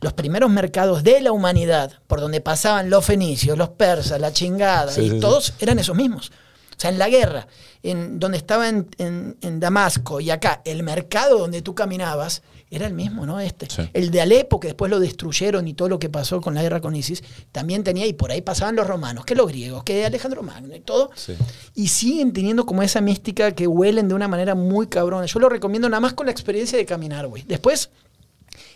Los 0.00 0.12
primeros 0.12 0.50
mercados 0.50 1.02
de 1.02 1.20
la 1.22 1.32
humanidad, 1.32 1.92
por 2.08 2.20
donde 2.20 2.40
pasaban 2.42 2.90
los 2.90 3.04
fenicios, 3.06 3.56
los 3.56 3.70
persas, 3.70 4.20
la 4.20 4.32
chingada, 4.34 4.92
Sí, 4.92 5.00
y 5.02 5.08
sí, 5.08 5.14
sí. 5.14 5.20
todos 5.20 5.54
eran 5.60 5.78
esos 5.78 5.96
mismos. 5.96 6.30
O 6.76 6.80
sea, 6.80 6.90
en 6.90 6.98
la 6.98 7.08
guerra, 7.08 7.46
en 7.82 8.18
donde 8.18 8.38
estaba 8.38 8.68
en, 8.68 8.88
en- 8.98 9.36
en 9.40 9.60
Damasco 9.60 10.20
y 10.20 10.30
acá, 10.30 10.62
el 10.64 10.82
mercado 10.82 11.38
donde 11.38 11.62
tú 11.62 11.74
caminabas 11.74 12.42
era 12.70 12.86
el 12.86 12.94
mismo, 12.94 13.24
¿no? 13.24 13.38
Este. 13.38 13.66
Sí. 13.70 13.88
El 13.92 14.10
de 14.10 14.20
Alepo, 14.20 14.58
que 14.58 14.68
después 14.68 14.90
lo 14.90 14.98
destruyeron 14.98 15.68
y 15.68 15.74
todo 15.74 15.88
lo 15.88 15.98
que 16.00 16.08
pasó 16.08 16.40
con 16.40 16.54
la 16.54 16.62
guerra 16.62 16.80
con 16.80 16.96
ISIS, 16.96 17.22
también 17.52 17.84
tenía, 17.84 18.04
y 18.06 18.14
por 18.14 18.32
ahí 18.32 18.40
pasaban 18.42 18.74
los 18.74 18.86
romanos, 18.86 19.24
que 19.24 19.36
los 19.36 19.46
griegos, 19.46 19.84
que 19.84 20.04
Alejandro 20.04 20.42
Magno 20.42 20.74
y 20.74 20.80
todo. 20.80 21.10
Sí. 21.14 21.36
Y 21.74 21.86
siguen 21.88 22.32
teniendo 22.32 22.66
como 22.66 22.82
esa 22.82 23.00
mística 23.00 23.52
que 23.52 23.68
huelen 23.68 24.08
de 24.08 24.14
una 24.14 24.26
manera 24.26 24.56
muy 24.56 24.88
cabrona. 24.88 25.26
Yo 25.26 25.38
lo 25.38 25.48
recomiendo 25.48 25.88
nada 25.88 26.00
más 26.00 26.14
con 26.14 26.26
la 26.26 26.32
experiencia 26.32 26.76
de 26.76 26.84
caminar, 26.84 27.28
güey. 27.28 27.44
Después, 27.44 27.90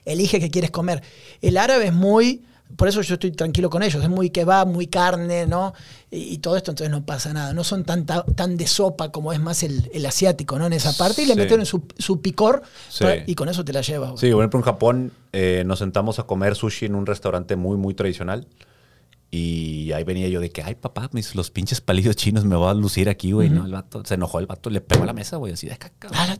elige 0.05 0.39
qué 0.39 0.51
quieres 0.51 0.71
comer. 0.71 1.03
El 1.41 1.57
árabe 1.57 1.87
es 1.87 1.93
muy, 1.93 2.45
por 2.77 2.87
eso 2.89 3.01
yo 3.03 3.15
estoy 3.15 3.33
tranquilo 3.33 3.71
con 3.71 3.83
ellos, 3.83 4.03
es 4.03 4.09
muy 4.11 4.31
kebab, 4.31 4.67
muy 4.69 4.87
carne, 4.87 5.47
¿no? 5.47 5.73
Y, 6.11 6.35
y 6.35 6.39
todo 6.39 6.57
esto, 6.57 6.71
entonces 6.71 6.91
no 6.91 7.05
pasa 7.05 7.33
nada. 7.33 7.53
No 7.53 7.65
son 7.65 7.85
tan, 7.85 8.07
ta- 8.07 8.25
tan 8.37 8.57
de 8.57 8.67
sopa 8.67 9.11
como 9.11 9.33
es 9.33 9.41
más 9.41 9.63
el, 9.63 9.91
el 9.93 10.07
asiático, 10.07 10.59
¿no? 10.59 10.67
En 10.67 10.73
esa 10.75 10.93
parte, 10.97 11.23
y 11.23 11.27
le 11.27 11.35
Sí. 11.35 11.39
metieron 11.41 11.67
su, 11.67 11.83
su 11.99 12.21
picor 12.21 12.63
Sí. 12.89 13.05
para- 13.05 13.25
y 13.27 13.35
con 13.35 13.49
eso 13.49 13.65
te 13.65 13.73
la 13.73 13.81
llevas. 13.81 14.11
güey. 14.11 14.21
Sí, 14.21 14.31
por 14.31 14.41
ejemplo, 14.43 14.61
en 14.61 14.65
Japón 14.65 15.13
eh, 15.33 15.63
nos 15.67 15.79
sentamos 15.81 16.19
a 16.19 16.23
comer 16.25 16.55
sushi 16.55 16.87
en 16.87 16.95
un 16.95 17.07
restaurante 17.07 17.57
muy, 17.57 17.77
muy 17.77 17.95
tradicional. 17.95 18.47
Y 19.31 19.93
ahí 19.93 20.05
venía 20.05 20.27
yo 20.29 20.41
de 20.41 20.49
que, 20.49 20.63
ay, 20.63 20.75
papá, 20.75 21.11
mis, 21.13 21.35
los 21.35 21.51
pinches 21.51 21.83
palillos 21.83 22.17
chinos 22.17 22.47
me 22.47 22.57
voy 22.57 22.71
a 22.71 22.73
lucir 22.73 23.11
aquí, 23.11 23.33
güey. 23.33 23.51
No, 23.51 23.67
el 23.67 23.73
vato 23.73 24.03
se 24.07 24.15
enojó, 24.15 24.39
el 24.39 24.47
vato 24.47 24.71
le 24.71 24.81
pegó 24.81 25.03
a 25.03 25.07
la 25.07 25.13
mesa, 25.13 25.37
güey, 25.37 25.53
así 25.53 25.69
de 25.69 25.77
caca. 25.77 26.09
Ah, 26.15 26.35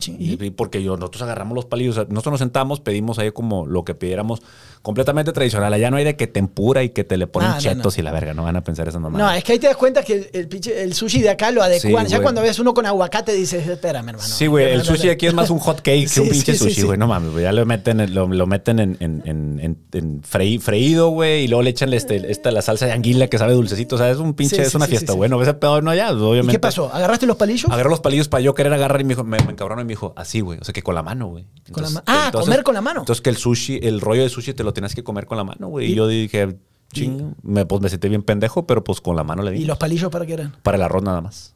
porque 0.57 0.83
yo, 0.83 0.97
nosotros 0.97 1.21
agarramos 1.21 1.55
los 1.55 1.67
palillos, 1.67 1.97
nosotros 2.09 2.33
nos 2.33 2.39
sentamos, 2.39 2.81
pedimos 2.81 3.19
ahí 3.19 3.31
como 3.31 3.67
lo 3.67 3.85
que 3.85 3.95
pidiéramos 3.95 4.41
completamente 4.83 5.33
tradicional. 5.33 5.73
Allá 5.73 5.91
no 5.91 5.97
hay 5.97 6.05
de 6.05 6.17
que 6.17 6.27
tempura 6.27 6.83
y 6.83 6.91
que 6.91 7.05
te 7.05 7.17
le 7.17 7.27
ponen 7.27 7.51
Ah, 7.51 7.55
no, 7.55 7.61
chetos 7.61 7.97
no. 7.97 8.01
y 8.01 8.05
la 8.05 8.13
verga, 8.13 8.35
no 8.35 8.43
van 8.45 8.57
a 8.57 8.65
pensar 8.65 8.89
esas 8.89 9.01
No, 9.01 9.11
mamadas. 9.11 9.39
es 9.39 9.45
que 9.45 9.53
ahí 9.53 9.59
te 9.59 9.67
das 9.67 9.77
cuenta 9.77 10.03
que 10.03 10.15
el, 10.15 10.31
el 10.33 10.49
pinche- 10.49 10.75
el 10.77 10.95
sushi 10.95 11.21
de 11.23 11.31
acá 11.31 11.51
lo 11.51 11.63
adecuan. 11.63 12.07
Sí, 12.07 12.11
ya 12.13 12.17
güey. 12.19 12.23
cuando 12.25 12.43
ves 12.43 12.59
uno 12.59 12.75
con 12.75 12.87
aguacate 12.87 13.33
dices, 13.33 13.67
espérame, 13.67 14.09
hermano. 14.11 14.19
Sí, 14.29 14.47
güey, 14.47 14.67
el 14.67 14.79
No, 14.79 14.85
no, 14.85 14.85
sushi 14.85 15.07
no. 15.07 15.13
aquí 15.13 15.27
es 15.27 15.35
más 15.35 15.51
un 15.51 15.59
hot 15.59 15.79
cake 15.83 16.09
que 16.13 16.21
un 16.21 16.29
pinche 16.29 16.53
sí, 16.55 16.59
sushi, 16.59 16.83
güey. 16.83 16.99
No 16.99 17.07
mames, 17.07 17.33
güey. 17.33 17.45
Ya 17.45 17.53
lo 17.53 17.65
meten, 17.67 18.01
en- 18.01 18.15
lo, 18.15 18.27
lo 18.29 18.47
meten 18.47 18.79
en, 18.79 18.97
en, 19.01 19.23
en, 19.25 19.79
en- 19.93 20.23
freí- 20.23 20.59
freído, 20.61 21.09
güey, 21.11 21.45
y 21.45 21.49
luego 21.49 21.63
le 21.63 21.71
echan 21.71 21.93
este, 21.93 22.31
esta, 22.31 22.51
la 22.51 22.63
salsa 22.63 22.87
de 22.87 22.93
anguila 22.93 23.29
que 23.29 23.39
sabe 23.39 23.53
dulcecito. 23.55 23.97
O 23.97 23.99
sea, 23.99 24.11
es 24.11 24.19
un 24.19 24.35
pinche, 24.35 24.63
es 24.63 24.75
una 24.75 24.87
fiesta, 24.87 25.13
güey. 25.13 25.29
No 25.31 25.39
ves 25.39 25.49
el 25.49 25.57
pedo, 25.57 25.81
no, 25.83 25.95
ya, 25.95 26.11
¿Y 26.11 26.15
obviamente. 26.15 26.53
qué 26.53 26.59
pasó? 26.59 26.93
¿Agarraste 26.93 27.27
los 27.27 27.37
palillos? 27.37 27.71
Agarré 27.71 27.91
los 27.91 28.01
palillos 28.01 28.29
para 28.29 28.41
yo 28.43 28.55
querer 28.55 28.73
agarrar 28.73 29.01
y 29.01 29.05
me 29.05 29.11
dijo, 29.11 29.25
me, 29.25 29.39
me 29.45 29.53
encabronó 29.53 29.83
y 29.83 29.85
me 29.85 29.91
dijo, 29.91 30.13
así, 30.17 30.41
güey. 30.41 30.59
O 30.61 30.65
sea, 30.65 30.73
que 30.73 30.83
con 30.83 30.95
la 30.95 31.03
mano, 31.03 31.27
güey. 31.29 31.45
Con 31.73 31.83
la 31.83 31.89
Entonces, 31.89 31.95
ma- 31.95 32.03
Ah, 32.07 32.31
comer 32.33 32.63
con 32.63 32.75
la 32.75 32.81
mano. 32.81 33.01
Entonces, 33.01 33.21
que 33.23 33.31
el 33.31 33.37
sushi, 33.37 33.81
el 33.83 34.01
rollo 34.01 34.23
de 34.23 34.29
sushi 34.29 34.55
te 34.55 34.65
lo 34.65 34.68
tienes 34.73 34.95
que 34.95 35.03
comer 35.05 35.27
con 35.27 35.37
la 35.39 35.45
mano, 35.45 35.69
güey. 35.69 35.93
Y, 35.93 35.95
yo 35.95 36.07
dije, 36.07 36.57
ching, 36.93 37.35
me, 37.43 37.67
pues 37.67 37.81
me 37.83 37.89
sentí 37.89 38.09
bien 38.09 38.23
pendejo, 38.23 38.67
pero 38.67 38.83
pues 38.85 39.01
con 39.01 39.17
la 39.17 39.25
mano 39.25 39.43
le 39.43 39.51
di. 39.53 39.63
¿Y 39.63 39.65
los 39.65 39.79
palillos 39.79 40.11
para 40.11 40.27
qué 40.27 40.35
eran? 40.35 40.57
Para 40.63 40.77
el 40.77 40.83
arroz 40.83 41.03
nada 41.03 41.21
más. 41.21 41.55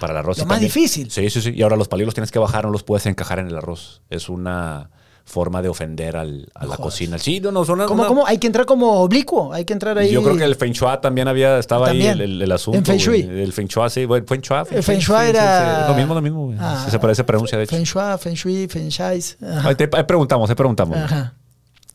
para 0.00 0.12
el 0.12 0.18
arroz. 0.18 0.38
lo 0.38 0.44
más 0.46 0.56
también. 0.56 0.68
difícil. 0.72 1.10
Sí, 1.10 1.30
sí, 1.30 1.40
sí. 1.40 1.52
Y 1.54 1.62
ahora 1.62 1.76
los 1.76 1.88
palillos 1.88 2.06
los 2.08 2.14
tienes 2.14 2.30
que 2.30 2.38
bajar, 2.38 2.64
no 2.64 2.70
los 2.70 2.82
puedes 2.82 3.06
encajar 3.06 3.38
en 3.38 3.48
el 3.48 3.56
arroz. 3.56 4.02
Es 4.10 4.28
una 4.28 4.90
forma 5.24 5.62
de 5.62 5.68
ofender 5.68 6.16
al- 6.16 6.50
a 6.52 6.66
la 6.66 6.76
cocina. 6.76 7.16
Sí, 7.16 7.38
no, 7.40 7.52
no, 7.52 7.64
son 7.64 7.78
¿Cómo, 7.86 8.00
una- 8.02 8.08
cómo? 8.08 8.26
¿Hay 8.26 8.38
que 8.38 8.48
entrar 8.48 8.66
como 8.66 9.02
oblicuo? 9.02 9.52
¿Hay 9.52 9.64
que 9.64 9.72
entrar 9.72 9.96
ahí? 9.96 10.10
Yo 10.10 10.20
creo 10.20 10.36
que 10.36 10.42
el 10.42 10.56
Feng 10.56 10.72
Shui 10.72 10.88
también 11.00 11.28
había, 11.28 11.58
estaba 11.60 11.90
ahí 11.90 12.04
el, 12.04 12.20
el- 12.20 12.42
el 12.42 12.52
asunto. 12.52 12.76
En 12.78 12.84
Feng 12.84 12.98
Shui. 12.98 13.22
güey. 13.22 13.40
El 13.40 13.52
Feng 13.52 13.68
Shui, 13.68 13.88
sí. 13.88 14.04
Bueno, 14.04 14.26
Feng 14.26 14.40
Shui. 14.40 14.56
El 14.72 14.82
Feng 14.82 14.98
Shui 14.98 15.16
sí, 15.16 15.26
era... 15.28 15.84
sí. 15.84 15.92
Lo 15.92 15.96
mismo, 15.96 16.14
lo 16.14 16.22
mismo. 16.22 16.46
güey. 16.46 16.58
Ah, 16.60 16.86
se 16.90 16.98
parece, 16.98 17.22
pronuncia, 17.22 17.56
de 17.56 17.64
hecho. 17.64 17.76
Feng 17.76 17.84
Shui, 17.84 18.18
Feng 18.18 18.34
Shui, 18.34 18.66
Feng. 18.68 18.90
Ahí, 19.64 19.76
preguntamos, 20.04 20.50
ahí 20.50 20.56
preguntamos. 20.56 20.98
Ajá. 20.98 21.34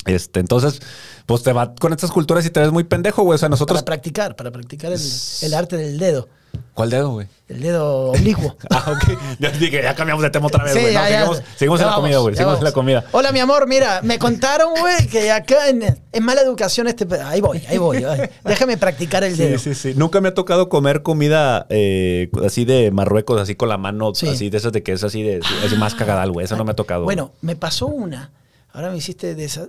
Este, 0.07 0.39
entonces, 0.39 0.81
pues 1.25 1.43
te 1.43 1.53
va 1.53 1.73
con 1.75 1.91
estas 1.93 2.11
culturas 2.11 2.45
y 2.45 2.49
te 2.49 2.59
ves 2.59 2.71
muy 2.71 2.84
pendejo, 2.84 3.23
güey. 3.23 3.35
O 3.35 3.38
sea, 3.38 3.49
nosotros. 3.49 3.77
Para 3.81 3.85
practicar, 3.85 4.35
para 4.35 4.51
practicar 4.51 4.91
el, 4.91 4.99
el 5.41 5.53
arte 5.53 5.77
del 5.77 5.97
dedo. 5.99 6.27
¿Cuál 6.73 6.89
dedo, 6.89 7.11
güey? 7.11 7.27
El 7.49 7.61
dedo 7.61 8.11
oblicuo. 8.11 8.55
Ah, 8.71 8.91
ok. 8.91 9.17
Ya 9.39 9.49
dije, 9.51 9.81
ya 9.84 9.93
cambiamos 9.95 10.23
de 10.23 10.29
tema 10.29 10.47
otra 10.47 10.63
vez, 10.63 10.73
Sí, 10.73 10.79
güey. 10.79 10.93
No, 10.93 11.34
seguimos 11.55 11.79
en 11.79 11.85
la 11.85 11.91
vamos, 11.91 12.01
comida, 12.01 12.17
güey. 12.19 12.35
Seguimos 12.35 12.57
en 12.59 12.63
la 12.63 12.71
comida. 12.71 13.05
Hola, 13.11 13.31
mi 13.31 13.39
amor, 13.39 13.67
mira, 13.67 14.01
me 14.01 14.17
contaron, 14.17 14.73
güey, 14.79 15.07
que 15.07 15.31
acá 15.31 15.67
en, 15.69 15.84
en 16.11 16.23
mala 16.23 16.41
educación 16.41 16.88
este... 16.88 17.05
Ahí 17.21 17.41
voy, 17.41 17.61
ahí 17.67 17.77
voy. 17.77 18.03
ay. 18.05 18.29
Déjame 18.43 18.77
practicar 18.77 19.23
el 19.23 19.35
dedo. 19.38 19.59
Sí, 19.59 19.73
sí, 19.75 19.91
sí. 19.91 19.97
Nunca 19.97 20.19
me 20.21 20.29
ha 20.29 20.34
tocado 20.34 20.69
comer 20.69 21.03
comida 21.03 21.67
eh, 21.69 22.29
así 22.45 22.65
de 22.65 22.89
Marruecos, 22.91 23.39
así 23.39 23.55
con 23.55 23.69
la 23.69 23.77
mano, 23.77 24.15
Sí. 24.15 24.27
así 24.29 24.49
de 24.49 24.57
esas 24.57 24.71
de 24.71 24.81
que 24.81 24.93
es 24.93 25.03
así 25.03 25.21
de 25.21 25.41
así 25.65 25.75
más 25.75 25.93
cagadal, 25.95 26.31
güey. 26.31 26.45
Eso 26.45 26.55
no 26.55 26.63
me 26.63 26.71
ha 26.71 26.75
tocado. 26.75 27.03
Bueno, 27.03 27.34
me 27.41 27.55
pasó 27.55 27.88
una. 27.88 28.31
Ahora 28.71 28.89
me 28.89 28.97
hiciste 28.97 29.35
de 29.35 29.45
esa. 29.45 29.67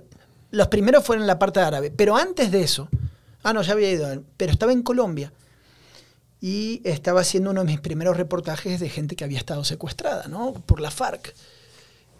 Los 0.51 0.67
primeros 0.67 1.03
fueron 1.03 1.23
en 1.23 1.27
la 1.27 1.39
parte 1.39 1.59
árabe. 1.59 1.91
Pero 1.91 2.15
antes 2.15 2.51
de 2.51 2.61
eso. 2.61 2.89
Ah, 3.43 3.53
no, 3.53 3.61
ya 3.61 3.73
había 3.73 3.91
ido. 3.91 4.23
Pero 4.37 4.51
estaba 4.51 4.71
en 4.71 4.83
Colombia. 4.83 5.31
Y 6.41 6.81
estaba 6.83 7.21
haciendo 7.21 7.51
uno 7.51 7.61
de 7.61 7.67
mis 7.67 7.79
primeros 7.79 8.17
reportajes 8.17 8.79
de 8.79 8.89
gente 8.89 9.15
que 9.15 9.23
había 9.23 9.37
estado 9.37 9.63
secuestrada, 9.63 10.27
¿no? 10.27 10.53
Por 10.53 10.79
la 10.79 10.89
FARC. 10.89 11.33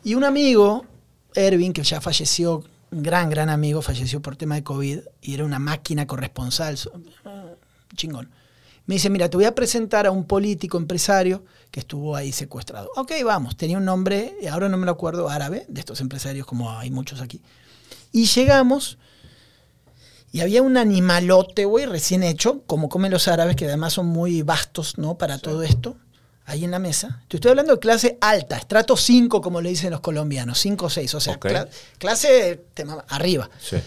Y 0.03 0.15
un 0.15 0.23
amigo, 0.23 0.85
Ervin, 1.35 1.73
que 1.73 1.83
ya 1.83 2.01
falleció, 2.01 2.63
un 2.91 3.03
gran, 3.03 3.29
gran 3.29 3.49
amigo, 3.49 3.81
falleció 3.81 4.21
por 4.21 4.35
tema 4.35 4.55
de 4.55 4.63
COVID. 4.63 4.99
Y 5.21 5.33
era 5.33 5.45
una 5.45 5.59
máquina 5.59 6.05
corresponsal. 6.05 6.77
ah, 7.25 7.45
Chingón. 7.95 8.29
Me 8.89 8.95
dice, 8.95 9.11
mira, 9.11 9.29
te 9.29 9.37
voy 9.37 9.45
a 9.45 9.53
presentar 9.53 10.07
a 10.07 10.11
un 10.11 10.25
político 10.25 10.77
empresario 10.77 11.43
que 11.69 11.79
estuvo 11.79 12.15
ahí 12.15 12.31
secuestrado. 12.31 12.89
Ok, 12.95 13.11
vamos, 13.23 13.55
tenía 13.55 13.77
un 13.77 13.85
nombre, 13.85 14.35
ahora 14.51 14.67
no 14.67 14.77
me 14.77 14.87
lo 14.87 14.91
acuerdo, 14.91 15.29
árabe, 15.29 15.65
de 15.69 15.79
estos 15.79 16.01
empresarios 16.01 16.47
como 16.47 16.71
hay 16.71 16.89
muchos 16.89 17.21
aquí. 17.21 17.39
Y 18.11 18.25
llegamos 18.25 18.97
y 20.31 20.41
había 20.41 20.61
un 20.61 20.77
animalote, 20.77 21.65
güey, 21.65 21.85
recién 21.85 22.23
hecho, 22.23 22.61
como 22.67 22.87
comen 22.89 23.11
los 23.11 23.27
árabes, 23.27 23.55
que 23.55 23.65
además 23.65 23.93
son 23.93 24.07
muy 24.07 24.41
vastos, 24.43 24.97
¿no? 24.97 25.17
Para 25.17 25.39
todo 25.39 25.63
esto, 25.63 25.97
ahí 26.45 26.63
en 26.65 26.71
la 26.71 26.79
mesa. 26.79 27.23
Te 27.27 27.37
estoy 27.37 27.49
hablando 27.49 27.73
de 27.73 27.79
clase 27.79 28.17
alta, 28.21 28.57
estrato 28.57 28.95
5, 28.95 29.41
como 29.41 29.59
le 29.61 29.69
dicen 29.69 29.89
los 29.91 30.01
colombianos, 30.01 30.59
5 30.59 30.85
o 30.85 30.89
6, 30.89 31.15
o 31.15 31.19
sea, 31.19 31.39
clase 31.97 32.65
te 32.73 32.85
mama- 32.85 33.05
arriba 33.09 33.49
Sí. 33.59 33.77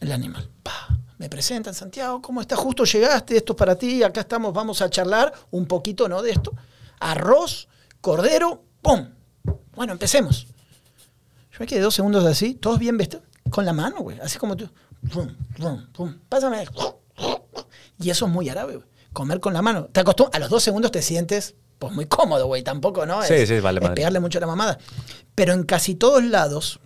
el 0.00 0.10
animal. 0.12 0.48
Pa, 0.62 0.88
me 1.18 1.28
presentan, 1.28 1.74
Santiago, 1.74 2.20
¿cómo 2.20 2.40
estás? 2.40 2.58
Justo 2.58 2.84
llegaste, 2.84 3.36
esto 3.36 3.52
es 3.52 3.56
para 3.56 3.76
ti, 3.76 4.02
acá 4.02 4.20
estamos, 4.22 4.52
vamos 4.52 4.82
a 4.82 4.90
charlar 4.90 5.32
un 5.52 5.66
poquito, 5.66 6.08
¿no? 6.08 6.20
De 6.22 6.30
esto. 6.32 6.52
Arroz, 6.98 7.68
cordero, 8.00 8.64
¡pum! 8.82 9.08
Bueno, 9.76 9.92
empecemos. 9.92 10.48
Yo 11.58 11.64
me 11.64 11.66
quedé 11.66 11.80
dos 11.80 11.94
segundos 11.94 12.24
así, 12.24 12.54
todos 12.54 12.78
bien 12.78 12.96
vestidos, 12.96 13.24
con 13.50 13.64
la 13.64 13.72
mano, 13.72 13.98
güey, 13.98 14.20
así 14.20 14.38
como 14.38 14.56
tú. 14.56 14.70
Pum, 15.12 15.34
pum, 15.56 15.86
pum, 15.92 16.18
pásame. 16.28 16.64
Y 17.98 18.10
eso 18.10 18.26
es 18.26 18.32
muy 18.32 18.48
árabe, 18.48 18.76
güey. 18.76 18.86
Comer 19.12 19.40
con 19.40 19.52
la 19.54 19.60
mano. 19.60 19.86
Te 19.86 19.98
acostumbras, 19.98 20.36
a 20.36 20.38
los 20.38 20.50
dos 20.50 20.62
segundos 20.62 20.92
te 20.92 21.02
sientes, 21.02 21.56
pues 21.80 21.92
muy 21.92 22.06
cómodo, 22.06 22.46
güey, 22.46 22.62
tampoco, 22.62 23.06
¿no? 23.06 23.24
Sí, 23.24 23.34
es, 23.34 23.48
sí, 23.48 23.58
vale 23.58 23.78
es 23.78 23.82
madre. 23.82 23.96
pegarle 23.96 24.20
mucho 24.20 24.38
a 24.38 24.42
la 24.42 24.46
mamada. 24.46 24.78
Pero 25.34 25.52
en 25.52 25.64
casi 25.64 25.96
todos 25.96 26.22
lados, 26.22 26.78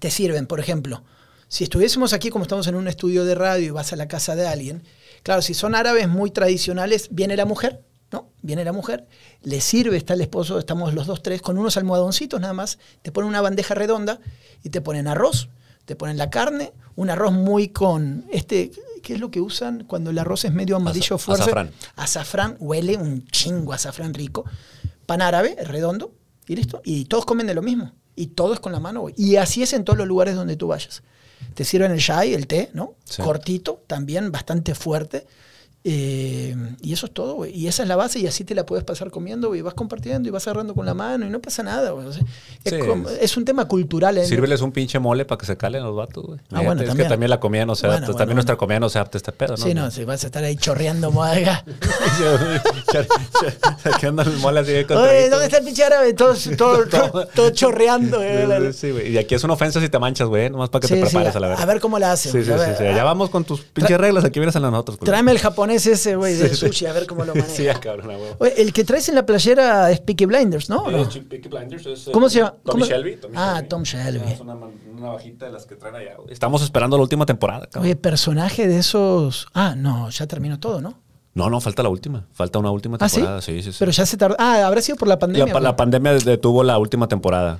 te 0.00 0.10
sirven. 0.10 0.46
Por 0.46 0.60
ejemplo, 0.60 1.02
si 1.48 1.64
estuviésemos 1.64 2.12
aquí 2.12 2.28
como 2.28 2.42
estamos 2.42 2.66
en 2.66 2.74
un 2.74 2.88
estudio 2.88 3.24
de 3.24 3.34
radio 3.34 3.66
y 3.66 3.70
vas 3.70 3.90
a 3.94 3.96
la 3.96 4.06
casa 4.06 4.36
de 4.36 4.46
alguien, 4.46 4.82
claro, 5.22 5.40
si 5.40 5.54
son 5.54 5.74
árabes 5.74 6.08
muy 6.08 6.30
tradicionales, 6.30 7.08
viene 7.10 7.36
la 7.36 7.46
mujer, 7.46 7.82
¿no? 8.16 8.30
Viene 8.40 8.64
la 8.64 8.72
mujer, 8.72 9.06
le 9.42 9.60
sirve, 9.60 9.98
está 9.98 10.14
el 10.14 10.22
esposo, 10.22 10.58
estamos 10.58 10.94
los 10.94 11.06
dos, 11.06 11.22
tres, 11.22 11.42
con 11.42 11.58
unos 11.58 11.76
almohadoncitos 11.76 12.40
nada 12.40 12.54
más, 12.54 12.78
te 13.02 13.12
ponen 13.12 13.28
una 13.28 13.42
bandeja 13.42 13.74
redonda 13.74 14.20
y 14.62 14.70
te 14.70 14.80
ponen 14.80 15.06
arroz, 15.06 15.50
te 15.84 15.96
ponen 15.96 16.16
la 16.16 16.30
carne, 16.30 16.72
un 16.94 17.10
arroz 17.10 17.32
muy 17.32 17.68
con 17.68 18.24
este... 18.32 18.70
¿Qué 19.02 19.14
es 19.14 19.20
lo 19.20 19.30
que 19.30 19.40
usan 19.40 19.84
cuando 19.84 20.10
el 20.10 20.18
arroz 20.18 20.44
es 20.46 20.52
medio 20.52 20.74
amarillo 20.74 21.16
fuerte? 21.16 21.44
azafrán. 21.44 21.70
Azafrán, 21.94 22.56
huele 22.58 22.96
un 22.96 23.24
chingo 23.28 23.72
azafrán 23.72 24.12
rico. 24.14 24.44
Pan 25.06 25.22
árabe, 25.22 25.56
redondo, 25.62 26.12
y 26.48 26.56
listo. 26.56 26.82
Y 26.84 27.04
todos 27.04 27.24
comen 27.24 27.46
de 27.46 27.54
lo 27.54 27.62
mismo. 27.62 27.92
Y 28.16 28.28
todo 28.28 28.52
es 28.52 28.58
con 28.58 28.72
la 28.72 28.80
mano, 28.80 29.02
güey. 29.02 29.14
Y 29.16 29.36
así 29.36 29.62
es 29.62 29.74
en 29.74 29.84
todos 29.84 29.96
los 29.96 30.08
lugares 30.08 30.34
donde 30.34 30.56
tú 30.56 30.66
vayas. 30.66 31.04
Te 31.54 31.62
sirven 31.62 31.92
el 31.92 32.00
chai, 32.00 32.34
el 32.34 32.48
té, 32.48 32.70
¿no? 32.72 32.94
Sí. 33.04 33.22
Cortito, 33.22 33.84
también 33.86 34.32
bastante 34.32 34.74
fuerte. 34.74 35.24
Eh, 35.88 36.56
y 36.82 36.92
eso 36.94 37.06
es 37.06 37.12
todo, 37.12 37.34
güey. 37.34 37.52
Y 37.56 37.68
esa 37.68 37.84
es 37.84 37.88
la 37.88 37.94
base 37.94 38.18
y 38.18 38.26
así 38.26 38.42
te 38.42 38.56
la 38.56 38.66
puedes 38.66 38.84
pasar 38.84 39.12
comiendo, 39.12 39.46
güey. 39.48 39.62
Vas 39.62 39.74
compartiendo 39.74 40.28
y 40.28 40.32
vas 40.32 40.44
agarrando 40.48 40.74
con 40.74 40.84
la 40.84 40.94
mano 40.94 41.24
y 41.26 41.30
no 41.30 41.38
pasa 41.40 41.62
nada, 41.62 41.92
güey. 41.92 42.06
O 42.08 42.12
sea, 42.12 42.24
es, 42.64 42.72
Sí. 42.72 42.78
como- 42.80 43.08
es 43.08 43.36
un 43.36 43.44
tema 43.44 43.66
cultural. 43.66 44.18
¿eh? 44.18 44.26
Sírveles 44.26 44.62
un 44.62 44.72
pinche 44.72 44.98
mole 44.98 45.24
para 45.24 45.38
que 45.38 45.46
se 45.46 45.56
calen 45.56 45.84
los 45.84 45.94
vatos, 45.94 46.26
güey. 46.26 46.40
Ah, 46.50 46.60
bueno, 46.62 46.80
es 46.82 46.88
también. 46.88 47.06
que 47.06 47.08
también 47.08 47.30
la 47.30 47.38
comida 47.38 47.64
no 47.66 47.76
se 47.76 47.82
Bueno, 47.82 47.92
adapta. 47.98 48.06
bueno, 48.06 48.18
también 48.18 48.34
nuestra 48.34 48.56
comida 48.56 48.80
no 48.80 48.88
se 48.88 48.98
adapta 48.98 49.16
a 49.16 49.20
este 49.20 49.30
pedo, 49.32 49.50
¿no? 49.56 49.56
Sí, 49.64 49.74
no, 49.74 49.88
si 49.92 50.04
vas 50.04 50.24
a 50.24 50.26
estar 50.26 50.42
ahí 50.42 50.56
chorreando 50.56 51.12
moaga. 51.12 51.64
¿Qué 54.00 54.08
onda 54.08 54.22
el 54.24 54.36
mole 54.38 54.60
así 54.60 54.72
de 54.72 54.86
con 54.86 54.96
Oye, 54.98 55.28
¿dónde 55.30 55.46
está 55.46 55.58
el 55.58 55.64
pinche 55.64 55.84
árabe? 55.84 56.12
Todo, 56.14 56.34
todo, 56.58 56.86
todo, 56.86 57.26
todo 57.28 57.50
chorreando. 57.50 58.18
güey. 58.18 58.72
Sí, 58.72 58.90
güey. 58.90 59.12
Y 59.12 59.18
aquí 59.18 59.34
es 59.34 59.44
una 59.44 59.54
ofensa 59.54 59.80
si 59.80 59.88
te 59.88 59.98
manchas, 59.98 60.26
güey. 60.28 60.50
Nomás 60.50 60.68
para 60.70 60.80
que 60.80 60.88
Sí, 60.88 60.94
te 60.94 61.00
sí, 61.00 61.06
prepares 61.06 61.36
a 61.36 61.40
la 61.40 61.48
verdad. 61.48 61.62
a 61.62 61.66
ver 61.66 61.80
cómo 61.80 61.98
la 61.98 62.12
hacen. 62.12 62.32
Sí, 62.32 62.42
sí, 62.44 62.50
sí. 62.78 62.84
Ya 62.84 63.04
vamos 63.04 63.30
con 63.30 63.44
tus 63.44 63.60
pinches 63.60 63.98
reglas. 63.98 64.24
Aquí 64.24 64.38
vienes 64.40 64.56
a 64.56 64.60
las 64.60 64.70
nosotros. 64.70 64.98
Tráeme 65.00 65.30
el 65.32 65.38
japonés 65.38 65.75
ese, 65.84 66.16
güey, 66.16 66.34
sí. 66.36 66.54
sushi, 66.54 66.86
a 66.86 66.92
ver 66.94 67.06
cómo 67.06 67.24
lo 67.24 67.34
maneja. 67.34 67.48
Sí, 67.54 67.64
ya, 67.64 67.78
cabrón. 67.78 68.16
Oye, 68.38 68.54
el 68.62 68.72
que 68.72 68.84
traes 68.84 69.08
en 69.10 69.16
la 69.16 69.26
playera 69.26 69.90
es 69.90 70.00
Peaky 70.00 70.24
Blinders, 70.24 70.70
¿no? 70.70 70.84
¿O 70.84 70.90
no? 70.90 71.08
¿Cómo 72.12 72.28
se 72.30 72.38
llama? 72.38 72.52
Tommy 72.64 72.82
¿Cómo? 72.82 72.84
Shelby. 72.86 73.16
Tommy 73.16 73.34
Ah, 73.36 73.54
Shelby. 73.56 73.68
Tom 73.68 73.82
Shelby. 73.82 74.32
Es 74.32 74.40
una, 74.40 74.54
una 74.54 75.08
bajita 75.10 75.46
de 75.46 75.52
las 75.52 75.66
que 75.66 75.74
traen 75.76 75.96
allá, 75.96 76.14
güey. 76.16 76.32
Estamos 76.32 76.62
esperando 76.62 76.96
la 76.96 77.02
última 77.02 77.26
temporada, 77.26 77.66
cabrón. 77.66 77.84
Oye, 77.84 77.96
personaje 77.96 78.66
de 78.68 78.78
esos. 78.78 79.48
Ah, 79.52 79.74
no, 79.76 80.08
ya 80.10 80.26
terminó 80.26 80.58
todo, 80.60 80.80
¿no? 80.80 81.02
No, 81.34 81.50
no, 81.50 81.60
falta 81.60 81.82
la 81.82 81.90
última. 81.90 82.26
Falta 82.32 82.58
una 82.58 82.70
última 82.70 82.96
¿Ah, 82.98 83.08
sí? 83.10 83.16
temporada. 83.16 83.42
sí, 83.42 83.60
sí, 83.62 83.70
sí. 83.72 83.76
Pero 83.78 83.90
ya 83.92 84.06
se 84.06 84.16
tardó. 84.16 84.36
Ah, 84.38 84.66
habrá 84.66 84.80
sido 84.80 84.96
por 84.96 85.06
la 85.06 85.18
pandemia. 85.18 85.52
La, 85.52 85.60
la 85.60 85.68
güey. 85.70 85.76
pandemia 85.76 86.12
detuvo 86.14 86.62
la 86.62 86.78
última 86.78 87.08
temporada. 87.08 87.58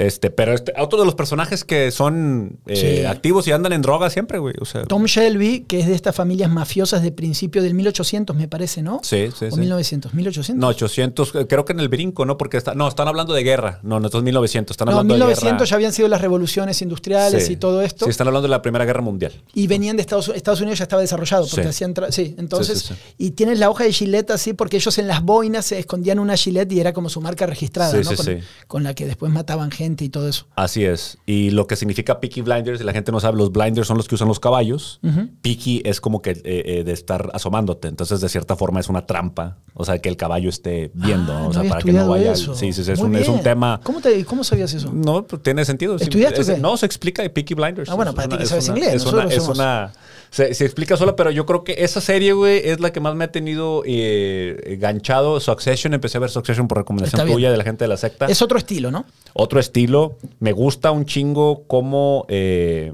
Este, 0.00 0.30
pero 0.30 0.54
este, 0.54 0.72
otro 0.78 0.98
de 0.98 1.04
los 1.04 1.14
personajes 1.14 1.62
que 1.64 1.90
son 1.90 2.58
eh, 2.66 2.76
Sí. 3.00 3.04
activos 3.04 3.46
y 3.48 3.52
andan 3.52 3.72
en 3.74 3.82
droga 3.82 4.08
siempre, 4.08 4.38
güey. 4.38 4.54
O 4.60 4.64
sea, 4.64 4.84
Tom 4.84 5.04
Shelby, 5.04 5.60
que 5.68 5.80
es 5.80 5.86
de 5.88 5.94
estas 5.94 6.16
familias 6.16 6.50
mafiosas 6.50 7.02
de 7.02 7.12
principio 7.12 7.62
del 7.62 7.74
1800, 7.74 8.34
me 8.34 8.48
parece, 8.48 8.82
¿no? 8.82 9.00
Sí, 9.02 9.28
sí, 9.38 9.46
O 9.46 9.50
sí. 9.50 9.60
1900, 9.60 10.14
1800. 10.14 10.58
no, 10.60 10.68
800, 10.68 11.34
eh, 11.34 11.46
creo 11.46 11.64
que 11.66 11.72
en 11.74 11.80
el 11.80 11.88
brinco, 11.90 12.24
¿no? 12.24 12.38
Porque 12.38 12.56
está, 12.56 12.74
no, 12.74 12.88
están 12.88 13.08
hablando 13.08 13.34
de 13.34 13.42
guerra. 13.42 13.80
No, 13.82 14.00
no, 14.00 14.06
esto 14.06 14.16
es 14.18 14.24
1900. 14.24 14.72
Están 14.74 14.86
No, 14.86 14.92
hablando 14.92 15.14
1900 15.14 15.44
de 15.44 15.50
ya 15.50 15.64
guerra. 15.66 15.76
habían 15.76 15.92
sido 15.92 16.08
las 16.08 16.20
revoluciones 16.22 16.80
industriales 16.80 17.46
Sí. 17.46 17.52
y 17.52 17.56
todo 17.56 17.82
esto. 17.82 18.06
Sí, 18.06 18.10
están 18.10 18.26
hablando 18.26 18.48
de 18.48 18.50
la 18.52 18.62
Primera 18.62 18.86
Guerra 18.86 19.02
Mundial. 19.02 19.32
Y 19.52 19.66
venían 19.66 19.96
de 19.96 20.00
Estados 20.00 20.28
Unidos. 20.28 20.36
Estados 20.38 20.60
Unidos 20.62 20.78
ya 20.78 20.84
estaba 20.84 21.02
desarrollado 21.02 21.46
porque 21.46 21.64
Sí. 21.64 21.68
hacían. 21.68 21.94
Sí, 22.08 22.34
entonces. 22.38 22.92
Y 23.18 23.32
tienes 23.32 23.58
la 23.58 23.68
hoja 23.68 23.84
de 23.84 23.92
Gillette 23.92 24.30
así 24.30 24.54
porque 24.54 24.78
ellos 24.78 24.96
en 24.96 25.08
las 25.08 25.22
boinas 25.22 25.66
se 25.66 25.78
escondían 25.78 26.18
una 26.18 26.36
Gillette 26.38 26.72
y 26.72 26.80
era 26.80 26.94
como 26.94 27.10
su 27.10 27.20
marca 27.20 27.44
registrada, 27.46 27.92
¿no? 27.92 28.02
sí, 28.04 28.16
con, 28.16 28.24
sí. 28.24 28.38
con 28.66 28.82
la 28.82 28.94
que 28.94 29.04
después 29.04 29.30
mataban 29.30 29.70
gente 29.70 29.89
y 29.98 30.08
todo 30.08 30.28
eso. 30.28 30.46
Así 30.56 30.84
es. 30.84 31.18
Y 31.26 31.50
lo 31.50 31.66
que 31.66 31.76
significa 31.76 32.20
Peaky 32.20 32.42
Blinders, 32.42 32.80
y 32.80 32.84
la 32.84 32.92
gente 32.92 33.10
no 33.12 33.20
sabe, 33.20 33.36
los 33.38 33.52
blinders 33.52 33.86
son 33.86 33.96
los 33.96 34.06
que 34.08 34.14
usan 34.14 34.28
los 34.28 34.40
caballos. 34.40 35.00
Peaky 35.42 35.82
es 35.84 36.00
como 36.00 36.22
que 36.22 36.30
eh, 36.30 36.42
eh, 36.44 36.84
de 36.84 36.92
estar 36.92 37.30
asomándote. 37.34 37.88
Entonces, 37.88 38.20
de 38.20 38.28
cierta 38.28 38.56
forma, 38.56 38.80
es 38.80 38.88
una 38.88 39.06
trampa. 39.06 39.58
O 39.74 39.84
sea, 39.84 39.98
que 39.98 40.08
el 40.08 40.16
caballo 40.16 40.48
esté 40.48 40.90
viendo. 40.94 41.32
Ah. 41.32 41.46
O 41.48 41.52
sea, 41.52 41.62
para 41.64 41.80
que 41.80 41.92
no 41.92 42.08
vaya. 42.08 42.32
eso. 42.32 42.54
Sí, 42.54 42.72
sí, 42.72 42.84
sí, 42.84 42.92
es 42.92 42.98
un, 43.00 43.14
es 43.16 43.28
un 43.28 43.34
bien. 43.34 43.44
tema. 43.44 43.80
¿Cómo, 43.82 44.00
te, 44.00 44.24
¿Cómo 44.24 44.44
sabías 44.44 44.72
eso? 44.74 44.92
No, 44.92 45.26
pues 45.26 45.42
tiene 45.42 45.64
sentido. 45.64 45.96
¿Estudiaste 45.96 46.40
es-? 46.42 46.58
No, 46.60 46.76
se 46.76 46.86
explica 46.86 47.22
Peaky 47.28 47.54
Blinders. 47.54 47.88
Ah, 47.90 47.94
bueno, 47.94 48.10
Es 48.10 48.16
para 48.16 48.28
ti 48.28 48.36
que 48.36 48.42
es 48.44 48.48
sabes 48.48 48.68
una- 48.68 48.78
inglés, 48.78 48.94
Es 49.30 49.48
una, 49.48 49.92
se, 50.30 50.54
se 50.54 50.64
explica 50.64 50.96
sola, 50.96 51.16
pero 51.16 51.30
yo 51.30 51.44
creo 51.46 51.64
que 51.64 51.74
esa 51.78 52.00
serie, 52.00 52.32
güey, 52.32 52.60
es 52.64 52.80
la 52.80 52.92
que 52.92 53.00
más 53.00 53.14
me 53.14 53.24
ha 53.24 53.32
tenido 53.32 53.82
eh, 53.84 54.76
ganchado. 54.80 55.40
Succession, 55.40 55.92
empecé 55.94 56.18
a 56.18 56.20
ver 56.20 56.30
Succession 56.30 56.68
por 56.68 56.78
recomendación 56.78 57.26
tuya 57.28 57.50
de 57.50 57.56
la 57.56 57.64
gente 57.64 57.84
de 57.84 57.88
la 57.88 57.96
secta. 57.96 58.26
Es 58.26 58.40
otro 58.40 58.56
estilo, 58.58 58.90
¿no? 58.90 59.04
Otro 59.34 59.58
estilo. 59.60 60.16
Me 60.38 60.52
gusta 60.52 60.90
un 60.90 61.04
chingo 61.04 61.64
como... 61.66 62.26
eh, 62.28 62.92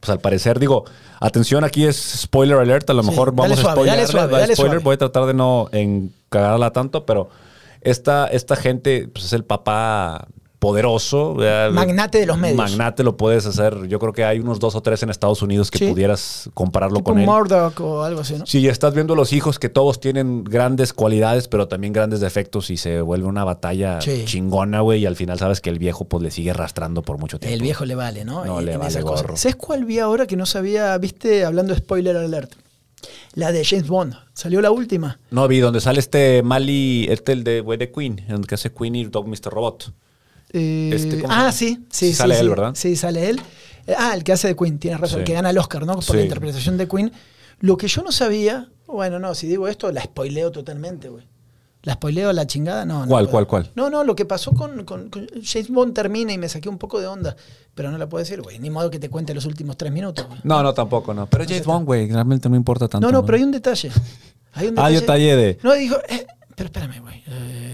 pues 0.00 0.10
al 0.10 0.20
parecer, 0.20 0.58
digo, 0.60 0.84
atención, 1.20 1.64
aquí 1.64 1.84
es 1.84 1.96
spoiler 1.96 2.58
alert. 2.58 2.88
A 2.90 2.92
lo 2.94 3.02
Sí, 3.02 3.10
mejor 3.10 3.32
vamos 3.34 3.58
a 3.58 3.62
suave, 3.62 4.06
suave, 4.06 4.32
va 4.32 4.38
spoiler. 4.40 4.56
suave. 4.56 4.78
Voy 4.78 4.94
a 4.94 4.98
tratar 4.98 5.26
de 5.26 5.34
no 5.34 5.68
encagarla 5.72 6.70
tanto, 6.72 7.06
pero 7.06 7.28
esta, 7.80 8.26
esta 8.28 8.56
gente 8.56 9.08
pues, 9.12 9.24
es 9.24 9.32
el 9.32 9.44
papá 9.44 10.28
poderoso. 10.66 11.34
¿verdad? 11.34 11.70
Magnate 11.70 12.18
de 12.18 12.26
los 12.26 12.38
medios. 12.38 12.56
Magnate 12.56 13.02
lo 13.04 13.16
puedes 13.16 13.46
hacer. 13.46 13.86
Yo 13.88 13.98
creo 13.98 14.12
que 14.12 14.24
hay 14.24 14.38
unos 14.40 14.58
dos 14.58 14.74
o 14.74 14.80
tres 14.82 15.02
en 15.02 15.10
Estados 15.10 15.42
Unidos 15.42 15.70
que 15.70 15.78
Sí. 15.78 15.88
pudieras 15.88 16.50
compararlo 16.54 16.96
Tipo 16.98 17.10
con 17.12 17.18
él. 17.20 17.26
Murdoch 17.26 17.80
o 17.80 18.02
algo 18.02 18.20
así, 18.22 18.34
¿no? 18.34 18.46
Sí, 18.46 18.66
estás 18.68 18.94
viendo 18.94 19.14
los 19.14 19.32
hijos 19.32 19.58
que 19.58 19.68
todos 19.68 20.00
tienen 20.00 20.44
grandes 20.44 20.92
cualidades, 20.92 21.48
pero 21.48 21.68
también 21.68 21.92
grandes 21.92 22.20
defectos 22.20 22.70
y 22.70 22.76
se 22.76 23.00
vuelve 23.00 23.26
una 23.26 23.44
batalla 23.44 24.00
Sí. 24.00 24.24
chingona, 24.26 24.80
güey. 24.80 25.02
Y 25.02 25.06
al 25.06 25.16
final 25.16 25.38
sabes 25.38 25.60
que 25.60 25.70
el 25.70 25.78
viejo 25.78 26.04
pues 26.06 26.22
le 26.22 26.30
sigue 26.30 26.50
arrastrando 26.50 27.02
por 27.02 27.18
mucho 27.18 27.38
tiempo. 27.38 27.54
El 27.54 27.62
viejo 27.62 27.84
le 27.84 27.94
vale, 27.94 28.24
¿no? 28.24 28.44
No, 28.44 28.60
En- 28.60 28.66
le 28.66 28.72
en 28.74 28.80
vale 28.80 29.00
gorro. 29.02 29.36
¿Sabes 29.36 29.56
cuál 29.56 29.84
vi 29.84 29.98
ahora 29.98 30.26
que 30.26 30.36
no 30.36 30.46
sabía? 30.46 30.96
¿Viste? 30.98 31.44
Hablando 31.44 31.72
de 31.74 31.78
spoiler 31.80 32.16
alert. 32.16 32.52
La 33.34 33.52
de 33.52 33.64
James 33.64 33.86
Bond. 33.88 34.14
Salió 34.32 34.60
la 34.60 34.70
última. 34.70 35.18
No 35.30 35.46
vi 35.46 35.60
donde 35.60 35.80
sale 35.80 36.00
este 36.00 36.42
Mali, 36.42 37.06
este 37.10 37.32
el 37.32 37.44
de 37.44 37.62
de 37.62 37.92
Queen, 37.92 38.24
el 38.28 38.46
que 38.46 38.54
hace 38.56 38.72
Queen 38.72 38.94
y 38.96 39.04
Dog 39.04 39.28
Mr. 39.28 39.50
Robot. 39.52 39.92
Eh, 40.52 40.90
Este, 40.94 41.20
¿cómo 41.22 41.32
se 41.32 41.38
ah, 41.40 41.52
sí, 41.52 41.86
sí, 41.90 42.12
sale 42.14 42.34
sí. 42.34 42.40
él, 42.40 42.48
¿verdad? 42.50 42.72
Sí, 42.74 42.96
sale 42.96 43.28
él. 43.30 43.40
Eh, 43.86 43.94
Ah, 43.98 44.12
el 44.14 44.24
que 44.24 44.32
hace 44.32 44.48
de 44.48 44.56
Queen, 44.56 44.78
tienes 44.78 45.00
razón, 45.00 45.16
Sí. 45.16 45.20
el 45.20 45.24
que 45.26 45.32
gana 45.34 45.50
el 45.50 45.58
Oscar, 45.58 45.84
¿no? 45.86 45.98
Por 45.98 46.16
la 46.16 46.22
interpretación 46.22 46.76
de 46.76 46.88
Queen. 46.88 47.12
Lo 47.60 47.76
que 47.76 47.88
yo 47.88 48.02
no 48.02 48.12
sabía, 48.12 48.68
bueno, 48.86 49.18
no, 49.18 49.34
si 49.34 49.46
digo 49.46 49.68
esto, 49.68 49.90
la 49.92 50.02
spoileo 50.02 50.50
totalmente, 50.50 51.08
güey. 51.08 51.24
¿La 51.82 51.92
spoileo 51.94 52.32
la 52.32 52.46
chingada? 52.48 52.84
No, 52.84 53.02
no. 53.02 53.06
¿Cuál, 53.08 53.26
puedo. 53.26 53.46
cuál, 53.46 53.46
cuál? 53.46 53.72
No, 53.76 53.90
no, 53.90 54.02
lo 54.02 54.16
que 54.16 54.24
pasó 54.24 54.50
con, 54.52 54.84
con- 54.84 55.08
con 55.08 55.28
James 55.42 55.68
Bond 55.70 55.94
termina 55.94 56.32
y 56.32 56.38
me 56.38 56.48
saqué 56.48 56.68
un 56.68 56.78
poco 56.78 57.00
de 57.00 57.06
onda. 57.06 57.36
Pero 57.76 57.92
no 57.92 57.98
la 57.98 58.08
puedo 58.08 58.24
decir, 58.24 58.42
güey. 58.42 58.58
Ni 58.58 58.70
modo 58.70 58.90
que 58.90 58.98
te 58.98 59.08
cuente 59.08 59.32
los 59.34 59.44
últimos 59.46 59.76
tres 59.76 59.92
minutos, 59.92 60.26
güey. 60.26 60.40
No, 60.42 60.62
no, 60.64 60.74
tampoco, 60.74 61.14
no. 61.14 61.26
Pero 61.28 61.44
James 61.44 61.64
Bond, 61.64 61.86
güey, 61.86 62.10
realmente 62.10 62.48
no 62.48 62.56
importa 62.56 62.88
tanto. 62.88 63.06
No, 63.06 63.12
no, 63.12 63.24
pero 63.24 63.36
hay 63.38 63.44
un 63.44 63.52
detalle. 63.52 63.90
Hay 64.54 64.66
un 64.68 64.78
Ah, 64.78 64.88
detalle. 64.88 65.00
detalle 65.00 65.36
de- 65.36 65.58
No, 65.62 65.74
dijo, 65.74 65.96
eh, 66.08 66.26
pero 66.56 66.66
espérame, 66.66 67.00
güey. 67.02 67.22
Eh, 67.28 67.65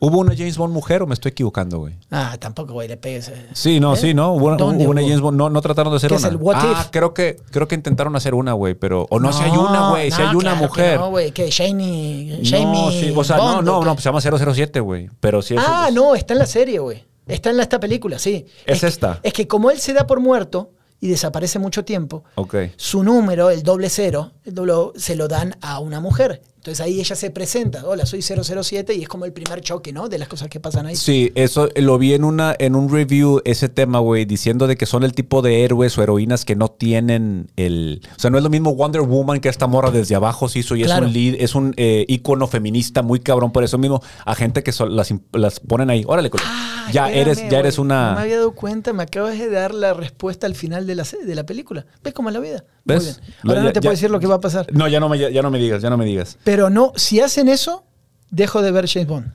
¿Hubo 0.00 0.18
una 0.18 0.36
James 0.36 0.56
Bond 0.56 0.72
mujer 0.72 1.02
o 1.02 1.06
me 1.06 1.14
estoy 1.14 1.30
equivocando, 1.30 1.78
güey? 1.80 1.94
ah, 2.10 2.36
tampoco, 2.38 2.72
güey, 2.72 2.86
le 2.88 2.96
pegues. 2.96 3.28
eh. 3.28 3.46
Sí, 3.52 3.80
no, 3.80 3.94
¿Eh? 3.94 3.96
sí, 3.96 4.14
¿no? 4.14 4.32
Hubo, 4.34 4.46
una-. 4.54 5.00
James 5.02 5.20
Bond. 5.20 5.36
No, 5.36 5.50
no 5.50 5.60
trataron 5.60 5.92
de 5.92 5.96
hacer 5.96 6.08
¿Qué 6.08 6.14
una. 6.16 6.26
es 6.28 6.32
el 6.32 6.36
What 6.36 6.56
ah, 6.58 6.78
If? 6.82 6.90
creo 6.90 7.12
que, 7.14 7.36
creo 7.50 7.66
que 7.66 7.74
intentaron 7.74 8.14
hacer 8.14 8.34
una, 8.34 8.52
güey, 8.52 8.74
pero. 8.74 9.06
O 9.10 9.18
no, 9.18 9.32
si 9.32 9.42
hay 9.42 9.50
una, 9.50 9.90
güey. 9.90 10.10
Si 10.10 10.20
no, 10.22 10.28
hay 10.28 10.34
una 10.36 10.42
claro 10.52 10.56
que 10.58 10.66
mujer. 10.66 11.00
No, 11.00 11.10
güey, 11.10 11.32
que 11.32 11.50
Jamie. 11.50 12.40
No, 12.42 12.90
sí, 12.90 13.12
o 13.14 13.24
sea, 13.24 13.38
Bond, 13.38 13.56
no, 13.56 13.62
no, 13.62 13.78
¿o 13.78 13.84
no, 13.84 13.94
pues 13.94 14.02
se 14.04 14.08
llama 14.08 14.20
007, 14.20 14.80
güey. 14.80 15.08
Pero 15.20 15.42
sí. 15.42 15.56
Ah, 15.58 15.90
no, 15.92 16.14
está 16.14 16.32
en 16.34 16.38
la 16.38 16.46
serie, 16.46 16.78
güey. 16.78 17.04
Está 17.26 17.50
en 17.50 17.56
la- 17.58 17.64
esta 17.64 17.78
película, 17.80 18.18
sí. 18.18 18.46
¿Es 18.66 18.82
esta? 18.84 19.20
es 19.22 19.32
que 19.32 19.46
como 19.46 19.70
él 19.70 19.78
se 19.80 19.92
da 19.92 20.06
por 20.06 20.20
muerto 20.20 20.70
y 21.00 21.08
desaparece 21.08 21.58
mucho 21.58 21.84
tiempo, 21.84 22.24
Ok. 22.36 22.54
su 22.76 23.02
número, 23.02 23.50
el 23.50 23.62
doble 23.62 23.90
cero, 23.90 24.32
el 24.44 24.54
doble, 24.54 24.72
se 24.98 25.14
lo 25.14 25.28
dan 25.28 25.56
a 25.60 25.78
una 25.78 26.00
mujer. 26.00 26.42
Entonces 26.58 26.80
ahí 26.84 27.00
ella 27.00 27.14
se 27.16 27.30
presenta, 27.30 27.86
hola, 27.86 28.04
soy 28.04 28.20
007 28.20 28.92
y 28.94 29.02
es 29.02 29.08
como 29.08 29.24
el 29.24 29.32
primer 29.32 29.60
choque, 29.60 29.92
¿no? 29.92 30.08
De 30.08 30.18
las 30.18 30.28
cosas 30.28 30.48
que 30.48 30.58
pasan 30.60 30.86
ahí. 30.86 30.96
Sí, 30.96 31.30
eso 31.34 31.68
lo 31.76 31.98
vi 31.98 32.14
en 32.14 32.24
una 32.24 32.54
en 32.58 32.74
un 32.74 32.90
review 32.92 33.40
ese 33.44 33.68
tema, 33.68 34.00
güey, 34.00 34.24
diciendo 34.24 34.66
de 34.66 34.76
que 34.76 34.84
son 34.84 35.04
el 35.04 35.14
tipo 35.14 35.40
de 35.40 35.64
héroes 35.64 35.96
o 35.96 36.02
heroínas 36.02 36.44
que 36.44 36.56
no 36.56 36.68
tienen 36.68 37.46
el, 37.56 38.02
o 38.16 38.18
sea, 38.18 38.30
no 38.30 38.38
es 38.38 38.44
lo 38.44 38.50
mismo 38.50 38.74
Wonder 38.74 39.02
Woman 39.02 39.40
que 39.40 39.48
esta 39.48 39.66
morra 39.68 39.90
desde 39.92 40.14
abajo 40.16 40.48
se 40.48 40.58
hizo 40.58 40.74
y 40.76 40.82
Claro. 40.82 41.06
es 41.06 41.08
un 41.08 41.12
lead, 41.14 41.34
es 41.38 41.54
un 41.54 41.74
eh, 41.76 42.04
ícono 42.08 42.46
feminista 42.48 43.02
muy 43.02 43.20
cabrón 43.20 43.52
por 43.52 43.62
eso 43.64 43.78
mismo 43.78 44.02
a 44.26 44.34
gente 44.34 44.62
que 44.62 44.72
son- 44.72 44.94
las, 44.96 45.14
las 45.32 45.60
ponen 45.60 45.90
ahí, 45.90 46.04
órale. 46.06 46.28
Ah, 46.44 46.90
ya 46.92 47.06
espérame, 47.08 47.20
eres 47.38 47.50
ya 47.50 47.58
eres 47.60 47.78
una 47.78 48.10
No 48.10 48.14
me 48.16 48.22
había 48.22 48.36
dado 48.36 48.52
cuenta, 48.52 48.92
me 48.92 49.04
acabas 49.04 49.38
de 49.38 49.48
dar 49.48 49.72
la 49.74 49.94
respuesta 49.94 50.46
al 50.46 50.54
final 50.56 50.86
de 50.86 50.96
la, 50.96 51.04
de 51.04 51.34
la 51.34 51.46
película. 51.46 51.86
¿Ves 52.02 52.12
cómo 52.14 52.28
es 52.30 52.34
la 52.34 52.40
vida? 52.40 52.64
Muy 52.84 52.96
¿Ves? 52.96 53.04
bien. 53.20 53.34
Lo- 53.42 53.50
Ahora 53.50 53.60
ya- 53.60 53.66
no 53.66 53.72
te 53.72 53.76
ya- 53.76 53.80
puedo 53.82 53.90
decir 53.92 54.10
lo 54.10 54.18
que 54.20 54.26
va 54.26 54.34
a 54.36 54.40
pasar. 54.40 54.66
No, 54.72 54.88
ya 54.88 54.98
no 54.98 55.08
me 55.08 55.18
ya 55.18 55.42
no 55.42 55.50
me 55.50 55.58
digas, 55.58 55.82
ya 55.82 55.90
no 55.90 55.96
me 55.96 56.04
digas. 56.04 56.36
Pero 56.48 56.70
no, 56.70 56.94
si 56.96 57.20
hacen 57.20 57.46
eso, 57.46 57.84
dejo 58.30 58.62
de 58.62 58.70
ver 58.70 58.88
James 58.88 59.06
Bond. 59.06 59.34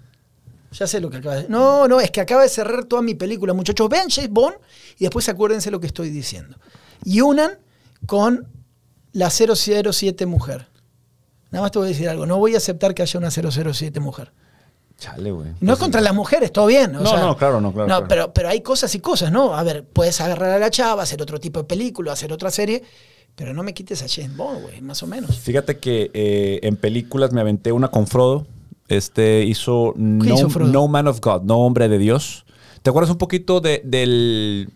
Ya 0.71 0.87
sé 0.87 0.99
lo 0.99 1.11
que 1.11 1.17
acaba 1.17 1.35
de 1.35 1.47
No, 1.47 1.87
no, 1.87 2.01
es 2.01 2.09
que 2.09 2.19
acaba 2.19 2.41
de 2.41 2.49
cerrar 2.49 2.85
toda 2.85 3.03
mi 3.03 3.13
película. 3.13 3.53
Muchachos, 3.53 3.87
vean 3.87 4.09
James 4.09 4.31
Bond 4.31 4.55
y 4.97 5.03
después 5.03 5.29
acuérdense 5.29 5.69
lo 5.69 5.79
que 5.79 5.85
estoy 5.85 6.09
diciendo. 6.09 6.57
Y 7.05 7.21
unan 7.21 7.59
con 8.07 8.47
la 9.11 9.29
007 9.29 10.25
mujer. 10.25 10.65
Nada 11.51 11.61
más 11.61 11.71
te 11.71 11.77
voy 11.77 11.85
a 11.85 11.89
decir 11.89 12.09
algo. 12.09 12.25
No 12.25 12.39
voy 12.39 12.55
a 12.55 12.57
aceptar 12.57 12.95
que 12.95 13.03
haya 13.03 13.19
una 13.19 13.29
007 13.29 13.99
mujer. 13.99 14.33
Chale, 14.97 15.29
güey. 15.29 15.51
No 15.59 15.73
es 15.73 15.77
contra 15.77 16.01
las 16.01 16.15
mujeres, 16.15 16.51
todo 16.51 16.65
bien. 16.65 16.95
o 16.95 17.01
No, 17.01 17.09
sea, 17.11 17.19
no, 17.19 17.37
claro, 17.37 17.61
no, 17.61 17.71
claro, 17.71 17.85
claro. 17.85 18.07
Pero, 18.07 18.33
pero 18.33 18.49
hay 18.49 18.61
cosas 18.61 18.95
y 18.95 18.99
cosas, 18.99 19.31
¿no? 19.31 19.53
A 19.55 19.61
ver, 19.61 19.85
puedes 19.87 20.19
agarrar 20.19 20.49
a 20.49 20.57
la 20.57 20.71
chava, 20.71 21.03
hacer 21.03 21.21
otro 21.21 21.39
tipo 21.39 21.59
de 21.59 21.65
película, 21.65 22.11
hacer 22.13 22.33
otra 22.33 22.49
serie, 22.49 22.81
pero 23.35 23.53
no 23.53 23.63
me 23.63 23.73
quites 23.73 24.03
a 24.03 24.05
James 24.07 24.37
Bond, 24.37 24.61
güey, 24.61 24.81
más 24.81 25.01
o 25.03 25.07
menos. 25.07 25.39
Fíjate 25.39 25.79
que 25.79 26.11
eh, 26.13 26.59
en 26.63 26.75
películas 26.75 27.31
me 27.31 27.41
aventé 27.41 27.71
una 27.71 27.89
con 27.89 28.07
Frodo. 28.07 28.45
Este 28.87 29.43
hizo 29.43 29.93
no, 29.95 30.25
hizo 30.25 30.49
Frodo? 30.49 30.71
No 30.71 30.87
Man 30.87 31.07
of 31.07 31.19
God, 31.21 31.43
No 31.43 31.57
Hombre 31.59 31.89
de 31.89 31.97
Dios. 31.97 32.45
¿Te 32.81 32.89
acuerdas 32.89 33.09
un 33.09 33.17
poquito 33.17 33.61
de, 33.61 33.81
del, 33.83 34.69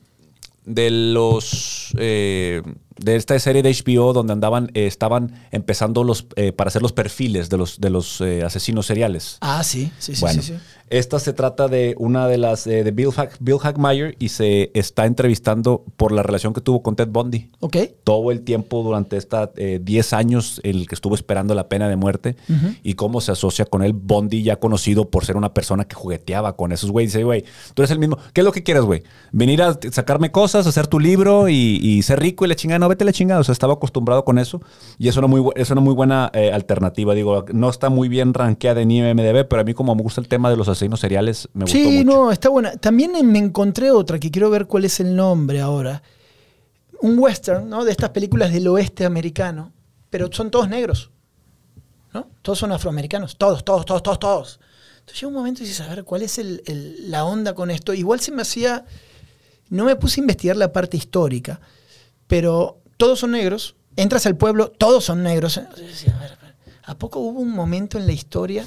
de 0.66 0.90
los 0.90 1.94
eh, 1.98 2.62
de 3.00 3.16
esta 3.16 3.38
serie 3.40 3.62
de 3.64 3.72
HBO 3.72 4.14
donde 4.14 4.34
andaban, 4.34 4.70
eh, 4.74 4.88
estaban 4.88 5.34
empezando 5.52 6.04
los 6.04 6.28
eh, 6.36 6.52
para 6.52 6.70
hacer 6.70 6.82
los 6.82 6.94
perfiles 6.94 7.50
de 7.50 7.58
los 7.58 7.80
de 7.80 7.90
los 7.90 8.22
eh, 8.22 8.44
asesinos 8.44 8.86
seriales? 8.86 9.38
Ah, 9.42 9.64
sí, 9.64 9.92
sí, 10.00 10.16
sí, 10.16 10.22
bueno, 10.22 10.42
sí, 10.42 10.54
sí. 10.54 10.60
esta 10.90 11.20
se 11.20 11.34
trata 11.34 11.68
de 11.68 11.96
una 11.98 12.28
de 12.28 12.38
las 12.38 12.66
eh, 12.68 12.84
de 12.84 12.92
Bill, 12.92 13.12
Hack, 13.12 13.38
Bill 13.40 13.60
Hackmeyer 13.60 14.16
y 14.20 14.30
se 14.30 14.72
está 14.74 15.06
entrevistando 15.06 15.84
por 15.98 16.12
la 16.12 16.24
relación 16.24 16.54
que 16.54 16.62
tuvo 16.62 16.82
con 16.82 16.96
Ted 16.96 17.10
Bundy 17.10 17.50
Ok. 17.60 17.78
todo 18.04 18.32
el 18.32 18.42
tiempo 18.42 18.84
durante 18.84 19.18
esta 19.18 19.52
10 19.56 20.14
años 20.14 20.62
el 20.64 20.88
que 20.88 20.96
estuvo 20.96 21.16
esperando 21.16 21.54
la 21.56 21.68
pena 21.70 21.90
de 21.90 21.96
muerte 21.96 22.36
y 22.84 22.94
cómo 22.94 23.22
se 23.22 23.32
asocia 23.32 23.66
con 23.66 23.84
él 23.84 23.94
Bondi 23.94 24.44
ya 24.44 24.58
conocido 24.58 25.10
por 25.10 25.26
ser 25.26 25.38
una 25.38 25.54
persona 25.54 25.86
que 25.86 25.96
jugueteaba 25.96 26.56
con 26.56 26.72
esos 26.72 26.92
güey 26.92 27.06
dice 27.08 27.24
güey 27.24 27.44
tú 27.74 27.82
eres 27.82 27.92
el 27.92 28.00
mismo 28.00 28.18
¿qué 28.34 28.42
es 28.42 28.46
lo 28.46 28.52
que 28.52 28.64
quieres 28.64 28.84
güey? 28.84 29.04
venir 29.32 29.62
a 29.62 29.78
sacarme 29.92 30.32
cosas 30.32 30.68
hacer 30.68 30.88
tu 30.88 31.00
libro 31.00 31.50
y, 31.50 31.80
y 31.82 32.02
ser 32.04 32.20
rico 32.20 32.46
y 32.46 32.48
la 32.48 32.56
chingada 32.56 32.80
no 32.88 32.90
vete 32.90 33.04
la 33.06 33.12
chingada 33.12 33.42
o 33.42 33.44
sea 33.44 33.54
estaba 33.54 33.74
acostumbrado 33.74 34.24
con 34.24 34.40
eso 34.40 34.62
y 34.98 35.08
es 35.10 35.18
una 35.18 35.28
muy 35.28 35.44
es 35.56 35.70
una 35.72 35.82
muy 35.82 35.94
buena 35.94 36.32
eh, 36.34 36.52
alternativa 36.52 37.14
digo 37.14 37.44
no 37.54 37.70
está 37.70 37.90
muy 37.90 38.08
bien 38.08 38.34
rankeada 38.34 38.82
en 38.82 38.92
IMDb 38.92 39.46
pero 39.48 39.62
a 39.62 39.64
mí 39.66 39.74
como 39.74 39.94
me 39.96 40.02
gusta 40.02 40.22
el 40.22 40.28
tema 40.28 40.50
de 40.50 40.58
los 40.58 40.68
asesinos 40.68 41.00
seriales 41.00 41.50
me 41.54 41.66
gustó 41.66 41.78
Sí, 41.78 42.04
mucho 42.04 42.06
no, 42.06 42.32
está 42.32 42.50
buena. 42.50 42.72
También 42.78 43.12
me 43.32 43.40
encontré 43.40 43.92
otra 43.92 44.20
que 44.20 44.32
quiero 44.32 44.50
ver 44.50 44.66
cuál 44.68 44.86
es 44.86 45.00
el 45.00 45.16
nombre 45.16 45.60
ahora. 45.62 46.02
Un 47.02 47.20
western, 47.20 47.70
¿no? 47.70 47.86
De 47.86 47.92
estas 47.92 48.10
películas 48.12 48.52
del 48.52 48.68
oeste 48.70 49.06
americano, 49.06 49.72
pero 50.10 50.30
son 50.32 50.50
todos 50.50 50.68
negros. 50.70 51.12
¿No? 52.14 52.28
Todos 52.42 52.58
son 52.60 52.72
afroamericanos. 52.72 53.38
Todos, 53.38 53.64
todos, 53.64 53.86
todos, 53.86 54.02
todos, 54.02 54.20
todos. 54.20 54.60
Entonces 55.00 55.22
llega 55.22 55.28
un 55.28 55.34
momento 55.36 55.62
y 55.62 55.68
dices, 55.68 55.82
a 55.82 55.90
ver, 55.90 56.04
¿cuál 56.04 56.22
es 56.24 56.38
el- 56.40 56.64
el- 56.66 57.12
la 57.12 57.26
onda 57.26 57.54
con 57.54 57.70
esto? 57.70 57.94
Igual 57.94 58.20
se 58.20 58.32
me 58.32 58.42
hacía. 58.42 58.86
No 59.70 59.86
me 59.86 59.96
puse 59.96 60.20
a 60.20 60.24
investigar 60.24 60.56
la 60.58 60.72
parte 60.72 60.98
histórica, 60.98 61.60
pero 62.28 62.80
todos 62.98 63.20
son 63.20 63.32
negros. 63.32 63.76
Entras 63.96 64.26
al 64.26 64.38
pueblo, 64.38 64.70
todos 64.70 65.06
son 65.06 65.24
negros. 65.24 65.60
¿A 66.84 66.98
poco 66.98 67.20
hubo 67.20 67.40
un 67.40 67.52
momento 67.52 67.98
en 67.98 68.06
la 68.06 68.14
historia? 68.14 68.66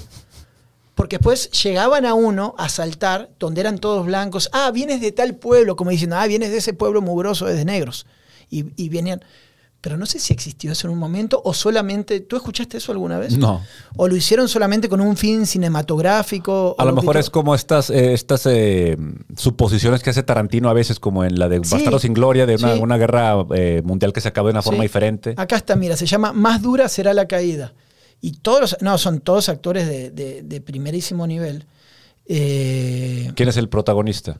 Porque 0.94 1.16
después 1.16 1.50
llegaban 1.62 2.04
a 2.04 2.14
uno 2.14 2.54
a 2.58 2.68
saltar, 2.68 3.30
donde 3.38 3.60
eran 3.60 3.78
todos 3.78 4.04
blancos. 4.04 4.50
Ah, 4.52 4.70
vienes 4.70 5.00
de 5.00 5.12
tal 5.12 5.36
pueblo, 5.36 5.76
como 5.76 5.90
diciendo, 5.90 6.16
ah, 6.16 6.26
vienes 6.26 6.50
de 6.50 6.58
ese 6.58 6.74
pueblo 6.74 7.00
mugroso, 7.00 7.48
es 7.48 7.56
de 7.56 7.64
negros. 7.64 8.06
Y, 8.50 8.66
y 8.76 8.88
venían. 8.88 9.24
Pero 9.82 9.96
no 9.96 10.04
sé 10.04 10.18
si 10.18 10.34
existió 10.34 10.72
eso 10.72 10.86
en 10.86 10.92
un 10.92 10.98
momento 10.98 11.40
o 11.42 11.54
solamente. 11.54 12.20
¿Tú 12.20 12.36
escuchaste 12.36 12.76
eso 12.76 12.92
alguna 12.92 13.18
vez? 13.18 13.38
No. 13.38 13.62
¿O 13.96 14.08
lo 14.08 14.14
hicieron 14.14 14.46
solamente 14.46 14.90
con 14.90 15.00
un 15.00 15.16
fin 15.16 15.46
cinematográfico? 15.46 16.74
A 16.78 16.84
lo 16.84 16.92
mejor 16.94 17.16
es 17.16 17.30
como 17.30 17.54
estas, 17.54 17.88
eh, 17.88 18.12
estas 18.12 18.44
eh, 18.44 18.98
suposiciones 19.36 20.02
que 20.02 20.10
hace 20.10 20.22
Tarantino 20.22 20.68
a 20.68 20.74
veces, 20.74 21.00
como 21.00 21.24
en 21.24 21.38
la 21.38 21.48
de 21.48 21.60
Sí. 21.64 21.70
Bastardo 21.72 21.98
sin 21.98 22.12
Gloria, 22.12 22.44
de 22.44 22.56
una, 22.56 22.74
Sí. 22.74 22.80
una 22.80 22.98
guerra 22.98 23.46
eh, 23.54 23.80
mundial 23.82 24.12
que 24.12 24.20
se 24.20 24.28
acabó 24.28 24.48
de 24.48 24.52
una 24.52 24.60
forma 24.62 24.80
Sí. 24.80 24.82
diferente. 24.82 25.34
Acá 25.38 25.56
está, 25.56 25.76
mira, 25.76 25.96
se 25.96 26.04
llama 26.04 26.32
Más 26.34 26.60
dura 26.60 26.86
será 26.88 27.14
la 27.14 27.26
caída. 27.26 27.72
Y 28.20 28.32
todos 28.32 28.60
los. 28.60 28.76
No, 28.82 28.98
son 28.98 29.20
todos 29.20 29.48
actores 29.48 29.88
de, 29.88 30.10
de- 30.10 30.42
de 30.42 30.60
primerísimo 30.60 31.26
nivel. 31.26 31.64
Eh, 32.26 33.30
¿Quién 33.34 33.48
es 33.48 33.56
el 33.56 33.68
protagonista? 33.68 34.36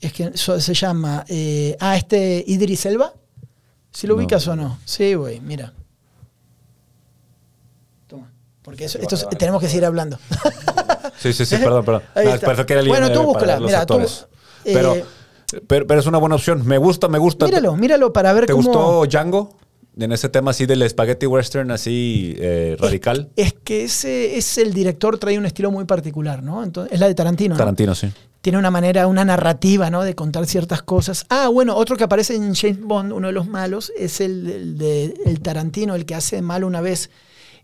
es 0.00 0.12
que 0.12 0.36
so- 0.36 0.60
se 0.60 0.74
llama. 0.74 1.24
ah, 1.80 1.96
este 1.96 2.44
Idris 2.46 2.84
Elba. 2.86 3.14
¿Si 3.96 4.06
lo 4.06 4.12
No. 4.14 4.18
ubicas 4.20 4.46
o 4.46 4.54
no? 4.54 4.78
Sí, 4.84 5.14
güey, 5.14 5.40
mira. 5.40 5.72
Toma. 8.06 8.30
Porque 8.62 8.84
eso- 8.84 8.98
esto 8.98 9.16
tenemos 9.38 9.58
que 9.60 9.68
seguir 9.68 9.86
hablando. 9.86 10.18
Sí, 11.18 11.32
sí, 11.32 11.46
sí, 11.46 11.56
perdón, 11.64 11.82
perdón. 11.82 12.02
Ahí 12.14 12.26
No, 12.26 12.34
está. 12.34 12.44
parece 12.46 12.66
que 12.66 12.72
era 12.74 12.82
el 12.82 12.88
Bueno, 12.88 13.10
tú 13.10 13.22
búscala. 13.22 13.58
Mira, 13.58 13.86
tú. 13.86 13.94
actores. 13.94 14.26
eh, 14.66 14.72
Pero, 14.74 14.96
pero, 15.66 15.86
pero 15.86 16.00
es 16.00 16.06
una 16.06 16.18
buena 16.18 16.34
opción. 16.34 16.66
Me 16.66 16.76
gusta, 16.76 17.08
me 17.08 17.16
gusta. 17.18 17.46
míralo, 17.46 17.74
míralo 17.74 18.12
para 18.12 18.34
ver 18.34 18.44
¿Te 18.44 18.52
cómo. 18.52 18.64
gustó 18.64 19.06
Django? 19.06 19.56
En 19.98 20.12
ese 20.12 20.28
tema 20.28 20.50
así 20.50 20.66
del 20.66 20.86
spaghetti 20.90 21.24
western 21.24 21.70
así 21.70 22.34
eh, 22.38 22.76
radical. 22.78 23.30
Es 23.34 23.54
que 23.54 23.84
ese 23.84 24.36
es 24.36 24.58
el 24.58 24.74
director, 24.74 25.16
trae 25.18 25.38
un 25.38 25.46
estilo 25.46 25.70
muy 25.70 25.86
particular, 25.86 26.42
¿no? 26.42 26.62
Entonces, 26.62 26.92
es 26.92 27.00
la 27.00 27.06
de 27.08 27.14
Tarantino. 27.14 27.54
¿no? 27.54 27.58
Tarantino, 27.58 27.94
sí. 27.94 28.12
Tiene 28.46 28.58
una 28.58 28.70
manera, 28.70 29.08
una 29.08 29.24
narrativa, 29.24 29.90
¿no? 29.90 30.04
De 30.04 30.14
contar 30.14 30.46
ciertas 30.46 30.80
cosas. 30.80 31.26
Ah, 31.30 31.48
bueno, 31.48 31.74
otro 31.74 31.96
que 31.96 32.04
aparece 32.04 32.36
en 32.36 32.54
James 32.54 32.80
Bond, 32.80 33.12
uno 33.12 33.26
de 33.26 33.32
los 33.32 33.48
malos, 33.48 33.92
es 33.98 34.20
el, 34.20 34.78
de 34.78 35.14
el 35.24 35.40
Tarantino, 35.40 35.96
el 35.96 36.06
que 36.06 36.14
hace 36.14 36.40
malo 36.42 36.68
una 36.68 36.80
vez 36.80 37.10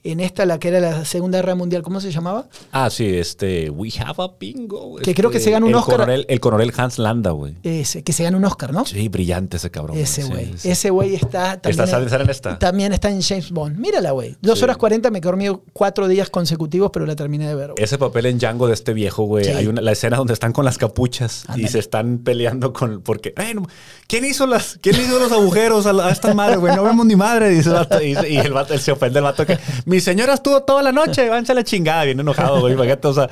en 0.04 0.18
esta, 0.20 0.44
la 0.46 0.58
que 0.58 0.68
era 0.68 0.80
la 0.80 1.04
Segunda 1.04 1.38
Guerra 1.38 1.54
Mundial, 1.54 1.82
¿cómo 1.82 2.00
se 2.00 2.10
llamaba? 2.10 2.48
Ah, 2.72 2.90
sí, 2.90 3.06
este. 3.06 3.70
We 3.70 3.90
have 4.04 4.22
a 4.22 4.30
bingo. 4.38 4.96
Que 4.96 5.14
creo 5.14 5.30
que 5.30 5.38
se 5.38 5.50
gana 5.50 5.64
un 5.66 5.70
el 5.72 5.76
Oscar. 5.78 5.96
Coronel, 5.98 6.26
el 6.28 6.40
coronel 6.40 6.72
Hans 6.76 6.98
Landa, 6.98 7.30
güey. 7.30 7.54
Ese, 7.62 8.02
que 8.02 8.12
se 8.12 8.24
gana 8.24 8.36
un 8.36 8.44
Oscar, 8.44 8.72
¿no? 8.72 8.84
Sí, 8.84 9.08
brillante 9.08 9.58
ese 9.58 9.70
cabrón. 9.70 9.96
Ese 9.96 10.24
güey. 10.24 10.52
sí. 10.56 10.70
Ese 10.70 10.90
güey 10.90 11.14
está 11.14 11.60
también. 11.60 11.84
¿Está- 11.84 12.08
sale 12.08 12.24
en 12.24 12.30
esta? 12.30 12.58
También 12.58 12.92
está 12.92 13.10
en 13.10 13.22
James 13.22 13.50
Bond. 13.52 13.78
Mírala, 13.78 14.10
güey. 14.10 14.36
Dos 14.40 14.58
Sí. 14.58 14.64
horas 14.64 14.76
40, 14.76 15.10
me 15.10 15.20
dormido 15.20 15.62
cuatro 15.72 16.08
días 16.08 16.30
consecutivos, 16.30 16.90
pero 16.92 17.06
la 17.06 17.14
terminé 17.14 17.46
de 17.46 17.54
ver. 17.54 17.70
güey. 17.72 17.82
Ese 17.84 17.96
papel 17.98 18.26
en 18.26 18.38
Django 18.38 18.66
de 18.66 18.74
este 18.74 18.92
viejo, 18.94 19.24
güey. 19.24 19.44
Sí. 19.44 19.50
Hay 19.52 19.66
una, 19.68 19.80
la 19.82 19.92
escena 19.92 20.16
donde 20.16 20.32
están 20.32 20.52
con 20.52 20.64
las 20.64 20.78
capuchas 20.78 21.44
y 21.56 21.68
se 21.68 21.78
están 21.78 22.18
peleando 22.18 22.72
con. 22.72 23.02
Porque, 23.02 23.32
"Ay, 23.36 23.54
no, 23.54 23.66
¿quién 24.08 24.24
hizo 24.24 24.46
las, 24.46 24.78
quién 24.82 24.96
hizo 25.00 25.18
los 25.20 25.30
agujeros 25.30 25.86
a, 25.86 25.92
la- 25.92 26.08
a 26.08 26.10
esta 26.10 26.34
madre, 26.34 26.56
güey? 26.56 26.74
No 26.74 26.82
vemos 26.82 27.06
ni 27.06 27.14
madre, 27.14 27.50
dice 27.50 27.68
el 27.68 27.74
vato. 27.76 28.02
Y, 28.02 28.16
y 28.28 28.36
el 28.38 28.52
vato, 28.52 28.76
se 28.78 28.90
ofende 28.90 29.20
el 29.20 29.24
vato 29.24 29.46
que. 29.46 29.58
Mi 29.92 30.00
señora 30.00 30.34
estuvo 30.34 30.62
toda 30.62 30.82
la 30.82 30.90
noche, 30.92 31.28
váyanse 31.28 31.52
a 31.52 31.54
la 31.54 31.64
chingada, 31.64 32.04
bien 32.04 32.18
enojado, 32.18 32.60
güey. 32.60 32.72
imagínate, 32.74 33.06
O 33.08 33.12
sea, 33.14 33.28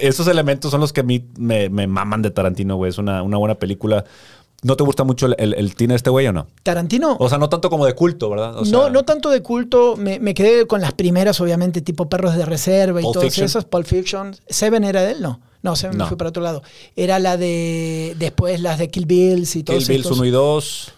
esos 0.00 0.26
elementos 0.28 0.70
son 0.70 0.80
los 0.80 0.92
que 0.92 1.00
a 1.00 1.04
mí 1.04 1.24
me, 1.38 1.68
me 1.70 1.86
maman 1.86 2.22
de 2.22 2.30
Tarantino, 2.30 2.76
güey. 2.76 2.90
Es 2.90 2.98
una, 2.98 3.22
una 3.22 3.38
buena 3.38 3.54
película. 3.56 4.04
¿No 4.62 4.76
te 4.76 4.82
gusta 4.84 5.04
mucho 5.04 5.26
el, 5.26 5.34
el, 5.38 5.54
el 5.54 5.74
teen 5.74 5.90
este 5.90 6.08
güey 6.10 6.26
o 6.26 6.32
no? 6.32 6.46
Tarantino. 6.62 7.16
O 7.20 7.28
sea, 7.28 7.36
no 7.38 7.48
tanto 7.48 7.68
como 7.68 7.84
de 7.84 7.94
culto, 7.94 8.30
¿verdad? 8.30 8.56
O 8.56 8.64
sea, 8.64 8.72
no, 8.72 8.90
no 8.90 9.04
tanto 9.04 9.28
de 9.28 9.42
culto, 9.42 9.96
me, 9.96 10.18
me 10.20 10.32
quedé 10.32 10.66
con 10.66 10.80
las 10.80 10.92
primeras, 10.94 11.38
obviamente, 11.40 11.82
tipo 11.82 12.08
Perros 12.08 12.34
de 12.36 12.46
Reserva 12.46 13.00
y 13.00 13.04
todas 13.12 13.36
esas. 13.38 13.64
Pulp 13.64 13.86
Fiction. 13.86 14.34
¿Seven 14.48 14.84
era 14.84 15.02
de 15.02 15.12
él? 15.12 15.22
No. 15.22 15.40
No, 15.62 15.76
Seven 15.76 15.96
No. 15.98 16.06
fue 16.06 16.16
para 16.16 16.28
otro 16.30 16.42
lado. 16.42 16.62
Era 16.96 17.18
la 17.18 17.36
de. 17.36 18.14
Después 18.18 18.60
las 18.60 18.78
de 18.78 18.88
Kill 18.88 19.06
Bills 19.06 19.50
y 19.56 19.58
Kill 19.60 19.64
todos 19.64 19.88
Bills 19.88 20.00
estos. 20.04 20.18
1 20.18 20.26
y 20.26 20.30
2. 20.30 20.92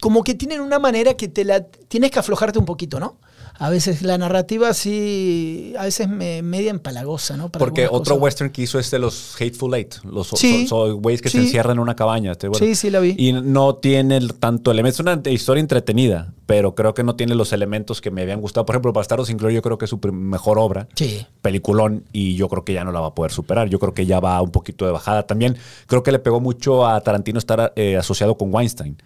Como 0.00 0.22
que 0.24 0.34
tienen 0.34 0.60
una 0.60 0.78
manera 0.78 1.14
que 1.14 1.28
te 1.28 1.44
la. 1.44 1.62
Tienes 1.64 2.10
que 2.10 2.18
aflojarte 2.18 2.58
un 2.58 2.64
poquito, 2.66 2.98
¿no? 3.00 3.18
A 3.58 3.70
veces 3.70 4.02
la 4.02 4.18
narrativa 4.18 4.74
sí. 4.74 5.74
A 5.78 5.84
veces 5.84 6.08
me, 6.08 6.42
media 6.42 6.70
empalagosa, 6.70 7.36
¿no? 7.36 7.48
Para 7.48 7.64
Porque 7.64 7.86
otro 7.86 8.14
cosas. 8.16 8.18
western 8.22 8.50
que 8.50 8.62
hizo 8.62 8.78
es 8.78 8.90
de 8.90 8.98
los 8.98 9.34
Hateful 9.40 9.74
Eight. 9.74 9.94
Los 10.04 10.28
Sí. 10.28 10.66
so- 10.66 10.86
so- 10.88 10.96
güeyes 10.96 11.22
que 11.22 11.28
se 11.30 11.38
Sí. 11.38 11.44
encierran 11.46 11.76
en 11.76 11.80
una 11.80 11.96
cabaña. 11.96 12.32
este, 12.32 12.48
bueno. 12.48 12.64
Sí, 12.66 12.74
sí, 12.74 12.90
la 12.90 13.00
vi. 13.00 13.14
Y 13.16 13.32
no 13.32 13.76
tiene 13.76 14.20
tanto 14.40 14.70
elemento. 14.70 14.96
Es 14.96 15.00
una 15.00 15.20
historia 15.30 15.60
entretenida, 15.60 16.32
pero 16.46 16.74
creo 16.74 16.92
que 16.94 17.02
no 17.04 17.16
tiene 17.16 17.34
los 17.34 17.52
elementos 17.52 18.00
que 18.00 18.10
me 18.10 18.22
habían 18.22 18.40
gustado. 18.40 18.66
Por 18.66 18.74
ejemplo, 18.74 18.92
Bastardo 18.92 19.24
sin 19.24 19.36
Gloria 19.38 19.56
yo 19.56 19.62
creo 19.62 19.78
que 19.78 19.86
es 19.86 19.90
su 19.90 19.98
mejor 20.12 20.58
obra. 20.58 20.88
Sí. 20.94 21.26
Peliculón. 21.42 22.04
Y 22.12 22.34
yo 22.36 22.48
creo 22.48 22.64
que 22.64 22.72
ya 22.74 22.84
no 22.84 22.92
la 22.92 23.00
va 23.00 23.08
a 23.08 23.14
poder 23.14 23.32
superar. 23.32 23.68
Yo 23.68 23.78
creo 23.78 23.94
que 23.94 24.06
ya 24.06 24.20
va 24.20 24.40
un 24.42 24.50
poquito 24.50 24.84
de 24.86 24.92
bajada. 24.92 25.22
También 25.26 25.56
creo 25.86 26.02
que 26.02 26.12
le 26.12 26.18
pegó 26.18 26.40
mucho 26.40 26.86
a 26.86 27.00
Tarantino 27.00 27.38
estar 27.38 27.72
eh, 27.76 27.96
asociado 27.96 28.36
con 28.36 28.52
Weinstein. 28.54 28.96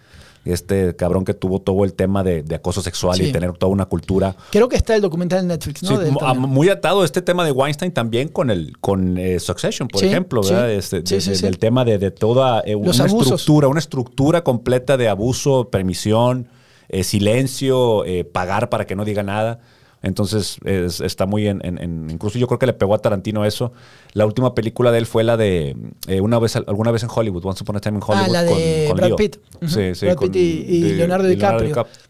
Este 0.43 0.95
cabrón 0.95 1.23
que 1.23 1.35
tuvo 1.35 1.59
todo 1.61 1.83
el 1.83 1.93
tema 1.93 2.23
de, 2.23 2.41
de 2.41 2.55
acoso 2.55 2.81
sexual 2.81 3.15
Sí. 3.15 3.25
y 3.25 3.31
tener 3.31 3.51
toda 3.53 3.71
una 3.71 3.85
cultura 3.85 4.35
Creo 4.51 4.67
que 4.67 4.75
está 4.75 4.95
el 4.95 5.01
documental 5.01 5.41
en 5.41 5.47
Netflix, 5.49 5.83
¿no? 5.83 5.89
Sí, 5.89 5.97
De 5.97 6.05
él 6.07 6.11
mu- 6.13 6.19
también. 6.19 6.43
a- 6.45 6.47
muy 6.47 6.69
atado 6.69 7.03
este 7.03 7.21
tema 7.21 7.45
de 7.45 7.51
Weinstein 7.51 7.91
también 7.91 8.27
con 8.27 8.49
el 8.49 8.75
con 8.79 9.19
eh, 9.19 9.39
Succession, 9.39 9.87
por 9.87 10.01
Sí, 10.01 10.07
ejemplo. 10.07 10.41
¿verdad? 10.41 10.71
Este, 10.71 11.01
de- 11.03 11.19
de- 11.19 11.37
del 11.37 11.59
tema 11.59 11.85
de, 11.85 12.09
toda 12.09 12.63
eh, 12.65 12.73
una 12.75 12.89
abusos. 12.91 13.21
estructura, 13.21 13.67
una 13.67 13.79
estructura 13.79 14.43
completa 14.43 14.97
de 14.97 15.09
abuso, 15.09 15.69
permisión, 15.69 16.47
eh, 16.89 17.03
silencio, 17.03 18.03
pagar 18.31 18.69
para 18.69 18.85
que 18.87 18.95
no 18.95 19.05
diga 19.05 19.21
nada. 19.23 19.59
Entonces 20.03 20.57
es- 20.65 20.99
está 20.99 21.25
muy 21.27 21.47
en, 21.47 21.63
en- 21.63 21.77
en- 21.77 22.09
incluso 22.09 22.39
yo 22.39 22.47
creo 22.47 22.57
que 22.59 22.65
le 22.65 22.73
pegó 22.73 22.95
a 22.95 22.99
Tarantino 22.99 23.45
eso. 23.45 23.71
La 24.13 24.25
última 24.25 24.55
película 24.55 24.91
de 24.91 24.97
él 24.97 25.05
fue 25.05 25.23
la 25.23 25.37
de 25.37 25.75
eh, 26.07 26.21
una 26.21 26.39
vez 26.39 26.55
alguna 26.55 26.89
vez 26.91 27.03
en 27.03 27.09
Hollywood, 27.13 27.45
Once 27.45 27.63
Upon 27.63 27.75
a 27.75 27.79
Time 27.79 27.97
in 27.97 28.03
Hollywood. 28.05 28.25
ah, 28.25 28.31
la 28.31 28.43
de 28.43 28.49
con- 28.51 28.87
con 28.87 28.97
Brad 28.97 29.07
Leo. 29.09 29.15
Pitt. 29.15 29.37
Ujú. 29.57 29.67
Sí, 29.67 29.93
sí, 29.95 30.05
Brad 30.07 30.15
con- 30.15 30.27
Pitt 30.31 30.35
y, 30.41 30.65
y 30.67 30.81
de- 30.81 30.93
Leonardo 30.95 31.27
DiCaprio. 31.27 31.67
DiCaprio. 31.67 32.01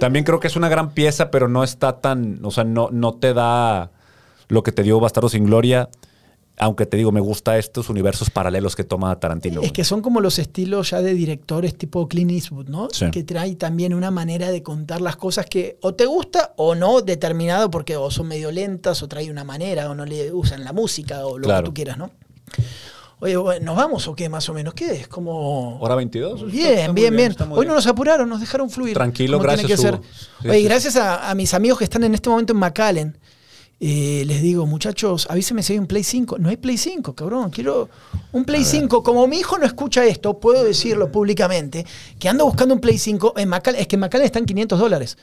También 0.00 0.24
creo 0.24 0.40
que 0.40 0.46
es 0.48 0.56
una 0.56 0.68
gran 0.68 0.92
pieza, 0.92 1.30
pero 1.30 1.48
no 1.48 1.64
está 1.64 2.00
tan, 2.00 2.40
o 2.44 2.50
sea, 2.50 2.64
no, 2.64 2.90
no 2.90 3.14
te 3.14 3.32
da 3.34 3.90
lo 4.48 4.62
que 4.62 4.72
te 4.72 4.82
dio 4.82 5.00
Bastardo 5.00 5.28
sin 5.28 5.44
Gloria. 5.46 5.88
Aunque 6.58 6.86
te 6.86 6.96
digo, 6.96 7.12
me 7.12 7.20
gusta 7.20 7.58
estos 7.58 7.90
universos 7.90 8.30
paralelos 8.30 8.74
que 8.74 8.82
toma 8.82 9.18
Tarantino. 9.20 9.60
Es 9.60 9.72
que 9.72 9.84
son 9.84 10.00
como 10.00 10.22
los 10.22 10.38
estilos 10.38 10.90
ya 10.90 11.02
de 11.02 11.12
directores 11.12 11.76
tipo 11.76 12.08
Clint 12.08 12.30
Eastwood, 12.30 12.68
¿no? 12.68 12.88
Sí. 12.90 13.10
Que 13.10 13.24
trae 13.24 13.56
también 13.56 13.92
una 13.92 14.10
manera 14.10 14.50
de 14.50 14.62
contar 14.62 15.02
las 15.02 15.16
cosas 15.16 15.44
que 15.46 15.76
o 15.82 15.94
te 15.94 16.06
gusta 16.06 16.54
o 16.56 16.74
no 16.74 17.02
determinado 17.02 17.70
porque 17.70 17.96
o 17.96 18.10
son 18.10 18.28
medio 18.28 18.50
lentas 18.50 19.02
o 19.02 19.08
trae 19.08 19.30
una 19.30 19.44
manera 19.44 19.90
o 19.90 19.94
no 19.94 20.06
le 20.06 20.32
usan 20.32 20.64
la 20.64 20.72
música 20.72 21.26
o 21.26 21.36
lo 21.38 21.44
Claro. 21.44 21.64
que 21.64 21.68
tú 21.68 21.74
quieras, 21.74 21.98
¿no? 21.98 22.10
Oye, 23.18 23.34
¿nos 23.62 23.76
vamos 23.76 24.06
o 24.08 24.14
qué 24.14 24.28
más 24.28 24.46
o 24.50 24.52
menos? 24.54 24.74
¿Qué 24.74 24.92
es? 24.92 25.08
Como... 25.08 25.78
Hora 25.80 25.94
22. 25.94 26.40
está- 26.40 26.52
Bien, 26.52 26.78
está 26.78 26.92
bien, 26.92 27.16
bien. 27.16 27.34
Hoy 27.50 27.66
no 27.66 27.74
nos 27.74 27.86
apuraron, 27.86 28.28
nos 28.28 28.40
dejaron 28.40 28.68
fluir. 28.68 28.92
Tranquilo, 28.92 29.38
tiene 29.38 29.52
gracias, 29.62 29.80
que 29.80 29.88
Hugo. 29.88 30.02
ser. 30.02 30.10
Sí, 30.42 30.48
Oye, 30.50 30.62
gracias 30.62 30.96
a, 30.96 31.30
a 31.30 31.34
mis 31.34 31.54
amigos 31.54 31.78
que 31.78 31.84
están 31.84 32.04
en 32.04 32.14
este 32.14 32.28
momento 32.28 32.52
en 32.52 32.58
McAllen. 32.58 33.18
Eh, 33.78 34.24
les 34.26 34.40
digo, 34.42 34.64
muchachos, 34.66 35.26
avísenme 35.30 35.62
si 35.62 35.74
hay 35.74 35.78
un 35.78 35.86
Play 35.86 36.02
5. 36.02 36.38
No 36.38 36.48
hay 36.48 36.56
Play 36.56 36.78
5, 36.78 37.14
cabrón. 37.14 37.50
Quiero 37.50 37.88
un 38.32 38.44
Play 38.44 38.64
5. 38.64 39.02
Como 39.02 39.26
mi 39.26 39.38
hijo 39.38 39.58
no 39.58 39.66
escucha 39.66 40.04
esto, 40.04 40.38
puedo 40.40 40.64
decirlo 40.64 41.12
públicamente, 41.12 41.84
que 42.18 42.28
ando 42.28 42.44
buscando 42.46 42.74
un 42.74 42.80
Play 42.80 42.96
5 42.98 43.34
en 43.36 43.48
McAllen. 43.50 43.80
Es 43.80 43.86
que 43.86 43.96
en 43.96 44.00
McAllen 44.00 44.24
están 44.26 44.46
500 44.46 44.78
dólares. 44.78 45.18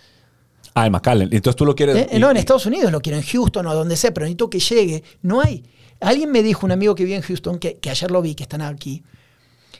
Ah, 0.75 0.85
en 0.85 0.91
McAllen. 0.91 1.29
Entonces 1.31 1.55
tú 1.55 1.65
lo 1.65 1.75
quieres. 1.75 1.95
Eh, 1.95 2.09
y- 2.13 2.19
no, 2.19 2.29
en 2.29 2.37
Estados 2.37 2.65
Unidos 2.65 2.91
lo 2.91 3.01
quiero, 3.01 3.17
en 3.17 3.23
Houston 3.23 3.65
o 3.67 3.73
donde 3.73 3.95
sea, 3.95 4.13
pero 4.13 4.25
necesito 4.25 4.49
que 4.49 4.59
llegue. 4.59 5.03
No 5.21 5.41
hay. 5.41 5.63
Alguien 5.99 6.31
me 6.31 6.43
dijo, 6.43 6.65
un 6.65 6.71
amigo 6.71 6.95
que 6.95 7.05
vive 7.05 7.15
en 7.15 7.21
Houston, 7.23 7.57
que, 7.59 7.77
que 7.77 7.89
ayer 7.89 8.11
lo 8.11 8.21
vi, 8.21 8.35
que 8.35 8.43
están 8.43 8.61
aquí, 8.61 9.03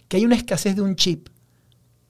que 0.08 0.18
hay 0.18 0.26
una 0.26 0.36
escasez 0.36 0.76
de 0.76 0.82
un 0.82 0.96
chip 0.96 1.28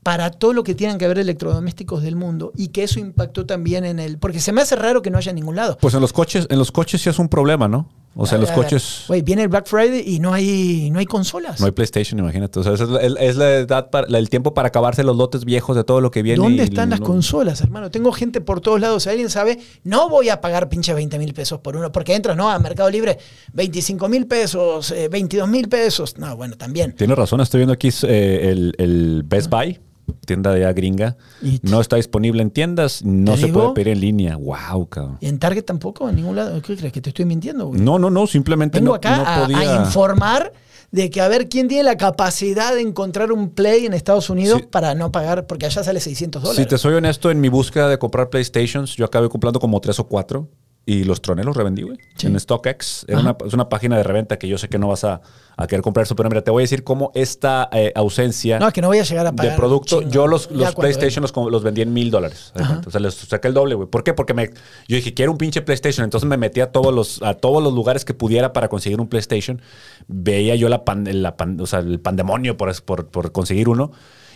para 0.04 0.30
todo 0.32 0.54
lo 0.54 0.64
que 0.64 0.76
tienen 0.76 0.98
que 0.98 1.08
ver 1.08 1.18
electrodomésticos 1.20 2.04
del 2.04 2.16
mundo 2.16 2.52
y 2.56 2.68
que 2.68 2.84
eso 2.84 3.00
impactó 3.00 3.46
también 3.46 3.86
en 3.86 4.00
el... 4.00 4.18
Porque 4.18 4.40
se 4.42 4.52
me 4.52 4.62
hace 4.62 4.76
raro 4.76 5.02
que 5.02 5.10
no 5.10 5.18
haya 5.18 5.30
en 5.32 5.36
ningún 5.36 5.56
lado. 5.56 5.78
Pues 5.80 5.94
en 5.94 6.02
los 6.02 6.12
coches, 6.14 6.46
en 6.50 6.60
los 6.60 6.72
coches 6.72 7.02
sí 7.02 7.10
es 7.10 7.20
un 7.20 7.30
problema, 7.30 7.68
¿no? 7.68 7.90
O 8.16 8.28
sea, 8.28 8.36
en 8.36 8.42
los 8.42 8.52
ver, 8.52 8.60
coches 8.60 9.06
Güey, 9.08 9.24
viene 9.24 9.42
el 9.42 9.48
Black 9.48 9.66
Friday 9.66 10.04
y 10.06 10.20
no 10.20 10.34
hay, 10.34 10.92
no 10.92 11.00
hay 11.00 11.06
consolas. 11.08 11.60
no 11.60 11.66
hay 11.66 11.72
PlayStation, 11.72 12.20
imagínate. 12.20 12.60
O 12.60 12.64
sea, 12.64 12.74
es, 12.74 12.82
la- 12.82 13.00
es- 13.02 13.16
es 13.20 13.36
la 13.38 13.56
edad 13.56 13.90
para, 13.90 14.06
el 14.20 14.30
tiempo 14.30 14.54
para 14.54 14.68
acabarse 14.68 15.04
los 15.04 15.18
lotes 15.18 15.46
viejos 15.46 15.76
de 15.76 15.84
todo 15.84 16.00
lo 16.00 16.12
que 16.12 16.22
viene. 16.22 16.38
¿Dónde 16.44 16.62
y 16.62 16.66
están 16.68 16.92
las 16.92 17.00
no- 17.00 17.08
consolas, 17.08 17.62
hermano? 17.62 17.90
Tengo 17.90 18.12
gente 18.12 18.40
por 18.40 18.62
todos 18.62 18.80
lados. 18.80 19.08
Alguien 19.08 19.32
sabe, 19.32 19.58
no 19.84 20.10
voy 20.10 20.30
a 20.30 20.42
pagar 20.42 20.70
pinche 20.70 20.94
20 20.94 21.18
mil 21.18 21.34
pesos 21.34 21.60
por 21.62 21.76
uno, 21.76 21.92
porque 21.92 22.14
entras, 22.14 22.38
¿no? 22.38 22.52
A 22.52 22.60
Mercado 22.60 22.92
Libre, 22.92 23.18
25 23.54 24.08
mil 24.10 24.28
pesos, 24.28 24.92
eh, 24.92 25.08
22 25.10 25.50
mil 25.50 25.68
pesos. 25.68 26.16
No, 26.20 26.36
bueno, 26.38 26.56
también. 26.56 26.94
Tienes 26.96 27.18
razón, 27.18 27.42
estoy 27.42 27.60
viendo 27.62 27.74
aquí 27.74 27.90
eh, 28.04 28.50
el, 28.52 28.76
el 28.78 29.24
Best 29.26 29.50
Buy. 29.50 29.80
Tienda 30.26 30.52
de 30.52 30.64
allá 30.66 30.74
gringa. 30.74 31.18
Y- 31.42 31.60
No 31.64 31.82
está 31.82 31.96
disponible 31.98 32.42
en 32.42 32.52
tiendas, 32.52 33.04
no 33.04 33.34
¿Te 33.34 33.40
se 33.42 33.46
digo? 33.48 33.62
puede 33.62 33.74
pedir 33.76 33.88
en 33.90 34.00
línea. 34.00 34.36
Wow, 34.38 34.88
cabrón. 34.90 35.18
¿Y 35.22 35.28
en 35.28 35.40
Target 35.40 35.64
tampoco? 35.64 36.10
¿En 36.10 36.16
ningún 36.18 36.36
lado? 36.36 36.62
¿Qué 36.62 36.76
crees? 36.76 36.94
¿Que 36.94 37.02
te 37.02 37.10
estoy 37.10 37.26
mintiendo, 37.26 37.68
güey? 37.68 37.82
No, 37.82 38.00
no, 38.00 38.10
no, 38.10 38.28
simplemente 38.28 38.80
Vengo 38.80 38.92
no, 38.92 38.96
acá 38.96 39.18
no 39.48 39.58
a- 39.58 39.76
informar 39.86 40.54
de 40.92 41.10
que 41.10 41.22
a 41.22 41.28
ver 41.28 41.50
quién 41.50 41.68
tiene 41.68 41.84
la 41.84 41.98
capacidad 41.98 42.74
de 42.76 42.82
encontrar 42.82 43.32
un 43.32 43.50
Play 43.50 43.86
en 43.88 43.94
Estados 43.94 44.30
Unidos 44.30 44.60
Sí. 44.62 44.68
para 44.70 44.94
no 44.94 45.12
pagar, 45.12 45.48
porque 45.48 45.66
allá 45.66 45.84
sale 45.84 46.00
600 46.00 46.44
dólares. 46.44 46.64
Si 46.64 46.70
te 46.70 46.78
soy 46.78 46.94
honesto, 46.94 47.32
en 47.32 47.42
mi 47.42 47.50
búsqueda 47.50 47.90
de 47.90 47.98
comprar 47.98 48.30
PlayStations, 48.30 48.96
yo 48.96 49.06
acabé 49.06 49.28
comprando 49.30 49.60
como 49.60 49.82
tres 49.82 50.00
o 50.00 50.08
cuatro 50.08 50.50
y 50.86 51.04
los 51.06 51.22
troné, 51.22 51.44
los 51.44 51.58
revendí, 51.58 51.82
güey. 51.82 51.98
Sí. 52.16 52.28
En 52.28 52.40
StockX. 52.40 53.06
Era 53.08 53.20
Ajá. 53.20 53.36
una, 53.40 53.48
es 53.48 53.54
una 53.54 53.70
página 53.70 53.98
de 53.98 54.04
reventa 54.04 54.38
que 54.38 54.48
yo 54.48 54.58
sé 54.60 54.70
que 54.70 54.78
no 54.78 54.90
vas 54.90 55.04
a, 55.04 55.22
a 55.56 55.68
querer 55.68 55.82
comprar 55.84 56.04
eso, 56.06 56.16
pero 56.16 56.30
mira, 56.30 56.42
te 56.42 56.50
voy 56.52 56.62
a 56.62 56.66
decir 56.66 56.84
cómo 56.84 57.12
esta 57.14 57.70
eh, 57.72 57.92
ausencia 57.96 58.58
No, 58.60 58.72
que 58.72 58.82
no 58.82 58.88
voy 58.88 59.00
a 59.00 59.04
llegar 59.04 59.28
a 59.28 59.32
pagar. 59.32 59.52
de 59.54 59.58
producto, 59.58 60.00
chingo. 60.00 60.12
yo 60.12 60.28
los, 60.28 60.50
los 60.52 60.74
PlayStation 60.76 61.22
los, 61.22 61.34
los 61.52 61.64
vendí 61.64 61.82
en 61.82 61.94
mil 61.94 62.10
dólares. 62.12 62.52
O 62.86 62.90
sea, 62.90 63.00
les 63.00 63.14
saqué 63.14 63.48
el 63.50 63.54
doble, 63.54 63.76
güey. 63.76 63.88
¿Por 63.88 64.04
qué? 64.04 64.14
Porque 64.14 64.34
me, 64.34 64.48
yo 64.88 64.96
dije, 64.96 65.14
quiero 65.14 65.32
un 65.32 65.38
pinche 65.38 65.62
PlayStation. 65.62 66.04
Entonces 66.04 66.28
me 66.28 66.38
metí 66.38 66.60
a 66.62 66.72
todos 66.72 66.94
los, 66.94 67.22
a 67.22 67.36
todos 67.36 67.62
los 67.62 67.74
lugares 67.74 68.04
que 68.06 68.14
pudiera 68.14 68.52
para 68.54 68.68
conseguir 68.68 69.00
un 69.00 69.08
PlayStation. 69.08 69.62
Veía 70.08 70.56
yo 70.56 70.70
la 70.70 70.84
pan- 70.86 71.08
la 71.22 71.38
pan- 71.38 71.60
o 71.62 71.66
sea, 71.68 71.80
el 71.80 72.00
pandemonio 72.00 72.58
por, 72.58 72.82
por, 72.84 73.08
por 73.08 73.32
conseguir 73.32 73.70
uno. 73.70 73.92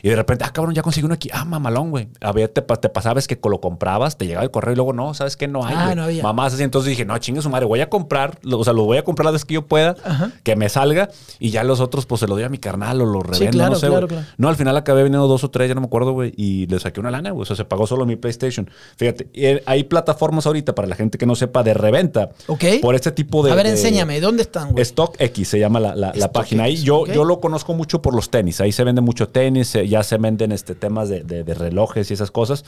Y 0.08 0.10
de 0.10 0.16
repente, 0.16 0.46
ah, 0.46 0.52
cabrón, 0.54 0.74
ya 0.74 0.82
conseguí 0.82 1.04
uno 1.06 1.16
aquí. 1.16 1.30
Ah, 1.34 1.44
mamalón, 1.44 1.90
güey. 1.92 2.08
A 2.22 2.32
ver, 2.32 2.48
te, 2.48 2.62
te 2.62 2.90
pasaba 2.90 3.20
es 3.20 3.28
que 3.28 3.38
lo 3.44 3.60
comprabas, 3.60 4.18
te 4.18 4.26
llegaba 4.26 4.44
el 4.46 4.52
correo 4.52 4.72
y 4.72 4.76
luego 4.78 4.94
no, 4.94 5.14
¿sabes 5.14 5.36
qué? 5.36 5.48
No 5.50 5.66
hay. 5.66 5.76
Ah, 5.78 5.96
no 5.96 6.04
había. 6.04 6.24
Mamás 6.24 6.54
así. 6.54 6.64
Entonces 6.64 6.90
dije, 6.90 7.04
no, 7.04 7.18
chingue 7.18 7.42
su 7.42 7.50
madre, 7.50 7.66
voy 7.66 7.82
a 7.82 7.90
comprar, 7.90 8.40
lo- 8.42 8.60
o 8.60 8.64
sea, 8.64 8.72
lo 8.72 8.84
voy 8.86 8.98
a 8.98 9.04
comprar 9.04 9.26
las 9.26 9.34
veces 9.34 9.46
que 9.46 9.56
yo 9.56 9.68
pueda, 9.68 9.96
Ajá. 10.06 10.32
que 10.44 10.56
me 10.56 10.70
salga 10.70 11.10
y 11.40 11.50
ya 11.50 11.64
los 11.66 11.80
otros, 11.82 12.06
pues 12.06 12.20
se 12.22 12.28
lo 12.28 12.36
doy 12.36 12.44
a 12.44 12.50
mi 12.50 12.58
carnal 12.58 13.02
o 13.02 13.06
lo 13.06 13.22
revendo, 13.22 13.52
claro, 13.52 13.74
no 13.74 13.80
sé, 13.80 13.88
claro, 13.88 14.08
claro. 14.08 14.26
No, 14.38 14.48
al 14.48 14.56
final 14.56 14.78
acabé 14.78 15.04
vendiendo 15.04 15.28
dos 15.28 15.44
o 15.44 15.50
tres, 15.52 15.68
ya 15.68 15.76
no 15.76 15.82
me 15.82 15.88
acuerdo, 15.88 16.14
güey, 16.14 16.34
y 16.38 16.68
le 16.68 16.80
saqué 16.80 17.00
una 17.02 17.12
lana, 17.12 17.32
güey. 17.32 17.42
O 17.42 17.46
sea, 17.46 17.56
se 17.58 17.66
pagó 17.66 17.86
solo 17.88 18.06
mi 18.06 18.16
PlayStation. 18.16 18.70
Fíjate, 18.96 19.30
eh, 19.34 19.62
hay 19.66 19.84
plataformas 19.84 20.46
ahorita 20.48 20.74
para 20.76 20.88
la 20.88 20.96
gente 20.96 21.18
que 21.18 21.26
no 21.26 21.36
sepa 21.36 21.64
de 21.64 21.74
reventa. 21.74 22.30
Ok. 22.48 22.64
Por 22.82 22.96
este 22.96 23.12
tipo 23.12 23.44
de. 23.44 23.52
a 23.52 23.56
ver, 23.56 23.66
de- 23.66 23.72
enséñame, 23.72 24.20
¿dónde 24.22 24.44
están, 24.44 24.72
güey? 24.72 24.82
Stock 24.84 25.16
X 25.20 25.48
se 25.50 25.60
llama 25.60 25.80
la, 25.80 25.96
la- 25.96 26.32
página. 26.32 26.64
Ahí 26.64 26.76
yo, 26.78 27.06
yo 27.08 27.24
lo 27.26 27.40
conozco 27.40 27.74
mucho 27.74 28.02
por 28.02 28.14
los 28.14 28.30
tenis. 28.30 28.62
Ahí 28.62 28.72
se 28.72 28.84
vende 28.84 29.02
mucho 29.02 29.30
tenis, 29.30 29.74
eh, 29.76 29.88
ya 29.98 30.04
se 30.04 30.18
venden 30.18 30.52
este, 30.52 30.76
temas 30.76 31.10
de, 31.10 31.24
de- 31.24 31.44
de 31.44 31.54
relojes 31.54 32.10
y 32.12 32.14
esas 32.14 32.32
cosas. 32.32 32.64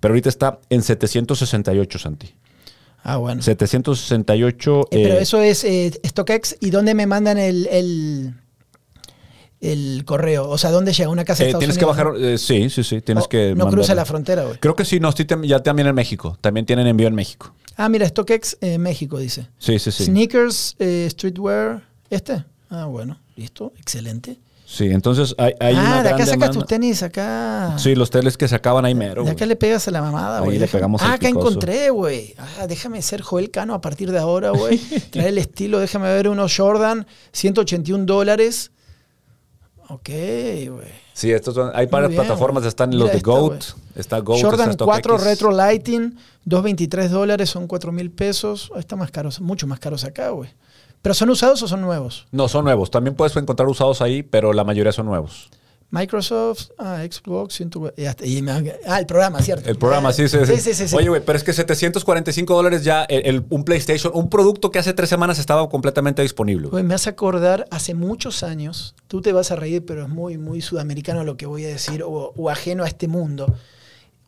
Pero 0.00 0.12
ahorita 0.12 0.28
está 0.28 0.58
en 0.70 0.82
768, 0.82 1.98
Santi. 1.98 2.34
Ah, 3.02 3.16
bueno. 3.16 3.42
768. 3.42 4.80
Eh, 4.90 5.02
pero 5.02 5.14
eh, 5.14 5.22
eso 5.22 5.40
es 5.42 5.64
eh, 5.64 5.92
StockX. 6.06 6.56
¿Y 6.60 6.70
dónde 6.70 6.94
me 6.94 7.06
mandan 7.06 7.38
el, 7.38 7.66
el, 7.68 8.34
el 9.60 10.04
correo? 10.04 10.48
O 10.48 10.58
sea, 10.58 10.70
¿dónde 10.70 10.92
llega? 10.92 11.08
¿Una 11.08 11.24
casa 11.24 11.42
de 11.42 11.46
eh, 11.46 11.48
Estados 11.50 11.60
tienes 11.60 11.78
que 11.78 11.84
bajar. 11.84 12.12
eh, 12.18 12.38
sí, 12.38 12.70
sí, 12.70 12.84
sí. 12.84 13.00
Tienes 13.00 13.24
Oh, 13.24 13.28
que. 13.28 13.54
no 13.56 13.68
cruza 13.68 13.94
la 13.94 14.04
frontera, 14.04 14.44
güey. 14.44 14.58
Creo 14.58 14.76
que 14.76 14.84
sí, 14.84 15.00
no, 15.00 15.10
sí, 15.12 15.26
ya 15.44 15.62
también 15.62 15.88
en 15.88 15.94
México. 15.94 16.38
También 16.40 16.66
tienen 16.66 16.86
envío 16.86 17.08
en 17.08 17.14
México. 17.14 17.54
Ah, 17.76 17.88
mira, 17.88 18.06
StockX 18.08 18.58
México, 18.78 19.18
dice. 19.18 19.48
Sí, 19.58 19.78
sí, 19.78 19.90
sí. 19.92 20.04
Sneakers, 20.06 20.76
streetwear, 21.08 21.82
¿este? 22.10 22.44
Ah, 22.70 22.84
bueno, 22.86 23.18
listo, 23.36 23.72
excelente. 23.78 24.36
Sí, 24.70 24.84
entonces 24.84 25.34
hay, 25.38 25.54
hay 25.60 25.74
ah, 25.76 25.80
una 25.80 25.96
de 25.96 26.02
gran 26.02 26.14
acá 26.14 26.18
sacas 26.26 26.30
demanda. 26.32 26.52
tus 26.52 26.66
tenis, 26.66 27.02
acá. 27.02 27.74
Sí, 27.78 27.94
los 27.94 28.10
teles 28.10 28.36
que 28.36 28.46
se 28.48 28.54
acaban 28.54 28.84
ahí 28.84 28.94
mero. 28.94 29.24
De 29.24 29.30
acá 29.30 29.46
le 29.46 29.56
pegas 29.56 29.88
a 29.88 29.90
la 29.90 30.02
mamada, 30.02 30.40
Ahí 30.40 30.44
güey. 30.44 30.58
le 30.58 30.66
Déjame- 30.66 30.72
pegamos 30.72 31.00
Ah, 31.02 31.14
acá 31.14 31.26
picoso. 31.28 31.48
encontré, 31.48 31.88
güey. 31.88 32.34
Ah, 32.36 32.66
déjame 32.66 33.00
ser 33.00 33.22
Joel 33.22 33.50
Cano 33.50 33.72
a 33.72 33.80
partir 33.80 34.12
de 34.12 34.18
ahora, 34.18 34.50
güey. 34.50 34.76
Traer 35.10 35.28
el 35.28 35.38
estilo, 35.38 35.78
déjame 35.80 36.12
ver 36.12 36.28
unos 36.28 36.54
Jordan, 36.54 37.06
181 37.32 38.04
dólares. 38.04 38.70
Ok, 39.88 40.08
güey. 40.10 40.92
Sí, 41.14 41.32
estos 41.32 41.54
son, 41.54 41.70
hay 41.74 41.86
varias 41.86 42.12
plataformas, 42.12 42.62
güey. 42.62 42.68
están 42.68 42.90
Mira 42.90 43.00
los 43.04 43.10
de 43.10 43.16
esta, 43.16 43.30
Goat, 43.30 43.64
está 43.96 44.18
Goat, 44.18 44.42
Jordan 44.42 44.70
está 44.70 44.84
4 44.84 45.14
StockX. 45.14 45.24
Retro 45.30 45.50
Lighting, 45.50 46.14
223 46.44 47.10
dólares, 47.10 47.48
son 47.48 47.66
4 47.66 47.90
mil 47.90 48.10
pesos. 48.10 48.70
Está 48.76 48.96
más 48.96 49.10
caros, 49.10 49.40
mucho 49.40 49.66
más 49.66 49.80
caros 49.80 50.04
acá, 50.04 50.28
güey. 50.28 50.50
¿Pero 51.02 51.14
son 51.14 51.30
usados 51.30 51.62
o 51.62 51.68
son 51.68 51.80
nuevos? 51.80 52.26
No, 52.32 52.48
son 52.48 52.64
nuevos. 52.64 52.90
También 52.90 53.14
puedes 53.16 53.36
encontrar 53.36 53.68
usados 53.68 54.02
ahí, 54.02 54.22
pero 54.22 54.52
la 54.52 54.64
mayoría 54.64 54.92
son 54.92 55.06
nuevos. 55.06 55.48
Microsoft, 55.90 56.68
ah, 56.76 57.02
Xbox, 57.10 57.54
100 57.54 57.70
y 57.96 58.04
hasta- 58.04 58.26
y 58.26 58.44
ah, 58.86 58.98
el 59.00 59.06
programa, 59.06 59.40
¿cierto? 59.40 59.70
El 59.70 59.76
programa, 59.78 60.12
sí, 60.12 60.28
sí, 60.28 60.36
Sí, 60.44 60.56
sí. 60.56 60.60
sí, 60.60 60.74
sí, 60.74 60.88
sí. 60.88 60.94
Oye, 60.96 61.08
güey, 61.08 61.24
pero 61.24 61.38
es 61.38 61.44
que 61.44 61.54
745 61.54 62.54
dólares 62.54 62.84
ya 62.84 63.04
el, 63.04 63.24
el- 63.24 63.46
un 63.48 63.64
PlayStation, 63.64 64.12
un 64.14 64.28
producto 64.28 64.70
que 64.70 64.78
hace 64.78 64.92
tres 64.92 65.08
semanas 65.08 65.38
estaba 65.38 65.66
completamente 65.70 66.20
disponible. 66.20 66.68
Güey, 66.68 66.84
me 66.84 66.92
hace 66.94 67.08
acordar 67.08 67.66
hace 67.70 67.94
muchos 67.94 68.42
años, 68.42 68.94
tú 69.06 69.22
te 69.22 69.32
vas 69.32 69.50
a 69.50 69.56
reír, 69.56 69.82
pero 69.86 70.02
es 70.02 70.08
muy, 70.10 70.36
muy 70.36 70.60
sudamericano 70.60 71.24
lo 71.24 71.38
que 71.38 71.46
voy 71.46 71.64
a 71.64 71.68
decir, 71.68 72.02
o, 72.02 72.34
o 72.36 72.50
ajeno 72.50 72.84
a 72.84 72.88
este 72.88 73.08
mundo, 73.08 73.54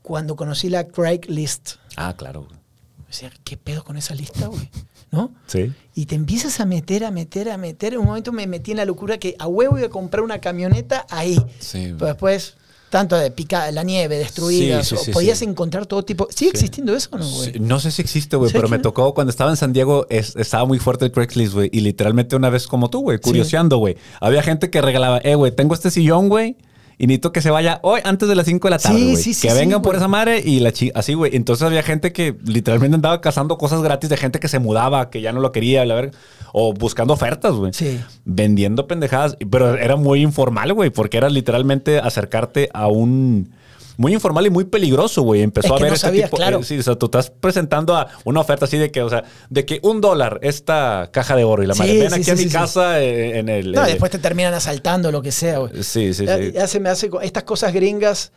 cuando 0.01 0.37
conocí 0.37 0.71
la 0.71 0.85
Craigslist. 0.89 1.73
Ah, 1.97 2.15
claro. 2.17 2.45
güey. 2.49 2.59
O 3.07 3.13
sea, 3.13 3.31
¿qué 3.45 3.59
pedo 3.59 3.85
con 3.85 3.99
esa 3.99 4.15
lista, 4.15 4.47
güey? 4.47 4.71
¿No? 5.13 5.33
Sí. 5.47 5.73
Y 5.95 6.07
te 6.07 6.15
empiezas 6.15 6.61
a 6.61 6.67
meter, 6.67 7.05
a 7.05 7.11
meter, 7.11 7.51
a 7.51 7.57
meter. 7.57 7.95
En 7.95 8.01
un 8.01 8.07
momento 8.07 8.31
me 8.33 8.47
metí 8.47 8.71
en 8.71 8.77
la 8.77 8.85
locura 8.85 9.19
que 9.19 9.35
a 9.39 9.49
huevo 9.49 9.77
iba 9.77 9.89
a 9.89 9.91
comprar 9.91 10.23
una 10.23 10.39
camioneta 10.41 11.05
ahí. 11.11 11.37
Sí. 11.59 11.93
Pero 11.99 12.07
después, 12.07 12.55
tanto 12.91 13.17
de 13.17 13.31
pica, 13.33 13.71
la 13.73 13.83
nieve, 13.83 14.25
Sí, 14.33 14.73
sí, 14.83 14.97
sí, 14.97 15.11
podías 15.11 15.43
encontrar 15.43 15.87
todo 15.87 16.05
tipo. 16.05 16.29
¿Sigue 16.31 16.53
existiendo 16.53 16.95
eso 16.95 17.09
o 17.13 17.19
no, 17.19 17.29
güey? 17.29 17.59
No 17.59 17.81
sé 17.81 17.91
si 17.91 18.03
existe, 18.03 18.37
güey, 18.37 18.51
¿Sí 18.51 18.57
pero 18.57 18.69
me 18.69 18.79
tocó 18.79 19.13
cuando 19.13 19.31
estaba 19.31 19.51
en 19.51 19.57
San 19.57 19.73
Diego, 19.73 20.07
es- 20.11 20.37
estaba 20.37 20.65
muy 20.65 20.79
fuerte 20.79 21.07
el 21.07 21.13
Craigslist, 21.13 21.55
güey, 21.55 21.71
y 21.73 21.81
literalmente 21.81 22.37
una 22.37 22.49
vez 22.51 22.67
como 22.69 22.89
tú, 22.89 23.01
güey, 23.01 23.19
curioseando, 23.19 23.79
güey. 23.79 23.97
Había 24.21 24.43
gente 24.43 24.71
que 24.71 24.81
regalaba, 24.81 25.19
eh, 25.25 25.35
güey, 25.35 25.51
tengo 25.51 25.75
este 25.75 25.91
sillón, 25.91 26.29
güey, 26.29 26.57
y 27.01 27.07
necesito 27.07 27.33
que 27.33 27.41
se 27.41 27.51
vaya 27.51 27.81
hoy 27.83 28.03
antes 28.05 28.29
de 28.29 28.35
las 28.35 28.45
5 28.45 28.69
de 28.69 28.71
la 28.71 28.79
tarde, 28.79 28.99
Sí, 28.99 29.17
sí, 29.17 29.33
sí, 29.33 29.49
que 29.49 29.55
sí, 29.55 29.59
vengan 29.59 29.81
por 29.81 29.97
esa 29.97 30.07
madre 30.07 30.43
y 30.45 30.61
la 30.61 30.71
chi 30.71 30.93
así, 30.95 31.15
güey. 31.15 31.35
Entonces 31.35 31.67
había 31.67 31.83
gente 31.83 32.13
que 32.13 32.37
literalmente 32.45 32.95
andaba 32.95 33.23
cazando 33.23 33.57
cosas 33.57 33.81
gratis 33.81 34.11
de 34.11 34.19
gente 34.19 34.39
que 34.39 34.49
se 34.49 34.59
mudaba, 34.59 35.09
que 35.09 35.23
ya 35.23 35.33
no 35.33 35.41
lo 35.41 35.51
quería, 35.51 35.83
la 35.87 35.95
verga, 35.95 36.19
o 36.53 36.75
buscando 36.75 37.15
ofertas, 37.15 37.55
güey. 37.55 37.73
Sí. 37.73 37.99
Vendiendo 38.27 38.87
pendejadas, 38.87 39.39
pero 39.51 39.79
era 39.79 39.97
muy 39.97 40.21
informal, 40.21 40.75
güey, 40.75 40.91
porque 40.91 41.17
era 41.17 41.31
literalmente 41.31 41.99
acercarte 41.99 42.69
a 42.75 42.89
un 42.89 43.49
muy 43.97 44.13
informal 44.15 44.47
y 44.47 44.51
muy 44.51 44.65
peligroso, 44.65 45.23
güey. 45.23 45.43
Empezó 45.43 45.69
Es 45.69 45.73
a 45.73 45.83
ver 45.83 45.91
no 45.91 45.95
este 45.95 46.07
sabías, 46.07 46.27
tipo, 46.31 46.37
claro. 46.37 46.61
eh, 46.61 46.65
sí, 46.65 46.79
o 46.79 46.83
sea, 46.83 46.97
tú 46.97 47.07
estás 47.07 47.31
presentando 47.31 47.97
a 47.97 48.09
una 48.25 48.41
oferta 48.41 48.65
así 48.65 48.79
de 48.79 48.91
que, 48.91 49.03
o 49.03 49.09
sea, 49.11 49.25
de 49.49 49.65
que 49.67 49.81
un 49.83 50.01
dólar 50.01 50.39
esta 50.43 51.11
caja 51.13 51.37
de 51.37 51.45
oro 51.45 51.63
y 51.63 51.67
la 51.67 51.75
Sí, 51.75 51.81
madre, 51.81 51.99
ven 51.99 52.09
sí, 52.11 52.15
aquí 52.15 52.25
sí, 52.25 52.31
a 52.31 52.35
mi 52.37 52.47
casa 52.49 53.01
eh, 53.01 53.39
en 53.39 53.49
el. 53.49 53.73
No, 53.73 53.83
el- 53.85 53.89
después 53.91 54.11
te 54.11 54.19
terminan 54.19 54.55
asaltando, 54.55 55.11
lo 55.13 55.23
que 55.23 55.33
sea, 55.33 55.59
güey. 55.59 55.83
Sí, 55.83 56.15
sí, 56.15 56.27
Ya- 56.27 56.37
sí. 56.39 56.53
ya 56.53 56.67
se 56.67 56.81
me 56.81 56.89
hace 56.89 57.11
estas 57.23 57.43
cosas 57.45 57.73
gringas. 57.73 58.33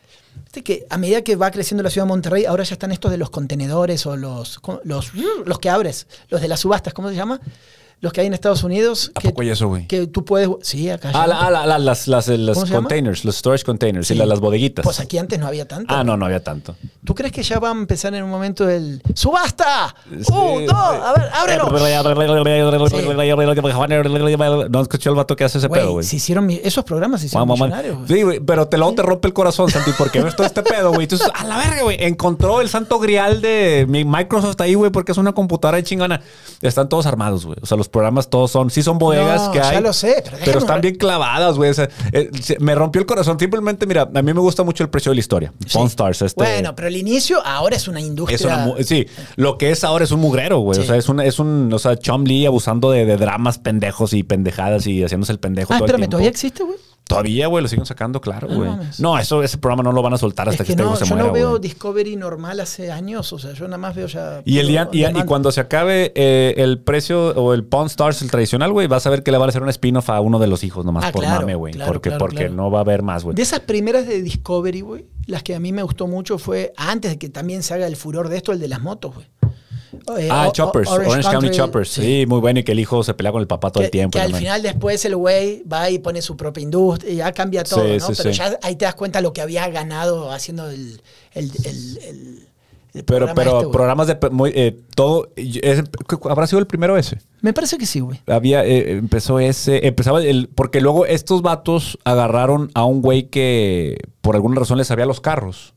Viste 0.45 0.63
que 0.63 0.85
a 0.89 0.97
medida 0.97 1.21
que 1.21 1.35
va 1.35 1.51
creciendo 1.51 1.83
la 1.83 1.89
ciudad 1.91 2.05
de 2.05 2.09
Monterrey, 2.09 2.45
ahora 2.45 2.63
ya 2.63 2.73
están 2.73 2.91
estos 2.91 3.11
de 3.11 3.17
los 3.17 3.29
contenedores 3.29 4.05
o 4.07 4.17
los, 4.17 4.59
los, 4.83 5.11
los 5.45 5.59
que 5.59 5.69
abres, 5.69 6.07
los 6.29 6.41
de 6.41 6.47
las 6.47 6.59
subastas, 6.61 6.93
¿cómo 6.93 7.09
se 7.09 7.15
llama? 7.15 7.39
Los 8.01 8.11
que 8.11 8.21
hay 8.21 8.27
en 8.27 8.33
Estados 8.33 8.63
Unidos. 8.63 9.11
¿A 9.15 9.21
que, 9.21 9.29
poco 9.29 9.41
hay 9.43 9.49
eso, 9.49 9.67
güey? 9.69 9.87
Que 9.87 10.07
tú 10.07 10.25
puedes. 10.25 10.49
Sí, 10.61 10.89
acá. 10.89 11.11
Ah, 11.13 11.25
la- 11.25 11.39
ah, 11.39 11.49
la- 11.49 11.65
la- 11.65 11.79
las, 11.79 12.07
las, 12.07 12.27
containers, 12.69 13.23
los 13.23 13.37
storage 13.37 13.63
containers, 13.63 14.07
sí, 14.07 14.15
la- 14.15 14.25
las 14.25 14.39
bodeguitas. 14.41 14.83
Pues 14.83 14.99
aquí 14.99 15.17
antes 15.17 15.39
no 15.39 15.47
había 15.47 15.67
tanto. 15.67 15.93
ah, 15.93 16.03
no, 16.03 16.17
no 16.17 16.25
había 16.25 16.43
tanto. 16.43 16.75
¿Tú 17.05 17.15
crees 17.15 17.31
que 17.31 17.43
ya 17.43 17.59
va 17.59 17.69
a 17.69 17.71
empezar 17.71 18.13
en 18.13 18.23
un 18.23 18.29
momento 18.29 18.69
el. 18.69 19.01
¡Subasta! 19.13 19.95
Sí. 20.09 20.33
¡Un, 20.33 20.65
dos! 20.65 20.75
A 20.75 21.13
ver, 21.17 21.29
ábrelo! 21.33 21.69
No 24.69 24.81
escuché 24.81 25.09
el 25.09 25.15
vato 25.15 25.35
que 25.35 25.43
hace 25.43 25.57
ese 25.57 25.69
pedo, 25.69 25.91
Güey, 25.93 26.05
se 26.05 26.15
hicieron. 26.17 26.49
Esos 26.49 26.83
programas 26.83 27.21
se 27.21 27.27
hicieron 27.27 27.47
güey. 27.47 28.07
Sí, 28.07 28.23
güey, 28.23 28.39
pero 28.39 28.67
te 28.67 28.77
luego 28.77 28.93
te 28.95 29.01
rompe 29.01 29.27
el 29.27 29.33
corazón, 29.33 29.69
Santi, 29.69 29.91
porque 29.97 30.21
ves 30.21 30.35
todo 30.35 30.45
este 30.47 30.61
pedo, 30.63 30.89
güey. 30.89 31.03
Entonces, 31.03 31.29
a 31.33 31.43
la 31.45 31.57
verga, 31.57 31.83
güey. 31.83 31.97
Encontró 31.99 32.61
el 32.61 32.69
santo 32.69 32.99
grial 32.99 33.41
de 33.41 33.85
mi 33.87 34.03
Microsoft 34.05 34.59
ahí, 34.61 34.73
güey, 34.73 34.91
porque 34.91 35.11
es 35.11 35.17
una 35.17 35.33
computadora 35.33 35.77
de 35.77 35.83
chingona. 35.83 36.21
Están 36.61 36.89
todos 36.89 37.05
armados, 37.05 37.45
güey. 37.45 37.57
O 37.61 37.65
sea, 37.65 37.77
los 37.83 37.89
programas 37.89 38.29
todos 38.29 38.49
son, 38.51 38.69
sí 38.69 38.81
son 38.81 38.97
bodegas 38.97 39.43
No, 39.47 39.51
que 39.51 39.59
ya 39.59 39.69
hay. 39.69 39.81
lo 39.81 39.91
sé, 39.93 40.23
pero 40.45 40.59
están 40.59 40.79
bien 40.81 40.95
clavadas, 40.95 41.55
güey. 41.57 41.69
O 41.69 41.73
sea, 41.73 41.89
eh, 42.11 42.29
me 42.59 42.75
rompió 42.75 42.99
el 43.01 43.05
corazón. 43.05 43.37
Simplemente, 43.39 43.85
mira, 43.85 44.09
a 44.13 44.21
mí 44.21 44.33
me 44.33 44.39
gusta 44.39 44.63
mucho 44.63 44.83
el 44.83 44.89
precio 44.89 45.11
de 45.11 45.15
la 45.15 45.19
historia. 45.19 45.53
Sí. 45.67 45.73
Pawn 45.77 45.87
Stars, 45.87 46.21
este. 46.21 46.41
Bueno, 46.41 46.75
pero 46.75 46.87
el 46.87 46.95
inicio 46.97 47.45
ahora 47.45 47.75
es 47.75 47.87
una 47.87 47.99
industria. 47.99 48.35
Es 48.35 48.45
una 48.45 48.71
sí, 48.83 49.05
lo 49.35 49.57
que 49.57 49.71
es 49.71 49.83
ahora 49.83 50.03
es 50.05 50.11
un 50.11 50.21
mugrero, 50.21 50.59
güey. 50.59 50.75
Sí. 50.79 50.83
O 50.83 50.87
sea, 50.87 50.95
es 50.95 51.09
un, 51.09 51.19
es 51.19 51.39
un, 51.39 51.71
o 51.73 51.79
sea, 51.79 51.97
Chom 51.97 52.23
Lee 52.23 52.45
abusando 52.45 52.91
de, 52.91 53.05
de 53.05 53.17
dramas 53.17 53.57
pendejos 53.57 54.13
y 54.13 54.23
pendejadas 54.23 54.87
y 54.87 55.03
haciéndose 55.03 55.31
el 55.33 55.39
pendejo 55.39 55.73
Ah, 55.73 55.77
todo 55.77 55.85
el 55.85 55.89
espérame, 55.91 55.99
tiempo. 56.01 56.11
¿todavía 56.11 56.29
existe, 56.29 56.63
güey? 56.63 56.77
Todavía, 57.05 57.47
güey, 57.47 57.61
lo 57.61 57.67
siguen 57.67 57.85
sacando, 57.85 58.21
claro, 58.21 58.47
No 58.47 58.55
güey. 58.55 58.69
mames. 58.69 58.99
No, 58.99 59.19
eso, 59.19 59.43
ese 59.43 59.57
programa 59.57 59.83
no 59.83 59.91
lo 59.91 60.01
van 60.01 60.13
a 60.13 60.17
soltar 60.17 60.47
hasta 60.49 60.63
Es 60.63 60.67
que, 60.67 60.75
que 60.75 60.81
este 60.81 60.83
no, 60.91 60.95
se 60.95 61.05
yo 61.05 61.15
muera, 61.15 61.27
no 61.27 61.33
veo 61.33 61.49
güey. 61.51 61.61
Discovery 61.61 62.15
normal 62.15 62.59
hace 62.61 62.91
años, 62.91 63.31
o 63.33 63.39
sea, 63.39 63.53
yo 63.53 63.65
nada 63.65 63.77
más 63.77 63.93
veo 63.95 64.07
ya. 64.07 64.41
Y, 64.45 64.59
el 64.59 64.67
día, 64.67 64.89
y, 64.91 65.05
y 65.05 65.23
cuando 65.25 65.51
se 65.51 65.59
acabe 65.61 66.11
eh, 66.15 66.53
el 66.57 66.79
precio 66.79 67.29
o 67.35 67.53
el 67.53 67.65
Pawn 67.65 67.87
Stars, 67.87 68.21
el 68.21 68.31
tradicional, 68.31 68.71
güey, 68.71 68.87
vas 68.87 69.05
a 69.05 69.09
ver 69.09 69.21
que 69.21 69.31
le 69.31 69.37
van 69.37 69.47
a 69.47 69.49
hacer 69.49 69.61
un 69.61 69.69
spin-off 69.69 70.09
a 70.09 70.21
uno 70.21 70.39
de 70.39 70.47
los 70.47 70.63
hijos 70.63 70.85
nomás 70.85 71.05
Ah, 71.05 71.11
por 71.11 71.21
claro, 71.23 71.41
mame, 71.41 71.55
güey. 71.55 71.73
claro, 71.73 71.91
porque 71.91 72.09
claro, 72.09 72.19
porque 72.25 72.49
no 72.49 72.71
va 72.71 72.79
a 72.79 72.81
haber 72.81 73.03
más, 73.03 73.23
güey. 73.23 73.35
De 73.35 73.41
esas 73.41 73.59
primeras 73.61 74.07
de 74.07 74.21
Discovery, 74.21 74.81
güey, 74.81 75.05
las 75.27 75.43
que 75.43 75.55
a 75.55 75.59
mí 75.59 75.71
me 75.71 75.83
gustó 75.83 76.07
mucho 76.07 76.37
fue 76.37 76.73
antes 76.77 77.11
de 77.11 77.17
que 77.19 77.29
también 77.29 77.63
se 77.63 77.73
haga 77.73 77.85
el 77.87 77.95
furor 77.97 78.29
de 78.29 78.37
esto, 78.37 78.51
el 78.53 78.59
de 78.59 78.67
las 78.69 78.81
motos, 78.81 79.13
güey. 79.15 79.27
Eh, 80.17 80.27
Ah, 80.31 80.47
O- 80.49 80.51
Choppers, 80.51 80.89
Orange, 80.89 81.29
County 81.29 81.49
Choppers. 81.51 81.89
Sí. 81.89 82.25
muy 82.27 82.39
bueno 82.39 82.59
y 82.59 82.63
que 82.63 82.71
el 82.73 82.79
hijo 82.79 83.03
se 83.03 83.13
pelea 83.13 83.31
con 83.31 83.41
el 83.41 83.47
papá 83.47 83.71
todo 83.71 83.81
que, 83.81 83.85
el 83.85 83.91
tiempo. 83.91 84.17
que 84.17 84.21
al 84.21 84.33
final 84.35 84.61
después 84.61 85.03
el 85.05 85.15
güey 85.15 85.63
va 85.63 85.89
y 85.89 85.99
pone 85.99 86.21
su 86.21 86.35
propia 86.37 86.61
industria 86.63 87.11
y 87.11 87.15
ya 87.17 87.31
cambia 87.31 87.63
todo, 87.63 87.83
Sí, 87.85 87.97
¿no? 87.99 88.07
sí, 88.07 88.13
Pero 88.17 88.31
sí. 88.33 88.37
ya 88.37 88.59
ahí 88.61 88.75
te 88.75 88.85
das 88.85 88.95
cuenta 88.95 89.21
lo 89.21 89.33
que 89.33 89.41
había 89.41 89.67
ganado 89.69 90.31
haciendo 90.31 90.69
el, 90.69 91.01
el, 91.33 91.51
el- 91.65 92.47
Pero, 92.93 93.05
programa 93.05 93.33
pero 93.35 93.59
este, 93.61 93.71
programas 93.71 94.07
de 94.07 94.17
muy, 94.29 94.51
eh, 94.53 94.77
todo. 94.95 95.29
es- 95.35 95.83
¿Habrá 96.29 96.45
sido 96.45 96.59
el 96.59 96.67
primero 96.67 96.95
ese? 96.95 97.17
Me 97.41 97.51
parece 97.51 97.77
que 97.79 97.87
sí, 97.87 97.99
güey. 98.01 98.19
Había, 98.27 98.63
eh, 98.65 98.91
empezó 98.97 99.39
ese, 99.39 99.87
empezaba 99.87 100.21
el, 100.23 100.47
porque 100.53 100.79
luego 100.79 101.05
estos 101.07 101.41
vatos 101.41 101.97
agarraron 102.03 102.69
a 102.75 102.85
un 102.85 103.01
güey 103.01 103.23
que 103.29 103.97
por 104.21 104.35
alguna 104.35 104.59
razón 104.59 104.77
le 104.77 104.85
sabía 104.85 105.05
los 105.07 105.21
carros 105.21 105.73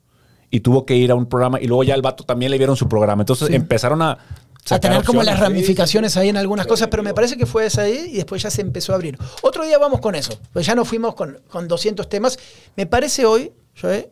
y 0.56 0.60
tuvo 0.60 0.84
que 0.86 0.96
ir 0.96 1.10
a 1.10 1.14
un 1.14 1.26
programa 1.26 1.60
y 1.60 1.66
luego 1.66 1.84
ya 1.84 1.94
al 1.94 2.02
vato 2.02 2.24
también 2.24 2.50
le 2.50 2.58
vieron 2.58 2.76
su 2.76 2.88
programa. 2.88 3.22
Entonces 3.22 3.48
Sí. 3.48 3.54
empezaron 3.54 4.02
a... 4.02 4.18
A 4.68 4.80
tener 4.80 5.04
como 5.04 5.22
las 5.22 5.38
ramificaciones 5.38 6.16
ahí 6.16 6.28
en 6.28 6.36
algunas 6.36 6.66
cosas, 6.66 6.88
pero 6.88 7.04
me 7.04 7.14
parece 7.14 7.36
que 7.36 7.46
fue 7.46 7.66
esa 7.66 7.82
ahí 7.82 8.10
y 8.12 8.16
después 8.16 8.42
ya 8.42 8.50
se 8.50 8.62
empezó 8.62 8.90
a 8.92 8.96
abrir. 8.96 9.16
Otro 9.42 9.64
día 9.64 9.78
vamos 9.78 10.00
con 10.00 10.16
eso, 10.16 10.36
pues 10.52 10.66
ya 10.66 10.74
nos 10.74 10.88
fuimos 10.88 11.14
con, 11.14 11.38
con 11.48 11.68
200 11.68 12.08
temas. 12.08 12.36
Me 12.74 12.84
parece 12.84 13.26
hoy, 13.26 13.52
Joe, 13.80 14.10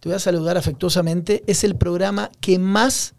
te 0.00 0.08
voy 0.08 0.16
a 0.16 0.18
saludar 0.18 0.56
afectuosamente, 0.56 1.44
es 1.46 1.62
el 1.62 1.76
programa 1.76 2.32
que 2.40 2.58
más 2.58 3.14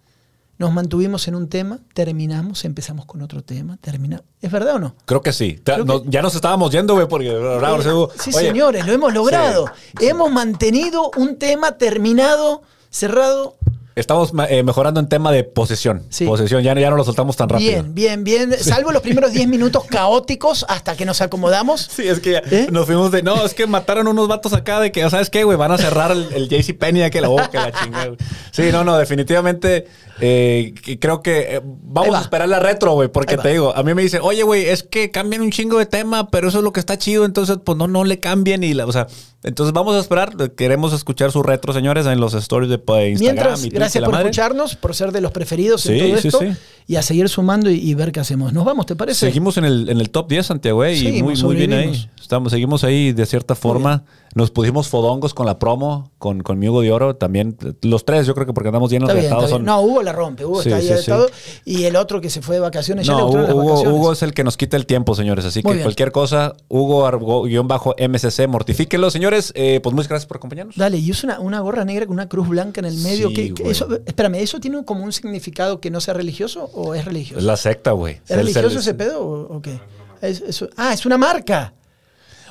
nos 0.57 0.71
mantuvimos 0.71 1.27
en 1.27 1.35
un 1.35 1.49
tema, 1.49 1.79
terminamos, 1.93 2.63
empezamos 2.65 3.05
con 3.05 3.21
otro 3.21 3.41
tema, 3.43 3.77
terminamos. 3.81 4.25
¿Es 4.41 4.51
verdad 4.51 4.75
o 4.75 4.79
no? 4.79 4.95
Creo 5.05 5.21
que 5.21 5.33
sí. 5.33 5.59
Ta- 5.63 5.73
Creo 5.75 5.85
no- 5.85 6.03
que- 6.03 6.09
ya 6.09 6.21
nos 6.21 6.35
estábamos 6.35 6.71
yendo, 6.71 6.93
güey, 6.93 7.07
porque 7.07 7.29
hubo- 7.31 8.11
Sí, 8.19 8.31
Oye, 8.35 8.47
señores, 8.49 8.85
lo 8.85 8.93
hemos 8.93 9.13
logrado. 9.13 9.65
Hemos 9.99 10.31
mantenido 10.31 11.11
un 11.17 11.37
tema 11.37 11.73
terminado, 11.77 12.61
cerrado. 12.89 13.55
Estamos 13.95 14.31
eh, 14.49 14.63
mejorando 14.63 14.99
en 14.99 15.07
tema 15.07 15.31
de 15.31 15.43
posesión. 15.43 16.03
Sí. 16.09 16.25
Posesión, 16.25 16.63
ya, 16.63 16.73
no- 16.73 16.81
ya 16.81 16.89
no 16.89 16.95
lo 16.95 17.03
soltamos 17.03 17.35
tan 17.37 17.47
rápido. 17.49 17.83
Bien, 17.83 17.93
bien, 17.93 18.23
bien. 18.23 18.53
Salvo 18.59 18.91
los 18.91 19.01
primeros 19.01 19.31
10 19.33 19.47
minutos 19.49 19.83
caóticos 19.85 20.65
hasta 20.67 20.95
que 20.95 21.05
nos 21.05 21.21
acomodamos. 21.21 21.81
Sí, 21.95 22.07
es 22.07 22.19
que 22.19 22.41
¿Eh? 22.49 22.67
nos 22.71 22.85
fuimos 22.85 23.11
de. 23.11 23.21
No, 23.23 23.45
es 23.45 23.53
que 23.53 23.67
mataron 23.67 24.07
unos 24.07 24.27
vatos 24.27 24.53
acá 24.53 24.79
de 24.79 24.91
que, 24.91 25.07
¿sabes 25.09 25.29
qué, 25.29 25.43
güey? 25.43 25.57
Van 25.57 25.71
a 25.71 25.77
cerrar 25.77 26.11
el, 26.11 26.27
el 26.33 26.49
JC 26.49 26.77
Penny, 26.77 27.09
que 27.11 27.21
la 27.21 27.27
boca, 27.27 27.49
la 27.53 27.71
chingada. 27.71 28.11
Sí, 28.51 28.63
no, 28.71 28.83
no, 28.83 28.97
definitivamente. 28.97 29.87
eh, 30.21 30.73
creo 30.99 31.21
que 31.21 31.55
eh, 31.57 31.61
vamos 31.63 32.13
va. 32.13 32.19
a 32.19 32.21
esperar 32.21 32.47
la 32.49 32.59
retro, 32.59 32.93
güey, 32.93 33.09
porque 33.09 33.37
te 33.37 33.49
digo, 33.49 33.75
a 33.75 33.83
mí 33.83 33.93
me 33.93 34.01
dicen, 34.03 34.21
oye, 34.23 34.43
güey, 34.43 34.65
es 34.65 34.83
que 34.83 35.11
cambian 35.11 35.41
un 35.41 35.51
chingo 35.51 35.77
de 35.79 35.85
tema, 35.85 36.29
pero 36.29 36.49
eso 36.49 36.59
es 36.59 36.63
lo 36.63 36.71
que 36.73 36.79
está 36.79 36.97
chido, 36.97 37.25
entonces, 37.25 37.57
pues 37.63 37.77
no, 37.77 37.87
no 37.87 38.03
le 38.03 38.19
cambien. 38.19 38.63
Y 38.63 38.73
la, 38.73 38.85
o 38.85 38.91
sea, 38.91 39.07
entonces 39.43 39.73
vamos 39.73 39.95
a 39.95 39.99
esperar. 39.99 40.35
Queremos 40.55 40.93
escuchar 40.93 41.31
su 41.31 41.41
retro, 41.43 41.73
señores, 41.73 42.05
en 42.05 42.19
los 42.19 42.33
stories 42.35 42.69
de 42.69 42.75
Instagram. 42.75 43.09
Mientras, 43.19 43.65
y 43.65 43.69
gracias 43.83 44.03
por 44.03 44.13
madre. 44.13 44.29
escucharnos, 44.29 44.75
por 44.75 44.95
ser 44.95 45.11
de 45.11 45.21
los 45.21 45.31
preferidos 45.31 45.85
en 45.85 45.99
todo 45.99 46.15
esto 46.17 46.39
sí. 46.39 46.47
y 46.87 46.95
a 46.95 47.01
seguir 47.01 47.29
sumando 47.29 47.69
y, 47.69 47.75
y 47.75 47.93
ver 47.93 48.11
qué 48.11 48.19
hacemos. 48.19 48.53
Nos 48.53 48.65
vamos, 48.65 48.85
¿te 48.85 48.95
parece? 48.95 49.27
Seguimos 49.27 49.57
en 49.57 49.65
el, 49.65 49.89
en 49.89 49.99
el 49.99 50.09
top 50.09 50.27
10, 50.29 50.45
Santiago, 50.45 50.83
eh, 50.85 50.97
y 50.97 51.23
muy, 51.23 51.35
muy 51.35 51.55
bien 51.55 51.73
ahí. 51.73 52.09
Estamos, 52.19 52.51
seguimos 52.51 52.83
ahí 52.83 53.11
de 53.11 53.25
cierta 53.25 53.55
forma. 53.55 54.03
Nos 54.35 54.49
pusimos 54.51 54.87
fodongos 54.87 55.33
con 55.33 55.45
la 55.45 55.59
promo, 55.59 56.11
con, 56.17 56.41
con 56.41 56.57
mi 56.57 56.67
Hugo 56.67 56.81
de 56.81 56.91
Oro 56.91 57.15
también. 57.15 57.55
Los 57.81 58.03
tres, 58.05 58.25
yo 58.25 58.33
creo 58.33 58.47
que 58.47 58.53
porque 58.53 58.69
andamos 58.69 58.89
llenos 58.91 59.13
de 59.13 59.19
estados. 59.19 59.49
Son... 59.49 59.63
No, 59.63 59.81
Hugo 59.81 60.01
la 60.01 60.11
rompe. 60.11 60.43
Hugo 60.45 60.63
Sí, 60.63 60.69
está 60.71 60.95
ahí 60.95 61.01
sí, 61.03 61.11
todo. 61.11 61.27
Y 61.65 61.83
el 61.83 61.95
otro 61.95 62.19
que 62.19 62.29
se 62.29 62.41
fue 62.41 62.55
de 62.55 62.61
vacaciones, 62.61 63.05
ya 63.05 63.13
No, 63.13 63.19
le 63.19 63.23
gustaron 63.25 63.45
las 63.47 63.55
Hugo, 63.55 63.65
vacaciones. 63.65 63.99
Hugo 63.99 64.11
es 64.13 64.23
el 64.23 64.33
que 64.33 64.43
nos 64.43 64.57
quita 64.57 64.75
el 64.77 64.85
tiempo, 64.85 65.13
señores. 65.15 65.45
Así 65.45 65.61
Muy 65.63 65.71
que 65.71 65.73
bien. 65.75 65.83
cualquier 65.85 66.11
cosa, 66.11 66.55
Hugo 66.69 67.05
argo- 67.05 67.43
guion 67.43 67.67
bajo 67.67 67.93
MCC, 67.97 68.47
mortifíquelo. 68.47 69.11
Señores, 69.11 69.51
eh, 69.55 69.79
pues 69.83 69.93
muchas 69.95 70.09
gracias 70.09 70.27
por 70.27 70.37
acompañarnos. 70.37 70.75
Dale, 70.77 70.97
y 70.97 71.11
usa 71.11 71.27
una, 71.29 71.39
una 71.39 71.59
gorra 71.59 71.85
negra 71.85 72.05
con 72.05 72.13
una 72.13 72.27
cruz 72.27 72.47
blanca 72.49 72.79
en 72.81 72.85
el 72.85 72.97
medio. 72.97 73.29
Sí, 73.29 73.33
¿Qué- 73.35 73.53
qué- 73.53 73.63
güey. 73.63 73.71
eso, 73.71 73.87
espérame, 74.05 74.35
¿eso 74.35 74.59
tiene 74.59 74.83
como 74.83 75.03
un 75.03 75.13
significado 75.13 75.79
que 75.79 75.91
no 75.91 76.01
sea 76.01 76.13
religioso 76.15 76.71
o 76.73 76.95
es 76.95 77.05
religioso? 77.05 77.37
Es 77.39 77.45
la 77.45 77.55
secta, 77.57 77.91
güey. 77.91 78.19
¿Es 78.27 78.35
religioso 78.35 78.79
ese 78.79 78.93
pedo 78.95 79.21
o, 79.21 79.57
o 79.57 79.61
qué? 79.61 79.79
Es- 80.21 80.65
ah, 80.77 80.93
es 80.93 81.05
una 81.05 81.17
marca. 81.17 81.73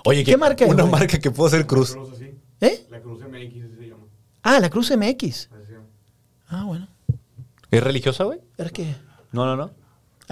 Oye, 0.05 0.25
¿Qué 0.25 0.37
marca 0.37 0.65
es, 0.65 0.71
Una 0.73 0.83
güey? 0.83 0.93
marca 0.93 1.19
que 1.19 1.31
puedo 1.31 1.47
hacer 1.49 1.67
cruz. 1.67 1.93
Cruz 1.95 2.11
así. 2.13 2.35
¿Eh? 2.61 2.87
La 2.91 3.01
Cruz 3.01 3.21
MX 3.21 3.77
se 3.79 3.89
llama. 3.89 4.05
Ah, 4.43 4.59
la 4.61 4.71
Cruz 4.71 4.91
MX. 4.97 5.49
Ah, 6.49 6.65
bueno. 6.65 6.89
¿Es 7.71 7.83
religiosa, 7.83 8.25
güey? 8.25 8.41
¿Es 8.59 8.73
que? 8.73 8.95
No, 9.33 9.47
no, 9.47 9.57
no. 9.57 9.71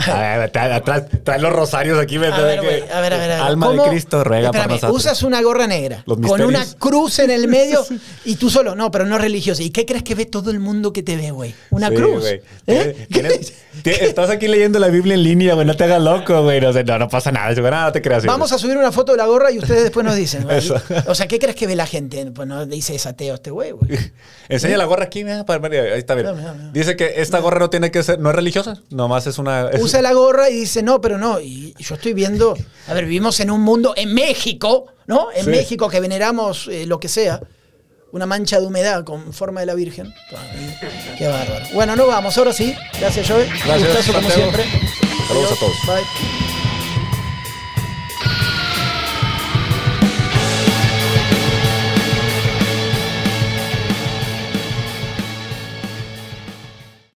A 0.07 0.39
ver, 0.39 0.53
trae- 0.53 0.73
atrás, 0.73 1.05
trae 1.25 1.39
los 1.41 1.53
rosarios 1.53 1.99
aquí. 1.99 2.17
A 2.17 2.21
ver, 2.21 2.61
que- 2.61 2.67
güey, 2.67 2.83
a 2.91 3.01
ver, 3.01 3.13
a 3.13 3.19
ver, 3.19 3.31
a 3.33 3.35
ver. 3.37 3.41
Alma 3.43 3.67
¿Cómo? 3.67 3.85
de 3.85 3.91
Cristo, 3.91 4.25
ruega 4.25 4.49
por 4.49 4.57
Espérame, 4.57 4.75
nosotros. 4.81 4.97
usas 4.97 5.23
una 5.23 5.43
gorra 5.43 5.67
negra 5.67 6.03
Los 6.07 6.19
con 6.19 6.41
una 6.43 6.65
cruz 6.79 7.19
en 7.19 7.31
el 7.31 7.49
medio 7.49 7.85
y 8.25 8.37
tú 8.37 8.51
solo. 8.51 8.75
No, 8.75 8.91
pero 8.91 9.05
no 9.07 9.19
religioso. 9.19 9.63
¿Y 9.63 9.71
qué 9.71 9.85
crees 9.87 10.03
que 10.03 10.15
ve 10.15 10.27
todo 10.27 10.51
el 10.51 10.61
mundo 10.61 10.93
que 10.93 11.03
te 11.03 11.17
ve, 11.17 11.31
güey? 11.31 11.55
Una 11.71 11.89
Sí, 11.89 11.95
cruz. 11.95 12.25
¿Eh? 12.27 13.07
Tienes- 13.11 13.53
tienes- 13.83 14.03
estás 14.03 14.31
aquí 14.31 14.49
leyendo 14.49 14.79
la 14.79 14.89
Biblia 14.89 15.15
en 15.15 15.23
línea, 15.23 15.55
güey. 15.55 15.67
No 15.67 15.77
te 15.77 15.85
hagas 15.85 16.01
loco, 16.03 16.43
güey. 16.43 16.61
No, 16.61 16.73
no, 16.73 16.99
no 16.99 17.09
pasa 17.09 17.31
nada. 17.33 17.53
Yo, 17.53 17.63
nada, 17.63 17.87
no 17.87 17.93
te 17.93 18.03
creas. 18.03 18.25
Vamos 18.25 18.53
a 18.53 18.59
subir 18.59 18.77
una 18.77 18.93
foto 18.93 19.13
de 19.13 19.19
la 19.19 19.27
gorra 19.27 19.51
y 19.51 19.59
ustedes 19.59 19.83
después 19.83 20.05
nos 20.05 20.17
dicen. 20.17 20.47
O 21.07 21.15
sea, 21.15 21.27
¿qué 21.29 21.39
crees 21.39 21.57
que 21.57 21.67
ve 21.67 21.77
la 21.77 21.87
gente? 21.87 22.31
Pues 22.35 22.47
no 22.49 22.67
dice 22.67 22.95
es 22.95 23.07
ateo 23.07 23.35
este 23.35 23.51
güey, 23.51 23.73
güey. 23.73 23.91
Enseña 24.49 24.77
la 24.77 24.85
gorra 24.85 25.05
aquí, 25.05 25.23
mira, 25.25 25.45
para- 25.47 25.61
mira, 25.69 25.83
ahí 25.83 25.99
está 25.99 26.15
bien. 26.15 26.29
Dice 26.73 26.97
que 26.97 27.15
esta 27.17 27.39
gorra 27.39 27.59
no 27.59 27.71
tiene 27.71 27.91
que 27.91 28.03
ser, 28.03 28.19
no 28.19 28.31
es 28.31 28.37
religiosa, 28.37 28.81
nomás 28.91 29.27
es 29.27 29.39
una. 29.39 29.69
es- 29.71 29.81
Usa 29.91 30.03
la 30.03 30.13
gorra 30.13 30.51
y 30.51 30.55
dice, 30.61 30.83
no, 30.83 31.01
pero 31.01 31.19
no. 31.19 31.41
Y 31.41 31.75
yo 31.79 31.95
estoy 31.97 32.13
viendo, 32.15 32.57
a 32.89 32.95
ver, 32.95 33.05
vivimos 33.05 33.41
en 33.41 33.51
un 33.51 33.61
mundo, 33.61 33.93
en 33.97 34.15
México, 34.15 34.87
¿no? 35.07 35.29
En 35.35 35.45
Sí. 35.45 35.51
México 35.51 35.89
que 35.89 36.01
veneramos 36.01 36.69
eh, 36.69 36.87
lo 36.87 36.99
que 37.01 37.09
sea. 37.09 37.41
Una 38.13 38.27
mancha 38.27 38.59
de 38.59 38.67
humedad 38.67 39.05
con 39.05 39.33
forma 39.33 39.61
de 39.61 39.67
la 39.67 39.75
Virgen. 39.75 40.13
Qué 41.19 41.29
bárbaro. 41.29 41.65
Bueno, 41.75 41.95
no 41.97 42.07
vamos, 42.09 42.37
ahora 42.39 42.53
sí. 42.53 42.75
Gracias, 42.99 43.29
Joey. 43.29 43.47
Gracias, 43.65 43.79
Gustazo 43.79 44.13
como 44.15 44.31
siempre. 44.31 44.65
Saludos 45.29 45.53
a 45.53 45.57
todos. 45.57 45.77
Bye. 45.87 46.50